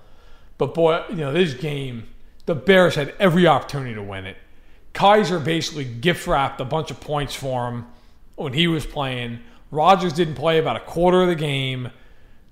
But 0.58 0.74
boy, 0.74 1.04
you 1.10 1.16
know 1.16 1.34
this 1.34 1.54
game, 1.56 2.08
the 2.46 2.56
Bears 2.56 2.96
had 2.96 3.14
every 3.20 3.48
opportunity 3.48 3.94
to 3.96 4.04
win 4.04 4.26
it. 4.26 4.38
Kizer 4.94 5.44
basically 5.44 5.86
gift 5.86 6.28
wrapped 6.28 6.60
a 6.62 6.66
bunch 6.66 6.92
of 6.92 7.00
points 7.00 7.34
for 7.34 7.70
him 7.70 7.86
when 8.36 8.54
he 8.54 8.68
was 8.68 8.86
playing. 8.86 9.40
Rodgers 9.72 10.12
didn't 10.14 10.36
play 10.36 10.60
about 10.60 10.76
a 10.76 10.82
quarter 10.82 11.22
of 11.22 11.28
the 11.30 11.36
game. 11.36 11.90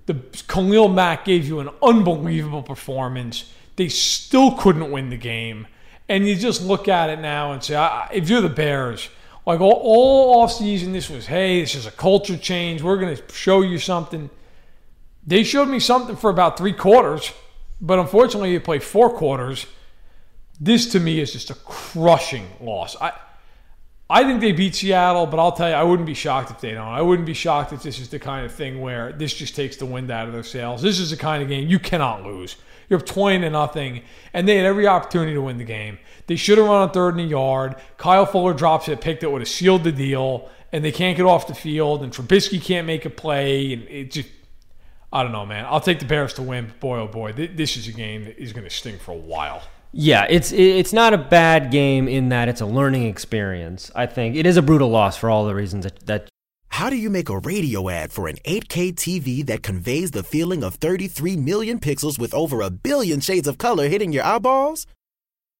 The 0.05 0.13
Khalil 0.47 0.87
Mack 0.87 1.25
gave 1.25 1.45
you 1.45 1.59
an 1.59 1.69
unbelievable 1.83 2.63
performance. 2.63 3.53
They 3.79 3.87
still 3.87 4.51
couldn't 4.57 4.91
win 4.91 5.09
the 5.09 5.15
game. 5.15 5.65
And 6.09 6.27
you 6.27 6.35
just 6.35 6.61
look 6.61 6.89
at 6.89 7.09
it 7.09 7.21
now 7.21 7.53
and 7.53 7.63
say, 7.63 7.77
if 8.11 8.29
you're 8.29 8.41
the 8.41 8.49
Bears, 8.49 9.07
like 9.45 9.61
all, 9.61 9.71
all 9.71 10.45
offseason, 10.45 10.91
this 10.91 11.09
was, 11.09 11.27
hey, 11.27 11.61
this 11.61 11.75
is 11.75 11.85
a 11.85 11.91
culture 11.91 12.35
change. 12.35 12.81
We're 12.81 12.97
going 12.99 13.15
to 13.15 13.33
show 13.33 13.61
you 13.61 13.77
something. 13.79 14.29
They 15.25 15.45
showed 15.45 15.69
me 15.69 15.79
something 15.79 16.17
for 16.17 16.29
about 16.29 16.57
three 16.57 16.73
quarters, 16.73 17.31
but 17.79 17.99
unfortunately, 17.99 18.51
you 18.51 18.59
play 18.59 18.79
four 18.79 19.11
quarters. 19.11 19.65
This 20.59 20.91
to 20.91 20.99
me 20.99 21.21
is 21.21 21.31
just 21.31 21.49
a 21.49 21.55
crushing 21.55 22.49
loss. 22.59 22.97
I, 22.99 23.13
I 24.11 24.23
think 24.23 24.41
they 24.41 24.53
beat 24.53 24.73
Seattle, 24.73 25.27
but 25.27 25.39
I'll 25.39 25.51
tell 25.51 25.69
you, 25.69 25.75
I 25.75 25.83
wouldn't 25.83 26.07
be 26.07 26.15
shocked 26.15 26.49
if 26.49 26.59
they 26.59 26.71
don't. 26.71 26.87
I 26.87 27.01
wouldn't 27.01 27.27
be 27.27 27.35
shocked 27.35 27.73
if 27.73 27.83
this 27.83 27.99
is 27.99 28.09
the 28.09 28.17
kind 28.17 28.43
of 28.43 28.51
thing 28.51 28.81
where 28.81 29.11
this 29.11 29.33
just 29.33 29.55
takes 29.55 29.77
the 29.77 29.85
wind 29.85 30.09
out 30.09 30.25
of 30.25 30.33
their 30.33 30.43
sails. 30.43 30.81
This 30.81 30.97
is 30.97 31.11
the 31.11 31.17
kind 31.17 31.43
of 31.43 31.49
game 31.49 31.67
you 31.67 31.77
cannot 31.77 32.23
lose. 32.23 32.55
You're 32.89 32.99
up 32.99 33.05
20 33.05 33.41
to 33.41 33.49
nothing, 33.51 34.01
and 34.33 34.47
they 34.47 34.55
had 34.57 34.65
every 34.65 34.87
opportunity 34.87 35.33
to 35.33 35.41
win 35.43 35.59
the 35.59 35.63
game. 35.63 35.99
They 36.25 36.37
should 36.37 36.57
have 36.57 36.65
run 36.65 36.81
on 36.81 36.91
third 36.91 37.15
and 37.15 37.21
a 37.21 37.27
yard. 37.29 37.75
Kyle 37.97 38.25
Fuller 38.25 38.55
drops 38.55 38.87
a 38.87 38.97
pick 38.97 39.19
that 39.19 39.29
would 39.29 39.41
have 39.41 39.49
sealed 39.49 39.83
the 39.83 39.91
deal, 39.91 40.49
and 40.71 40.83
they 40.83 40.91
can't 40.91 41.15
get 41.15 41.27
off 41.27 41.45
the 41.45 41.53
field, 41.53 42.01
and 42.01 42.11
Trubisky 42.11 42.59
can't 42.59 42.87
make 42.87 43.05
a 43.05 43.11
play, 43.11 43.73
and 43.73 43.83
it 43.83 44.11
just. 44.11 44.29
I 45.11 45.23
don't 45.23 45.31
know, 45.31 45.45
man. 45.45 45.65
I'll 45.67 45.81
take 45.81 45.97
the 45.99 46.05
Bears 46.05 46.35
to 46.35 46.43
win, 46.43 46.67
but 46.67 46.79
boy, 46.79 46.99
oh 46.99 47.07
boy, 47.07 47.33
this 47.33 47.77
is 47.77 47.87
a 47.87 47.91
game 47.91 48.25
that 48.25 48.39
is 48.39 48.53
going 48.53 48.63
to 48.63 48.69
sting 48.69 48.99
for 48.99 49.11
a 49.11 49.17
while. 49.17 49.63
Yeah, 49.91 50.27
it's 50.29 50.51
it's 50.51 50.93
not 50.93 51.13
a 51.13 51.17
bad 51.17 51.71
game 51.71 52.07
in 52.07 52.29
that 52.29 52.47
it's 52.47 52.61
a 52.61 52.65
learning 52.65 53.05
experience. 53.05 53.91
I 53.95 54.05
think 54.05 54.35
it 54.35 54.45
is 54.45 54.57
a 54.57 54.61
brutal 54.61 54.89
loss 54.89 55.17
for 55.17 55.29
all 55.29 55.45
the 55.45 55.55
reasons 55.55 55.83
that, 55.83 56.05
that 56.05 56.29
How 56.69 56.89
do 56.89 56.95
you 56.95 57.09
make 57.09 57.29
a 57.29 57.39
radio 57.39 57.89
ad 57.89 58.11
for 58.11 58.27
an 58.27 58.37
8K 58.45 58.93
TV 58.93 59.45
that 59.47 59.63
conveys 59.63 60.11
the 60.11 60.23
feeling 60.23 60.63
of 60.63 60.75
33 60.75 61.37
million 61.37 61.79
pixels 61.79 62.19
with 62.19 62.33
over 62.33 62.61
a 62.61 62.69
billion 62.69 63.19
shades 63.19 63.47
of 63.47 63.57
color 63.57 63.87
hitting 63.87 64.11
your 64.13 64.23
eyeballs? 64.23 64.85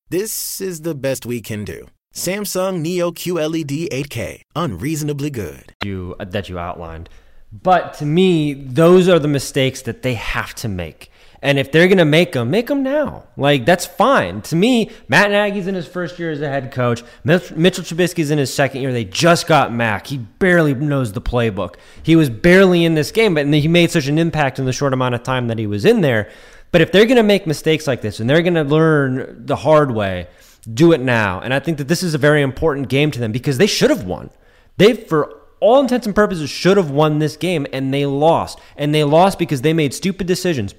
This 0.10 0.62
is 0.62 0.82
the 0.82 0.96
best 0.96 1.26
we 1.26 1.42
can 1.42 1.66
do. 1.66 1.88
Samsung 2.14 2.82
Neo 2.82 3.12
QLED 3.12 3.90
8K, 3.90 4.42
unreasonably 4.56 5.30
good. 5.30 5.74
you 5.84 6.16
that 6.20 6.50
you 6.50 6.60
outlined. 6.60 7.10
But 7.52 7.96
to 7.96 8.06
me, 8.06 8.54
those 8.54 9.08
are 9.08 9.20
the 9.20 9.28
mistakes 9.28 9.82
that 9.84 10.04
they 10.04 10.14
have 10.14 10.54
to 10.56 10.68
make. 10.68 11.12
And 11.42 11.58
if 11.58 11.72
they're 11.72 11.88
going 11.88 12.00
to 12.00 12.06
make 12.06 12.34
them, 12.34 12.52
make 12.52 12.68
them 12.68 12.84
now. 12.84 13.24
Like, 13.38 13.66
that's 13.66 13.86
fine. 13.86 14.42
To 14.42 14.56
me, 14.58 14.92
Matt 15.08 15.32
Nagy's 15.32 15.68
in 15.68 15.76
his 15.76 15.88
first 15.88 16.20
year 16.20 16.32
as 16.32 16.42
a 16.42 16.50
head 16.50 16.72
coach. 16.72 17.02
Mitchell 17.24 17.84
Trubisky's 17.84 18.30
in 18.30 18.38
his 18.38 18.54
second 18.54 18.82
year. 18.82 18.92
They 18.92 19.06
just 19.06 19.48
got 19.48 19.74
Mack. 19.74 20.08
He 20.08 20.18
barely 20.18 20.74
knows 20.74 21.14
the 21.14 21.22
playbook. 21.22 21.76
He 22.04 22.18
was 22.18 22.30
barely 22.30 22.84
in 22.84 22.96
this 22.96 23.12
game, 23.12 23.36
but 23.36 23.48
he 23.48 23.70
made 23.70 23.90
such 23.90 24.08
an 24.08 24.20
impact 24.20 24.60
in 24.60 24.66
the 24.66 24.74
short 24.74 24.92
amount 24.92 25.16
of 25.16 25.24
time 25.24 25.48
that 25.48 25.58
he 25.58 25.66
was 25.66 25.86
in 25.86 26.02
there. 26.02 26.30
But 26.72 26.82
if 26.82 26.92
they're 26.92 27.06
going 27.06 27.16
to 27.16 27.24
make 27.24 27.48
mistakes 27.48 27.88
like 27.88 28.02
this 28.02 28.20
and 28.20 28.30
they're 28.30 28.42
going 28.42 28.56
to 28.56 28.64
learn 28.64 29.46
the 29.46 29.56
hard 29.56 29.92
way, 29.92 30.28
do 30.72 30.92
it 30.92 31.00
now. 31.00 31.40
And 31.40 31.54
I 31.54 31.60
think 31.60 31.78
that 31.78 31.88
this 31.88 32.04
is 32.04 32.14
a 32.14 32.20
very 32.20 32.42
important 32.42 32.90
game 32.90 33.12
to 33.12 33.20
them 33.20 33.32
because 33.32 33.58
they 33.58 33.66
should 33.66 33.90
have 33.90 34.04
won. 34.04 34.30
They, 34.76 34.94
for 34.94 35.40
all 35.62 35.80
intents 35.80 36.06
and 36.06 36.14
purposes, 36.14 36.50
should 36.50 36.78
have 36.78 36.92
won 36.92 37.20
this 37.20 37.38
game 37.38 37.66
and 37.72 37.94
they 37.94 38.06
lost. 38.06 38.60
And 38.76 38.94
they 38.94 39.06
lost 39.06 39.40
because 39.40 39.62
they 39.62 39.74
made 39.74 39.94
stupid 39.94 40.28
decisions. 40.28 40.76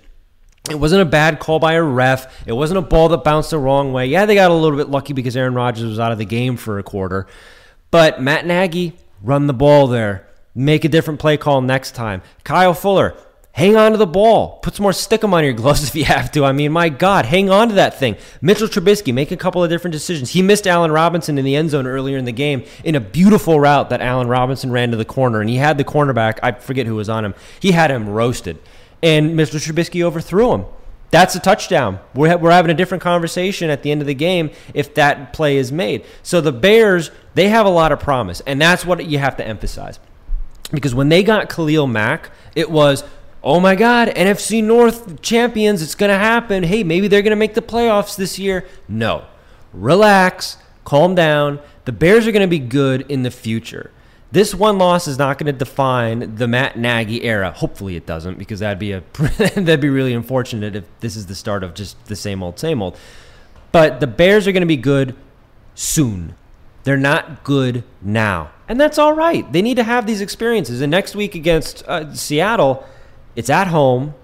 It 0.69 0.79
wasn't 0.79 1.03
a 1.03 1.07
bad 1.07 1.41
call 1.41 1.59
by 1.59 1.73
a 1.75 1.83
ref. 1.83 2.47
It 2.47 2.53
wasn't 2.53 2.79
a 2.79 2.83
ball 2.83 3.09
that 3.09 3.25
bounced 3.25 3.51
the 3.51 3.59
wrong 3.59 3.93
way. 3.93 4.07
Yeah, 4.07 4.27
they 4.27 4.35
got 4.35 4.51
a 4.51 4.55
little 4.55 4.77
bit 4.77 4.91
lucky 4.91 5.15
because 5.15 5.37
Aaron 5.37 5.55
Rodgers 5.55 5.89
was 5.89 5.99
out 5.99 6.13
of 6.13 6.19
the 6.19 6.27
game 6.27 6.57
for 6.57 6.79
a 6.79 6.83
quarter. 6.83 7.27
But 7.91 8.21
Matt 8.21 8.47
Nagy, 8.47 8.93
run 9.23 9.47
the 9.47 9.55
ball 9.55 9.87
there. 9.87 10.29
Make 10.55 10.85
a 10.85 10.89
different 10.89 11.19
play 11.19 11.37
call 11.37 11.61
next 11.61 11.95
time. 11.95 12.23
Kyle 12.45 12.75
Fuller, 12.75 13.17
hang 13.53 13.77
on 13.77 13.93
to 13.93 13.99
the 13.99 14.07
ball. 14.07 14.59
Put 14.59 14.77
some 14.77 14.83
more 14.83 14.93
stickum 14.93 15.33
on 15.33 15.45
your 15.45 15.53
gloves 15.55 15.89
if 15.89 15.97
you 15.97 16.05
have 16.05 16.31
to. 16.33 16.45
I 16.45 16.53
mean, 16.53 16.73
my 16.73 16.89
God, 16.89 17.25
hang 17.25 17.51
on 17.51 17.69
to 17.71 17.75
that 17.77 17.99
thing. 17.99 18.17
Mitchell 18.41 18.69
Trubisky, 18.69 19.15
make 19.15 19.31
a 19.31 19.37
couple 19.37 19.65
of 19.65 19.71
different 19.71 19.93
decisions. 19.93 20.31
He 20.31 20.43
missed 20.43 20.67
Allen 20.67 20.93
Robinson 20.93 21.39
in 21.39 21.45
the 21.45 21.57
end 21.57 21.71
zone 21.71 21.87
earlier 21.87 22.19
in 22.19 22.27
the 22.27 22.33
game 22.33 22.65
in 22.85 22.95
a 22.95 23.01
beautiful 23.01 23.59
route 23.59 23.91
that 23.91 24.03
Allen 24.03 24.29
Robinson 24.29 24.71
ran 24.71 24.91
to 24.91 24.97
the 24.97 25.05
corner, 25.05 25.41
and 25.41 25.49
he 25.49 25.57
had 25.57 25.79
the 25.79 25.85
cornerback, 25.85 26.39
I 26.43 26.53
forget 26.53 26.87
who 26.87 26.97
was 26.97 27.09
on 27.09 27.25
him, 27.25 27.35
he 27.61 27.73
had 27.73 27.91
him 27.91 28.09
roasted. 28.09 28.59
And 29.03 29.39
Mr. 29.39 29.59
Trubisky 29.59 30.03
overthrew 30.03 30.53
him. 30.53 30.65
That's 31.11 31.35
a 31.35 31.41
touchdown. 31.41 31.99
We're, 32.15 32.31
ha- 32.31 32.37
we're 32.37 32.53
having 32.53 32.71
a 32.71 32.75
different 32.75 33.03
conversation 33.03 33.69
at 33.69 33.83
the 33.83 33.91
end 33.91 34.01
of 34.01 34.07
the 34.07 34.15
game 34.15 34.51
if 34.75 34.95
that 34.95 35.33
play 35.33 35.57
is 35.57 35.73
made. 35.73 36.05
So 36.23 36.41
the 36.41 36.53
Bears, 36.53 37.11
they 37.35 37.49
have 37.49 37.67
a 37.67 37.71
lot 37.71 37.91
of 37.91 37.99
promise, 37.99 38.41
and 38.47 38.61
that's 38.61 38.87
what 38.87 39.05
you 39.05 39.19
have 39.19 39.37
to 39.39 39.47
emphasize. 39.47 39.99
Because 40.71 40.95
when 40.95 41.09
they 41.09 41.25
got 41.25 41.49
Khalil 41.49 41.89
Mack, 41.89 42.31
it 42.55 42.71
was, 42.71 43.03
oh 43.43 43.59
my 43.59 43.75
God, 43.75 44.09
NFC 44.09 44.63
North 44.63 45.21
champions, 45.21 45.83
it's 45.83 45.97
going 45.97 46.11
to 46.11 46.19
happen. 46.19 46.63
Hey, 46.63 46.85
maybe 46.85 47.09
they're 47.09 47.23
going 47.23 47.31
to 47.31 47.37
make 47.37 47.55
the 47.55 47.63
playoffs 47.63 48.17
this 48.17 48.39
year. 48.39 48.67
No. 48.89 49.25
Relax, 49.73 50.59
calm 50.85 51.17
down. 51.17 51.59
The 51.87 51.93
Bears 51.93 52.27
are 52.29 52.33
going 52.33 52.43
to 52.43 52.49
be 52.49 52.61
good 52.61 53.11
in 53.11 53.25
the 53.25 53.31
future. 53.33 53.91
This 54.33 54.55
one 54.55 54.79
loss 54.79 55.09
is 55.09 55.19
not 55.19 55.39
going 55.39 55.47
to 55.47 55.59
define 55.59 56.37
the 56.37 56.47
Matt 56.47 56.79
Nagy 56.79 57.25
era. 57.25 57.51
Hopefully, 57.51 57.97
it 57.97 58.07
doesn't, 58.07 58.39
because 58.39 58.61
that'd 58.61 58.79
be 58.79 58.93
a 58.93 59.03
that'd 59.39 59.81
be 59.81 59.89
really 59.89 60.15
unfortunate 60.15 60.77
if 60.77 60.85
this 61.01 61.17
is 61.17 61.27
the 61.27 61.35
start 61.35 61.65
of 61.65 61.75
just 61.75 62.03
the 62.07 62.17
same 62.17 62.43
old, 62.43 62.59
same 62.59 62.81
old. 62.81 62.97
But 63.73 64.01
the 64.01 64.07
Bears 64.07 64.47
are 64.47 64.53
going 64.53 64.63
to 64.63 64.67
be 64.67 64.77
good 64.77 65.17
soon. 65.75 66.35
They're 66.85 66.97
not 66.97 67.45
good 67.45 67.85
now. 68.01 68.51
And 68.69 68.81
that's 68.81 68.99
all 68.99 69.13
right. 69.13 69.51
They 69.53 69.63
need 69.63 69.77
to 69.77 69.83
have 69.83 70.07
these 70.07 70.21
experiences. 70.21 70.81
And 70.81 70.91
next 70.91 71.15
week 71.15 71.35
against 71.35 71.83
uh, 71.87 72.15
Seattle, 72.15 72.87
it's 73.37 73.51
at 73.51 73.67
home. 73.67 74.15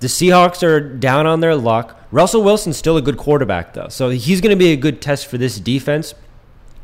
The 0.00 0.06
Seahawks 0.06 0.62
are 0.62 0.80
down 0.80 1.26
on 1.26 1.40
their 1.40 1.56
luck. 1.56 2.00
Russell 2.10 2.42
Wilson's 2.42 2.76
still 2.76 2.96
a 2.96 3.02
good 3.02 3.16
quarterback, 3.16 3.74
though. 3.74 3.88
So 3.88 4.10
he's 4.10 4.40
going 4.40 4.56
to 4.56 4.58
be 4.58 4.72
a 4.72 4.76
good 4.76 5.02
test 5.02 5.26
for 5.26 5.36
this 5.36 5.58
defense. 5.58 6.14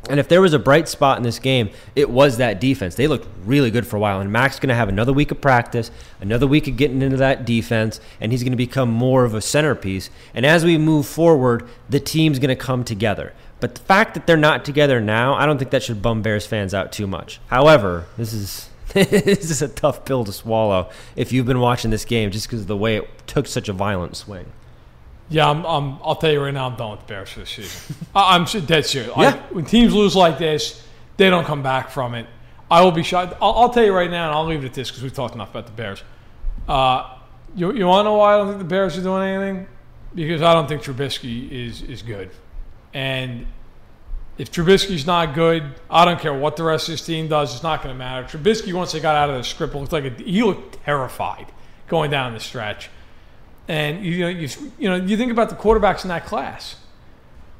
And 0.09 0.19
if 0.19 0.27
there 0.27 0.41
was 0.41 0.53
a 0.53 0.59
bright 0.59 0.87
spot 0.87 1.17
in 1.17 1.23
this 1.23 1.39
game, 1.39 1.71
it 1.95 2.09
was 2.09 2.37
that 2.37 2.61
defense. 2.61 2.95
They 2.95 3.07
looked 3.07 3.27
really 3.43 3.71
good 3.71 3.87
for 3.87 3.97
a 3.97 3.99
while. 3.99 4.21
And 4.21 4.31
Mack's 4.31 4.59
going 4.59 4.69
to 4.69 4.75
have 4.75 4.89
another 4.89 5.11
week 5.11 5.31
of 5.31 5.41
practice, 5.41 5.89
another 6.21 6.45
week 6.45 6.67
of 6.67 6.77
getting 6.77 7.01
into 7.01 7.17
that 7.17 7.45
defense, 7.45 7.99
and 8.21 8.31
he's 8.31 8.43
going 8.43 8.51
to 8.51 8.57
become 8.57 8.89
more 8.89 9.25
of 9.25 9.33
a 9.33 9.41
centerpiece. 9.41 10.09
And 10.33 10.45
as 10.45 10.63
we 10.63 10.77
move 10.77 11.07
forward, 11.07 11.67
the 11.89 11.99
team's 11.99 12.37
going 12.37 12.55
to 12.55 12.55
come 12.55 12.83
together. 12.83 13.33
But 13.59 13.75
the 13.75 13.81
fact 13.81 14.13
that 14.13 14.27
they're 14.27 14.37
not 14.37 14.63
together 14.63 15.01
now, 15.01 15.33
I 15.33 15.45
don't 15.45 15.57
think 15.57 15.71
that 15.71 15.81
should 15.81 16.01
bum 16.01 16.21
Bears 16.21 16.45
fans 16.45 16.73
out 16.73 16.91
too 16.91 17.07
much. 17.07 17.39
However, 17.47 18.05
this 18.17 18.33
is 18.33 18.69
this 18.93 19.49
is 19.49 19.61
a 19.61 19.67
tough 19.67 20.05
pill 20.05 20.23
to 20.23 20.31
swallow 20.31 20.89
if 21.15 21.33
you've 21.33 21.45
been 21.45 21.59
watching 21.59 21.91
this 21.91 22.05
game 22.05 22.31
just 22.31 22.47
because 22.47 22.61
of 22.61 22.67
the 22.67 22.77
way 22.77 22.97
it 22.97 23.27
took 23.27 23.47
such 23.47 23.67
a 23.67 23.73
violent 23.73 24.15
swing. 24.15 24.51
Yeah, 25.29 25.49
I'm, 25.49 25.65
I'm, 25.65 25.97
I'll 26.03 26.15
tell 26.15 26.31
you 26.31 26.39
right 26.41 26.53
now, 26.53 26.67
I'm 26.67 26.75
done 26.75 26.91
with 26.91 26.99
the 27.01 27.05
Bears 27.07 27.29
for 27.31 27.39
this 27.39 27.49
season. 27.49 27.95
I, 28.15 28.35
I'm 28.35 28.45
dead 28.65 28.85
serious. 28.85 29.11
I- 29.15 29.23
Yeah. 29.23 29.35
when 29.51 29.65
teams 29.65 29.93
lose 29.93 30.15
like 30.15 30.37
this, 30.37 30.85
they 31.17 31.29
don't 31.29 31.45
come 31.45 31.63
back 31.63 31.89
from 31.89 32.13
it. 32.13 32.27
I 32.69 32.81
will 32.83 32.91
be 32.91 33.03
shocked. 33.03 33.33
I'll, 33.41 33.53
I'll 33.53 33.69
tell 33.69 33.83
you 33.83 33.93
right 33.93 34.09
now, 34.09 34.27
and 34.27 34.35
I'll 34.35 34.45
leave 34.45 34.63
it 34.63 34.67
at 34.67 34.73
this 34.73 34.89
because 34.89 35.03
we've 35.03 35.13
talked 35.13 35.35
enough 35.35 35.49
about 35.51 35.65
the 35.67 35.71
Bears. 35.71 36.03
Uh, 36.67 37.17
you 37.55 37.71
you 37.73 37.85
want 37.85 38.01
to 38.05 38.09
know 38.09 38.15
why 38.15 38.33
I 38.33 38.37
don't 38.37 38.47
think 38.47 38.57
the 38.59 38.65
Bears 38.65 38.97
are 38.97 39.01
doing 39.03 39.23
anything? 39.27 39.67
Because 40.13 40.41
I 40.41 40.53
don't 40.53 40.67
think 40.67 40.81
Trubisky 40.81 41.49
is 41.51 41.81
is 41.83 42.01
good, 42.01 42.31
and 42.93 43.45
if 44.37 44.51
Trubisky's 44.51 45.05
not 45.05 45.35
good, 45.35 45.63
I 45.89 46.05
don't 46.05 46.19
care 46.19 46.33
what 46.33 46.55
the 46.57 46.63
rest 46.63 46.87
of 46.89 46.93
his 46.93 47.01
team 47.05 47.27
does. 47.27 47.53
It's 47.53 47.63
not 47.63 47.83
going 47.83 47.93
to 47.93 47.97
matter. 47.99 48.25
Trubisky, 48.37 48.73
once 48.73 48.91
they 48.91 48.99
got 48.99 49.15
out 49.15 49.29
of 49.29 49.37
the 49.37 49.43
script, 49.43 49.75
looked 49.75 49.91
like 49.93 50.05
a, 50.05 50.09
he 50.09 50.41
looked 50.43 50.83
terrified 50.83 51.45
going 51.87 52.09
down 52.11 52.33
the 52.33 52.39
stretch. 52.39 52.89
And 53.67 54.05
you 54.05 54.19
know, 54.19 54.27
you, 54.27 54.49
you 54.77 54.89
know, 54.89 54.95
you 54.95 55.17
think 55.17 55.31
about 55.31 55.49
the 55.49 55.55
quarterbacks 55.55 56.03
in 56.03 56.09
that 56.09 56.25
class: 56.25 56.75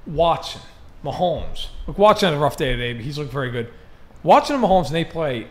Watson, 0.05 0.61
Mahomes. 1.03 1.67
Look, 1.87 1.97
Watson 1.97 2.29
had 2.29 2.37
a 2.37 2.39
rough 2.39 2.57
day 2.57 2.71
today, 2.71 2.93
but 2.93 3.03
he's 3.03 3.17
looked 3.17 3.31
very 3.31 3.51
good. 3.51 3.71
Watson 4.23 4.55
and 4.55 4.63
Mahomes, 4.63 4.87
and 4.87 4.95
they 4.95 5.05
play. 5.05 5.47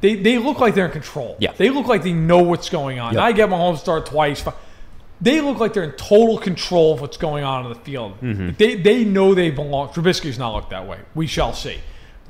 They, 0.00 0.14
they 0.14 0.38
look 0.38 0.60
like 0.60 0.74
they're 0.74 0.86
in 0.86 0.92
control. 0.92 1.36
Yeah. 1.40 1.52
They 1.52 1.70
look 1.70 1.86
like 1.86 2.02
they 2.02 2.12
know 2.12 2.42
what's 2.42 2.68
going 2.68 2.98
on. 2.98 3.14
Yep. 3.14 3.22
I 3.22 3.32
get 3.32 3.48
Mahomes 3.48 3.78
start 3.78 4.06
twice. 4.06 4.44
They 5.20 5.40
look 5.40 5.58
like 5.58 5.72
they're 5.72 5.84
in 5.84 5.92
total 5.92 6.36
control 6.36 6.92
of 6.92 7.00
what's 7.00 7.16
going 7.16 7.44
on 7.44 7.64
in 7.64 7.72
the 7.72 7.78
field. 7.78 8.20
Mm-hmm. 8.20 8.50
They, 8.58 8.76
they 8.76 9.04
know 9.04 9.34
they 9.34 9.50
belong. 9.50 9.88
Trubisky's 9.88 10.38
not 10.38 10.54
looked 10.54 10.70
that 10.70 10.86
way. 10.86 11.00
We 11.14 11.26
shall 11.26 11.54
see. 11.54 11.78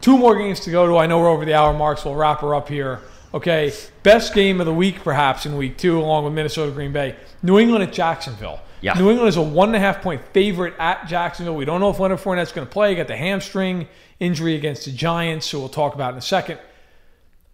Two 0.00 0.16
more 0.16 0.36
games 0.36 0.60
to 0.60 0.70
go 0.70 0.86
to. 0.86 0.96
I 0.96 1.06
know 1.06 1.18
we're 1.18 1.28
over 1.28 1.44
the 1.44 1.54
hour 1.54 1.72
marks. 1.72 2.04
We'll 2.04 2.14
wrap 2.14 2.40
her 2.40 2.54
up 2.54 2.68
here. 2.68 3.00
Okay. 3.36 3.70
Best 4.02 4.32
game 4.32 4.60
of 4.60 4.66
the 4.66 4.72
week, 4.72 5.04
perhaps, 5.04 5.44
in 5.44 5.58
week 5.58 5.76
two, 5.76 6.00
along 6.00 6.24
with 6.24 6.32
Minnesota 6.32 6.72
Green 6.72 6.90
Bay. 6.90 7.14
New 7.42 7.58
England 7.58 7.84
at 7.84 7.92
Jacksonville. 7.92 8.60
Yeah. 8.80 8.94
New 8.94 9.10
England 9.10 9.28
is 9.28 9.36
a 9.36 9.42
one 9.42 9.68
and 9.68 9.76
a 9.76 9.78
half 9.78 10.00
point 10.00 10.22
favorite 10.32 10.72
at 10.78 11.06
Jacksonville. 11.06 11.54
We 11.54 11.66
don't 11.66 11.80
know 11.80 11.90
if 11.90 11.98
Leonard 11.98 12.20
Fournette's 12.20 12.52
going 12.52 12.66
to 12.66 12.72
play. 12.72 12.94
Got 12.94 13.08
the 13.08 13.16
hamstring 13.16 13.88
injury 14.20 14.54
against 14.54 14.86
the 14.86 14.90
Giants, 14.90 15.50
who 15.50 15.58
we'll 15.58 15.68
talk 15.68 15.94
about 15.94 16.14
in 16.14 16.18
a 16.18 16.22
second. 16.22 16.58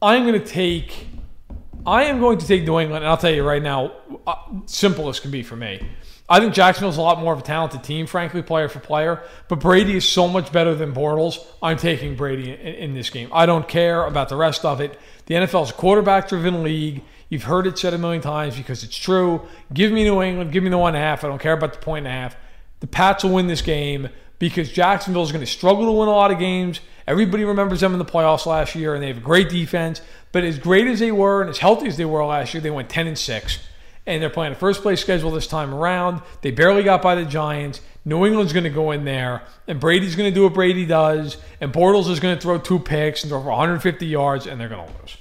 I'm 0.01 0.25
going 0.25 0.41
to 0.41 0.47
take. 0.47 1.09
I 1.85 2.05
am 2.05 2.21
going 2.21 2.39
to 2.39 2.47
take 2.47 2.63
New 2.63 2.79
England, 2.79 3.03
and 3.03 3.11
I'll 3.11 3.17
tell 3.17 3.35
you 3.35 3.43
right 3.43 3.63
now, 3.63 3.93
uh, 4.25 4.37
simple 4.67 5.09
as 5.09 5.19
can 5.19 5.33
be 5.33 5.43
for 5.43 5.57
me. 5.57 5.85
I 6.29 6.39
think 6.39 6.55
Jacksonville's 6.55 6.97
a 6.97 7.03
lot 7.03 7.19
more 7.19 7.33
of 7.33 7.41
a 7.41 7.43
talented 7.43 7.83
team, 7.83 8.07
frankly, 8.07 8.41
player 8.41 8.69
for 8.69 8.79
player. 8.79 9.21
But 9.49 9.59
Brady 9.59 9.97
is 9.97 10.09
so 10.09 10.29
much 10.29 10.53
better 10.53 10.77
than 10.77 10.95
Bortles. 10.95 11.45
I'm 11.61 11.77
taking 11.77 12.15
Brady 12.15 12.53
in, 12.53 12.59
in 12.59 12.95
this 12.95 13.11
game. 13.11 13.31
I 13.33 13.47
don't 13.47 13.67
care 13.67 14.05
about 14.05 14.29
the 14.29 14.37
rest 14.37 14.65
of 14.65 14.81
it. 14.81 14.97
The 15.27 15.35
NFL 15.35 15.65
is 15.65 15.73
quarterback-driven 15.73 16.63
league. 16.63 17.03
You've 17.29 17.45
heard 17.45 17.67
it 17.67 17.79
said 17.79 17.95
a 17.95 17.99
million 17.99 18.21
times 18.21 18.57
because 18.57 18.85
it's 18.85 18.97
true. 18.97 19.43
Give 19.73 19.91
me 19.91 20.05
New 20.05 20.21
England. 20.23 20.53
Give 20.53 20.63
me 20.63 20.71
the 20.71 20.79
one 20.79 20.95
and 20.95 21.03
a 21.03 21.07
half. 21.07 21.25
I 21.25 21.29
don't 21.29 21.41
care 21.41 21.55
about 21.55 21.73
the 21.73 21.79
point 21.79 22.07
and 22.07 22.15
a 22.15 22.19
half. 22.19 22.37
The 22.81 22.87
Pats 22.87 23.25
will 23.25 23.33
win 23.33 23.47
this 23.47 23.63
game 23.63 24.09
because 24.39 24.71
Jacksonville 24.71 25.23
is 25.23 25.33
going 25.33 25.45
to 25.45 25.51
struggle 25.51 25.87
to 25.87 25.93
win 25.93 26.09
a 26.09 26.13
lot 26.13 26.31
of 26.31 26.39
games. 26.39 26.81
Everybody 27.07 27.45
remembers 27.45 27.81
them 27.81 27.93
in 27.93 27.99
the 27.99 28.05
playoffs 28.05 28.45
last 28.45 28.75
year, 28.75 28.95
and 28.95 29.03
they 29.03 29.09
have 29.09 29.19
a 29.19 29.21
great 29.21 29.49
defense. 29.49 30.01
But 30.33 30.45
as 30.45 30.59
great 30.59 30.87
as 30.89 30.99
they 30.99 31.13
were 31.13 31.41
and 31.41 31.51
as 31.51 31.59
healthy 31.59 31.87
as 31.87 31.97
they 31.97 32.05
were 32.05 32.25
last 32.25 32.53
year, 32.53 32.61
they 32.61 32.71
went 32.71 32.89
10 32.89 33.07
and 33.07 33.19
6. 33.19 33.59
And 34.05 34.21
they're 34.21 34.31
playing 34.31 34.53
a 34.53 34.57
first 34.57 34.83
place 34.83 35.01
schedule 35.01 35.31
this 35.31 35.47
time 35.47 35.73
around. 35.73 36.23
They 36.41 36.51
barely 36.51 36.83
got 36.83 37.03
by 37.03 37.15
the 37.15 37.25
Giants. 37.25 37.81
New 38.05 38.27
England's 38.27 38.53
going 38.53 38.65
to 38.65 38.71
go 38.71 38.91
in 38.91 39.05
there, 39.05 39.43
and 39.69 39.79
Brady's 39.79 40.17
going 40.17 40.29
to 40.29 40.35
do 40.35 40.43
what 40.45 40.55
Brady 40.55 40.85
does, 40.85 41.37
and 41.61 41.73
Bortles 41.73 42.11
is 42.11 42.19
going 42.19 42.35
to 42.37 42.41
throw 42.41 42.59
two 42.59 42.81
picks 42.81 43.23
and 43.23 43.31
throw 43.31 43.41
for 43.41 43.51
150 43.51 44.07
yards, 44.07 44.47
and 44.47 44.61
they're 44.61 44.69
going 44.69 44.87
to 44.87 45.01
lose. 45.01 45.17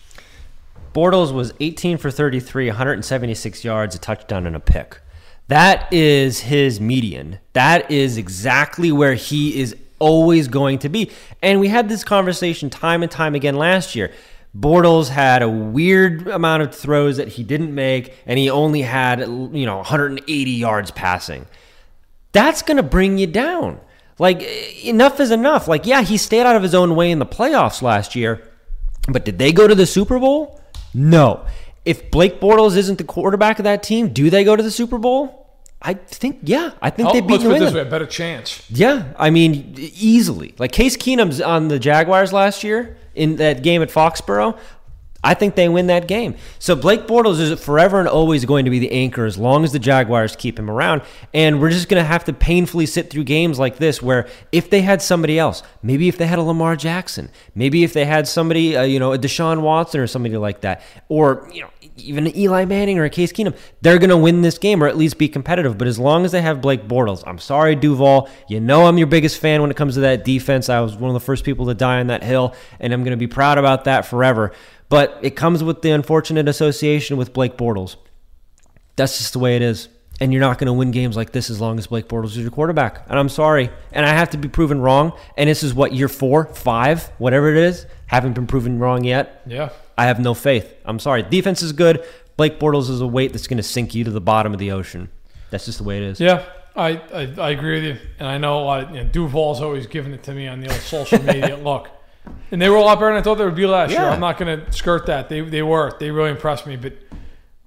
Bortles 0.93 1.31
was 1.31 1.53
18 1.59 1.97
for 1.97 2.09
33, 2.09 2.67
176 2.67 3.63
yards, 3.63 3.95
a 3.95 3.99
touchdown, 3.99 4.47
and 4.47 4.55
a 4.55 4.59
pick. 4.59 4.99
That 5.47 5.91
is 5.93 6.41
his 6.41 6.81
median. 6.81 7.39
That 7.53 7.91
is 7.91 8.17
exactly 8.17 8.91
where 8.91 9.13
he 9.13 9.59
is 9.59 9.75
always 9.99 10.47
going 10.47 10.79
to 10.79 10.89
be. 10.89 11.11
And 11.41 11.59
we 11.59 11.67
had 11.67 11.87
this 11.87 12.03
conversation 12.03 12.69
time 12.69 13.03
and 13.03 13.11
time 13.11 13.35
again 13.35 13.55
last 13.55 13.95
year. 13.95 14.11
Bortles 14.57 15.09
had 15.09 15.41
a 15.41 15.49
weird 15.49 16.27
amount 16.27 16.63
of 16.63 16.75
throws 16.75 17.17
that 17.17 17.29
he 17.29 17.43
didn't 17.43 17.73
make, 17.73 18.13
and 18.25 18.39
he 18.39 18.49
only 18.49 18.81
had, 18.81 19.19
you 19.19 19.65
know, 19.65 19.77
180 19.77 20.51
yards 20.51 20.91
passing. 20.91 21.45
That's 22.31 22.61
going 22.61 22.77
to 22.77 22.83
bring 22.83 23.17
you 23.17 23.27
down. 23.27 23.79
Like, 24.19 24.41
enough 24.85 25.19
is 25.19 25.31
enough. 25.31 25.67
Like, 25.67 25.85
yeah, 25.85 26.01
he 26.03 26.17
stayed 26.17 26.41
out 26.41 26.55
of 26.55 26.63
his 26.63 26.75
own 26.75 26.95
way 26.95 27.11
in 27.11 27.19
the 27.19 27.25
playoffs 27.25 27.81
last 27.81 28.15
year, 28.15 28.47
but 29.07 29.25
did 29.25 29.39
they 29.39 29.51
go 29.51 29.67
to 29.67 29.75
the 29.75 29.85
Super 29.85 30.19
Bowl? 30.19 30.61
No. 30.93 31.45
If 31.85 32.11
Blake 32.11 32.39
Bortles 32.39 32.77
isn't 32.77 32.97
the 32.99 33.03
quarterback 33.03 33.57
of 33.59 33.63
that 33.63 33.81
team, 33.83 34.09
do 34.09 34.29
they 34.29 34.43
go 34.43 34.55
to 34.55 34.61
the 34.61 34.69
Super 34.71 34.97
Bowl? 34.99 35.39
I 35.81 35.95
think, 35.95 36.41
yeah. 36.43 36.73
I 36.79 36.91
think 36.91 37.09
Oh, 37.09 37.13
they 37.13 37.21
beat 37.21 37.31
let's 37.31 37.43
New 37.43 37.49
put 37.49 37.55
it 37.55 37.59
this 37.61 37.67
England. 37.69 37.75
way: 37.75 37.81
a 37.87 37.91
better 37.91 38.05
chance. 38.05 38.63
Yeah, 38.69 39.13
I 39.17 39.31
mean, 39.31 39.73
easily. 39.77 40.53
Like 40.59 40.71
Case 40.71 40.95
Keenum's 40.95 41.41
on 41.41 41.69
the 41.69 41.79
Jaguars 41.79 42.31
last 42.31 42.63
year 42.63 42.97
in 43.15 43.37
that 43.37 43.63
game 43.63 43.81
at 43.81 43.89
Foxborough. 43.89 44.59
I 45.23 45.35
think 45.35 45.55
they 45.55 45.69
win 45.69 45.87
that 45.87 46.07
game. 46.07 46.35
So 46.57 46.75
Blake 46.75 47.01
Bortles 47.01 47.39
is 47.39 47.59
forever 47.63 47.99
and 47.99 48.07
always 48.07 48.43
going 48.45 48.65
to 48.65 48.71
be 48.71 48.79
the 48.79 48.91
anchor 48.91 49.25
as 49.25 49.37
long 49.37 49.63
as 49.63 49.71
the 49.71 49.79
Jaguars 49.79 50.35
keep 50.35 50.57
him 50.57 50.69
around. 50.69 51.03
And 51.33 51.61
we're 51.61 51.69
just 51.69 51.89
going 51.89 52.01
to 52.01 52.07
have 52.07 52.23
to 52.25 52.33
painfully 52.33 52.87
sit 52.87 53.11
through 53.11 53.25
games 53.25 53.59
like 53.59 53.77
this 53.77 54.01
where 54.01 54.27
if 54.51 54.69
they 54.69 54.81
had 54.81 55.01
somebody 55.01 55.37
else, 55.37 55.61
maybe 55.83 56.07
if 56.07 56.17
they 56.17 56.25
had 56.25 56.39
a 56.39 56.43
Lamar 56.43 56.75
Jackson, 56.75 57.29
maybe 57.53 57.83
if 57.83 57.93
they 57.93 58.05
had 58.05 58.27
somebody, 58.27 58.75
uh, 58.75 58.83
you 58.83 58.99
know, 58.99 59.13
a 59.13 59.17
Deshaun 59.19 59.61
Watson 59.61 60.01
or 60.01 60.07
somebody 60.07 60.37
like 60.37 60.61
that, 60.61 60.81
or, 61.07 61.47
you 61.53 61.61
know, 61.61 61.69
even 61.97 62.25
an 62.25 62.35
Eli 62.35 62.65
Manning 62.65 62.97
or 62.97 63.03
a 63.03 63.09
Case 63.09 63.31
Keenum, 63.31 63.55
they're 63.81 63.99
going 63.99 64.09
to 64.09 64.17
win 64.17 64.41
this 64.41 64.57
game 64.57 64.83
or 64.83 64.87
at 64.87 64.97
least 64.97 65.19
be 65.19 65.27
competitive. 65.27 65.77
But 65.77 65.87
as 65.87 65.99
long 65.99 66.25
as 66.25 66.31
they 66.31 66.41
have 66.41 66.61
Blake 66.61 66.87
Bortles, 66.87 67.23
I'm 67.27 67.37
sorry, 67.37 67.75
Duval. 67.75 68.29
You 68.47 68.59
know 68.59 68.85
I'm 68.85 68.97
your 68.97 69.07
biggest 69.07 69.39
fan 69.39 69.61
when 69.61 69.69
it 69.69 69.77
comes 69.77 69.95
to 69.95 70.01
that 70.01 70.23
defense. 70.23 70.69
I 70.69 70.79
was 70.79 70.95
one 70.95 71.09
of 71.09 71.13
the 71.13 71.19
first 71.19 71.43
people 71.43 71.67
to 71.67 71.75
die 71.75 71.99
on 71.99 72.07
that 72.07 72.23
hill, 72.23 72.55
and 72.79 72.91
I'm 72.91 73.03
going 73.03 73.11
to 73.11 73.17
be 73.17 73.27
proud 73.27 73.57
about 73.57 73.83
that 73.83 74.05
forever. 74.05 74.51
But 74.91 75.19
it 75.21 75.37
comes 75.37 75.63
with 75.63 75.83
the 75.83 75.91
unfortunate 75.91 76.49
association 76.49 77.15
with 77.15 77.31
Blake 77.31 77.55
Bortles. 77.55 77.95
That's 78.97 79.17
just 79.17 79.31
the 79.31 79.39
way 79.39 79.55
it 79.55 79.61
is. 79.61 79.87
And 80.19 80.33
you're 80.33 80.41
not 80.41 80.57
going 80.57 80.67
to 80.67 80.73
win 80.73 80.91
games 80.91 81.15
like 81.15 81.31
this 81.31 81.49
as 81.49 81.61
long 81.61 81.79
as 81.79 81.87
Blake 81.87 82.09
Bortles 82.09 82.31
is 82.31 82.39
your 82.39 82.51
quarterback. 82.51 83.05
And 83.07 83.17
I'm 83.17 83.29
sorry. 83.29 83.69
And 83.93 84.05
I 84.05 84.09
have 84.09 84.31
to 84.31 84.37
be 84.37 84.49
proven 84.49 84.81
wrong. 84.81 85.13
And 85.37 85.49
this 85.49 85.63
is 85.63 85.73
what, 85.73 85.93
year 85.93 86.09
four, 86.09 86.45
five, 86.53 87.05
whatever 87.19 87.49
it 87.49 87.55
is. 87.55 87.85
Haven't 88.07 88.33
been 88.33 88.47
proven 88.47 88.79
wrong 88.79 89.05
yet. 89.05 89.41
Yeah. 89.47 89.69
I 89.97 90.07
have 90.07 90.19
no 90.19 90.33
faith. 90.33 90.75
I'm 90.83 90.99
sorry. 90.99 91.23
Defense 91.23 91.61
is 91.61 91.71
good. 91.71 92.05
Blake 92.35 92.59
Bortles 92.59 92.89
is 92.89 92.99
a 92.99 93.07
weight 93.07 93.31
that's 93.31 93.47
going 93.47 93.57
to 93.57 93.63
sink 93.63 93.95
you 93.95 94.03
to 94.03 94.11
the 94.11 94.19
bottom 94.19 94.51
of 94.51 94.59
the 94.59 94.71
ocean. 94.71 95.09
That's 95.51 95.65
just 95.65 95.77
the 95.77 95.85
way 95.85 95.97
it 95.97 96.03
is. 96.03 96.19
Yeah, 96.19 96.45
I, 96.75 96.97
I, 97.13 97.33
I 97.37 97.49
agree 97.51 97.75
with 97.75 97.83
you, 97.83 97.97
and 98.19 98.27
I 98.27 98.37
know 98.37 98.59
a 98.59 98.63
lot. 98.63 98.83
Of, 98.83 98.95
you 98.95 99.03
know, 99.03 99.09
Duval's 99.09 99.61
always 99.61 99.87
giving 99.87 100.11
it 100.11 100.23
to 100.23 100.33
me 100.33 100.47
on 100.47 100.59
the 100.59 100.69
old 100.69 100.81
social 100.81 101.21
media. 101.23 101.55
Look, 101.63 101.89
and 102.51 102.61
they 102.61 102.69
were 102.69 102.75
a 102.75 102.81
lot 102.81 102.99
better 102.99 103.11
than 103.11 103.17
I 103.17 103.21
thought 103.21 103.35
they 103.35 103.45
would 103.45 103.55
be 103.55 103.65
last 103.65 103.91
year. 103.91 104.01
I'm 104.01 104.19
not 104.19 104.37
going 104.37 104.59
to 104.59 104.71
skirt 104.71 105.05
that. 105.07 105.29
They 105.29 105.41
they 105.41 105.61
were. 105.61 105.95
They 105.99 106.11
really 106.11 106.31
impressed 106.31 106.67
me. 106.67 106.75
But 106.75 106.93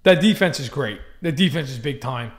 that 0.02 0.20
defense 0.20 0.60
is 0.60 0.68
great. 0.68 1.00
The 1.22 1.32
defense 1.32 1.70
is 1.70 1.78
big 1.78 2.00
time. 2.00 2.32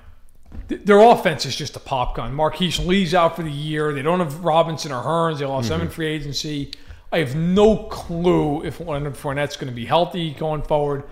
Th- 0.70 0.82
Their 0.84 1.00
offense 1.00 1.46
is 1.46 1.56
just 1.56 1.76
a 1.76 1.80
pop 1.80 2.16
gun. 2.16 2.34
Marquise 2.34 2.80
Lee's 2.80 3.14
out 3.14 3.36
for 3.36 3.44
the 3.44 3.52
year. 3.52 3.94
They 3.94 4.02
don't 4.02 4.20
have 4.20 4.44
Robinson 4.44 4.92
or 4.92 5.04
Hurns. 5.04 5.40
They 5.40 5.46
lost 5.46 5.70
mm-hmm. 5.70 5.80
them 5.80 5.88
in 5.88 5.94
free 5.94 6.08
agency. 6.08 6.72
I 7.12 7.20
have 7.20 7.36
no 7.36 7.78
clue 7.86 8.64
if 8.64 8.80
Leonard 8.80 9.16
Fournette's 9.16 9.58
going 9.58 9.70
to 9.70 9.76
be 9.76 9.86
healthy 9.86 10.32
going 10.32 10.62
forward. 10.64 11.04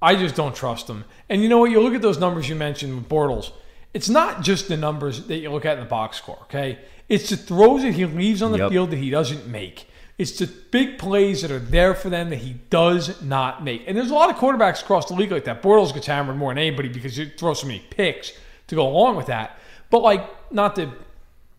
I 0.00 0.16
just 0.16 0.34
don't 0.34 0.54
trust 0.54 0.88
them. 0.88 1.04
And 1.28 1.42
you 1.42 1.48
know 1.48 1.58
what? 1.58 1.70
You 1.70 1.80
look 1.80 1.94
at 1.94 2.02
those 2.02 2.18
numbers 2.18 2.48
you 2.48 2.56
mentioned 2.56 2.96
with 2.96 3.08
Bortles. 3.08 3.52
It's 3.94 4.08
not 4.08 4.42
just 4.42 4.68
the 4.68 4.76
numbers 4.76 5.26
that 5.26 5.36
you 5.36 5.50
look 5.50 5.64
at 5.64 5.74
in 5.78 5.84
the 5.84 5.88
box 5.88 6.16
score, 6.16 6.38
okay? 6.42 6.78
It's 7.08 7.30
the 7.30 7.36
throws 7.36 7.82
that 7.82 7.92
he 7.92 8.04
leaves 8.04 8.42
on 8.42 8.52
the 8.52 8.58
Yep. 8.58 8.70
field 8.70 8.90
that 8.90 8.96
he 8.96 9.10
doesn't 9.10 9.46
make. 9.46 9.86
It's 10.18 10.38
the 10.38 10.46
big 10.46 10.98
plays 10.98 11.42
that 11.42 11.50
are 11.50 11.58
there 11.58 11.94
for 11.94 12.10
them 12.10 12.30
that 12.30 12.36
he 12.36 12.54
does 12.70 13.22
not 13.22 13.64
make. 13.64 13.84
And 13.86 13.96
there's 13.96 14.10
a 14.10 14.14
lot 14.14 14.30
of 14.30 14.36
quarterbacks 14.36 14.82
across 14.82 15.06
the 15.06 15.14
league 15.14 15.32
like 15.32 15.44
that. 15.44 15.62
Bortles 15.62 15.92
gets 15.92 16.06
hammered 16.06 16.36
more 16.36 16.50
than 16.50 16.58
anybody 16.58 16.88
because 16.88 17.16
he 17.16 17.26
throws 17.26 17.60
so 17.60 17.66
many 17.66 17.82
picks 17.90 18.32
to 18.68 18.74
go 18.74 18.86
along 18.86 19.16
with 19.16 19.26
that. 19.26 19.58
But 19.90 20.02
like, 20.02 20.52
not 20.52 20.76
to 20.76 20.92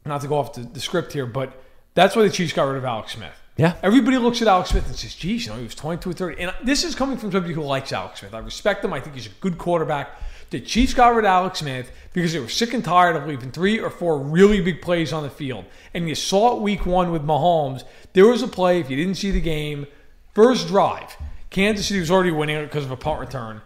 not 0.05 0.21
to 0.21 0.27
go 0.27 0.38
off 0.38 0.53
the, 0.53 0.61
the 0.61 0.80
script 0.80 1.13
here, 1.13 1.25
but 1.25 1.53
that's 1.93 2.15
why 2.15 2.23
the 2.23 2.30
Chiefs 2.30 2.53
got 2.53 2.65
rid 2.65 2.77
of 2.77 2.85
Alex 2.85 3.13
Smith. 3.13 3.39
Yeah. 3.55 3.75
Everybody 3.84 4.17
looks 4.17 4.41
at 4.41 4.47
Alex 4.47 4.71
Smith 4.71 4.88
and 4.88 4.95
says, 4.95 5.15
geez, 5.15 5.45
you 5.45 5.51
know, 5.51 5.57
he 5.57 5.63
was 5.63 5.75
22 5.75 6.09
or 6.09 6.13
30. 6.13 6.41
And 6.41 6.53
this 6.63 6.84
is 6.84 6.95
coming 6.95 7.17
from 7.17 7.31
somebody 7.31 7.53
who 7.53 7.61
likes 7.61 7.93
Alex 7.93 8.19
Smith. 8.19 8.34
I 8.34 8.39
respect 8.39 8.84
him. 8.84 8.93
I 8.93 8.99
think 8.99 9.15
he's 9.15 9.27
a 9.27 9.35
good 9.41 9.57
quarterback. 9.57 10.09
The 10.53 10.59
Chiefs 10.59 10.93
got 10.93 11.15
rid 11.15 11.25
of 11.25 11.30
Alex 11.30 11.59
Smith 11.61 11.91
because 12.13 12.31
they 12.31 12.39
were 12.39 12.47
sick 12.47 12.75
and 12.75 12.85
tired 12.85 13.15
of 13.15 13.25
leaving 13.25 13.51
three 13.51 13.80
or 13.80 13.89
four 13.89 14.19
really 14.19 14.61
big 14.61 14.84
plays 14.84 15.11
on 15.11 15.23
the 15.23 15.30
field. 15.31 15.65
And 15.95 16.07
you 16.07 16.13
saw 16.13 16.55
it 16.55 16.61
week 16.61 16.85
one 16.85 17.11
with 17.11 17.23
Mahomes. 17.23 17.84
There 18.13 18.27
was 18.27 18.43
a 18.43 18.47
play, 18.47 18.80
if 18.80 18.88
you 18.88 18.95
didn't 18.95 19.15
see 19.15 19.31
the 19.31 19.41
game, 19.41 19.88
first 20.35 20.67
drive. 20.67 21.17
Kansas 21.49 21.88
City 21.88 21.99
was 21.99 22.11
already 22.11 22.30
winning 22.30 22.57
it 22.57 22.65
because 22.65 22.85
of 22.85 22.91
a 22.91 22.95
punt 22.95 23.19
return. 23.19 23.61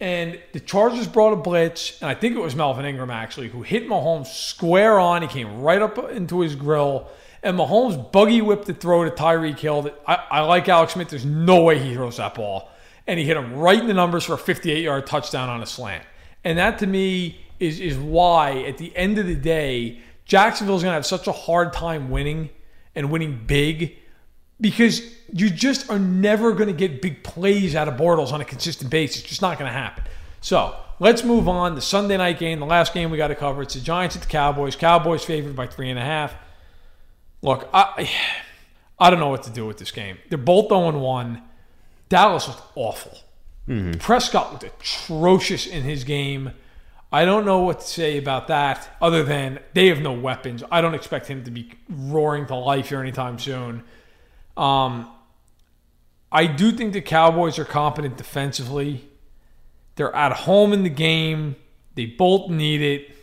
And 0.00 0.40
the 0.54 0.60
Chargers 0.60 1.06
brought 1.06 1.34
a 1.34 1.36
blitz, 1.36 2.00
and 2.00 2.08
I 2.08 2.14
think 2.14 2.36
it 2.36 2.40
was 2.40 2.56
Melvin 2.56 2.86
Ingram 2.86 3.10
actually, 3.10 3.50
who 3.50 3.60
hit 3.60 3.86
Mahomes 3.86 4.28
square 4.28 4.98
on. 4.98 5.20
He 5.20 5.28
came 5.28 5.60
right 5.60 5.82
up 5.82 5.98
into 6.10 6.40
his 6.40 6.54
grill. 6.54 7.10
And 7.42 7.58
Mahomes 7.58 8.10
buggy 8.12 8.40
whipped 8.40 8.64
the 8.64 8.72
throw 8.72 9.04
to 9.04 9.10
Tyreek 9.10 9.58
Hill. 9.58 9.90
I, 10.06 10.14
I 10.30 10.40
like 10.40 10.66
Alex 10.70 10.94
Smith. 10.94 11.10
There's 11.10 11.26
no 11.26 11.64
way 11.64 11.78
he 11.78 11.92
throws 11.92 12.16
that 12.16 12.34
ball. 12.34 12.70
And 13.06 13.20
he 13.20 13.26
hit 13.26 13.36
him 13.36 13.56
right 13.56 13.78
in 13.78 13.88
the 13.88 13.92
numbers 13.92 14.24
for 14.24 14.32
a 14.32 14.38
58 14.38 14.82
yard 14.82 15.06
touchdown 15.06 15.50
on 15.50 15.62
a 15.62 15.66
slant. 15.66 16.04
And 16.44 16.58
that 16.58 16.78
to 16.78 16.86
me 16.86 17.40
is, 17.58 17.80
is 17.80 17.96
why, 17.96 18.62
at 18.62 18.78
the 18.78 18.96
end 18.96 19.18
of 19.18 19.26
the 19.26 19.34
day, 19.34 20.00
Jacksonville's 20.24 20.82
going 20.82 20.92
to 20.92 20.94
have 20.94 21.06
such 21.06 21.26
a 21.26 21.32
hard 21.32 21.72
time 21.72 22.10
winning 22.10 22.50
and 22.94 23.10
winning 23.10 23.42
big 23.46 23.96
because 24.60 25.02
you 25.32 25.50
just 25.50 25.90
are 25.90 25.98
never 25.98 26.52
going 26.52 26.68
to 26.68 26.72
get 26.72 27.02
big 27.02 27.22
plays 27.22 27.74
out 27.74 27.88
of 27.88 27.94
Bortles 27.94 28.32
on 28.32 28.40
a 28.40 28.44
consistent 28.44 28.90
basis. 28.90 29.20
It's 29.20 29.28
just 29.28 29.42
not 29.42 29.58
going 29.58 29.70
to 29.70 29.76
happen. 29.76 30.04
So 30.40 30.76
let's 30.98 31.24
move 31.24 31.48
on. 31.48 31.74
The 31.74 31.80
Sunday 31.80 32.16
night 32.16 32.38
game, 32.38 32.60
the 32.60 32.66
last 32.66 32.94
game 32.94 33.10
we 33.10 33.16
got 33.16 33.28
to 33.28 33.34
cover. 33.34 33.62
It's 33.62 33.74
the 33.74 33.80
Giants 33.80 34.16
at 34.16 34.22
the 34.22 34.28
Cowboys. 34.28 34.76
Cowboys 34.76 35.24
favored 35.24 35.56
by 35.56 35.66
three 35.66 35.90
and 35.90 35.98
a 35.98 36.04
half. 36.04 36.34
Look, 37.42 37.68
I 37.72 38.10
I 38.98 39.10
don't 39.10 39.18
know 39.18 39.28
what 39.28 39.42
to 39.44 39.50
do 39.50 39.66
with 39.66 39.78
this 39.78 39.90
game. 39.90 40.18
They're 40.28 40.38
both 40.38 40.68
0 40.68 40.98
1. 40.98 41.42
Dallas 42.08 42.48
looked 42.48 42.62
awful. 42.74 43.18
Prescott 43.98 44.52
looked 44.52 44.64
atrocious 44.64 45.66
in 45.66 45.82
his 45.82 46.04
game. 46.04 46.52
I 47.12 47.24
don't 47.24 47.44
know 47.44 47.60
what 47.60 47.80
to 47.80 47.86
say 47.86 48.18
about 48.18 48.48
that 48.48 48.88
other 49.00 49.22
than 49.24 49.58
they 49.74 49.88
have 49.88 50.00
no 50.00 50.12
weapons. 50.12 50.62
I 50.70 50.80
don't 50.80 50.94
expect 50.94 51.26
him 51.26 51.44
to 51.44 51.50
be 51.50 51.72
roaring 51.88 52.46
to 52.46 52.54
life 52.54 52.88
here 52.88 53.00
anytime 53.00 53.38
soon. 53.38 53.82
Um, 54.56 55.10
I 56.30 56.46
do 56.46 56.70
think 56.70 56.92
the 56.92 57.00
Cowboys 57.00 57.58
are 57.58 57.64
competent 57.64 58.16
defensively. 58.16 59.08
They're 59.96 60.14
at 60.14 60.32
home 60.32 60.72
in 60.72 60.84
the 60.84 60.90
game. 60.90 61.56
They 61.96 62.06
both 62.06 62.48
need 62.48 62.80
it. 62.80 63.16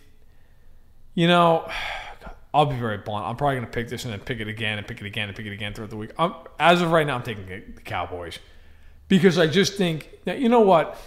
You 1.14 1.28
know, 1.28 1.70
I'll 2.54 2.66
be 2.66 2.76
very 2.76 2.98
blunt. 2.98 3.26
I'm 3.26 3.36
probably 3.36 3.56
going 3.58 3.68
to 3.68 3.72
pick 3.72 3.88
this 3.88 4.04
and 4.04 4.12
then 4.12 4.20
pick 4.20 4.40
it 4.40 4.48
again 4.48 4.78
and 4.78 4.88
pick 4.88 5.00
it 5.00 5.06
again 5.06 5.30
and 5.30 5.38
pick 5.38 5.46
it 5.46 5.54
again 5.54 5.74
throughout 5.74 5.92
the 5.92 5.98
week. 5.98 6.12
I'm, 6.18 6.34
as 6.60 6.82
of 6.82 6.92
right 6.92 7.06
now, 7.06 7.16
I'm 7.16 7.24
taking 7.24 7.46
the 7.46 7.82
Cowboys 7.82 8.40
because 9.08 9.38
I 9.38 9.48
just 9.48 9.74
think 9.76 10.10
that 10.26 10.40
you 10.40 10.50
know 10.50 10.62
what. 10.62 10.98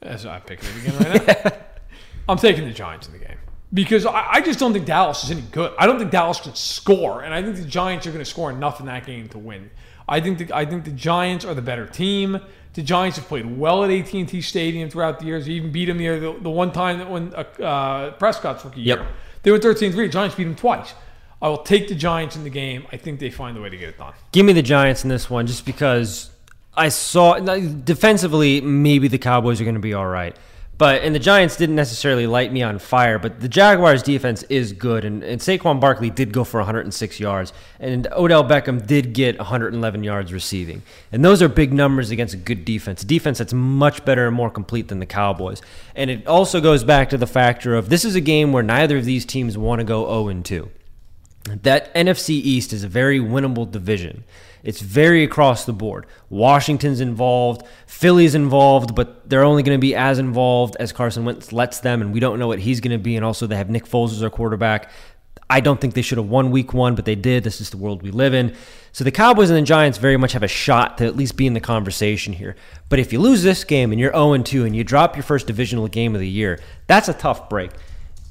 As 0.00 0.24
I'm 0.24 0.40
picking 0.42 0.68
it 0.68 0.86
again 0.86 1.12
right 1.12 1.44
now, 1.44 1.52
I'm 2.28 2.38
taking 2.38 2.64
the 2.64 2.72
Giants 2.72 3.08
in 3.08 3.12
the 3.14 3.18
game 3.18 3.36
because 3.74 4.06
I, 4.06 4.34
I 4.34 4.40
just 4.40 4.58
don't 4.60 4.72
think 4.72 4.86
Dallas 4.86 5.24
is 5.24 5.30
any 5.32 5.40
good. 5.40 5.72
I 5.76 5.86
don't 5.86 5.98
think 5.98 6.12
Dallas 6.12 6.40
can 6.40 6.54
score, 6.54 7.22
and 7.22 7.34
I 7.34 7.42
think 7.42 7.56
the 7.56 7.64
Giants 7.64 8.06
are 8.06 8.10
going 8.10 8.24
to 8.24 8.30
score 8.30 8.50
enough 8.50 8.78
in 8.80 8.86
that 8.86 9.04
game 9.06 9.28
to 9.30 9.38
win. 9.38 9.70
I 10.08 10.20
think 10.20 10.38
the, 10.38 10.56
I 10.56 10.64
think 10.64 10.84
the 10.84 10.92
Giants 10.92 11.44
are 11.44 11.54
the 11.54 11.62
better 11.62 11.86
team. 11.86 12.40
The 12.74 12.82
Giants 12.82 13.18
have 13.18 13.26
played 13.26 13.58
well 13.58 13.82
at 13.82 13.90
AT&T 13.90 14.40
Stadium 14.40 14.88
throughout 14.88 15.18
the 15.18 15.26
years. 15.26 15.46
They 15.46 15.52
even 15.52 15.72
beat 15.72 15.86
them 15.86 15.98
the, 15.98 16.08
the, 16.18 16.38
the 16.40 16.50
one 16.50 16.70
time 16.70 16.98
that 16.98 17.10
when 17.10 17.34
uh, 17.34 17.40
uh, 17.62 18.10
Prescott's 18.12 18.64
rookie 18.64 18.82
Yep. 18.82 18.98
year. 19.00 19.08
They 19.42 19.50
were 19.50 19.58
13-3. 19.58 20.10
Giants 20.10 20.36
beat 20.36 20.44
them 20.44 20.54
twice. 20.54 20.94
I 21.42 21.48
will 21.48 21.58
take 21.58 21.88
the 21.88 21.94
Giants 21.94 22.36
in 22.36 22.44
the 22.44 22.50
game. 22.50 22.86
I 22.92 22.96
think 22.96 23.20
they 23.20 23.30
find 23.30 23.56
a 23.56 23.60
way 23.60 23.68
to 23.68 23.76
get 23.76 23.88
it 23.88 23.98
done. 23.98 24.12
Give 24.32 24.46
me 24.46 24.52
the 24.52 24.62
Giants 24.62 25.02
in 25.02 25.10
this 25.10 25.28
one 25.28 25.46
just 25.46 25.66
because 25.66 26.30
I 26.78 26.88
saw 26.88 27.38
defensively 27.38 28.60
maybe 28.60 29.08
the 29.08 29.18
Cowboys 29.18 29.60
are 29.60 29.64
going 29.64 29.74
to 29.74 29.80
be 29.80 29.94
all 29.94 30.06
right. 30.06 30.36
But 30.78 31.02
and 31.02 31.12
the 31.12 31.18
Giants 31.18 31.56
didn't 31.56 31.74
necessarily 31.74 32.28
light 32.28 32.52
me 32.52 32.62
on 32.62 32.78
fire, 32.78 33.18
but 33.18 33.40
the 33.40 33.48
Jaguars 33.48 34.00
defense 34.00 34.44
is 34.44 34.72
good 34.72 35.04
and, 35.04 35.24
and 35.24 35.40
Saquon 35.40 35.80
Barkley 35.80 36.08
did 36.08 36.32
go 36.32 36.44
for 36.44 36.60
106 36.60 37.18
yards 37.18 37.52
and 37.80 38.06
Odell 38.12 38.44
Beckham 38.44 38.86
did 38.86 39.12
get 39.12 39.36
111 39.38 40.04
yards 40.04 40.32
receiving. 40.32 40.82
And 41.10 41.24
those 41.24 41.42
are 41.42 41.48
big 41.48 41.72
numbers 41.72 42.12
against 42.12 42.32
a 42.32 42.36
good 42.36 42.64
defense. 42.64 43.02
A 43.02 43.06
defense 43.06 43.38
that's 43.38 43.52
much 43.52 44.04
better 44.04 44.28
and 44.28 44.36
more 44.36 44.50
complete 44.50 44.86
than 44.86 45.00
the 45.00 45.06
Cowboys. 45.06 45.60
And 45.96 46.10
it 46.10 46.28
also 46.28 46.60
goes 46.60 46.84
back 46.84 47.10
to 47.10 47.18
the 47.18 47.26
factor 47.26 47.74
of 47.74 47.88
this 47.88 48.04
is 48.04 48.14
a 48.14 48.20
game 48.20 48.52
where 48.52 48.62
neither 48.62 48.98
of 48.98 49.04
these 49.04 49.26
teams 49.26 49.58
want 49.58 49.80
to 49.80 49.84
go 49.84 50.06
0 50.06 50.28
and 50.28 50.44
2 50.44 50.70
that 51.62 51.94
NFC 51.94 52.30
East 52.30 52.72
is 52.72 52.84
a 52.84 52.88
very 52.88 53.18
winnable 53.18 53.70
division. 53.70 54.24
It's 54.62 54.80
very 54.80 55.24
across 55.24 55.64
the 55.64 55.72
board. 55.72 56.06
Washington's 56.30 57.00
involved, 57.00 57.62
Philly's 57.86 58.34
involved, 58.34 58.94
but 58.94 59.28
they're 59.28 59.44
only 59.44 59.62
going 59.62 59.78
to 59.78 59.80
be 59.80 59.94
as 59.94 60.18
involved 60.18 60.76
as 60.80 60.92
Carson 60.92 61.24
Wentz 61.24 61.52
lets 61.52 61.80
them, 61.80 62.02
and 62.02 62.12
we 62.12 62.20
don't 62.20 62.38
know 62.38 62.48
what 62.48 62.58
he's 62.58 62.80
going 62.80 62.96
to 62.96 63.02
be. 63.02 63.16
And 63.16 63.24
also, 63.24 63.46
they 63.46 63.56
have 63.56 63.70
Nick 63.70 63.86
Foles 63.86 64.10
as 64.10 64.20
their 64.20 64.30
quarterback. 64.30 64.90
I 65.50 65.60
don't 65.60 65.80
think 65.80 65.94
they 65.94 66.02
should 66.02 66.18
have 66.18 66.28
won 66.28 66.50
week 66.50 66.74
one, 66.74 66.94
but 66.94 67.06
they 67.06 67.14
did. 67.14 67.42
This 67.42 67.60
is 67.60 67.70
the 67.70 67.78
world 67.78 68.02
we 68.02 68.10
live 68.10 68.34
in. 68.34 68.54
So 68.92 69.04
the 69.04 69.10
Cowboys 69.10 69.48
and 69.48 69.56
the 69.56 69.62
Giants 69.62 69.96
very 69.96 70.16
much 70.16 70.32
have 70.32 70.42
a 70.42 70.48
shot 70.48 70.98
to 70.98 71.06
at 71.06 71.16
least 71.16 71.36
be 71.36 71.46
in 71.46 71.54
the 71.54 71.60
conversation 71.60 72.32
here. 72.32 72.56
But 72.88 72.98
if 72.98 73.12
you 73.12 73.20
lose 73.20 73.42
this 73.42 73.64
game 73.64 73.92
and 73.92 74.00
you're 74.00 74.12
0 74.12 74.36
2 74.38 74.64
and 74.64 74.76
you 74.76 74.84
drop 74.84 75.16
your 75.16 75.22
first 75.22 75.46
divisional 75.46 75.88
game 75.88 76.14
of 76.14 76.20
the 76.20 76.28
year, 76.28 76.60
that's 76.86 77.08
a 77.08 77.14
tough 77.14 77.48
break. 77.48 77.70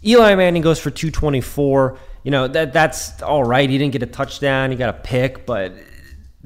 Eli 0.05 0.35
Manning 0.35 0.61
goes 0.61 0.79
for 0.79 0.91
224. 0.91 1.97
You 2.23 2.31
know, 2.31 2.47
that 2.49 2.73
that's 2.73 3.21
all 3.21 3.43
right. 3.43 3.67
He 3.67 3.77
didn't 3.77 3.93
get 3.93 4.03
a 4.03 4.07
touchdown, 4.07 4.69
he 4.71 4.77
got 4.77 4.89
a 4.89 4.99
pick, 4.99 5.45
but 5.45 5.73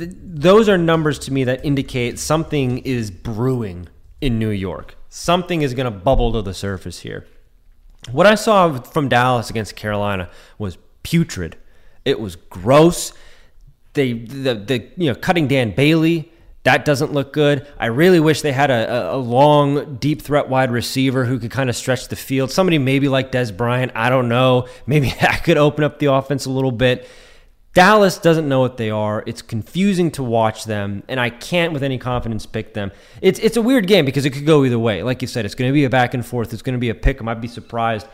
th- 0.02 0.16
those 0.16 0.68
are 0.68 0.78
numbers 0.78 1.20
to 1.20 1.34
me 1.34 1.44
that 1.46 1.64
indicate 1.66 2.20
something 2.20 2.80
is 2.80 3.12
brewing 3.12 3.88
in 4.20 4.40
New 4.40 4.50
York. 4.50 4.96
Something 5.10 5.62
is 5.62 5.74
going 5.74 5.92
to 5.92 5.98
bubble 5.98 6.34
to 6.34 6.42
the 6.42 6.54
surface 6.54 7.00
here. 7.00 7.26
What 8.12 8.26
I 8.26 8.36
saw 8.36 8.80
from 8.80 9.10
Dallas 9.10 9.50
against 9.50 9.76
Carolina 9.76 10.30
was 10.58 10.78
putrid. 11.04 11.58
It 12.04 12.20
was 12.20 12.36
gross. 12.36 13.14
They 13.94 14.14
the 14.14 14.56
the 14.56 14.90
you 14.98 15.10
know 15.12 15.16
cutting 15.16 15.48
Dan 15.48 15.76
Bailey 15.76 16.32
that 16.64 16.86
doesn't 16.86 17.12
look 17.12 17.34
good. 17.34 17.68
I 17.80 17.88
really 17.88 18.20
wish 18.20 18.42
they 18.42 18.52
had 18.52 18.70
a, 18.70 19.14
a 19.14 19.18
long, 19.18 19.96
deep 19.96 20.22
threat 20.22 20.48
wide 20.48 20.70
receiver 20.70 21.26
who 21.26 21.40
could 21.40 21.50
kind 21.50 21.70
of 21.72 21.76
stretch 21.76 22.08
the 22.08 22.16
field. 22.16 22.52
Somebody 22.52 22.78
maybe 22.78 23.08
like 23.08 23.32
Dez 23.32 23.56
Bryant. 23.56 23.92
I 23.96 24.10
don't 24.10 24.30
know. 24.30 24.68
Maybe 24.86 25.10
that 25.22 25.44
could 25.44 25.58
open 25.58 25.84
up 25.84 26.00
the 26.00 26.14
offense 26.14 26.46
a 26.46 26.52
little 26.52 26.72
bit. 26.72 27.10
Dallas 27.74 28.18
doesn't 28.18 28.50
know 28.50 28.60
what 28.60 28.78
they 28.78 28.90
are. 28.90 29.24
It's 29.26 29.42
confusing 29.42 30.12
to 30.12 30.24
watch 30.24 30.66
them, 30.66 31.04
and 31.08 31.20
I 31.20 31.30
can't 31.30 31.72
with 31.72 31.84
any 31.84 31.98
confidence 31.98 32.46
pick 32.46 32.74
them. 32.74 32.92
It's 33.22 33.40
it's 33.40 33.56
a 33.56 33.62
weird 33.62 33.88
game 33.88 34.04
because 34.04 34.26
it 34.26 34.32
could 34.32 34.46
go 34.46 34.66
either 34.66 34.80
way. 34.80 35.04
Like 35.04 35.22
you 35.22 35.28
said, 35.28 35.46
it's 35.46 35.56
going 35.56 35.70
to 35.70 35.74
be 35.74 35.86
a 35.86 35.90
back 35.90 36.14
and 36.14 36.26
forth. 36.26 36.52
It's 36.52 36.62
going 36.62 36.76
to 36.76 36.80
be 36.80 36.90
a 36.90 36.96
pick. 36.96 37.22
I'd 37.26 37.40
be 37.40 37.48
surprised 37.48 38.08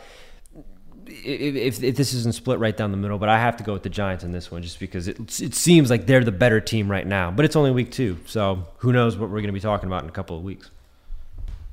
if, 1.06 1.78
if, 1.78 1.82
if 1.82 1.96
this 1.96 2.14
isn't 2.14 2.34
split 2.34 2.58
right 2.58 2.76
down 2.76 2.90
the 2.90 2.96
middle, 2.96 3.18
but 3.18 3.28
I 3.28 3.38
have 3.38 3.56
to 3.56 3.64
go 3.64 3.72
with 3.72 3.82
the 3.82 3.88
Giants 3.88 4.24
in 4.24 4.32
this 4.32 4.50
one 4.50 4.62
just 4.62 4.78
because 4.78 5.08
it 5.08 5.18
it 5.40 5.54
seems 5.54 5.90
like 5.90 6.06
they're 6.06 6.24
the 6.24 6.32
better 6.32 6.60
team 6.60 6.90
right 6.90 7.06
now. 7.06 7.30
But 7.30 7.44
it's 7.44 7.56
only 7.56 7.70
week 7.70 7.90
two, 7.90 8.18
so 8.26 8.66
who 8.78 8.92
knows 8.92 9.16
what 9.16 9.28
we're 9.28 9.40
going 9.40 9.46
to 9.46 9.52
be 9.52 9.60
talking 9.60 9.88
about 9.88 10.02
in 10.04 10.08
a 10.08 10.12
couple 10.12 10.36
of 10.36 10.44
weeks. 10.44 10.70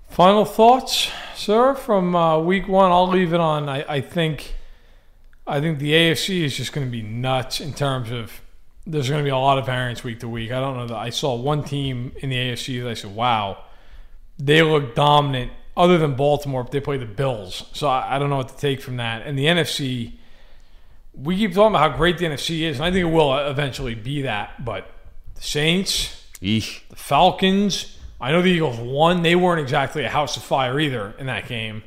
Final 0.10 0.46
thoughts, 0.46 1.12
sir, 1.36 1.76
from 1.76 2.16
uh, 2.16 2.40
week 2.40 2.68
one. 2.68 2.92
I'll 2.92 3.10
leave 3.10 3.34
it 3.34 3.40
on. 3.40 3.68
I, 3.68 3.84
I 3.88 4.02
think, 4.02 4.56
I 5.48 5.62
think 5.62 5.80
the 5.80 5.92
AFC 5.92 6.44
is 6.44 6.58
just 6.58 6.74
going 6.74 6.88
to 6.88 6.92
be 6.92 7.02
nuts 7.02 7.62
in 7.62 7.74
terms 7.74 8.12
of 8.12 8.42
there's 8.88 9.10
going 9.10 9.20
to 9.20 9.24
be 9.24 9.30
a 9.30 9.38
lot 9.38 9.58
of 9.58 9.66
variance 9.66 10.04
week 10.04 10.20
to 10.20 10.28
week. 10.28 10.52
I 10.52 10.60
don't 10.60 10.78
know 10.78 10.88
that 10.88 10.98
I 10.98 11.10
saw 11.10 11.36
one 11.36 11.64
team 11.64 12.12
in 12.18 12.30
the 12.30 12.36
AFC 12.36 12.82
that 12.84 12.90
I 12.90 12.94
said, 12.94 13.16
"Wow, 13.16 13.64
they 14.38 14.62
look 14.62 14.96
dominant." 14.96 15.52
Other 15.78 15.98
than 15.98 16.16
Baltimore, 16.16 16.64
but 16.64 16.72
they 16.72 16.80
play 16.80 16.96
the 16.96 17.06
Bills, 17.06 17.66
so 17.74 17.90
I, 17.90 18.16
I 18.16 18.20
don't 18.20 18.30
know 18.30 18.38
what 18.38 18.48
to 18.48 18.56
take 18.56 18.80
from 18.80 18.96
that. 18.96 19.24
And 19.28 19.38
the 19.38 19.44
NFC, 19.44 20.14
we 21.14 21.36
keep 21.36 21.54
talking 21.54 21.76
about 21.76 21.92
how 21.92 21.98
great 21.98 22.18
the 22.18 22.24
NFC 22.24 22.62
is, 22.62 22.78
and 22.78 22.86
I 22.86 22.92
think 22.92 23.02
it 23.02 23.14
will 23.14 23.38
eventually 23.38 23.94
be 23.94 24.22
that. 24.22 24.64
But 24.64 24.90
the 25.36 25.42
Saints, 25.42 26.30
Eesh. 26.42 26.88
the 26.88 26.96
Falcons. 26.96 27.98
I 28.22 28.32
know 28.32 28.42
the 28.42 28.52
Eagles 28.52 28.78
won. 28.78 29.22
They 29.22 29.36
weren't 29.36 29.60
exactly 29.60 30.06
a 30.06 30.10
house 30.10 30.38
of 30.38 30.44
fire 30.44 30.80
either 30.80 31.14
in 31.20 31.26
that 31.26 31.50
game. 31.50 31.84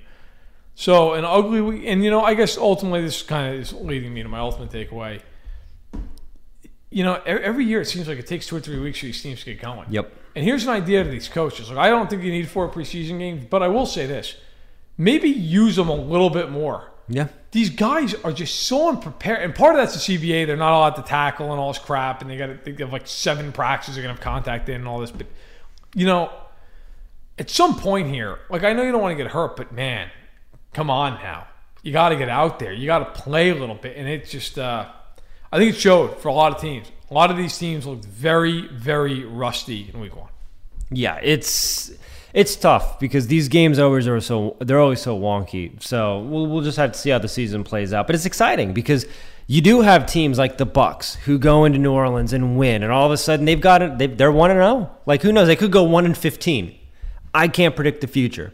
So 0.79 1.15
an 1.15 1.25
ugly 1.25 1.61
week, 1.61 1.83
and 1.87 2.05
you 2.05 2.11
know, 2.13 2.23
I 2.23 2.35
guess 2.35 2.57
ultimately 2.57 3.01
this 3.01 3.25
kind 3.25 3.53
of 3.53 3.61
is 3.61 3.73
leading 3.73 4.15
me 4.15 4.23
to 4.23 4.29
my 4.29 4.39
ultimate 4.39 4.71
takeaway. 4.71 5.21
you 6.89 7.03
know, 7.03 7.15
every 7.27 7.65
year 7.65 7.81
it 7.81 7.87
seems 7.87 8.07
like 8.07 8.21
it 8.21 8.29
takes 8.29 8.47
two 8.47 8.55
or 8.55 8.61
three 8.61 8.79
weeks 8.79 9.01
for 9.01 9.07
these 9.07 9.21
teams 9.21 9.41
to 9.41 9.47
get 9.47 9.61
going. 9.61 9.89
Yep. 9.91 10.15
And 10.37 10.45
here's 10.45 10.63
an 10.63 10.69
idea 10.69 11.03
to 11.03 11.11
these 11.11 11.27
coaches. 11.27 11.69
Like, 11.69 11.79
I 11.79 11.89
don't 11.89 12.09
think 12.09 12.23
you 12.23 12.31
need 12.31 12.49
four 12.49 12.71
preseason 12.71 13.19
games, 13.19 13.45
but 13.51 13.61
I 13.61 13.67
will 13.67 13.87
say 13.87 14.07
this: 14.07 14.37
maybe 14.97 15.29
use 15.29 15.75
them 15.75 15.89
a 15.89 15.97
little 15.97 16.31
bit 16.31 16.49
more. 16.49 16.93
Yeah. 17.09 17.27
These 17.51 17.71
guys 17.71 18.15
are 18.15 18.31
just 18.31 18.63
so 18.63 18.89
unprepared, 18.89 19.43
and 19.43 19.57
part 19.57 19.75
of 19.75 19.81
that's 19.81 20.07
the 20.07 20.17
CBA. 20.17 20.47
They're 20.47 20.57
not 20.57 20.79
allowed 20.79 20.95
to 20.95 21.03
tackle 21.03 21.51
and 21.51 21.59
all 21.59 21.73
this 21.73 21.83
crap, 21.83 22.23
and 22.23 22.31
they 22.31 22.37
got 22.37 22.65
to 22.65 22.73
they 22.73 22.85
have 22.85 22.93
like 22.93 23.09
seven 23.09 23.51
practices. 23.51 23.97
They're 23.97 24.03
gonna 24.05 24.15
have 24.15 24.23
contact 24.23 24.69
in 24.69 24.77
and 24.77 24.87
all 24.87 25.01
this, 25.01 25.11
but 25.11 25.27
you 25.97 26.07
know, 26.07 26.31
at 27.37 27.51
some 27.51 27.77
point 27.77 28.15
here, 28.15 28.39
like 28.49 28.63
I 28.63 28.75
know 28.75 28.85
you 28.85 28.93
don't 28.93 29.03
want 29.03 29.19
to 29.19 29.21
get 29.21 29.33
hurt, 29.33 29.57
but 29.57 29.73
man, 29.73 30.11
come 30.73 30.91
on 30.91 31.15
now, 31.15 31.47
you 31.83 31.93
got 31.93 32.11
to 32.11 32.17
get 32.17 32.29
out 32.29 32.59
there. 32.59 32.73
You 32.73 32.87
got 32.87 33.15
to 33.15 33.21
play 33.21 33.51
a 33.51 33.55
little 33.55 33.75
bit, 33.75 33.97
and 33.97 34.09
it 34.09 34.27
just, 34.27 34.59
uh, 34.59 34.87
I 35.51 35.59
think 35.59 35.75
it 35.75 35.79
showed 35.79 36.19
for 36.19 36.29
a 36.29 36.33
lot 36.33 36.55
of 36.55 36.61
teams. 36.61 36.91
A 37.11 37.15
lot 37.15 37.31
of 37.31 37.37
these 37.37 37.57
teams 37.57 37.87
looked 37.87 38.05
very, 38.05 38.69
very 38.69 39.25
rusty 39.25 39.91
in 39.93 40.01
week 40.01 40.15
one. 40.15 40.29
Yeah, 40.91 41.19
it's 41.23 41.91
it's 42.35 42.57
tough 42.57 43.01
because 43.01 43.27
these 43.27 43.49
games 43.49 43.79
always 43.79 44.07
are 44.07 44.21
so 44.21 44.57
they're 44.61 44.81
always 44.81 45.01
so 45.01 45.19
wonky. 45.19 45.83
So 45.83 46.21
we'll 46.21 46.47
we'll 46.47 46.63
just 46.63 46.77
have 46.77 46.93
to 46.93 46.99
see 46.99 47.11
how 47.11 47.19
the 47.19 47.29
season 47.29 47.65
plays 47.65 47.93
out. 47.93 48.07
But 48.07 48.15
it's 48.15 48.27
exciting 48.27 48.75
because 48.75 49.07
you 49.47 49.61
do 49.61 49.81
have 49.81 50.07
teams 50.07 50.39
like 50.39 50.59
the 50.59 50.67
Bucs 50.67 51.17
who 51.17 51.39
go 51.39 51.65
into 51.65 51.79
New 51.79 51.93
Orleans 51.93 52.33
and 52.33 52.59
win, 52.59 52.83
and 52.83 52.93
all 52.93 53.07
of 53.07 53.13
a 53.13 53.17
sudden 53.17 53.47
they've 53.47 53.61
got 53.61 53.83
it. 53.83 53.99
They, 53.99 54.07
they're 54.07 54.33
one 54.33 54.51
and 54.51 54.59
zero. 54.59 54.91
Like 55.07 55.23
who 55.23 55.33
knows? 55.33 55.47
They 55.47 55.57
could 55.57 55.73
go 55.73 55.83
one 55.83 56.05
and 56.05 56.17
fifteen. 56.17 56.79
I 57.35 57.49
can't 57.49 57.77
predict 57.77 58.01
the 58.01 58.07
future. 58.07 58.53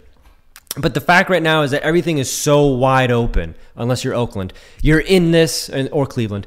But 0.76 0.94
the 0.94 1.00
fact 1.00 1.30
right 1.30 1.42
now 1.42 1.62
is 1.62 1.70
that 1.70 1.82
everything 1.82 2.18
is 2.18 2.30
so 2.30 2.66
wide 2.66 3.10
open. 3.12 3.54
Unless 3.76 4.04
you're 4.04 4.14
Oakland, 4.14 4.52
you're 4.82 5.00
in 5.00 5.30
this 5.30 5.70
or 5.92 6.06
Cleveland. 6.06 6.46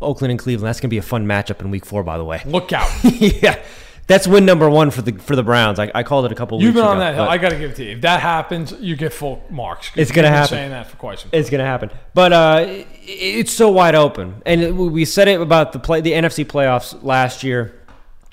Oakland 0.00 0.30
and 0.30 0.38
Cleveland. 0.38 0.68
That's 0.68 0.80
gonna 0.80 0.90
be 0.90 0.98
a 0.98 1.02
fun 1.02 1.26
matchup 1.26 1.60
in 1.60 1.70
Week 1.70 1.84
Four, 1.84 2.02
by 2.04 2.18
the 2.18 2.24
way. 2.24 2.40
Look 2.46 2.72
out! 2.72 2.88
yeah, 3.04 3.60
that's 4.06 4.28
win 4.28 4.44
number 4.44 4.70
one 4.70 4.90
for 4.92 5.02
the 5.02 5.12
for 5.12 5.34
the 5.34 5.42
Browns. 5.42 5.78
I, 5.80 5.90
I 5.94 6.02
called 6.04 6.24
it 6.26 6.32
a 6.32 6.36
couple. 6.36 6.58
Weeks. 6.58 6.66
You've 6.66 6.74
been 6.74 6.84
on 6.84 6.96
ago, 6.98 7.00
that 7.00 7.14
hill. 7.14 7.24
I 7.24 7.36
got 7.38 7.48
to 7.50 7.58
give 7.58 7.72
it 7.72 7.76
to 7.76 7.84
you. 7.84 7.90
If 7.96 8.02
that 8.02 8.20
happens, 8.20 8.72
you 8.80 8.94
get 8.94 9.12
full 9.12 9.42
marks. 9.50 9.90
It's 9.96 10.12
gonna 10.12 10.28
happen. 10.28 10.50
Saying 10.50 10.70
that 10.70 10.86
for 10.88 10.96
quite 10.96 11.18
some 11.18 11.30
time. 11.30 11.40
It's 11.40 11.50
gonna 11.50 11.64
happen, 11.64 11.90
but 12.14 12.32
uh, 12.32 12.64
it- 12.68 12.86
it's 13.06 13.52
so 13.52 13.70
wide 13.70 13.94
open, 13.96 14.40
and 14.46 14.60
it- 14.62 14.72
we 14.74 15.04
said 15.04 15.26
it 15.28 15.40
about 15.40 15.72
the 15.72 15.78
play, 15.80 16.00
the 16.00 16.12
NFC 16.12 16.44
playoffs 16.44 17.00
last 17.02 17.42
year. 17.42 17.74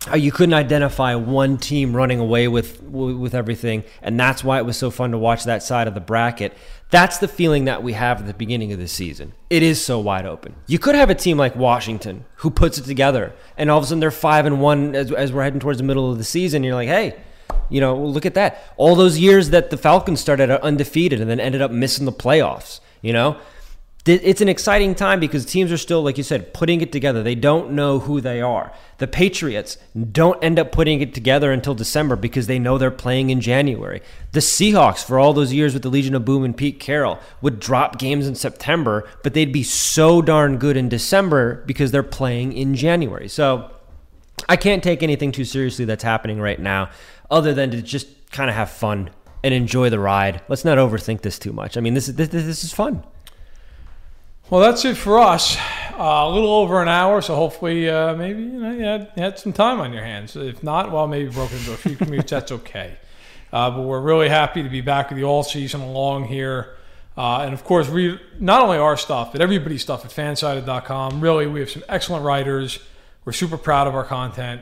How 0.06 0.15
you 0.15 0.32
couldn't 0.32 0.53
identify 0.53 1.15
one 1.15 1.57
team 1.57 1.95
running 1.95 2.19
away 2.19 2.48
with 2.48 2.82
with 2.84 3.34
everything, 3.34 3.84
and 4.03 4.19
that's 4.19 4.44
why 4.44 4.60
it 4.60 4.65
was 4.65 4.77
so 4.77 4.91
fun 4.91 5.11
to 5.11 5.18
watch 5.18 5.45
that 5.45 5.64
side 5.64 5.88
of 5.88 5.95
the 5.95 5.99
bracket. 5.99 6.53
That's 6.91 7.18
the 7.18 7.27
feeling 7.27 7.65
that 7.65 7.82
we 7.82 7.94
have 7.94 8.19
at 8.19 8.27
the 8.27 8.34
beginning 8.36 8.72
of 8.72 8.77
the 8.77 8.88
season. 8.88 9.34
It 9.49 9.64
is 9.64 9.84
so 9.84 9.99
wide 9.99 10.27
open. 10.27 10.56
You 10.68 10.77
could 10.77 10.94
have 10.94 11.10
a 11.10 11.15
team 11.15 11.38
like 11.38 11.56
Washington 11.56 12.26
who 12.36 12.52
puts 12.52 12.77
it 12.77 12.86
together, 12.86 13.34
and 13.57 13.72
all 13.72 13.80
of 13.80 13.84
a 13.84 13.88
sudden 13.88 13.99
they're 13.99 14.11
five 14.11 14.45
and 14.45 14.61
one 14.61 14.95
as, 14.95 15.11
as 15.11 15.34
we're 15.34 15.44
heading 15.44 15.60
towards 15.60 15.80
the 15.80 15.84
middle 15.84 16.11
of 16.11 16.19
the 16.19 16.23
season. 16.23 16.64
You're 16.64 16.76
like, 16.76 16.88
hey, 16.88 17.15
you 17.69 17.82
know, 17.82 17.98
look 17.98 18.27
at 18.27 18.36
that. 18.36 18.61
All 18.77 18.95
those 18.95 19.18
years 19.18 19.49
that 19.49 19.72
the 19.72 19.77
Falcons 19.77 20.19
started 20.19 20.52
undefeated 20.52 21.19
and 21.19 21.30
then 21.30 21.40
ended 21.40 21.61
up 21.64 21.72
missing 21.72 22.06
the 22.06 22.11
playoffs. 22.11 22.80
You 23.02 23.14
know, 23.14 23.38
it's 24.07 24.41
an 24.41 24.49
exciting 24.49 24.94
time 24.94 25.19
because 25.19 25.45
teams 25.45 25.72
are 25.72 25.77
still, 25.77 26.03
like 26.03 26.18
you 26.18 26.23
said, 26.23 26.53
putting 26.53 26.82
it 26.82 26.91
together. 26.91 27.23
They 27.23 27.34
don't 27.34 27.72
know 27.72 27.99
who 27.99 28.22
they 28.22 28.40
are. 28.40 28.72
The 28.99 29.07
Patriots 29.07 29.80
don't 30.11 30.41
end 30.44 30.60
up 30.60 30.72
putting 30.72 31.02
it 31.02 31.14
together 31.14 31.52
until 31.52 31.73
December 31.73 32.15
because 32.15 32.45
they 32.45 32.60
know 32.60 32.77
they're 32.77 32.91
playing 32.91 33.32
in 33.32 33.41
January. 33.41 34.02
The 34.32 34.41
Seahawks, 34.41 35.03
for 35.03 35.18
all 35.18 35.34
those 35.34 35.53
years 35.53 35.73
with 35.73 35.82
the 35.82 35.90
Legion 35.90 36.14
of 36.14 36.23
Boom 36.23 36.44
and 36.44 36.56
Pete 36.56 36.80
Carroll, 36.80 37.19
would 37.41 37.60
drop 37.60 37.98
games 37.98 38.27
in 38.27 38.36
September, 38.36 39.10
but 39.23 39.34
they'd 39.34 39.52
be 39.52 39.64
so 39.64 40.22
darn 40.22 40.57
good 40.57 40.77
in 40.77 40.88
December 40.88 41.64
because 41.65 41.90
they're 41.90 42.03
playing 42.03 42.53
in 42.53 42.76
January. 42.76 43.27
So 43.27 43.72
I 44.48 44.56
can't 44.56 44.84
take 44.84 45.02
anything 45.02 45.32
too 45.32 45.45
seriously 45.45 45.86
that's 45.86 46.03
happening 46.03 46.40
right 46.40 46.60
now, 46.60 46.91
other 47.32 47.56
than 47.56 47.72
to 47.72 47.82
just 47.82 48.07
kind 48.32 48.52
of 48.52 48.56
have 48.56 48.69
fun 48.69 49.10
and 49.44 49.53
enjoy 49.53 49.90
the 49.90 49.99
ride. 49.99 50.41
Let's 50.48 50.64
not 50.64 50.77
overthink 50.77 51.22
this 51.22 51.40
too 51.40 51.53
much. 51.53 51.76
I 51.76 51.82
mean, 51.82 51.95
this 51.95 52.07
is 52.07 52.15
this, 52.15 52.30
this 52.30 52.64
is 52.64 52.72
fun. 52.72 53.03
Well, 54.48 54.62
that's 54.62 54.86
it 54.86 54.96
for 54.96 55.18
us. 55.18 55.58
Uh, 55.98 56.26
a 56.28 56.30
little 56.30 56.54
over 56.54 56.80
an 56.80 56.88
hour, 56.88 57.20
so 57.24 57.36
hopefully, 57.36 57.90
uh, 57.90 58.16
maybe 58.16 58.44
you 58.44 58.60
know 58.60 58.72
you 58.74 58.84
had, 58.84 59.12
you 59.16 59.24
had 59.24 59.40
some 59.40 59.54
time 59.54 59.80
on 59.80 59.92
your 59.92 60.04
hands. 60.04 60.36
If 60.36 60.62
not, 60.62 60.92
well, 60.92 61.08
maybe 61.08 61.32
broken 61.32 61.58
into 61.58 61.74
a 61.74 61.78
few 61.78 61.96
commutes. 61.98 62.28
That's 62.28 62.52
okay. 62.52 62.98
Uh, 63.52 63.72
but 63.72 63.82
we're 63.82 64.02
really 64.02 64.30
happy 64.30 64.62
to 64.62 64.70
be 64.70 64.82
back 64.82 65.10
with 65.10 65.18
you 65.18 65.26
all 65.26 65.42
season 65.42 65.82
long 65.94 66.26
here. 66.26 66.76
Uh, 67.18 67.40
and 67.40 67.56
of 67.56 67.64
course, 67.64 67.90
read 67.90 68.20
not 68.40 68.62
only 68.62 68.78
our 68.78 68.98
stuff, 68.98 69.32
but 69.32 69.42
everybody's 69.42 69.82
stuff 69.82 70.06
at 70.06 70.12
fansided.com. 70.12 71.22
Really, 71.22 71.48
we 71.48 71.60
have 71.62 71.72
some 71.72 71.84
excellent 71.90 72.24
writers. 72.24 72.78
We're 73.24 73.34
super 73.34 73.58
proud 73.58 73.88
of 73.88 73.96
our 73.96 74.04
content. 74.04 74.62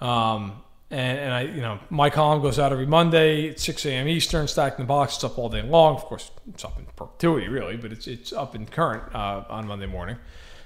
Um, 0.00 0.62
and, 0.94 1.18
and 1.18 1.34
I, 1.34 1.40
you 1.42 1.60
know, 1.60 1.78
my 1.90 2.08
column 2.08 2.40
goes 2.40 2.58
out 2.58 2.72
every 2.72 2.86
Monday 2.86 3.50
at 3.50 3.60
6 3.60 3.84
a.m. 3.86 4.06
Eastern. 4.08 4.46
Stacked 4.46 4.78
in 4.78 4.86
the 4.86 4.88
box. 4.88 5.16
It's 5.16 5.24
up 5.24 5.38
all 5.38 5.48
day 5.48 5.62
long. 5.62 5.96
Of 5.96 6.04
course, 6.04 6.30
it's 6.48 6.64
up 6.64 6.78
in 6.78 6.86
perpetuity, 6.86 7.48
really, 7.48 7.76
but 7.76 7.92
it's 7.92 8.06
it's 8.06 8.32
up 8.32 8.54
in 8.54 8.66
current 8.66 9.14
uh, 9.14 9.44
on 9.48 9.66
Monday 9.66 9.86
morning. 9.86 10.16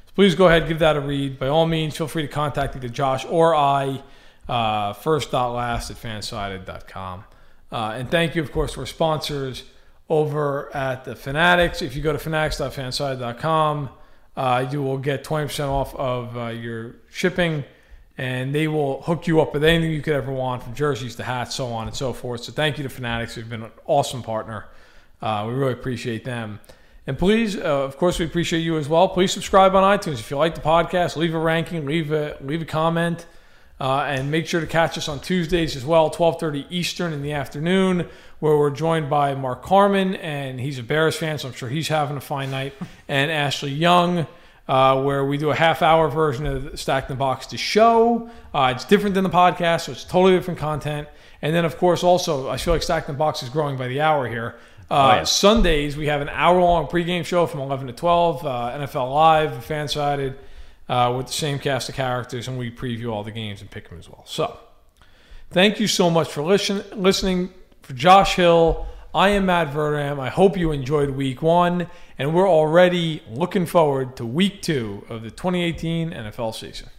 So 0.06 0.12
please 0.14 0.34
go 0.34 0.46
ahead, 0.46 0.68
give 0.68 0.80
that 0.80 0.96
a 0.96 1.00
read. 1.00 1.38
By 1.38 1.48
all 1.48 1.66
means, 1.66 1.96
feel 1.96 2.08
free 2.08 2.22
to 2.22 2.28
contact 2.28 2.76
either 2.76 2.88
Josh 2.88 3.24
or 3.24 3.54
I. 3.54 4.02
Uh, 4.48 4.94
first 4.94 5.30
dot 5.30 5.52
last 5.54 5.90
at 5.90 5.96
fansided.com. 5.98 7.24
Uh, 7.70 7.94
and 7.96 8.10
thank 8.10 8.34
you, 8.34 8.42
of 8.42 8.50
course, 8.50 8.72
to 8.72 8.80
our 8.80 8.86
sponsors 8.86 9.64
over 10.08 10.74
at 10.74 11.04
the 11.04 11.14
Fanatics. 11.14 11.82
If 11.82 11.94
you 11.94 12.02
go 12.02 12.14
to 12.14 12.18
fanatics.fansided.com, 12.18 13.90
uh, 14.36 14.66
you 14.70 14.82
will 14.82 14.98
get 14.98 15.22
20% 15.22 15.68
off 15.68 15.94
of 15.96 16.36
uh, 16.36 16.46
your 16.46 16.96
shipping, 17.10 17.64
and 18.18 18.52
they 18.52 18.66
will 18.66 19.00
hook 19.02 19.28
you 19.28 19.40
up 19.40 19.54
with 19.54 19.62
anything 19.62 19.92
you 19.92 20.02
could 20.02 20.14
ever 20.14 20.32
want, 20.32 20.64
from 20.64 20.74
jerseys 20.74 21.14
to 21.16 21.22
hats, 21.22 21.54
so 21.54 21.68
on 21.68 21.86
and 21.86 21.96
so 21.96 22.12
forth. 22.12 22.42
So 22.42 22.52
thank 22.52 22.76
you 22.76 22.82
to 22.82 22.90
Fanatics. 22.90 23.36
They've 23.36 23.48
been 23.48 23.62
an 23.62 23.70
awesome 23.86 24.24
partner. 24.24 24.66
Uh, 25.22 25.44
we 25.48 25.54
really 25.54 25.72
appreciate 25.72 26.24
them. 26.24 26.58
And 27.06 27.16
please, 27.16 27.56
uh, 27.56 27.60
of 27.60 27.96
course, 27.96 28.18
we 28.18 28.26
appreciate 28.26 28.60
you 28.60 28.76
as 28.76 28.88
well. 28.88 29.08
Please 29.08 29.32
subscribe 29.32 29.74
on 29.74 29.98
iTunes 29.98 30.18
if 30.18 30.30
you 30.30 30.36
like 30.36 30.56
the 30.56 30.60
podcast. 30.60 31.16
Leave 31.16 31.34
a 31.34 31.38
ranking, 31.38 31.86
leave 31.86 32.12
a 32.12 32.36
leave 32.42 32.60
a 32.60 32.66
comment. 32.66 33.24
Uh, 33.80 34.00
and 34.08 34.28
make 34.28 34.44
sure 34.44 34.60
to 34.60 34.66
catch 34.66 34.98
us 34.98 35.08
on 35.08 35.20
Tuesdays 35.20 35.76
as 35.76 35.86
well, 35.86 36.10
12:30 36.10 36.66
Eastern 36.68 37.12
in 37.12 37.22
the 37.22 37.30
afternoon, 37.30 38.08
where 38.40 38.56
we're 38.56 38.70
joined 38.70 39.08
by 39.08 39.36
Mark 39.36 39.62
Carmen, 39.62 40.16
and 40.16 40.58
he's 40.58 40.80
a 40.80 40.82
Bears 40.82 41.16
fan, 41.16 41.38
so 41.38 41.46
I'm 41.46 41.54
sure 41.54 41.68
he's 41.68 41.86
having 41.86 42.16
a 42.16 42.20
fine 42.20 42.50
night. 42.50 42.74
And 43.08 43.30
Ashley 43.30 43.70
Young, 43.70 44.26
uh, 44.68 45.02
where 45.02 45.24
we 45.24 45.38
do 45.38 45.50
a 45.50 45.54
half-hour 45.54 46.08
version 46.10 46.46
of 46.46 46.78
Stack 46.78 47.04
in 47.04 47.16
the 47.16 47.18
Box 47.18 47.46
to 47.48 47.56
show. 47.56 48.30
Uh, 48.52 48.72
it's 48.76 48.84
different 48.84 49.14
than 49.14 49.24
the 49.24 49.30
podcast, 49.30 49.82
so 49.82 49.92
it's 49.92 50.04
totally 50.04 50.34
different 50.34 50.60
content. 50.60 51.08
And 51.40 51.54
then, 51.54 51.64
of 51.64 51.78
course, 51.78 52.02
also 52.04 52.48
I 52.48 52.58
feel 52.58 52.74
like 52.74 52.82
Stack 52.82 53.08
in 53.08 53.14
the 53.14 53.18
Box 53.18 53.42
is 53.42 53.48
growing 53.48 53.76
by 53.78 53.88
the 53.88 54.00
hour 54.00 54.28
here. 54.28 54.56
Uh, 54.90 55.24
Sundays 55.24 55.96
we 55.96 56.06
have 56.06 56.20
an 56.20 56.30
hour-long 56.30 56.86
pregame 56.86 57.24
show 57.24 57.46
from 57.46 57.60
11 57.60 57.88
to 57.88 57.92
12, 57.92 58.46
uh, 58.46 58.48
NFL 58.78 59.12
Live, 59.12 59.64
fan-sided 59.64 60.38
uh, 60.88 61.14
with 61.16 61.26
the 61.26 61.32
same 61.32 61.58
cast 61.58 61.88
of 61.88 61.94
characters, 61.94 62.48
and 62.48 62.58
we 62.58 62.70
preview 62.70 63.12
all 63.12 63.22
the 63.22 63.30
games 63.30 63.60
and 63.60 63.70
pick 63.70 63.88
them 63.88 63.98
as 63.98 64.08
well. 64.08 64.24
So, 64.26 64.58
thank 65.50 65.80
you 65.80 65.86
so 65.86 66.08
much 66.10 66.28
for 66.28 66.42
listen, 66.42 66.82
listening. 66.94 67.52
For 67.82 67.94
Josh 67.94 68.34
Hill, 68.34 68.86
I 69.14 69.30
am 69.30 69.46
Matt 69.46 69.68
Verderame. 69.68 70.20
I 70.20 70.28
hope 70.28 70.58
you 70.58 70.70
enjoyed 70.70 71.10
week 71.10 71.40
one, 71.40 71.86
and 72.18 72.34
we're 72.34 72.48
already 72.48 73.22
looking 73.30 73.64
forward 73.64 74.16
to 74.16 74.26
week 74.26 74.60
two 74.60 75.02
of 75.08 75.22
the 75.22 75.30
2018 75.30 76.10
NFL 76.10 76.54
season. 76.54 76.90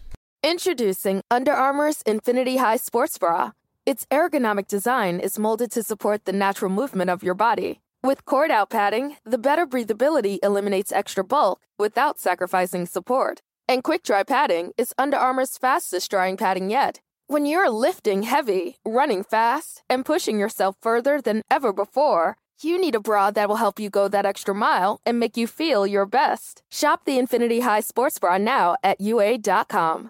Introducing 0.41 1.21
Under 1.29 1.53
Armour's 1.53 2.01
Infinity 2.03 2.57
High 2.57 2.77
Sports 2.77 3.19
Bra. 3.19 3.51
Its 3.85 4.07
ergonomic 4.09 4.67
design 4.67 5.19
is 5.19 5.37
molded 5.37 5.69
to 5.71 5.83
support 5.83 6.25
the 6.25 6.33
natural 6.33 6.71
movement 6.71 7.11
of 7.11 7.21
your 7.21 7.35
body. 7.35 7.79
With 8.01 8.25
cord 8.25 8.49
out 8.49 8.71
padding, 8.71 9.17
the 9.23 9.37
better 9.37 9.67
breathability 9.67 10.39
eliminates 10.41 10.91
extra 10.91 11.23
bulk 11.23 11.61
without 11.77 12.17
sacrificing 12.17 12.87
support. 12.87 13.41
And 13.67 13.83
quick 13.83 14.01
dry 14.01 14.23
padding 14.23 14.71
is 14.79 14.95
Under 14.97 15.17
Armour's 15.17 15.59
fastest 15.59 16.09
drying 16.09 16.37
padding 16.37 16.71
yet. 16.71 17.01
When 17.31 17.45
you're 17.45 17.69
lifting 17.69 18.23
heavy, 18.23 18.77
running 18.83 19.23
fast, 19.23 19.83
and 19.87 20.03
pushing 20.03 20.39
yourself 20.39 20.75
further 20.81 21.21
than 21.21 21.43
ever 21.51 21.71
before, 21.71 22.37
you 22.63 22.81
need 22.81 22.95
a 22.95 22.99
bra 22.99 23.29
that 23.29 23.47
will 23.47 23.57
help 23.57 23.79
you 23.79 23.91
go 23.91 24.07
that 24.07 24.25
extra 24.25 24.55
mile 24.55 24.99
and 25.05 25.19
make 25.19 25.37
you 25.37 25.45
feel 25.45 25.85
your 25.85 26.07
best. 26.07 26.63
Shop 26.71 27.01
the 27.05 27.19
Infinity 27.19 27.59
High 27.59 27.81
Sports 27.81 28.17
Bra 28.17 28.39
now 28.39 28.77
at 28.83 28.99
UA.com. 28.99 30.09